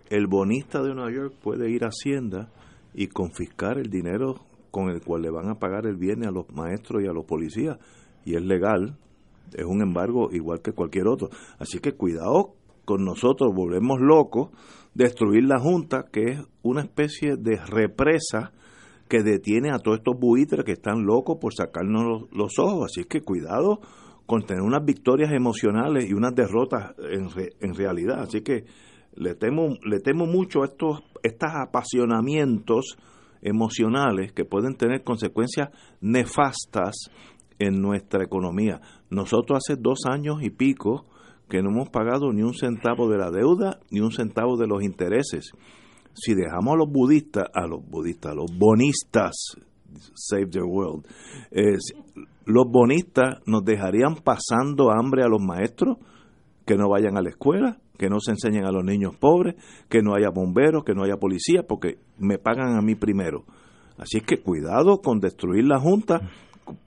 el 0.10 0.28
bonista 0.28 0.82
de 0.82 0.94
Nueva 0.94 1.12
York 1.12 1.36
puede 1.42 1.70
ir 1.72 1.84
a 1.84 1.88
Hacienda 1.88 2.50
y 2.94 3.08
confiscar 3.08 3.78
el 3.78 3.90
dinero 3.90 4.36
con 4.74 4.90
el 4.90 5.02
cual 5.02 5.22
le 5.22 5.30
van 5.30 5.50
a 5.50 5.60
pagar 5.60 5.86
el 5.86 5.98
viernes 5.98 6.30
a 6.30 6.32
los 6.32 6.52
maestros 6.52 7.04
y 7.04 7.06
a 7.06 7.14
los 7.14 7.26
policías. 7.26 7.78
Y 8.26 8.34
es 8.34 8.42
legal, 8.42 8.98
es 9.54 9.66
un 9.66 9.84
embargo 9.84 10.30
igual 10.32 10.62
que 10.64 10.72
cualquier 10.72 11.08
otro. 11.08 11.30
Así 11.60 11.78
que 11.78 11.92
cuidado 11.94 12.56
con 12.84 13.06
nosotros, 13.06 13.54
volvemos 13.54 14.02
locos, 14.02 14.50
destruir 14.96 15.44
la 15.44 15.60
Junta, 15.60 16.06
que 16.12 16.24
es 16.32 16.40
una 16.64 16.82
especie 16.82 17.36
de 17.38 17.58
represa 17.58 18.52
que 19.08 19.22
detiene 19.22 19.70
a 19.70 19.78
todos 19.78 20.00
estos 20.00 20.20
buitres 20.20 20.66
que 20.66 20.72
están 20.72 21.06
locos 21.06 21.38
por 21.40 21.54
sacarnos 21.54 22.24
los, 22.32 22.58
ojos. 22.58 22.86
Así 22.86 23.04
que 23.08 23.22
cuidado 23.22 23.80
con 24.26 24.42
tener 24.42 24.64
unas 24.64 24.84
victorias 24.84 25.32
emocionales 25.32 26.10
y 26.10 26.14
unas 26.14 26.34
derrotas 26.34 26.96
en, 27.12 27.30
re- 27.30 27.52
en 27.60 27.76
realidad. 27.76 28.22
Así 28.22 28.42
que 28.42 28.66
le 29.16 29.36
temo, 29.36 29.76
le 29.86 30.00
temo 30.00 30.26
mucho 30.26 30.64
estos, 30.64 31.04
estos 31.22 31.52
apasionamientos 31.54 32.98
emocionales 33.44 34.34
que 34.34 34.46
pueden 34.46 34.76
tener 34.76 35.04
consecuencias 35.04 35.70
nefastas 36.02 36.96
en 37.60 37.82
nuestra 37.82 38.24
economía. 38.24 38.82
Nosotros 39.10 39.60
hace 39.60 39.80
dos 39.80 40.00
años 40.10 40.42
y 40.42 40.50
pico 40.50 41.06
que 41.50 41.62
no 41.62 41.70
hemos 41.70 41.90
pagado 41.90 42.32
ni 42.32 42.42
un 42.42 42.54
centavo 42.54 43.10
de 43.10 43.18
la 43.18 43.30
deuda 43.30 43.80
ni 43.92 44.00
un 44.00 44.12
centavo 44.12 44.58
de 44.58 44.68
los 44.68 44.84
intereses. 44.84 45.52
Si 46.14 46.34
dejamos 46.34 46.74
a 46.74 46.78
los 46.78 46.90
budistas, 46.90 47.46
a 47.54 47.68
los 47.68 47.88
budistas, 47.88 48.32
a 48.32 48.36
los 48.36 48.58
bonistas, 48.58 49.36
Save 50.16 50.48
the 50.48 50.62
World, 50.62 51.06
los 52.46 52.66
bonistas 52.68 53.40
nos 53.46 53.64
dejarían 53.64 54.16
pasando 54.16 54.92
hambre 54.92 55.24
a 55.24 55.28
los 55.28 55.42
maestros, 55.42 55.98
que 56.66 56.76
no 56.76 56.90
vayan 56.90 57.18
a 57.18 57.22
la 57.22 57.30
escuela, 57.30 57.78
que 57.98 58.10
no 58.10 58.20
se 58.20 58.32
enseñen 58.32 58.66
a 58.66 58.72
los 58.72 58.84
niños 58.84 59.16
pobres, 59.16 59.56
que 59.90 60.02
no 60.02 60.16
haya 60.16 60.30
bomberos, 60.30 60.84
que 60.84 60.94
no 60.94 61.04
haya 61.04 61.18
policía, 61.18 61.64
porque 61.68 61.98
me 62.18 62.38
pagan 62.38 62.78
a 62.78 62.82
mí 62.82 62.96
primero. 62.96 63.44
Así 63.98 64.18
es 64.18 64.24
que 64.24 64.42
cuidado 64.42 65.02
con 65.02 65.20
destruir 65.20 65.66
la 65.66 65.80
Junta, 65.80 66.22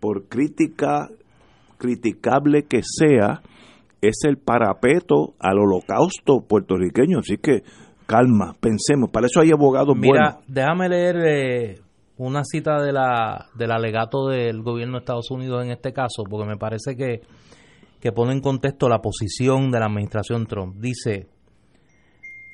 por 0.00 0.28
crítica 0.28 1.08
criticable 1.78 2.64
que 2.64 2.80
sea, 2.82 3.42
es 4.00 4.24
el 4.24 4.38
parapeto 4.38 5.34
al 5.38 5.58
holocausto 5.58 6.40
puertorriqueño. 6.46 7.18
Así 7.18 7.36
que 7.38 7.62
calma, 8.06 8.54
pensemos, 8.60 9.10
para 9.10 9.26
eso 9.26 9.40
hay 9.40 9.50
abogados 9.50 9.96
Mira, 9.96 10.38
buenos. 10.38 10.44
déjame 10.46 10.88
leer 10.88 11.16
eh, 11.26 11.80
una 12.18 12.42
cita 12.44 12.80
de 12.82 12.92
la, 12.92 13.46
del 13.54 13.72
alegato 13.72 14.28
del 14.28 14.62
gobierno 14.62 14.94
de 14.94 14.98
Estados 15.00 15.30
Unidos 15.30 15.64
en 15.64 15.70
este 15.72 15.92
caso, 15.92 16.24
porque 16.28 16.48
me 16.48 16.56
parece 16.56 16.96
que, 16.96 17.20
que 18.06 18.12
pone 18.12 18.32
en 18.32 18.40
contexto 18.40 18.88
la 18.88 19.00
posición 19.00 19.72
de 19.72 19.80
la 19.80 19.86
administración 19.86 20.46
Trump. 20.46 20.76
Dice, 20.78 21.26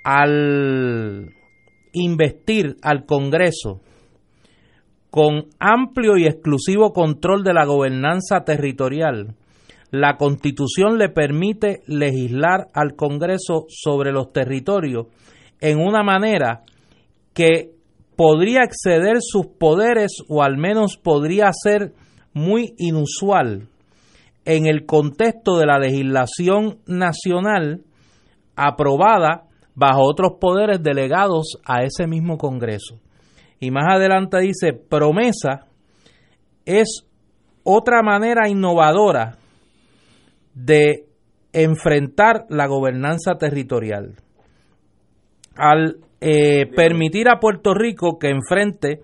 al 0.02 1.28
investir 1.92 2.76
al 2.80 3.04
Congreso 3.04 3.82
con 5.10 5.48
amplio 5.58 6.16
y 6.16 6.24
exclusivo 6.24 6.94
control 6.94 7.44
de 7.44 7.52
la 7.52 7.66
gobernanza 7.66 8.44
territorial, 8.46 9.34
la 9.90 10.16
Constitución 10.16 10.96
le 10.96 11.10
permite 11.10 11.82
legislar 11.86 12.68
al 12.72 12.96
Congreso 12.96 13.66
sobre 13.68 14.10
los 14.10 14.32
territorios 14.32 15.08
en 15.60 15.80
una 15.80 16.02
manera 16.02 16.62
que 17.34 17.72
podría 18.16 18.62
exceder 18.62 19.18
sus 19.20 19.48
poderes 19.48 20.12
o 20.30 20.42
al 20.42 20.56
menos 20.56 20.96
podría 20.96 21.50
ser 21.52 21.92
muy 22.32 22.72
inusual 22.78 23.68
en 24.44 24.66
el 24.66 24.86
contexto 24.86 25.56
de 25.56 25.66
la 25.66 25.78
legislación 25.78 26.78
nacional 26.86 27.82
aprobada 28.56 29.44
bajo 29.74 30.02
otros 30.02 30.32
poderes 30.40 30.82
delegados 30.82 31.58
a 31.64 31.82
ese 31.84 32.06
mismo 32.06 32.36
Congreso. 32.36 33.00
Y 33.60 33.70
más 33.70 33.84
adelante 33.94 34.38
dice, 34.40 34.72
promesa 34.72 35.66
es 36.66 37.06
otra 37.64 38.02
manera 38.02 38.48
innovadora 38.48 39.36
de 40.54 41.06
enfrentar 41.52 42.46
la 42.48 42.66
gobernanza 42.66 43.36
territorial. 43.38 44.16
Al 45.54 45.98
eh, 46.20 46.66
permitir 46.74 47.28
a 47.28 47.38
Puerto 47.38 47.74
Rico 47.74 48.18
que 48.18 48.28
enfrente 48.28 49.00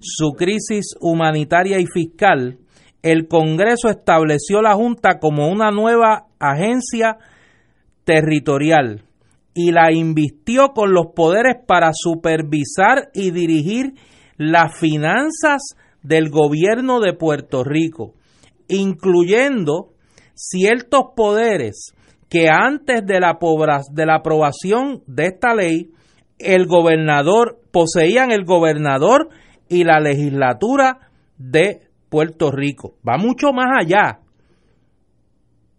su 0.00 0.32
crisis 0.32 0.94
humanitaria 1.00 1.78
y 1.78 1.86
fiscal, 1.86 2.58
el 3.02 3.26
Congreso 3.26 3.88
estableció 3.88 4.62
la 4.62 4.74
Junta 4.74 5.18
como 5.18 5.48
una 5.48 5.70
nueva 5.70 6.26
agencia 6.38 7.18
territorial 8.04 9.02
y 9.54 9.72
la 9.72 9.92
invistió 9.92 10.68
con 10.68 10.92
los 10.92 11.08
poderes 11.14 11.56
para 11.66 11.90
supervisar 11.92 13.10
y 13.12 13.32
dirigir 13.32 13.94
las 14.36 14.78
finanzas 14.78 15.76
del 16.02 16.30
gobierno 16.30 17.00
de 17.00 17.12
Puerto 17.12 17.64
Rico, 17.64 18.14
incluyendo 18.68 19.92
ciertos 20.34 21.02
poderes 21.14 21.92
que 22.28 22.48
antes 22.48 23.04
de 23.04 23.20
la, 23.20 23.38
de 23.90 24.06
la 24.06 24.16
aprobación 24.16 25.02
de 25.06 25.26
esta 25.26 25.54
ley, 25.54 25.90
el 26.38 26.66
gobernador, 26.66 27.60
poseían 27.70 28.32
el 28.32 28.44
gobernador 28.44 29.28
y 29.68 29.84
la 29.84 30.00
legislatura 30.00 31.10
de 31.36 31.91
Puerto 32.12 32.50
Rico. 32.50 32.96
Va 33.08 33.16
mucho 33.16 33.54
más 33.54 33.68
allá. 33.80 34.20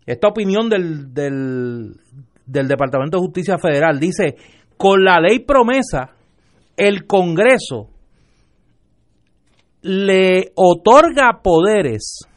Esta 0.03 0.29
opinión 0.29 0.67
del, 0.67 1.13
del, 1.13 1.95
Departamento 2.43 3.17
de 3.17 3.23
Justicia 3.23 3.59
Federal 3.59 3.99
dice, 3.99 4.35
con 4.75 5.03
la 5.03 5.19
ley 5.19 5.41
promesa, 5.45 6.09
el 6.75 7.05
Congreso 7.05 7.89
le 9.83 10.51
otorga 10.55 11.41
poderes 11.43 12.27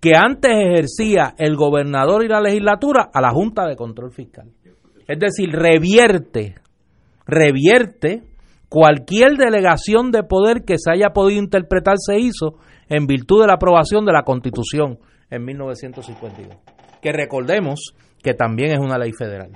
que 0.00 0.12
antes 0.14 0.50
ejercía 0.52 1.34
el 1.38 1.56
gobernador 1.56 2.26
y 2.26 2.28
la 2.28 2.42
legislatura 2.42 3.08
a 3.10 3.22
la 3.22 3.30
Junta 3.30 3.66
de 3.66 3.74
Control 3.74 4.12
Fiscal. 4.12 4.50
Es 5.08 5.18
decir, 5.18 5.48
revierte, 5.50 6.56
revierte 7.26 8.22
cualquier 8.68 9.38
delegación 9.38 10.10
de 10.10 10.24
poder 10.24 10.64
que 10.66 10.76
se 10.76 10.92
haya 10.92 11.14
podido 11.14 11.40
interpretar 11.40 11.94
se 11.96 12.18
hizo 12.18 12.58
en 12.88 13.06
virtud 13.06 13.42
de 13.42 13.46
la 13.46 13.54
aprobación 13.54 14.04
de 14.04 14.12
la 14.12 14.22
Constitución 14.22 14.98
en 15.30 15.44
1952. 15.44 16.56
Que 17.00 17.12
recordemos 17.12 17.94
que 18.22 18.34
también 18.34 18.72
es 18.72 18.78
una 18.78 18.98
ley 18.98 19.12
federal. 19.12 19.50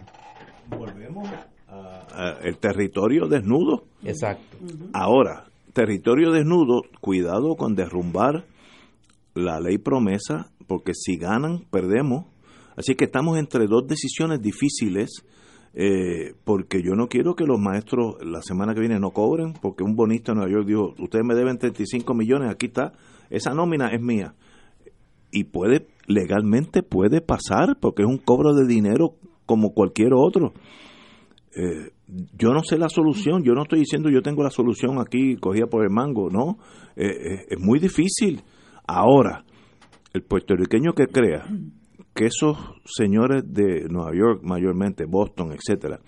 Volvemos 0.68 1.28
a 1.28 1.48
el 2.42 2.58
territorio 2.58 3.26
desnudo. 3.26 3.84
Exacto. 4.04 4.56
Ahora, 4.92 5.44
territorio 5.72 6.32
desnudo, 6.32 6.82
cuidado 7.00 7.54
con 7.56 7.74
derrumbar 7.74 8.44
la 9.34 9.60
ley 9.60 9.78
promesa, 9.78 10.50
porque 10.66 10.92
si 10.94 11.16
ganan, 11.16 11.64
perdemos. 11.70 12.26
Así 12.76 12.94
que 12.94 13.04
estamos 13.04 13.38
entre 13.38 13.66
dos 13.66 13.86
decisiones 13.86 14.40
difíciles, 14.40 15.24
eh, 15.74 16.34
porque 16.44 16.82
yo 16.82 16.94
no 16.94 17.08
quiero 17.08 17.34
que 17.34 17.44
los 17.44 17.60
maestros 17.60 18.16
la 18.24 18.42
semana 18.42 18.74
que 18.74 18.80
viene 18.80 18.98
no 18.98 19.10
cobren, 19.10 19.52
porque 19.52 19.84
un 19.84 19.94
bonista 19.94 20.32
en 20.32 20.38
Nueva 20.38 20.52
York 20.52 20.66
dijo, 20.66 20.94
ustedes 20.98 21.24
me 21.24 21.34
deben 21.34 21.58
35 21.58 22.14
millones, 22.14 22.50
aquí 22.50 22.66
está, 22.66 22.92
esa 23.30 23.52
nómina 23.54 23.88
es 23.88 24.00
mía. 24.00 24.34
Y 25.30 25.44
puede, 25.44 25.88
legalmente 26.06 26.82
puede 26.82 27.20
pasar, 27.20 27.76
porque 27.80 28.02
es 28.02 28.08
un 28.08 28.18
cobro 28.18 28.54
de 28.54 28.66
dinero 28.66 29.14
como 29.46 29.72
cualquier 29.72 30.12
otro. 30.14 30.52
Eh, 31.54 31.92
yo 32.38 32.52
no 32.52 32.62
sé 32.62 32.78
la 32.78 32.88
solución, 32.88 33.42
yo 33.42 33.52
no 33.52 33.62
estoy 33.62 33.80
diciendo 33.80 34.10
yo 34.10 34.22
tengo 34.22 34.42
la 34.42 34.50
solución 34.50 34.98
aquí 35.00 35.36
cogida 35.36 35.66
por 35.66 35.82
el 35.84 35.90
mango, 35.90 36.30
no, 36.30 36.58
Eh, 36.96 37.06
eh, 37.06 37.46
es 37.50 37.60
muy 37.60 37.78
difícil. 37.78 38.42
Ahora, 38.86 39.44
el 40.12 40.22
puertorriqueño 40.22 40.94
que 40.94 41.06
crea 41.06 41.46
que 42.14 42.26
esos 42.26 42.56
señores 42.84 43.44
de 43.46 43.86
Nueva 43.88 44.10
York, 44.12 44.40
mayormente 44.42 45.04
Boston, 45.04 45.52
etcétera, 45.52 46.00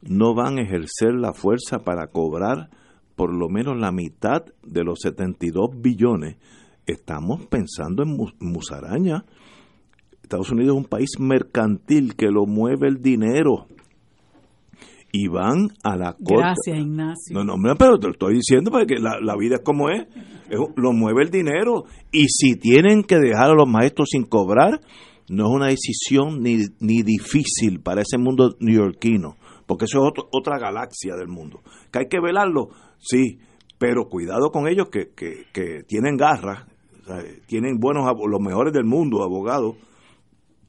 no 0.00 0.34
van 0.34 0.58
a 0.58 0.62
ejercer 0.62 1.12
la 1.14 1.34
fuerza 1.34 1.80
para 1.80 2.06
cobrar 2.06 2.70
por 3.16 3.34
lo 3.34 3.48
menos 3.48 3.78
la 3.78 3.92
mitad 3.92 4.44
de 4.64 4.84
los 4.84 5.00
72 5.00 5.70
billones, 5.80 6.36
estamos 6.86 7.46
pensando 7.46 8.02
en 8.02 8.10
mu- 8.16 8.30
musaraña. 8.40 9.24
Estados 10.22 10.50
Unidos 10.50 10.74
es 10.76 10.82
un 10.84 10.88
país 10.88 11.10
mercantil 11.18 12.14
que 12.16 12.26
lo 12.30 12.46
mueve 12.46 12.88
el 12.88 13.02
dinero 13.02 13.66
y 15.14 15.28
van 15.28 15.68
a 15.82 15.96
la 15.96 16.12
corte. 16.14 16.36
Gracias, 16.38 16.78
Ignacio. 16.78 17.34
No, 17.34 17.44
no, 17.44 17.74
pero 17.78 17.98
te 17.98 18.06
lo 18.06 18.12
estoy 18.12 18.34
diciendo 18.36 18.70
porque 18.70 18.94
la, 18.98 19.20
la 19.20 19.36
vida 19.36 19.56
es 19.56 19.60
como 19.62 19.90
es. 19.90 20.06
Es- 20.48 20.58
Lo 20.76 20.92
mueve 20.92 21.24
el 21.24 21.30
dinero. 21.30 21.84
Y 22.10 22.28
si 22.28 22.56
tienen 22.56 23.02
que 23.04 23.16
dejar 23.18 23.50
a 23.50 23.54
los 23.54 23.68
maestros 23.68 24.08
sin 24.10 24.24
cobrar, 24.24 24.80
no 25.28 25.44
es 25.44 25.50
una 25.54 25.66
decisión 25.66 26.42
ni, 26.42 26.56
ni 26.80 27.02
difícil 27.02 27.80
para 27.80 28.00
ese 28.02 28.16
mundo 28.16 28.56
neoyorquino. 28.60 29.36
Porque 29.66 29.84
eso 29.84 29.98
es 29.98 30.04
otro- 30.10 30.28
otra 30.32 30.58
galaxia 30.58 31.14
del 31.16 31.28
mundo. 31.28 31.60
Que 31.92 32.00
hay 32.00 32.08
que 32.08 32.20
velarlo, 32.20 32.68
sí. 33.02 33.38
Pero 33.78 34.08
cuidado 34.08 34.50
con 34.52 34.68
ellos 34.68 34.88
que, 34.90 35.08
que, 35.14 35.46
que 35.52 35.82
tienen 35.88 36.16
garras, 36.16 36.66
o 37.02 37.04
sea, 37.04 37.18
tienen 37.46 37.78
buenos, 37.80 38.04
los 38.28 38.40
mejores 38.40 38.72
del 38.72 38.84
mundo, 38.84 39.24
abogados. 39.24 39.74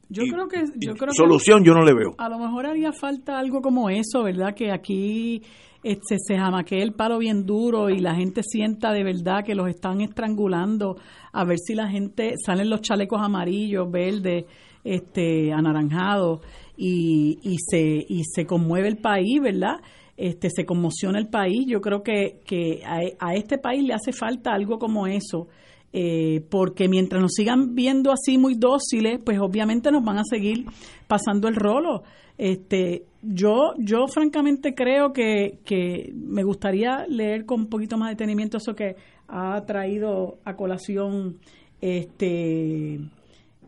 Yo 0.09 0.23
creo 0.31 0.47
que 0.47 0.63
yo 0.79 0.93
creo 0.95 1.11
que- 1.11 1.15
Solución 1.15 1.63
yo 1.63 1.73
no 1.73 1.83
le 1.85 1.93
veo. 1.93 2.15
A 2.17 2.27
lo 2.29 2.39
mejor 2.39 2.65
haría 2.65 2.91
falta 2.91 3.37
algo 3.37 3.61
como 3.61 3.89
eso, 3.89 4.23
¿verdad? 4.23 4.55
Que 4.55 4.71
aquí 4.71 5.41
este, 5.83 6.17
se 6.17 6.37
jamaquee 6.37 6.81
el 6.81 6.93
palo 6.93 7.19
bien 7.19 7.45
duro 7.45 7.89
y 7.89 7.99
la 7.99 8.15
gente 8.15 8.41
sienta 8.43 8.91
de 8.93 9.03
verdad 9.03 9.43
que 9.45 9.53
los 9.53 9.67
están 9.69 10.01
estrangulando, 10.01 10.97
a 11.31 11.45
ver 11.45 11.57
si 11.59 11.75
la 11.75 11.87
gente 11.89 12.33
salen 12.43 12.69
los 12.69 12.81
chalecos 12.81 13.21
amarillos, 13.21 13.91
verdes, 13.91 14.45
este, 14.83 15.51
anaranjados 15.53 16.41
y, 16.77 17.37
y 17.43 17.57
se 17.59 18.03
y 18.09 18.23
se 18.23 18.45
conmueve 18.45 18.87
el 18.87 18.97
país, 18.97 19.39
¿verdad? 19.41 19.75
Este, 20.15 20.49
se 20.49 20.65
conmociona 20.65 21.19
el 21.19 21.27
país. 21.27 21.65
Yo 21.67 21.81
creo 21.81 22.03
que, 22.03 22.39
que 22.45 22.81
a, 22.85 23.33
este 23.33 23.57
país 23.57 23.83
le 23.83 23.93
hace 23.93 24.11
falta 24.11 24.53
algo 24.53 24.77
como 24.77 25.07
eso. 25.07 25.47
eh, 25.95 26.41
porque 26.49 26.87
mientras 26.89 27.21
nos 27.21 27.33
sigan 27.33 27.75
viendo 27.75 28.11
así 28.11 28.37
muy 28.39 28.55
dóciles, 28.55 29.19
pues 29.23 29.37
obviamente 29.39 29.91
nos 29.91 30.03
van 30.03 30.17
a 30.17 30.23
seguir 30.23 30.65
pasando 31.07 31.47
el 31.47 31.55
rolo. 31.55 32.03
Este, 32.37 33.05
yo, 33.21 33.73
yo 33.77 34.07
francamente 34.07 34.73
creo 34.73 35.13
que, 35.13 35.59
que 35.63 36.11
me 36.15 36.43
gustaría 36.43 37.05
leer 37.07 37.45
con 37.45 37.61
un 37.61 37.67
poquito 37.67 37.97
más 37.97 38.09
de 38.09 38.15
detenimiento 38.15 38.57
eso 38.57 38.73
que 38.73 38.95
ha 39.27 39.63
traído 39.65 40.39
a 40.43 40.55
colación 40.55 41.37
este 41.79 42.95
eh, 42.95 43.01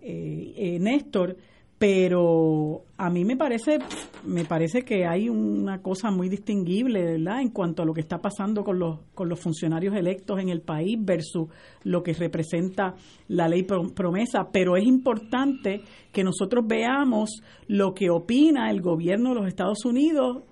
eh, 0.02 0.78
Néstor, 0.80 1.38
pero 1.78 2.85
a 2.98 3.10
mí 3.10 3.26
me 3.26 3.36
parece 3.36 3.80
me 4.24 4.46
parece 4.46 4.84
que 4.84 5.06
hay 5.06 5.28
una 5.30 5.82
cosa 5.82 6.12
muy 6.12 6.30
distinguible, 6.30 7.04
¿verdad? 7.04 7.42
En 7.42 7.50
cuanto 7.50 7.84
a 7.84 7.86
lo 7.86 7.94
que 7.94 8.02
está 8.02 8.20
pasando 8.20 8.64
con 8.64 8.80
los 8.80 9.00
con 9.14 9.28
los 9.30 9.40
funcionarios 9.40 9.96
electos 9.96 10.40
en 10.40 10.50
el 10.50 10.62
país 10.62 10.98
versus 11.00 11.50
lo 11.84 12.02
que 12.04 12.14
representa 12.14 12.96
la 13.28 13.48
ley 13.48 13.64
pro- 13.64 13.90
promesa, 13.94 14.50
pero 14.52 14.78
es 14.78 14.86
importante 14.86 15.82
que 16.12 16.24
nosotros 16.24 16.66
veamos 16.68 17.42
lo 17.68 17.94
que 17.94 18.10
opina 18.10 18.72
el 18.72 18.82
gobierno 18.82 19.30
de 19.30 19.36
los 19.36 19.48
Estados 19.48 19.84
Unidos 19.86 20.44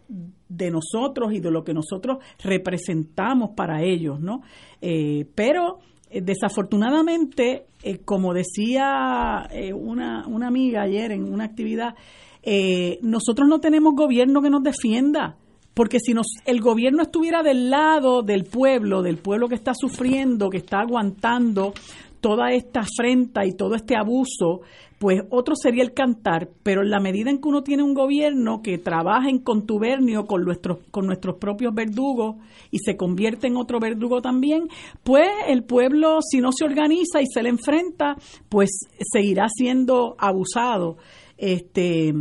de 0.49 0.70
nosotros 0.70 1.34
y 1.34 1.40
de 1.40 1.49
lo 1.49 1.64
que 1.64 1.74
nosotros 1.74 2.18
representamos 2.44 3.52
para 3.56 3.82
ellos, 3.84 4.20
¿no? 4.20 4.41
Eh, 4.82 5.26
pero 5.34 5.80
eh, 6.11 6.22
desafortunadamente, 6.22 7.65
eh, 7.82 7.99
como 8.06 8.34
decía 8.34 9.48
eh, 9.52 9.74
una, 9.74 10.28
una 10.28 10.48
amiga 10.48 10.82
ayer 10.84 11.11
en 11.11 11.32
una 11.32 11.45
actividad, 11.45 11.95
eh, 12.44 12.99
nosotros 13.02 13.48
no 13.48 13.60
tenemos 13.60 13.95
gobierno 13.95 14.41
que 14.41 14.49
nos 14.49 14.64
defienda. 14.64 15.38
Porque 15.74 15.99
si 15.99 16.14
nos, 16.14 16.28
el 16.45 16.61
gobierno 16.61 17.02
estuviera 17.02 17.41
del 17.41 17.72
lado 17.72 18.22
del 18.22 18.44
pueblo, 18.44 19.02
del 19.02 19.18
pueblo 19.18 19.48
que 19.48 19.56
está 19.56 19.74
sufriendo, 19.74 20.52
que 20.52 20.57
está 20.57 20.82
aguantando 20.82 21.74
toda 22.22 22.52
esta 22.52 22.82
afrenta 22.82 23.45
y 23.45 23.53
todo 23.53 23.76
este 23.76 23.98
abuso, 23.98 24.61
pues 25.03 25.22
otro 25.32 25.56
sería 25.57 25.84
el 25.84 25.94
cantar, 25.94 26.48
pero 26.64 26.82
en 26.82 26.90
la 26.90 27.02
medida 27.02 27.30
en 27.30 27.41
que 27.41 27.49
uno 27.49 27.64
tiene 27.64 27.84
un 27.84 27.94
gobierno 27.94 28.61
que 28.61 28.78
trabaja 28.78 29.30
en 29.30 29.40
contubernio 29.40 30.26
con 30.26 30.45
nuestros, 30.45 30.78
con 30.91 31.06
nuestros 31.06 31.36
propios 31.36 31.74
verdugos 31.74 32.38
y 32.72 32.78
se 32.80 32.95
convierte 32.95 33.48
en 33.48 33.57
otro 33.57 33.82
verdugo 33.82 34.22
también, 34.22 34.70
pues 35.03 35.28
el 35.49 35.65
pueblo, 35.65 36.20
si 36.22 36.40
no 36.40 36.52
se 36.53 36.64
organiza 36.64 37.22
y 37.22 37.26
se 37.26 37.44
le 37.44 37.49
enfrenta, 37.49 38.15
pues 38.48 38.70
seguirá 39.11 39.48
siendo 39.49 40.15
abusado. 40.18 40.95
Este, 41.38 42.14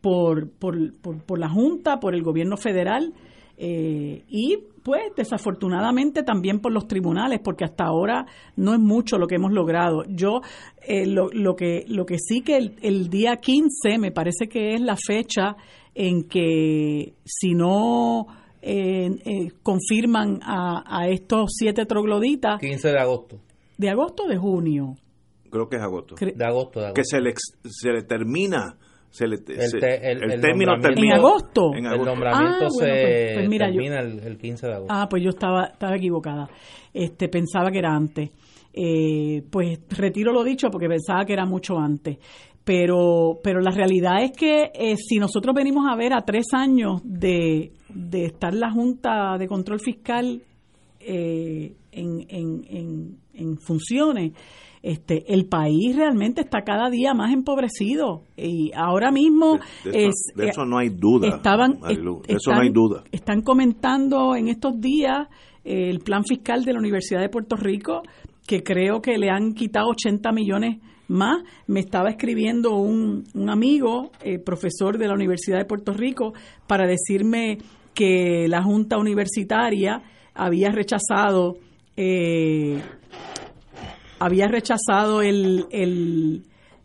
por, 0.00 0.50
por, 0.50 0.94
por, 1.00 1.22
por 1.22 1.38
la 1.38 1.48
Junta, 1.48 2.00
por 2.00 2.14
el 2.14 2.22
gobierno 2.22 2.56
federal 2.56 3.12
eh, 3.64 4.24
y 4.28 4.58
pues 4.82 5.12
desafortunadamente 5.16 6.24
también 6.24 6.58
por 6.58 6.72
los 6.72 6.88
tribunales, 6.88 7.40
porque 7.44 7.64
hasta 7.64 7.84
ahora 7.84 8.26
no 8.56 8.74
es 8.74 8.80
mucho 8.80 9.18
lo 9.18 9.28
que 9.28 9.36
hemos 9.36 9.52
logrado. 9.52 10.04
Yo 10.08 10.40
eh, 10.80 11.06
lo, 11.06 11.28
lo, 11.32 11.54
que, 11.54 11.84
lo 11.86 12.04
que 12.04 12.16
sí 12.18 12.40
que 12.40 12.56
el, 12.56 12.74
el 12.82 13.08
día 13.08 13.36
15 13.36 13.98
me 13.98 14.10
parece 14.10 14.48
que 14.48 14.74
es 14.74 14.80
la 14.80 14.96
fecha 14.96 15.56
en 15.94 16.24
que 16.24 17.14
si 17.24 17.54
no 17.54 18.26
eh, 18.62 19.10
eh, 19.24 19.52
confirman 19.62 20.40
a, 20.42 20.82
a 20.86 21.08
estos 21.08 21.50
siete 21.54 21.86
trogloditas 21.86 22.60
15 22.60 22.88
de 22.88 22.98
agosto. 22.98 23.36
de 23.78 23.90
agosto 23.90 24.24
o 24.24 24.28
de 24.28 24.38
junio. 24.38 24.96
Creo 25.52 25.68
que 25.68 25.76
es 25.76 25.82
agosto. 25.82 26.14
De 26.18 26.44
agosto, 26.44 26.80
de 26.80 26.86
agosto. 26.86 26.94
Que 26.94 27.04
se 27.04 27.20
le, 27.20 27.32
se 27.64 27.90
le 27.92 28.02
termina. 28.02 28.74
Se 29.10 29.26
le, 29.28 29.36
El 29.46 29.60
se- 29.68 29.78
te- 29.78 30.10
el- 30.10 30.32
el 30.32 30.40
término 30.40 30.72
termina. 30.80 31.16
¿En 31.16 31.20
agosto? 31.20 31.70
En 31.74 31.84
El 31.84 31.98
nombramiento 32.02 32.64
Ah, 32.64 32.68
bueno, 32.70 32.70
se 32.70 32.86
pues- 32.86 33.32
pues 33.34 33.48
mira, 33.50 33.66
yo- 33.68 33.74
termina 33.74 34.00
el, 34.00 34.18
el 34.20 34.38
15 34.38 34.66
de 34.66 34.72
agosto. 34.72 34.94
Ah, 34.94 35.06
pues 35.10 35.22
yo 35.22 35.28
estaba, 35.28 35.64
estaba 35.66 35.94
equivocada. 35.96 36.48
Este, 36.94 37.28
pensaba 37.28 37.70
que 37.70 37.78
era 37.78 37.94
antes. 37.94 38.30
Eh, 38.72 39.42
pues 39.50 39.80
retiro 39.90 40.32
lo 40.32 40.42
dicho 40.42 40.68
porque 40.70 40.88
pensaba 40.88 41.26
que 41.26 41.34
era 41.34 41.44
mucho 41.44 41.78
antes. 41.78 42.16
Pero, 42.64 43.38
pero 43.42 43.60
la 43.60 43.70
realidad 43.72 44.22
es 44.22 44.30
que 44.32 44.70
eh, 44.72 44.96
si 44.96 45.18
nosotros 45.18 45.54
venimos 45.54 45.84
a 45.90 45.96
ver 45.96 46.14
a 46.14 46.22
tres 46.22 46.46
años 46.54 47.02
de, 47.04 47.72
de 47.90 48.24
estar 48.24 48.54
la 48.54 48.70
Junta 48.70 49.36
de 49.36 49.46
Control 49.48 49.80
Fiscal 49.80 50.40
eh, 51.00 51.74
en, 51.90 52.20
en, 52.28 52.64
en, 52.68 53.16
en 53.34 53.58
funciones, 53.58 54.32
este, 54.82 55.32
el 55.32 55.46
país 55.46 55.94
realmente 55.96 56.40
está 56.40 56.62
cada 56.62 56.90
día 56.90 57.14
más 57.14 57.32
empobrecido 57.32 58.22
y 58.36 58.72
ahora 58.74 59.10
mismo 59.12 59.58
De 59.84 59.90
eso, 59.90 60.08
es, 60.08 60.14
de 60.34 60.48
eso 60.48 60.64
no 60.64 60.78
hay 60.78 60.88
duda. 60.88 61.28
estaban 61.36 61.78
Marilu, 61.80 62.22
de 62.26 62.34
eso 62.34 62.36
están- 62.50 62.54
no 62.56 62.60
hay 62.62 62.70
duda. 62.70 63.04
están 63.12 63.42
comentando 63.42 64.34
en 64.34 64.48
estos 64.48 64.80
días 64.80 65.28
eh, 65.64 65.88
el 65.90 66.00
plan 66.00 66.24
fiscal 66.24 66.64
de 66.64 66.72
la 66.72 66.78
Universidad 66.80 67.20
de 67.20 67.28
Puerto 67.28 67.54
Rico 67.56 68.02
que 68.46 68.62
creo 68.64 69.00
que 69.00 69.18
le 69.18 69.30
han 69.30 69.54
quitado 69.54 69.88
80 69.90 70.32
millones 70.32 70.78
más. 71.06 71.42
Me 71.68 71.78
estaba 71.78 72.10
escribiendo 72.10 72.74
un, 72.74 73.22
un 73.34 73.50
amigo, 73.50 74.10
eh, 74.24 74.40
profesor 74.40 74.98
de 74.98 75.06
la 75.06 75.14
Universidad 75.14 75.58
de 75.58 75.64
Puerto 75.64 75.92
Rico, 75.92 76.32
para 76.66 76.86
decirme 76.88 77.58
que 77.94 78.46
la 78.48 78.62
Junta 78.62 78.98
Universitaria 78.98 80.02
había 80.34 80.70
rechazado 80.72 81.56
eh, 81.96 82.80
había 84.24 84.46
rechazado 84.46 85.20
el, 85.20 85.66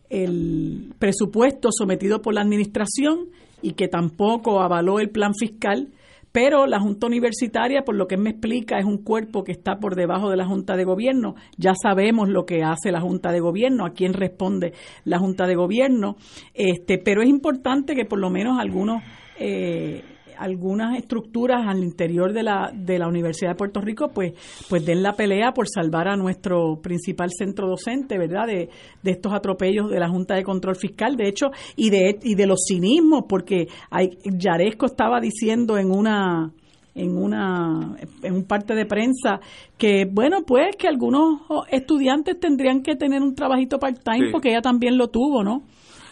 el, 0.10 0.94
presupuesto 0.98 1.70
sometido 1.72 2.22
por 2.22 2.34
la 2.34 2.42
administración 2.42 3.28
y 3.62 3.74
que 3.74 3.88
tampoco 3.88 4.62
avaló 4.62 5.00
el 5.00 5.10
plan 5.10 5.34
fiscal, 5.40 5.90
pero 6.32 6.66
la 6.66 6.80
Junta 6.80 7.08
Universitaria, 7.08 7.84
por 7.84 7.96
lo 7.96 8.08
que 8.08 8.18
me 8.18 8.32
explica, 8.32 8.80
es 8.80 8.86
un 8.86 9.04
cuerpo 9.04 9.44
que 9.44 9.52
está 9.52 9.80
por 9.80 9.96
debajo 9.96 10.30
de 10.30 10.38
la 10.38 10.46
Junta 10.46 10.76
de 10.76 10.84
Gobierno. 10.84 11.36
Ya 11.58 11.74
sabemos 11.80 12.28
lo 12.30 12.46
que 12.46 12.64
hace 12.64 12.92
la 12.92 13.02
Junta 13.02 13.32
de 13.32 13.40
Gobierno, 13.40 13.86
a 13.86 13.92
quién 13.92 14.14
responde 14.14 14.74
la 15.04 15.20
Junta 15.20 15.46
de 15.46 15.56
Gobierno, 15.56 16.16
este, 16.54 16.98
pero 16.98 17.22
es 17.22 17.30
importante 17.30 17.96
que 17.96 18.06
por 18.06 18.20
lo 18.20 18.30
menos 18.30 18.60
algunos 18.60 19.04
eh, 19.40 20.04
algunas 20.40 20.98
estructuras 20.98 21.68
al 21.68 21.84
interior 21.84 22.34
de 22.34 22.44
la, 22.44 22.72
de 22.74 23.00
la 23.00 23.08
Universidad 23.08 23.52
de 23.52 23.56
Puerto 23.56 23.82
Rico 23.82 24.10
pues, 24.14 24.34
pues 24.70 24.86
den 24.86 25.04
la 25.04 25.14
pelea 25.14 25.52
por 25.54 25.68
salvar 25.68 26.08
a 26.08 26.16
nuestro 26.16 26.80
principal 26.82 27.30
centro 27.32 27.68
docente, 27.68 28.18
¿verdad? 28.18 28.48
De, 28.48 28.70
de 29.04 29.12
estos 29.12 29.34
atropellos 29.34 29.90
de 29.90 30.00
la 30.00 30.10
Junta 30.10 30.36
de 30.36 30.44
Control 30.44 30.76
Fiscal, 30.76 31.16
de 31.16 31.28
hecho, 31.28 31.48
y 31.76 31.90
de, 31.90 32.20
y 32.24 32.36
de 32.36 32.48
los 32.48 32.60
cinismos, 32.68 33.24
porque 33.28 33.68
hay, 33.90 34.10
Yaresco 34.24 34.86
estaba 34.86 35.20
diciendo 35.20 35.78
en 35.78 35.92
una 35.92 36.52
en 36.96 37.16
una 37.16 37.96
en 38.24 38.34
un 38.34 38.44
parte 38.46 38.74
de 38.74 38.88
prensa 38.88 39.40
que 39.78 40.06
bueno 40.12 40.42
pues 40.48 40.76
que 40.78 40.88
algunos 40.88 41.42
estudiantes 41.70 42.40
tendrían 42.40 42.82
que 42.82 42.96
tener 42.96 43.22
un 43.22 43.36
trabajito 43.36 43.78
part 43.78 44.00
time 44.04 44.26
Sí. 44.28 44.32
porque 44.32 44.50
ella 44.50 44.62
también 44.62 44.98
lo 44.98 45.10
tuvo 45.10 45.44
no 45.44 45.62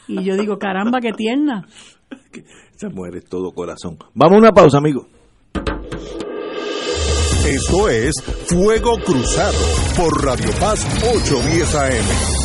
y 0.08 0.24
yo 0.24 0.36
digo 0.38 0.60
caramba 0.60 1.00
qué 1.02 1.12
tierna 1.12 1.66
Esa 2.76 2.90
mujer 2.90 3.16
es 3.16 3.26
todo 3.26 3.54
corazón. 3.54 3.98
Vamos 4.14 4.36
a 4.36 4.40
una 4.40 4.52
pausa, 4.52 4.80
amigo. 4.80 5.08
Esto 7.48 7.90
es 7.90 8.14
Fuego 8.48 8.98
Cruzado 8.98 9.58
por 9.96 10.26
Radio 10.26 10.52
Paz 10.60 10.86
810 11.02 11.76
AM. 11.76 12.45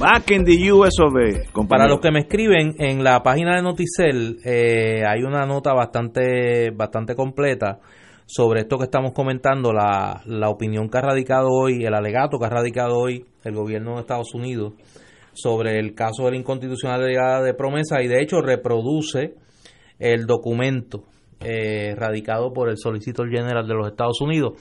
Back 0.00 0.30
in 0.30 0.44
the 0.46 0.72
US 0.72 0.98
of 0.98 1.12
Para 1.68 1.86
los 1.86 2.00
que 2.00 2.10
me 2.10 2.20
escriben 2.20 2.74
en 2.78 3.04
la 3.04 3.22
página 3.22 3.56
de 3.56 3.62
Noticel 3.62 4.38
eh, 4.46 5.02
hay 5.06 5.22
una 5.24 5.44
nota 5.44 5.74
bastante 5.74 6.70
bastante 6.70 7.14
completa 7.14 7.80
sobre 8.24 8.60
esto 8.60 8.78
que 8.78 8.84
estamos 8.84 9.12
comentando, 9.12 9.74
la, 9.74 10.22
la 10.24 10.48
opinión 10.48 10.88
que 10.88 10.96
ha 10.96 11.02
radicado 11.02 11.50
hoy, 11.50 11.84
el 11.84 11.92
alegato 11.92 12.38
que 12.38 12.46
ha 12.46 12.48
radicado 12.48 12.96
hoy 12.96 13.26
el 13.44 13.54
gobierno 13.54 13.96
de 13.96 14.00
Estados 14.00 14.32
Unidos 14.32 14.72
sobre 15.34 15.78
el 15.78 15.94
caso 15.94 16.24
de 16.24 16.30
la 16.30 16.36
inconstitucionalidad 16.38 17.44
de 17.44 17.52
promesa 17.52 18.00
y 18.00 18.08
de 18.08 18.22
hecho 18.22 18.40
reproduce 18.40 19.34
el 19.98 20.24
documento 20.24 21.04
eh, 21.40 21.94
radicado 21.94 22.54
por 22.54 22.70
el 22.70 22.78
Solicitor 22.78 23.28
General 23.28 23.68
de 23.68 23.74
los 23.74 23.88
Estados 23.88 24.22
Unidos. 24.22 24.54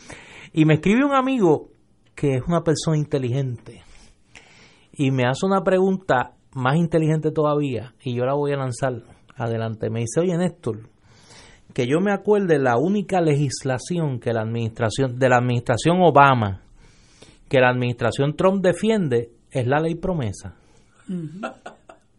Y 0.51 0.65
me 0.65 0.73
escribe 0.73 1.05
un 1.05 1.13
amigo 1.13 1.69
que 2.13 2.35
es 2.35 2.41
una 2.45 2.61
persona 2.61 2.97
inteligente 2.97 3.83
y 4.99 5.11
me 5.11 5.25
hace 5.25 5.45
una 5.45 5.63
pregunta 5.63 6.33
más 6.51 6.75
inteligente 6.75 7.31
todavía 7.31 7.93
y 8.03 8.13
yo 8.13 8.25
la 8.25 8.33
voy 8.33 8.51
a 8.51 8.57
lanzar 8.57 9.01
adelante. 9.37 9.89
Me 9.89 10.01
dice, 10.01 10.19
oye 10.19 10.37
Néstor, 10.37 10.89
que 11.73 11.87
yo 11.87 12.01
me 12.01 12.11
acuerde 12.11 12.59
la 12.59 12.75
única 12.77 13.21
legislación 13.21 14.19
que 14.19 14.33
la 14.33 14.41
administración, 14.41 15.17
de 15.17 15.29
la 15.29 15.37
administración 15.37 16.01
Obama, 16.01 16.63
que 17.47 17.61
la 17.61 17.69
administración 17.69 18.35
Trump 18.35 18.61
defiende, 18.61 19.29
es 19.49 19.65
la 19.65 19.79
ley 19.79 19.95
promesa. 19.95 20.55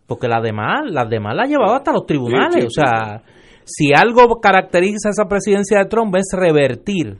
Porque 0.07 0.27
las 0.27 0.43
demás, 0.43 0.91
las 0.91 1.11
demás 1.11 1.37
la 1.37 1.45
llevaba 1.45 1.77
hasta 1.77 1.93
los 1.93 2.07
tribunales. 2.07 2.55
Sí, 2.55 2.61
sí, 2.63 2.67
o 2.67 2.71
sea, 2.71 3.23
si 3.63 3.93
algo 3.95 4.41
caracteriza 4.41 5.11
esa 5.11 5.27
presidencia 5.29 5.81
de 5.81 5.85
Trump 5.85 6.17
es 6.17 6.31
revertir 6.33 7.19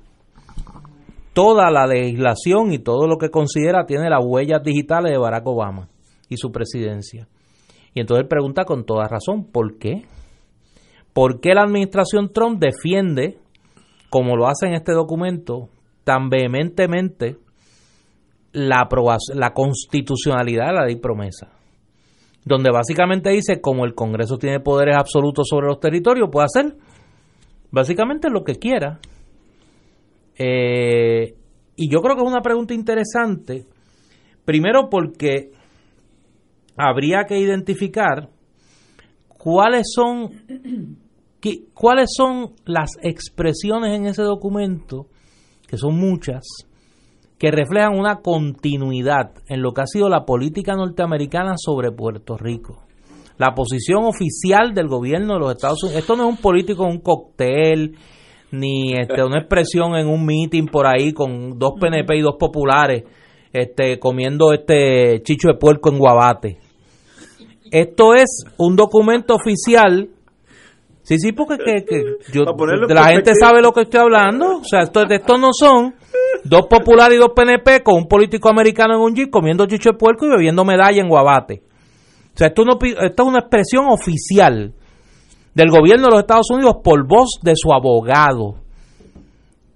toda 1.33 1.71
la 1.71 1.87
legislación 1.87 2.73
y 2.73 2.79
todo 2.79 3.07
lo 3.07 3.17
que 3.17 3.31
considera 3.31 3.87
tiene 3.87 4.11
las 4.11 4.25
huellas 4.25 4.63
digitales 4.63 5.13
de 5.13 5.19
Barack 5.19 5.47
Obama 5.47 5.89
y 6.29 6.37
su 6.37 6.51
presidencia. 6.51 7.29
Y 7.95 8.01
entonces 8.01 8.23
él 8.23 8.29
pregunta 8.29 8.65
con 8.65 8.85
toda 8.85 9.09
razón, 9.09 9.45
¿por 9.45 9.79
qué? 9.79 10.05
¿Por 11.13 11.41
qué 11.41 11.55
la 11.55 11.63
administración 11.63 12.33
Trump 12.33 12.61
defiende, 12.61 13.39
como 14.11 14.37
lo 14.37 14.47
hace 14.47 14.67
en 14.67 14.75
este 14.75 14.93
documento, 14.93 15.69
tan 16.05 16.29
vehementemente 16.29 17.37
la, 18.53 18.89
la 19.35 19.53
constitucionalidad 19.53 20.69
de 20.69 20.73
la 20.73 20.87
ley 20.87 20.97
promesa? 20.97 21.49
Donde 22.45 22.71
básicamente 22.71 23.31
dice, 23.31 23.61
como 23.61 23.85
el 23.85 23.95
Congreso 23.95 24.39
tiene 24.39 24.61
poderes 24.61 24.97
absolutos 24.97 25.49
sobre 25.49 25.67
los 25.67 25.81
territorios, 25.81 26.29
puede 26.31 26.47
hacer 26.47 26.77
básicamente 27.71 28.31
lo 28.31 28.45
que 28.45 28.55
quiera. 28.55 29.01
Eh, 30.43 31.35
y 31.77 31.91
yo 31.91 32.01
creo 32.01 32.17
que 32.17 32.23
es 32.23 32.29
una 32.29 32.41
pregunta 32.41 32.73
interesante, 32.73 33.67
primero 34.47 34.89
porque 34.91 35.51
habría 36.79 37.25
que 37.25 37.39
identificar 37.39 38.31
cuáles 39.29 39.87
son 39.95 40.31
qué- 41.41 41.65
cuáles 41.75 42.11
son 42.17 42.53
las 42.65 42.93
expresiones 43.03 43.95
en 43.99 44.07
ese 44.07 44.23
documento, 44.23 45.09
que 45.69 45.77
son 45.77 45.97
muchas, 45.99 46.43
que 47.39 47.51
reflejan 47.51 47.99
una 47.99 48.17
continuidad 48.23 49.33
en 49.47 49.61
lo 49.61 49.73
que 49.73 49.83
ha 49.83 49.87
sido 49.87 50.09
la 50.09 50.25
política 50.25 50.75
norteamericana 50.75 51.55
sobre 51.57 51.93
Puerto 51.93 52.37
Rico. 52.39 52.83
La 53.37 53.55
posición 53.55 54.05
oficial 54.05 54.73
del 54.75 54.89
gobierno 54.89 55.35
de 55.35 55.41
los 55.41 55.53
Estados 55.53 55.83
Unidos. 55.83 56.01
Esto 56.01 56.17
no 56.17 56.25
es 56.25 56.37
un 56.37 56.43
político 56.43 56.85
un 56.85 57.01
cóctel, 57.01 57.97
ni 58.53 58.95
este, 58.95 59.23
una 59.23 59.39
expresión 59.39 59.95
en 59.97 60.09
un 60.09 60.25
meeting 60.25 60.67
por 60.67 60.87
ahí 60.87 61.13
con 61.13 61.59
dos 61.59 61.73
PNP 61.81 62.17
y 62.17 62.21
dos 62.23 62.37
populares 62.39 63.05
este, 63.53 63.99
comiendo 63.99 64.53
este 64.53 65.23
chicho 65.23 65.49
de 65.49 65.55
puerco 65.55 65.91
en 65.91 65.99
Guabate. 65.99 66.59
Esto 67.71 68.15
es 68.15 68.45
un 68.59 68.77
documento 68.77 69.35
oficial. 69.35 70.09
Sí, 71.03 71.19
sí, 71.19 71.33
porque 71.33 71.57
que, 71.59 71.85
que 71.85 72.33
yo, 72.33 72.45
la 72.89 73.07
gente 73.07 73.33
sabe 73.35 73.63
lo 73.63 73.73
que 73.73 73.83
estoy 73.83 74.01
hablando. 74.01 74.59
O 74.59 74.65
sea, 74.65 74.83
esto, 74.83 75.03
esto 75.09 75.39
no 75.39 75.51
son 75.53 75.95
dos 76.45 76.67
populares 76.69 77.17
y 77.17 77.21
dos 77.21 77.31
PNP 77.35 77.83
con 77.83 77.97
un 77.97 78.07
político 78.07 78.49
americano 78.49 78.95
en 78.95 79.01
un 79.01 79.15
jeep 79.15 79.31
comiendo 79.31 79.67
chicho 79.67 79.91
de 79.91 79.99
puerco 79.99 80.27
y 80.27 80.31
bebiendo 80.31 80.65
medalla 80.65 81.01
en 81.01 81.09
Guabate. 81.09 81.63
O 82.35 82.39
sea, 82.39 82.49
esto, 82.49 82.65
no, 82.65 82.79
esto 82.81 83.23
es 83.23 83.29
una 83.29 83.41
expresión 83.41 83.87
oficial 83.89 84.75
del 85.55 85.71
gobierno 85.71 86.07
de 86.07 86.11
los 86.13 86.21
Estados 86.21 86.51
Unidos 86.51 86.77
por 86.83 87.07
voz 87.07 87.39
de 87.43 87.55
su 87.57 87.73
abogado 87.73 88.57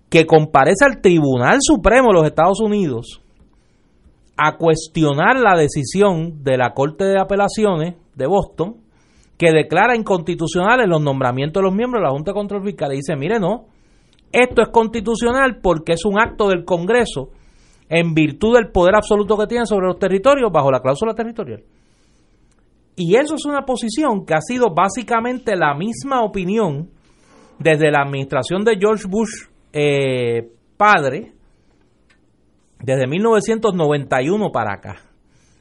que 0.09 0.27
comparece 0.27 0.85
al 0.85 1.01
Tribunal 1.01 1.59
Supremo 1.61 2.09
de 2.09 2.15
los 2.15 2.27
Estados 2.27 2.61
Unidos 2.61 3.21
a 4.37 4.57
cuestionar 4.57 5.39
la 5.41 5.57
decisión 5.57 6.43
de 6.43 6.57
la 6.57 6.73
Corte 6.73 7.05
de 7.05 7.21
Apelaciones 7.21 7.95
de 8.15 8.27
Boston 8.27 8.77
que 9.37 9.53
declara 9.53 9.97
inconstitucionales 9.97 10.89
los 10.89 11.03
nombramientos 11.03 11.61
de 11.61 11.67
los 11.67 11.75
miembros 11.75 12.01
de 12.01 12.07
la 12.07 12.13
Junta 12.13 12.31
de 12.31 12.37
Control 12.37 12.65
Fiscal. 12.65 12.93
Y 12.93 12.97
dice, 12.97 13.17
mire, 13.17 13.41
no, 13.41 13.67
esto 14.33 14.63
es 14.63 14.69
constitucional 14.69 15.59
porque 15.63 15.93
es 15.93 16.05
un 16.05 16.19
acto 16.19 16.49
del 16.49 16.65
Congreso 16.65 17.31
en 17.89 18.15
virtud 18.15 18.55
del 18.55 18.71
poder 18.71 18.97
absoluto 18.97 19.37
que 19.37 19.47
tiene 19.47 19.67
sobre 19.67 19.87
los 19.87 19.99
territorios 19.99 20.51
bajo 20.53 20.71
la 20.71 20.81
cláusula 20.81 21.15
territorial. 21.15 21.63
Y 22.97 23.17
eso 23.17 23.35
es 23.35 23.45
una 23.45 23.65
posición 23.65 24.25
que 24.25 24.35
ha 24.35 24.41
sido 24.41 24.73
básicamente 24.75 25.57
la 25.57 25.75
misma 25.75 26.23
opinión 26.23 26.91
desde 27.59 27.91
la 27.91 28.03
administración 28.03 28.65
de 28.65 28.77
George 28.79 29.05
Bush 29.09 29.49
eh, 29.73 30.49
padre, 30.77 31.33
desde 32.81 33.07
1991 33.07 34.51
para 34.53 34.75
acá. 34.75 34.97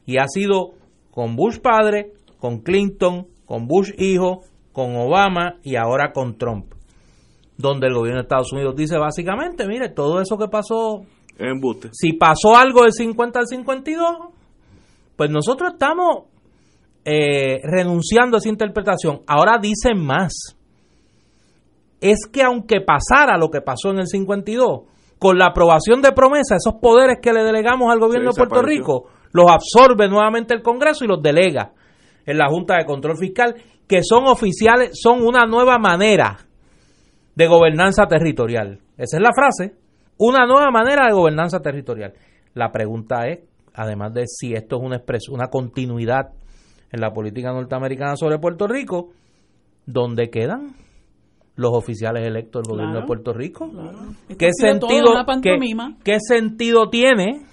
Y 0.06 0.18
ha 0.18 0.26
sido 0.28 0.74
con 1.10 1.34
Bush 1.34 1.58
padre, 1.60 2.12
con 2.38 2.60
Clinton, 2.60 3.26
con 3.46 3.66
Bush 3.66 3.92
hijo, 3.98 4.42
con 4.72 4.96
Obama 4.96 5.56
y 5.62 5.76
ahora 5.76 6.12
con 6.12 6.36
Trump. 6.36 6.74
Donde 7.56 7.86
el 7.86 7.94
gobierno 7.94 8.20
de 8.20 8.24
Estados 8.24 8.52
Unidos 8.52 8.74
dice 8.76 8.98
básicamente, 8.98 9.66
mire, 9.66 9.88
todo 9.88 10.20
eso 10.20 10.36
que 10.36 10.48
pasó, 10.48 11.02
Embuste. 11.38 11.90
si 11.92 12.12
pasó 12.12 12.56
algo 12.56 12.82
del 12.82 12.92
50 12.92 13.38
al 13.38 13.46
52, 13.46 14.16
pues 15.16 15.30
nosotros 15.30 15.72
estamos 15.72 16.24
eh, 17.04 17.60
renunciando 17.62 18.36
a 18.36 18.38
esa 18.38 18.48
interpretación. 18.48 19.20
Ahora 19.26 19.58
dicen 19.58 20.02
más. 20.04 20.56
Es 22.00 22.26
que 22.30 22.42
aunque 22.42 22.80
pasara 22.80 23.38
lo 23.38 23.50
que 23.50 23.60
pasó 23.60 23.90
en 23.90 23.98
el 23.98 24.06
52, 24.06 24.82
con 25.18 25.38
la 25.38 25.46
aprobación 25.46 26.02
de 26.02 26.12
promesa, 26.12 26.56
esos 26.56 26.74
poderes 26.80 27.18
que 27.22 27.32
le 27.32 27.42
delegamos 27.44 27.90
al 27.90 27.98
gobierno 27.98 28.30
de 28.30 28.36
Puerto. 28.36 28.62
Rico, 28.62 29.08
los 29.32 29.50
absorbe 29.50 30.08
nuevamente 30.08 30.54
el 30.54 30.62
Congreso 30.62 31.04
y 31.04 31.08
los 31.08 31.22
delega 31.22 31.72
en 32.26 32.38
la 32.38 32.48
Junta 32.48 32.76
de 32.76 32.84
Control 32.84 33.16
Fiscal, 33.16 33.54
que 33.86 34.02
son 34.02 34.26
oficiales, 34.26 34.90
son 34.94 35.22
una 35.22 35.46
nueva 35.46 35.78
manera 35.78 36.38
de 37.34 37.46
gobernanza 37.46 38.06
territorial. 38.06 38.80
Esa 38.96 39.16
es 39.16 39.22
la 39.22 39.32
frase, 39.34 39.76
una 40.18 40.46
nueva 40.46 40.70
manera 40.70 41.06
de 41.06 41.12
gobernanza 41.12 41.60
territorial. 41.60 42.14
La 42.54 42.70
pregunta 42.70 43.26
es, 43.26 43.40
además 43.74 44.14
de 44.14 44.26
si 44.26 44.52
esto 44.52 44.76
es 44.76 44.82
una, 44.82 45.02
una 45.30 45.48
continuidad 45.48 46.32
en 46.90 47.00
la 47.00 47.12
política 47.12 47.52
norteamericana 47.52 48.16
sobre 48.16 48.38
Puerto 48.38 48.66
Rico, 48.66 49.10
¿dónde 49.86 50.30
quedan 50.30 50.76
los 51.56 51.72
oficiales 51.72 52.26
electos 52.26 52.62
del 52.62 52.70
gobierno 52.70 52.92
Claro, 52.92 53.00
de 53.02 53.06
Puerto 53.06 53.32
Rico? 53.32 53.70
¿Qué 54.38 54.50
sentido, 54.52 55.12
qué 56.02 56.18
sentido 56.20 56.90
tiene? 56.90 57.46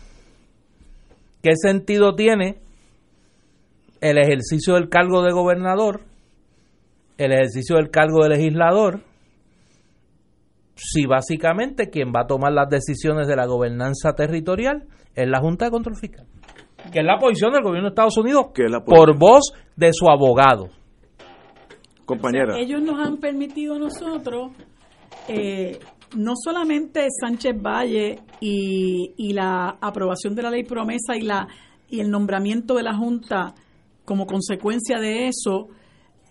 ¿Qué 1.42 1.52
sentido 1.56 2.16
tiene 2.16 2.60
el 4.00 4.18
ejercicio 4.18 4.76
del 4.76 4.90
cargo 4.90 5.24
de 5.24 5.32
gobernador, 5.32 6.02
el 7.18 7.32
ejercicio 7.32 7.76
del 7.78 7.90
cargo 7.90 8.24
de 8.24 8.30
legislador, 8.30 9.02
si 10.76 11.06
básicamente 11.06 11.90
quien 11.90 12.10
va 12.10 12.22
a 12.22 12.28
tomar 12.28 12.52
las 12.54 12.70
decisiones 12.70 13.28
de 13.28 13.36
la 13.36 13.46
gobernanza 13.46 14.14
territorial 14.14 14.88
es 15.16 15.28
la 15.28 15.40
Junta 15.40 15.66
de 15.66 15.72
Control 15.72 15.96
Fiscal? 15.96 16.26
Que 16.92 17.00
es 17.00 17.06
la 17.06 17.18
posición 17.20 17.52
del 17.54 17.64
gobierno 17.64 17.90
de 17.90 17.94
Estados 17.94 18.18
Unidos 18.18 18.48
Que 18.54 18.64
es 18.66 18.72
la 18.72 18.84
por 18.84 19.18
voz 19.18 19.52
de 19.76 19.92
su 19.94 20.08
abogado. 20.10 20.70
Compañera. 22.06 22.58
Ellos 22.58 22.82
nos 22.82 23.00
han 23.00 23.18
permitido 23.18 23.76
a 23.76 23.80
nosotros, 23.80 24.52
eh, 25.30 25.80
no 26.18 26.34
solamente 26.36 27.08
Sánchez 27.10 27.56
Valle 27.62 28.20
y, 28.42 29.14
y 29.16 29.34
la 29.34 29.78
aprobación 29.80 30.36
de 30.36 30.42
la 30.44 30.50
ley 30.52 30.64
promesa 30.64 31.16
y, 31.16 31.22
la, 31.22 31.48
y 31.90 32.02
el 32.02 32.10
nombramiento 32.12 32.74
de 32.76 32.84
la 32.84 32.96
Junta 32.96 33.54
como 34.04 34.26
consecuencia 34.26 35.00
de 35.00 35.28
eso, 35.28 35.70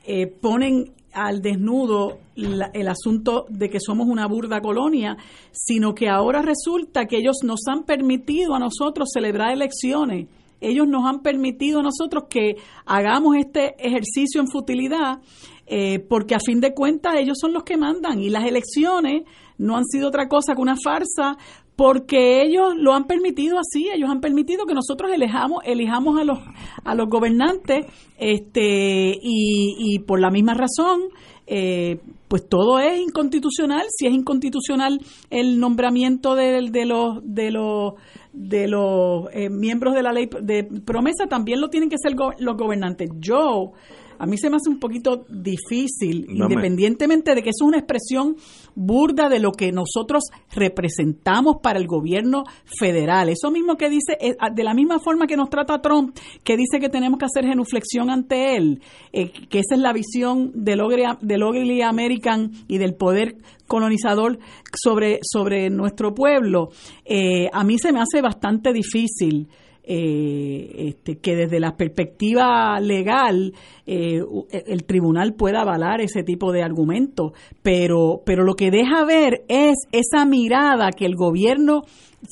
eh, 0.04 0.26
ponen 0.26 0.92
al 1.14 1.40
desnudo 1.40 2.18
la- 2.34 2.70
el 2.74 2.88
asunto 2.88 3.46
de 3.48 3.70
que 3.70 3.80
somos 3.80 4.06
una 4.06 4.26
burda 4.26 4.60
colonia, 4.60 5.16
sino 5.50 5.94
que 5.94 6.08
ahora 6.08 6.42
resulta 6.42 7.06
que 7.06 7.16
ellos 7.16 7.38
nos 7.42 7.60
han 7.68 7.84
permitido 7.84 8.54
a 8.54 8.58
nosotros 8.58 9.08
celebrar 9.14 9.52
elecciones. 9.52 10.26
Ellos 10.60 10.86
nos 10.88 11.06
han 11.06 11.20
permitido 11.20 11.80
a 11.80 11.82
nosotros 11.82 12.24
que 12.28 12.56
hagamos 12.86 13.36
este 13.36 13.74
ejercicio 13.78 14.40
en 14.40 14.48
futilidad, 14.48 15.20
eh, 15.66 16.00
porque 16.00 16.34
a 16.34 16.40
fin 16.40 16.60
de 16.60 16.74
cuentas 16.74 17.14
ellos 17.16 17.38
son 17.40 17.52
los 17.52 17.62
que 17.62 17.76
mandan 17.76 18.20
y 18.20 18.28
las 18.28 18.44
elecciones 18.44 19.22
no 19.58 19.76
han 19.76 19.84
sido 19.84 20.08
otra 20.08 20.28
cosa 20.28 20.54
que 20.54 20.60
una 20.60 20.76
farsa 20.82 21.36
porque 21.76 22.42
ellos 22.42 22.74
lo 22.76 22.92
han 22.92 23.04
permitido 23.06 23.58
así, 23.58 23.88
ellos 23.88 24.10
han 24.10 24.20
permitido 24.20 24.66
que 24.66 24.74
nosotros 24.74 25.10
elijamos, 25.12 25.62
elijamos 25.64 26.20
a 26.20 26.24
los 26.24 26.38
a 26.84 26.94
los 26.94 27.08
gobernantes, 27.08 27.86
este 28.18 29.18
y, 29.22 29.76
y 29.78 29.98
por 30.00 30.20
la 30.20 30.30
misma 30.30 30.52
razón, 30.52 31.00
eh, 31.46 32.00
pues 32.30 32.48
todo 32.48 32.78
es 32.78 33.00
inconstitucional. 33.00 33.86
Si 33.90 34.06
es 34.06 34.12
inconstitucional 34.12 35.00
el 35.30 35.58
nombramiento 35.58 36.36
de, 36.36 36.70
de 36.70 36.86
los 36.86 37.18
de 37.24 37.50
los 37.50 37.94
de 38.32 38.68
los 38.68 39.24
eh, 39.32 39.50
miembros 39.50 39.94
de 39.94 40.02
la 40.04 40.12
ley 40.12 40.30
de 40.40 40.62
promesa, 40.62 41.26
también 41.26 41.60
lo 41.60 41.70
tienen 41.70 41.90
que 41.90 41.96
ser 42.00 42.14
los 42.14 42.56
gobernantes. 42.56 43.10
Yo 43.18 43.72
a 44.20 44.26
mí 44.26 44.36
se 44.36 44.50
me 44.50 44.56
hace 44.56 44.68
un 44.68 44.78
poquito 44.78 45.24
difícil, 45.30 46.26
independientemente 46.28 47.34
de 47.34 47.42
que 47.42 47.48
eso 47.48 47.64
es 47.64 47.68
una 47.68 47.78
expresión 47.78 48.36
burda 48.74 49.30
de 49.30 49.38
lo 49.38 49.50
que 49.52 49.72
nosotros 49.72 50.24
representamos 50.52 51.56
para 51.62 51.78
el 51.78 51.86
gobierno 51.86 52.44
federal. 52.78 53.30
Eso 53.30 53.50
mismo 53.50 53.76
que 53.76 53.88
dice, 53.88 54.18
eh, 54.20 54.36
de 54.54 54.62
la 54.62 54.74
misma 54.74 54.98
forma 54.98 55.26
que 55.26 55.38
nos 55.38 55.48
trata 55.48 55.80
Trump, 55.80 56.14
que 56.44 56.58
dice 56.58 56.80
que 56.80 56.90
tenemos 56.90 57.18
que 57.18 57.24
hacer 57.24 57.46
genuflexión 57.46 58.10
ante 58.10 58.56
él, 58.56 58.82
eh, 59.14 59.32
que 59.48 59.60
esa 59.60 59.74
es 59.74 59.80
la 59.80 59.94
visión 59.94 60.52
del 60.54 60.82
Ugly, 60.82 61.04
del 61.22 61.42
ugly 61.42 61.80
American 61.80 62.50
y 62.68 62.76
del 62.76 62.94
poder 62.96 63.38
colonizador 63.66 64.38
sobre, 64.74 65.20
sobre 65.22 65.70
nuestro 65.70 66.14
pueblo, 66.14 66.68
eh, 67.06 67.48
a 67.54 67.64
mí 67.64 67.78
se 67.78 67.90
me 67.90 68.00
hace 68.00 68.20
bastante 68.20 68.74
difícil 68.74 69.48
eh, 69.84 70.88
este, 70.88 71.16
que 71.18 71.34
desde 71.36 71.58
la 71.60 71.76
perspectiva 71.76 72.78
legal 72.80 73.52
eh, 73.86 74.22
u- 74.22 74.46
el 74.50 74.84
tribunal 74.84 75.34
pueda 75.34 75.62
avalar 75.62 76.00
ese 76.00 76.22
tipo 76.22 76.52
de 76.52 76.62
argumentos, 76.62 77.32
pero, 77.62 78.22
pero 78.24 78.44
lo 78.44 78.54
que 78.54 78.70
deja 78.70 79.04
ver 79.04 79.44
es 79.48 79.74
esa 79.92 80.24
mirada 80.24 80.90
que 80.90 81.06
el 81.06 81.16
gobierno 81.16 81.82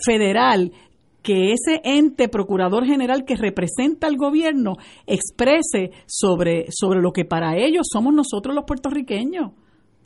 federal 0.05 0.73
que 1.23 1.53
ese 1.53 1.81
ente 1.85 2.29
procurador 2.29 2.87
general 2.87 3.25
que 3.25 3.35
representa 3.37 4.07
al 4.07 4.17
gobierno 4.17 4.75
exprese 5.07 5.91
sobre, 6.07 6.67
sobre 6.71 7.01
lo 7.03 7.13
que 7.13 7.25
para 7.25 7.57
ellos 7.57 7.87
somos 7.93 8.15
nosotros 8.15 8.55
los 8.55 8.65
puertorriqueños. 8.65 9.51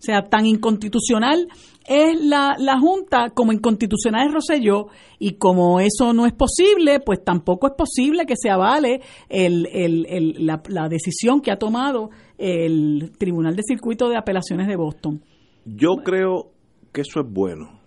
O 0.03 0.05
sea, 0.05 0.23
tan 0.29 0.47
inconstitucional 0.47 1.47
es 1.87 2.21
la, 2.25 2.57
la 2.59 2.81
Junta 2.81 3.31
como 3.31 3.53
inconstitucional 3.53 4.27
es 4.27 4.35
Rosselló 4.35 4.89
y 5.21 5.35
como 5.35 5.79
eso 5.79 6.13
no 6.13 6.27
es 6.27 6.33
posible, 6.33 6.99
pues 6.99 7.23
tampoco 7.23 7.69
es 7.69 7.75
posible 7.79 8.27
que 8.27 8.35
se 8.37 8.51
avale 8.51 9.01
el, 9.29 9.69
el- 9.73 10.07
el- 10.09 10.45
la, 10.45 10.61
la 10.69 10.89
decisión 10.89 11.41
que 11.41 11.53
ha 11.53 11.57
tomado 11.57 12.11
el 12.37 13.13
Tribunal 13.17 13.55
de 13.55 13.63
Circuito 13.63 14.09
de 14.09 14.17
Apelaciones 14.17 14.67
de 14.67 14.75
Boston. 14.75 15.23
Yo 15.65 15.95
creo 16.03 16.51
que 16.93 17.03
eso 17.03 17.21
es 17.21 17.27
bueno. 17.33 17.79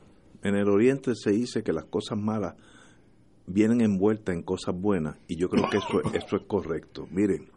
En 0.41 0.55
el 0.55 0.69
Oriente 0.69 1.15
se 1.15 1.31
dice 1.31 1.63
que 1.63 1.73
las 1.73 1.83
cosas 1.85 2.17
malas 2.17 2.53
vienen 3.45 3.81
envueltas 3.81 4.33
en 4.35 4.41
cosas 4.41 4.73
buenas 4.73 5.17
y 5.27 5.35
yo 5.35 5.49
creo 5.49 5.69
que 5.69 5.77
eso, 5.79 5.99
eso 6.13 6.37
es 6.37 6.43
correcto. 6.47 7.07
Miren, 7.11 7.49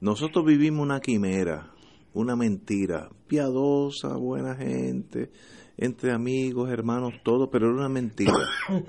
nosotros 0.00 0.44
vivimos 0.46 0.82
una 0.82 1.00
quimera, 1.00 1.73
una 2.14 2.36
mentira, 2.36 3.10
piadosa, 3.26 4.16
buena 4.16 4.54
gente, 4.54 5.30
entre 5.76 6.12
amigos, 6.12 6.70
hermanos, 6.70 7.14
todo, 7.22 7.50
pero 7.50 7.66
era 7.66 7.74
una 7.74 7.88
mentira. 7.88 8.32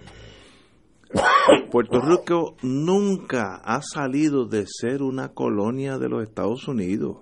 Puerto 1.72 2.02
Rico 2.02 2.56
nunca 2.61 3.61
ha 3.64 3.81
salido 3.81 4.45
de 4.45 4.65
ser 4.68 5.02
una 5.02 5.30
colonia 5.30 5.97
de 5.97 6.10
los 6.10 6.23
Estados 6.23 6.68
Unidos. 6.68 7.18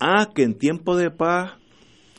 Ah, 0.00 0.30
que 0.34 0.42
en 0.42 0.58
tiempo 0.58 0.96
de 0.96 1.10
paz 1.10 1.52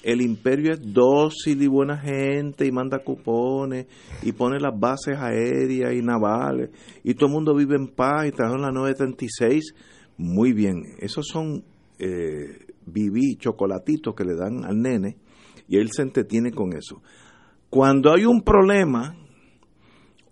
el 0.04 0.22
imperio 0.22 0.74
es 0.74 0.82
dócil 0.82 1.62
y 1.62 1.68
buena 1.68 1.98
gente 1.98 2.66
y 2.66 2.72
manda 2.72 3.00
cupones 3.00 3.88
y 4.22 4.34
pone 4.34 4.60
las 4.60 4.78
bases 4.78 5.18
aéreas 5.18 5.94
y 5.94 6.02
navales 6.02 6.72
y 7.04 7.14
todo 7.14 7.28
el 7.28 7.34
mundo 7.34 7.56
vive 7.56 7.76
en 7.76 7.88
paz 7.88 8.28
y 8.28 8.32
trajeron 8.32 8.62
la 8.62 8.72
936. 8.72 9.74
Muy 10.18 10.54
bien, 10.54 10.84
esos 11.00 11.26
son 11.28 11.64
eh, 12.00 12.63
viví 12.86 13.36
chocolatitos 13.38 14.16
que 14.16 14.24
le 14.24 14.36
dan 14.36 14.64
al 14.66 14.82
nene 14.82 15.18
y 15.68 15.78
él 15.78 15.90
se 15.92 16.02
entretiene 16.04 16.52
con 16.52 16.74
eso. 16.74 17.02
Cuando 17.70 18.14
hay 18.14 18.26
un 18.26 18.42
problema 18.42 19.16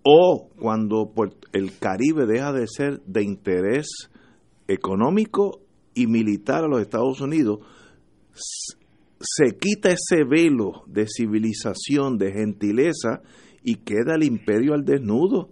o 0.03 0.49
cuando 0.60 1.11
pues, 1.14 1.32
el 1.53 1.78
Caribe 1.78 2.26
deja 2.26 2.52
de 2.53 2.68
ser 2.68 3.02
de 3.06 3.23
interés 3.23 3.88
económico 4.68 5.61
y 5.94 6.07
militar 6.07 6.64
a 6.64 6.68
los 6.68 6.82
Estados 6.82 7.22
Unidos, 7.22 7.60
se 9.19 9.57
quita 9.57 9.90
ese 9.90 10.23
velo 10.23 10.84
de 10.88 11.06
civilización, 11.07 12.18
de 12.18 12.32
gentileza, 12.32 13.22
y 13.64 13.76
queda 13.76 14.15
el 14.15 14.23
imperio 14.23 14.73
al 14.73 14.84
desnudo. 14.84 15.49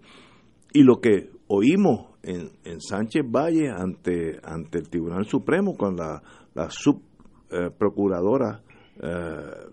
Y 0.73 0.83
lo 0.83 0.99
que 0.99 1.29
oímos 1.47 2.09
en, 2.23 2.51
en 2.63 2.81
Sánchez 2.81 3.23
Valle 3.29 3.69
ante, 3.69 4.39
ante 4.43 4.79
el 4.79 4.89
Tribunal 4.89 5.25
Supremo 5.25 5.75
con 5.75 5.95
la, 5.95 6.21
la 6.53 6.69
subprocuradora, 6.69 8.61
eh, 9.01 9.69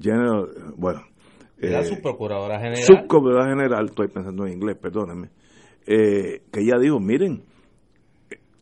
general, 0.00 0.48
bueno, 0.76 1.00
la 1.58 1.80
eh, 1.80 1.84
subprocuradora 1.84 2.58
general. 2.58 2.82
Subprocuradora 2.82 3.48
general, 3.48 3.86
estoy 3.86 4.08
pensando 4.08 4.46
en 4.46 4.52
inglés, 4.52 4.76
perdónenme, 4.80 5.30
eh, 5.86 6.42
que 6.52 6.60
ella 6.60 6.78
dijo, 6.80 7.00
miren, 7.00 7.44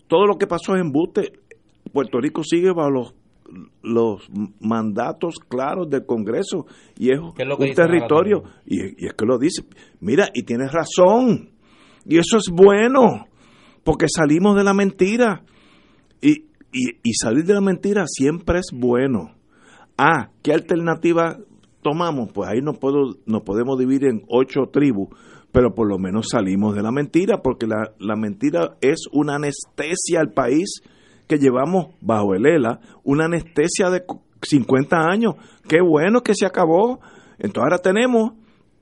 todo 0.07 0.27
lo 0.27 0.37
que 0.37 0.47
pasó 0.47 0.75
es 0.75 0.81
embuste, 0.81 1.33
Puerto 1.93 2.21
Rico 2.21 2.43
sigue 2.43 2.73
bajo 2.73 2.91
los 2.91 3.15
los 3.83 4.29
mandatos 4.61 5.35
claros 5.49 5.89
del 5.89 6.07
Congreso 6.07 6.67
y 6.99 7.13
es, 7.13 7.21
¿Qué 7.37 7.43
es 7.43 7.49
lo 7.49 7.57
que 7.57 7.65
un 7.65 7.75
territorio 7.75 8.43
y, 8.65 9.05
y 9.05 9.07
es 9.07 9.15
que 9.15 9.27
lo 9.27 9.39
dice 9.39 9.63
mira 10.01 10.29
y 10.33 10.43
tienes 10.45 10.73
razón 10.73 11.51
y 12.07 12.19
eso 12.19 12.39
es 12.39 12.51
bueno 12.51 13.27
porque 13.85 14.07
salimos 14.09 14.57
de 14.57 14.65
la 14.65 14.75
mentira 14.75 15.43
y, 16.27 16.47
y, 16.73 16.99
y 17.03 17.13
salir 17.15 17.45
de 17.45 17.55
la 17.55 17.61
mentira 17.61 18.05
siempre 18.07 18.59
es 18.59 18.71
bueno 18.73 19.33
ah 19.99 20.31
qué 20.43 20.53
alternativa 20.53 21.39
tomamos 21.83 22.31
pues 22.33 22.49
ahí 22.49 22.61
nos 22.63 22.79
puedo 22.79 23.17
nos 23.27 23.43
podemos 23.43 23.79
dividir 23.79 24.07
en 24.07 24.23
ocho 24.29 24.63
tribus 24.73 25.09
pero 25.53 25.75
por 25.75 25.89
lo 25.89 25.99
menos 25.99 26.27
salimos 26.31 26.75
de 26.75 26.83
la 26.83 26.91
mentira 26.91 27.43
porque 27.43 27.67
la, 27.67 27.93
la 28.01 28.17
mentira 28.17 28.77
es 28.81 29.05
una 29.13 29.37
anestesia 29.37 30.21
al 30.21 30.33
país 30.33 30.81
que 31.29 31.39
llevamos 31.39 31.95
bajo 32.01 32.35
el 32.35 32.45
ELA, 32.45 32.81
una 33.05 33.27
anestesia 33.27 33.89
de 33.89 34.03
50 34.43 34.97
años. 35.09 35.37
Qué 35.67 35.81
bueno 35.81 36.21
que 36.23 36.35
se 36.35 36.45
acabó. 36.45 37.01
Entonces 37.39 37.63
ahora 37.63 37.79
tenemos 37.79 38.33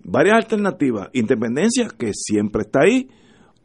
varias 0.03 0.37
alternativas. 0.37 1.09
Independencia, 1.13 1.89
que 1.97 2.11
siempre 2.15 2.63
está 2.63 2.81
ahí. 2.85 3.09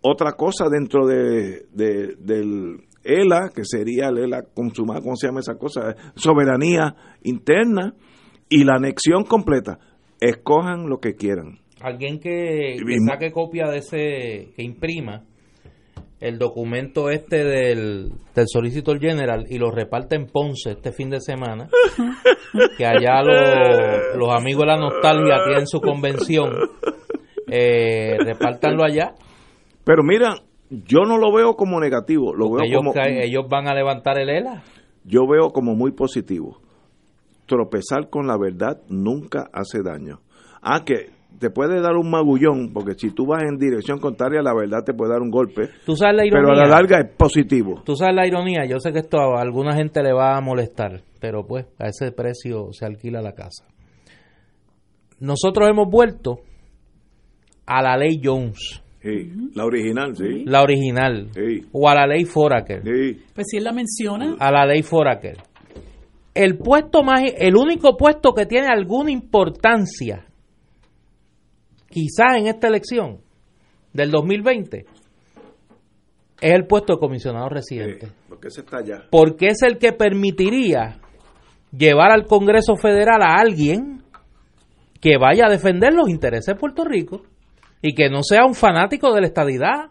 Otra 0.02 0.34
cosa 0.34 0.66
dentro 0.70 1.08
de, 1.08 1.66
de- 1.74 2.18
del 2.20 2.82
ELA, 3.08 3.50
que 3.56 3.64
sería 3.64 4.10
el 4.10 4.18
ELA 4.18 4.44
consumada, 4.54 5.02
¿cómo 5.02 5.16
se 5.16 5.28
llama 5.28 5.40
esa 5.40 5.56
cosa? 5.56 5.96
Soberanía 6.16 6.96
interna 7.24 7.94
y 8.50 8.64
la 8.64 8.76
anexión 8.76 9.24
completa. 9.24 9.80
Escojan 10.20 10.90
lo 10.90 11.00
que 11.00 11.16
quieran. 11.16 11.60
Alguien 11.82 12.20
que, 12.20 12.78
saque 13.08 13.32
copia 13.32 13.68
de 13.68 13.78
ese, 13.78 14.54
que 14.56 14.64
imprima 14.64 15.24
el 16.20 16.40
documento 16.40 17.10
este 17.12 17.44
del, 17.44 18.12
del 18.34 18.46
Solicitor 18.48 19.00
General 19.00 19.46
y 19.48 19.60
lo 19.60 19.70
reparte 19.70 20.16
en 20.16 20.26
Ponce 20.26 20.72
este 20.72 20.92
fin 20.92 21.10
de 21.12 21.20
semana, 21.22 21.70
que 22.78 22.86
allá 22.86 23.22
los, 23.22 24.18
los 24.18 24.30
amigos 24.30 24.62
de 24.62 24.68
la 24.68 24.78
nostalgia 24.78 25.44
tienen 25.46 25.68
su 25.68 25.80
convención, 25.80 26.50
eh, 27.52 28.18
repártanlo 28.20 28.84
allá. 28.84 29.14
Pero 29.84 30.02
mira, 30.04 30.42
yo 30.70 31.06
no 31.06 31.18
lo 31.18 31.32
veo 31.34 31.56
como 31.56 31.80
negativo, 31.80 32.34
lo 32.34 32.52
veo 32.52 32.64
Ellos, 32.66 32.78
como 32.80 32.94
ellos 32.96 33.46
van 33.50 33.68
a 33.68 33.74
levantar 33.74 34.18
el 34.20 34.30
ELA. 34.30 34.64
yo 35.06 35.28
veo 35.28 35.52
como 35.52 35.76
muy 35.76 35.92
positivo. 35.92 36.60
Tropezar 37.46 38.10
con 38.10 38.28
la 38.28 38.38
verdad 38.38 38.82
nunca 38.90 39.50
hace 39.54 39.82
daño. 39.82 40.20
Ah, 40.62 40.84
que 40.86 41.12
te 41.40 41.50
puede 41.50 41.80
dar 41.82 41.96
un 41.96 42.10
magullón, 42.10 42.74
porque 42.74 42.96
si 42.98 43.12
tú 43.12 43.26
vas 43.28 43.44
en 43.44 43.58
dirección 43.58 44.00
contraria, 44.00 44.42
la 44.42 44.54
verdad 44.54 44.84
te 44.84 44.94
puede 44.94 45.12
dar 45.14 45.22
un 45.22 45.30
golpe. 45.30 45.70
Tú 45.86 45.96
sabes 45.96 46.16
la 46.18 46.24
Pero 46.24 46.38
a 46.50 46.54
ironía. 46.54 46.64
la 46.64 46.68
larga 46.68 47.00
es 47.00 47.16
positivo. 47.16 47.82
Tú 47.86 47.96
sabes 47.96 48.16
la 48.16 48.28
ironía, 48.28 48.66
yo 48.66 48.80
sé 48.80 48.92
que 48.92 49.00
esto 49.00 49.18
a 49.20 49.40
alguna 49.42 49.76
gente 49.76 50.02
le 50.04 50.12
va 50.14 50.36
a 50.36 50.42
molestar, 50.42 51.04
pero 51.22 51.46
pues 51.46 51.66
a 51.80 51.88
ese 51.88 52.12
precio 52.12 52.70
se 52.74 52.86
alquila 52.86 53.22
la 53.22 53.34
casa. 53.34 53.66
Nosotros 55.20 55.70
hemos 55.70 55.88
vuelto 55.90 56.40
a 57.66 57.82
la 57.82 57.98
ley 57.98 58.20
Jones, 58.24 58.82
Sí, 59.02 59.32
la 59.54 59.66
original, 59.66 60.16
sí. 60.16 60.44
la 60.46 60.62
original, 60.64 61.30
Sí. 61.34 61.66
o 61.72 61.88
a 61.88 61.96
la 61.96 62.08
ley 62.08 62.26
Foraker, 62.26 62.82
Sí. 62.84 63.22
Pues 63.34 63.48
si 63.50 63.58
él 63.58 63.64
la 63.64 63.72
menciona, 63.72 64.36
a 64.40 64.52
la 64.52 64.66
ley 64.66 64.82
Foraker. 64.84 65.38
El 66.34 66.58
puesto 66.58 67.04
más, 67.04 67.22
el 67.38 67.56
único 67.56 67.96
puesto 67.98 68.34
que 68.34 68.46
tiene 68.46 68.68
alguna 68.68 69.12
importancia, 69.12 70.26
quizás 71.90 72.38
en 72.38 72.48
esta 72.48 72.68
elección 72.68 73.20
del 73.94 74.12
2020, 74.12 74.86
es 76.40 76.52
el 76.54 76.66
puesto 76.68 76.94
de 76.94 77.00
comisionado 77.00 77.50
residente. 77.50 78.08
Porque 78.30 78.50
ese 78.50 78.62
está 78.62 78.78
allá. 78.78 79.04
porque 79.10 79.48
es 79.48 79.62
el 79.64 79.78
que 79.78 79.94
permitiría 79.94 81.00
llevar 81.76 82.12
al 82.12 82.26
Congreso 82.26 82.76
Federal 82.76 83.22
a 83.24 83.36
alguien 83.40 84.04
que 85.02 85.18
vaya 85.18 85.46
a 85.48 85.50
defender 85.50 85.94
los 85.94 86.10
intereses 86.10 86.54
de 86.54 86.60
Puerto 86.60 86.84
Rico 86.84 87.24
y 87.82 87.94
que 87.94 88.10
no 88.10 88.24
sea 88.24 88.46
un 88.46 88.56
fanático 88.56 89.14
de 89.14 89.22
la 89.22 89.28
estadidad 89.28 89.90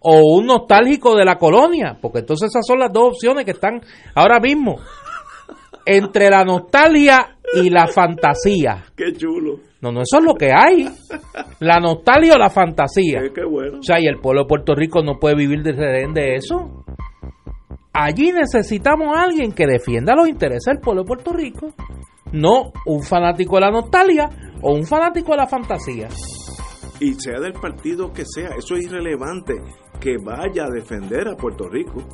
o 0.00 0.36
un 0.36 0.46
nostálgico 0.46 1.16
de 1.16 1.24
la 1.24 1.36
colonia, 1.36 1.98
porque 2.00 2.20
entonces 2.20 2.50
esas 2.50 2.66
son 2.66 2.78
las 2.78 2.92
dos 2.92 3.14
opciones 3.14 3.44
que 3.44 3.50
están 3.52 3.80
ahora 4.14 4.38
mismo 4.38 4.76
entre 5.84 6.30
la 6.30 6.44
nostalgia 6.44 7.38
y 7.54 7.70
la 7.70 7.86
fantasía. 7.86 8.84
Qué 8.94 9.12
chulo. 9.14 9.60
No, 9.80 9.92
no, 9.92 10.02
eso 10.02 10.18
es 10.18 10.24
lo 10.24 10.34
que 10.34 10.50
hay. 10.52 10.88
La 11.60 11.78
nostalgia 11.78 12.34
o 12.34 12.38
la 12.38 12.50
fantasía. 12.50 13.20
Qué, 13.22 13.32
qué 13.32 13.44
bueno. 13.44 13.78
O 13.78 13.82
sea, 13.82 13.98
y 14.00 14.06
el 14.06 14.18
pueblo 14.18 14.42
de 14.42 14.48
Puerto 14.48 14.74
Rico 14.74 15.02
no 15.02 15.18
puede 15.18 15.36
vivir 15.36 15.62
de 15.62 15.72
rehén 15.72 16.12
de 16.12 16.34
eso. 16.34 16.84
Allí 17.92 18.32
necesitamos 18.32 19.16
a 19.16 19.22
alguien 19.22 19.52
que 19.52 19.66
defienda 19.66 20.14
los 20.14 20.28
intereses 20.28 20.66
del 20.66 20.80
pueblo 20.80 21.02
de 21.02 21.06
Puerto 21.06 21.32
Rico. 21.32 21.74
No 22.32 22.72
un 22.86 23.02
fanático 23.02 23.56
de 23.56 23.60
la 23.62 23.70
nostalgia 23.70 24.28
o 24.62 24.74
un 24.74 24.84
fanático 24.84 25.32
de 25.32 25.38
la 25.38 25.46
fantasía. 25.46 26.08
Y 27.00 27.14
sea 27.14 27.38
del 27.40 27.52
partido 27.52 28.12
que 28.12 28.24
sea, 28.24 28.50
eso 28.58 28.74
es 28.74 28.86
irrelevante. 28.86 29.54
Que 30.00 30.16
vaya 30.22 30.64
a 30.64 30.70
defender 30.70 31.28
a 31.28 31.36
Puerto 31.36 31.68
Rico. 31.68 32.04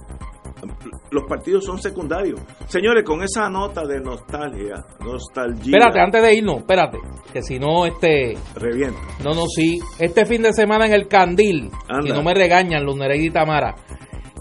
Los 1.11 1.25
partidos 1.25 1.65
son 1.65 1.79
secundarios. 1.79 2.41
Señores, 2.69 3.05
con 3.05 3.23
esa 3.23 3.49
nota 3.51 3.87
de 3.87 4.01
nostalgia, 4.01 4.85
nostalgia. 5.01 5.77
Espérate, 5.77 6.01
antes 6.01 6.23
de 6.23 6.35
irnos, 6.35 6.59
espérate. 6.59 6.99
Que 7.33 7.43
si 7.43 7.59
no, 7.59 7.87
este. 7.87 8.35
Revienta. 8.55 9.01
No, 9.23 9.35
no, 9.35 9.47
sí. 9.47 9.79
Este 9.99 10.25
fin 10.25 10.43
de 10.43 10.53
semana 10.53 10.87
en 10.87 10.95
el 10.95 11.09
Candil. 11.09 11.71
Anda. 11.89 12.03
Si 12.07 12.13
no 12.13 12.23
me 12.23 12.35
regañan, 12.35 12.85
Luz 12.85 12.97
Nereida 12.97 13.25
y 13.25 13.31
Tamara. 13.31 13.75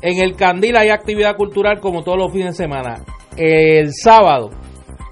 En 0.02 0.20
el 0.22 0.36
Candil 0.36 0.76
hay 0.78 0.90
actividad 0.90 1.36
cultural 1.36 1.80
como 1.80 2.04
todos 2.04 2.18
los 2.18 2.32
fines 2.32 2.58
de 2.58 2.64
semana. 2.64 3.04
El 3.38 3.94
sábado, 3.94 4.50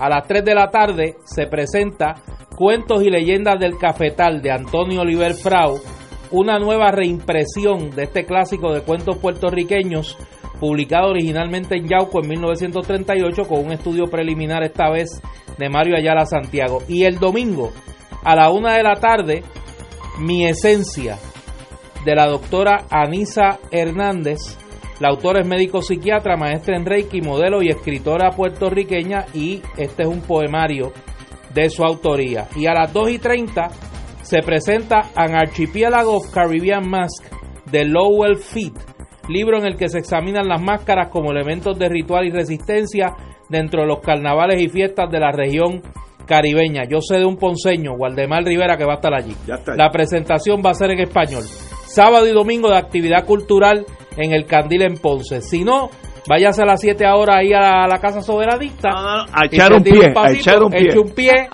a 0.01 0.09
las 0.09 0.27
3 0.27 0.43
de 0.43 0.55
la 0.55 0.71
tarde, 0.71 1.17
se 1.25 1.45
presenta 1.45 2.15
Cuentos 2.57 3.03
y 3.03 3.11
Leyendas 3.11 3.59
del 3.59 3.77
Cafetal 3.77 4.41
de 4.41 4.51
Antonio 4.51 5.01
Oliver 5.01 5.35
Frau. 5.35 5.79
Una 6.31 6.57
nueva 6.57 6.89
reimpresión 6.89 7.91
de 7.91 8.05
este 8.05 8.25
clásico 8.25 8.73
de 8.73 8.81
cuentos 8.81 9.17
puertorriqueños 9.17 10.17
publicado 10.59 11.09
originalmente 11.09 11.75
en 11.75 11.87
Yauco 11.87 12.19
en 12.23 12.29
1938 12.29 13.43
con 13.43 13.63
un 13.63 13.73
estudio 13.73 14.05
preliminar 14.05 14.63
esta 14.63 14.89
vez 14.89 15.21
de 15.59 15.69
Mario 15.69 15.95
Ayala 15.95 16.25
Santiago. 16.25 16.79
Y 16.87 17.03
el 17.03 17.19
domingo 17.19 17.71
a 18.23 18.35
la 18.35 18.49
una 18.49 18.73
de 18.73 18.83
la 18.83 18.95
tarde, 18.95 19.43
Mi 20.17 20.47
Esencia 20.47 21.19
de 22.05 22.15
la 22.15 22.25
doctora 22.25 22.85
Anisa 22.89 23.59
Hernández. 23.69 24.57
La 25.01 25.09
autora 25.09 25.41
es 25.41 25.47
médico 25.47 25.81
psiquiatra, 25.81 26.37
maestra 26.37 26.77
en 26.77 26.85
Reiki, 26.85 27.21
modelo 27.21 27.63
y 27.63 27.69
escritora 27.69 28.29
puertorriqueña 28.29 29.25
y 29.33 29.59
este 29.75 30.03
es 30.03 30.07
un 30.07 30.21
poemario 30.21 30.93
de 31.55 31.71
su 31.71 31.83
autoría. 31.83 32.47
Y 32.55 32.67
a 32.67 32.75
las 32.75 32.93
2 32.93 33.09
y 33.09 33.17
30 33.17 33.69
se 34.21 34.43
presenta 34.43 35.09
An 35.15 35.33
Archipelago 35.33 36.17
of 36.17 36.31
Caribbean 36.31 36.87
Mask 36.87 37.25
de 37.71 37.83
Lowell 37.83 38.37
Feet, 38.37 38.75
libro 39.27 39.57
en 39.57 39.65
el 39.65 39.75
que 39.75 39.89
se 39.89 39.97
examinan 39.97 40.47
las 40.47 40.61
máscaras 40.61 41.09
como 41.09 41.31
elementos 41.31 41.79
de 41.79 41.89
ritual 41.89 42.27
y 42.27 42.29
resistencia 42.29 43.07
dentro 43.49 43.81
de 43.81 43.87
los 43.87 44.01
carnavales 44.01 44.61
y 44.61 44.69
fiestas 44.69 45.09
de 45.09 45.19
la 45.19 45.31
región 45.31 45.81
caribeña. 46.27 46.83
Yo 46.87 47.01
sé 47.01 47.17
de 47.17 47.25
un 47.25 47.37
ponceño, 47.37 47.93
Waldemar 47.93 48.43
Rivera, 48.43 48.77
que 48.77 48.85
va 48.85 48.93
a 48.93 48.95
estar 48.97 49.15
allí. 49.15 49.35
Ya 49.47 49.55
está. 49.55 49.75
La 49.75 49.89
presentación 49.89 50.61
va 50.63 50.69
a 50.69 50.75
ser 50.75 50.91
en 50.91 50.99
español. 50.99 51.41
Sábado 51.87 52.27
y 52.27 52.33
domingo 52.33 52.69
de 52.69 52.77
actividad 52.77 53.25
cultural 53.25 53.87
en 54.17 54.33
el 54.33 54.45
Candil 54.45 54.83
en 54.83 54.97
Ponce. 54.97 55.41
Si 55.41 55.63
no, 55.63 55.89
Váyase 56.27 56.61
a 56.61 56.65
las 56.65 56.79
7 56.81 57.03
ahora 57.05 57.38
ahí 57.38 57.51
a 57.51 57.88
la, 57.88 57.99
Casa 57.99 58.21
Soberanista. 58.21 58.89
a 58.89 59.45
echar 59.45 59.73
un 59.73 59.83
pie, 59.83 60.13
a 60.15 60.31
echar 60.31 60.61
un 60.61 60.69
pie. 60.69 60.81
Eche 60.81 60.99
un 60.99 61.09
pie. 61.15 61.49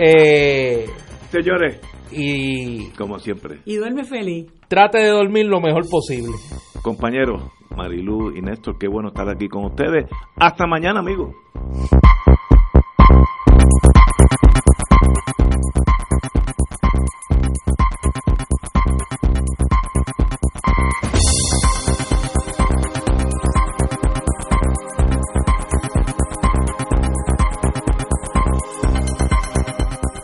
eh, 0.00 0.86
Señores. 1.30 1.80
Y. 2.10 2.90
Como 2.92 3.18
siempre. 3.18 3.60
Y 3.64 3.76
duerme 3.76 4.04
feliz. 4.04 4.46
Trate 4.68 4.98
de 4.98 5.08
dormir 5.08 5.46
lo 5.46 5.60
mejor 5.60 5.88
posible. 5.90 6.32
Compañeros, 6.82 7.42
Marilú 7.76 8.34
y 8.36 8.40
Néstor, 8.40 8.78
qué 8.78 8.88
bueno 8.88 9.08
estar 9.08 9.28
aquí 9.28 9.48
con 9.48 9.64
ustedes. 9.66 10.06
Hasta 10.36 10.66
mañana, 10.66 11.00
amigos. 11.00 11.34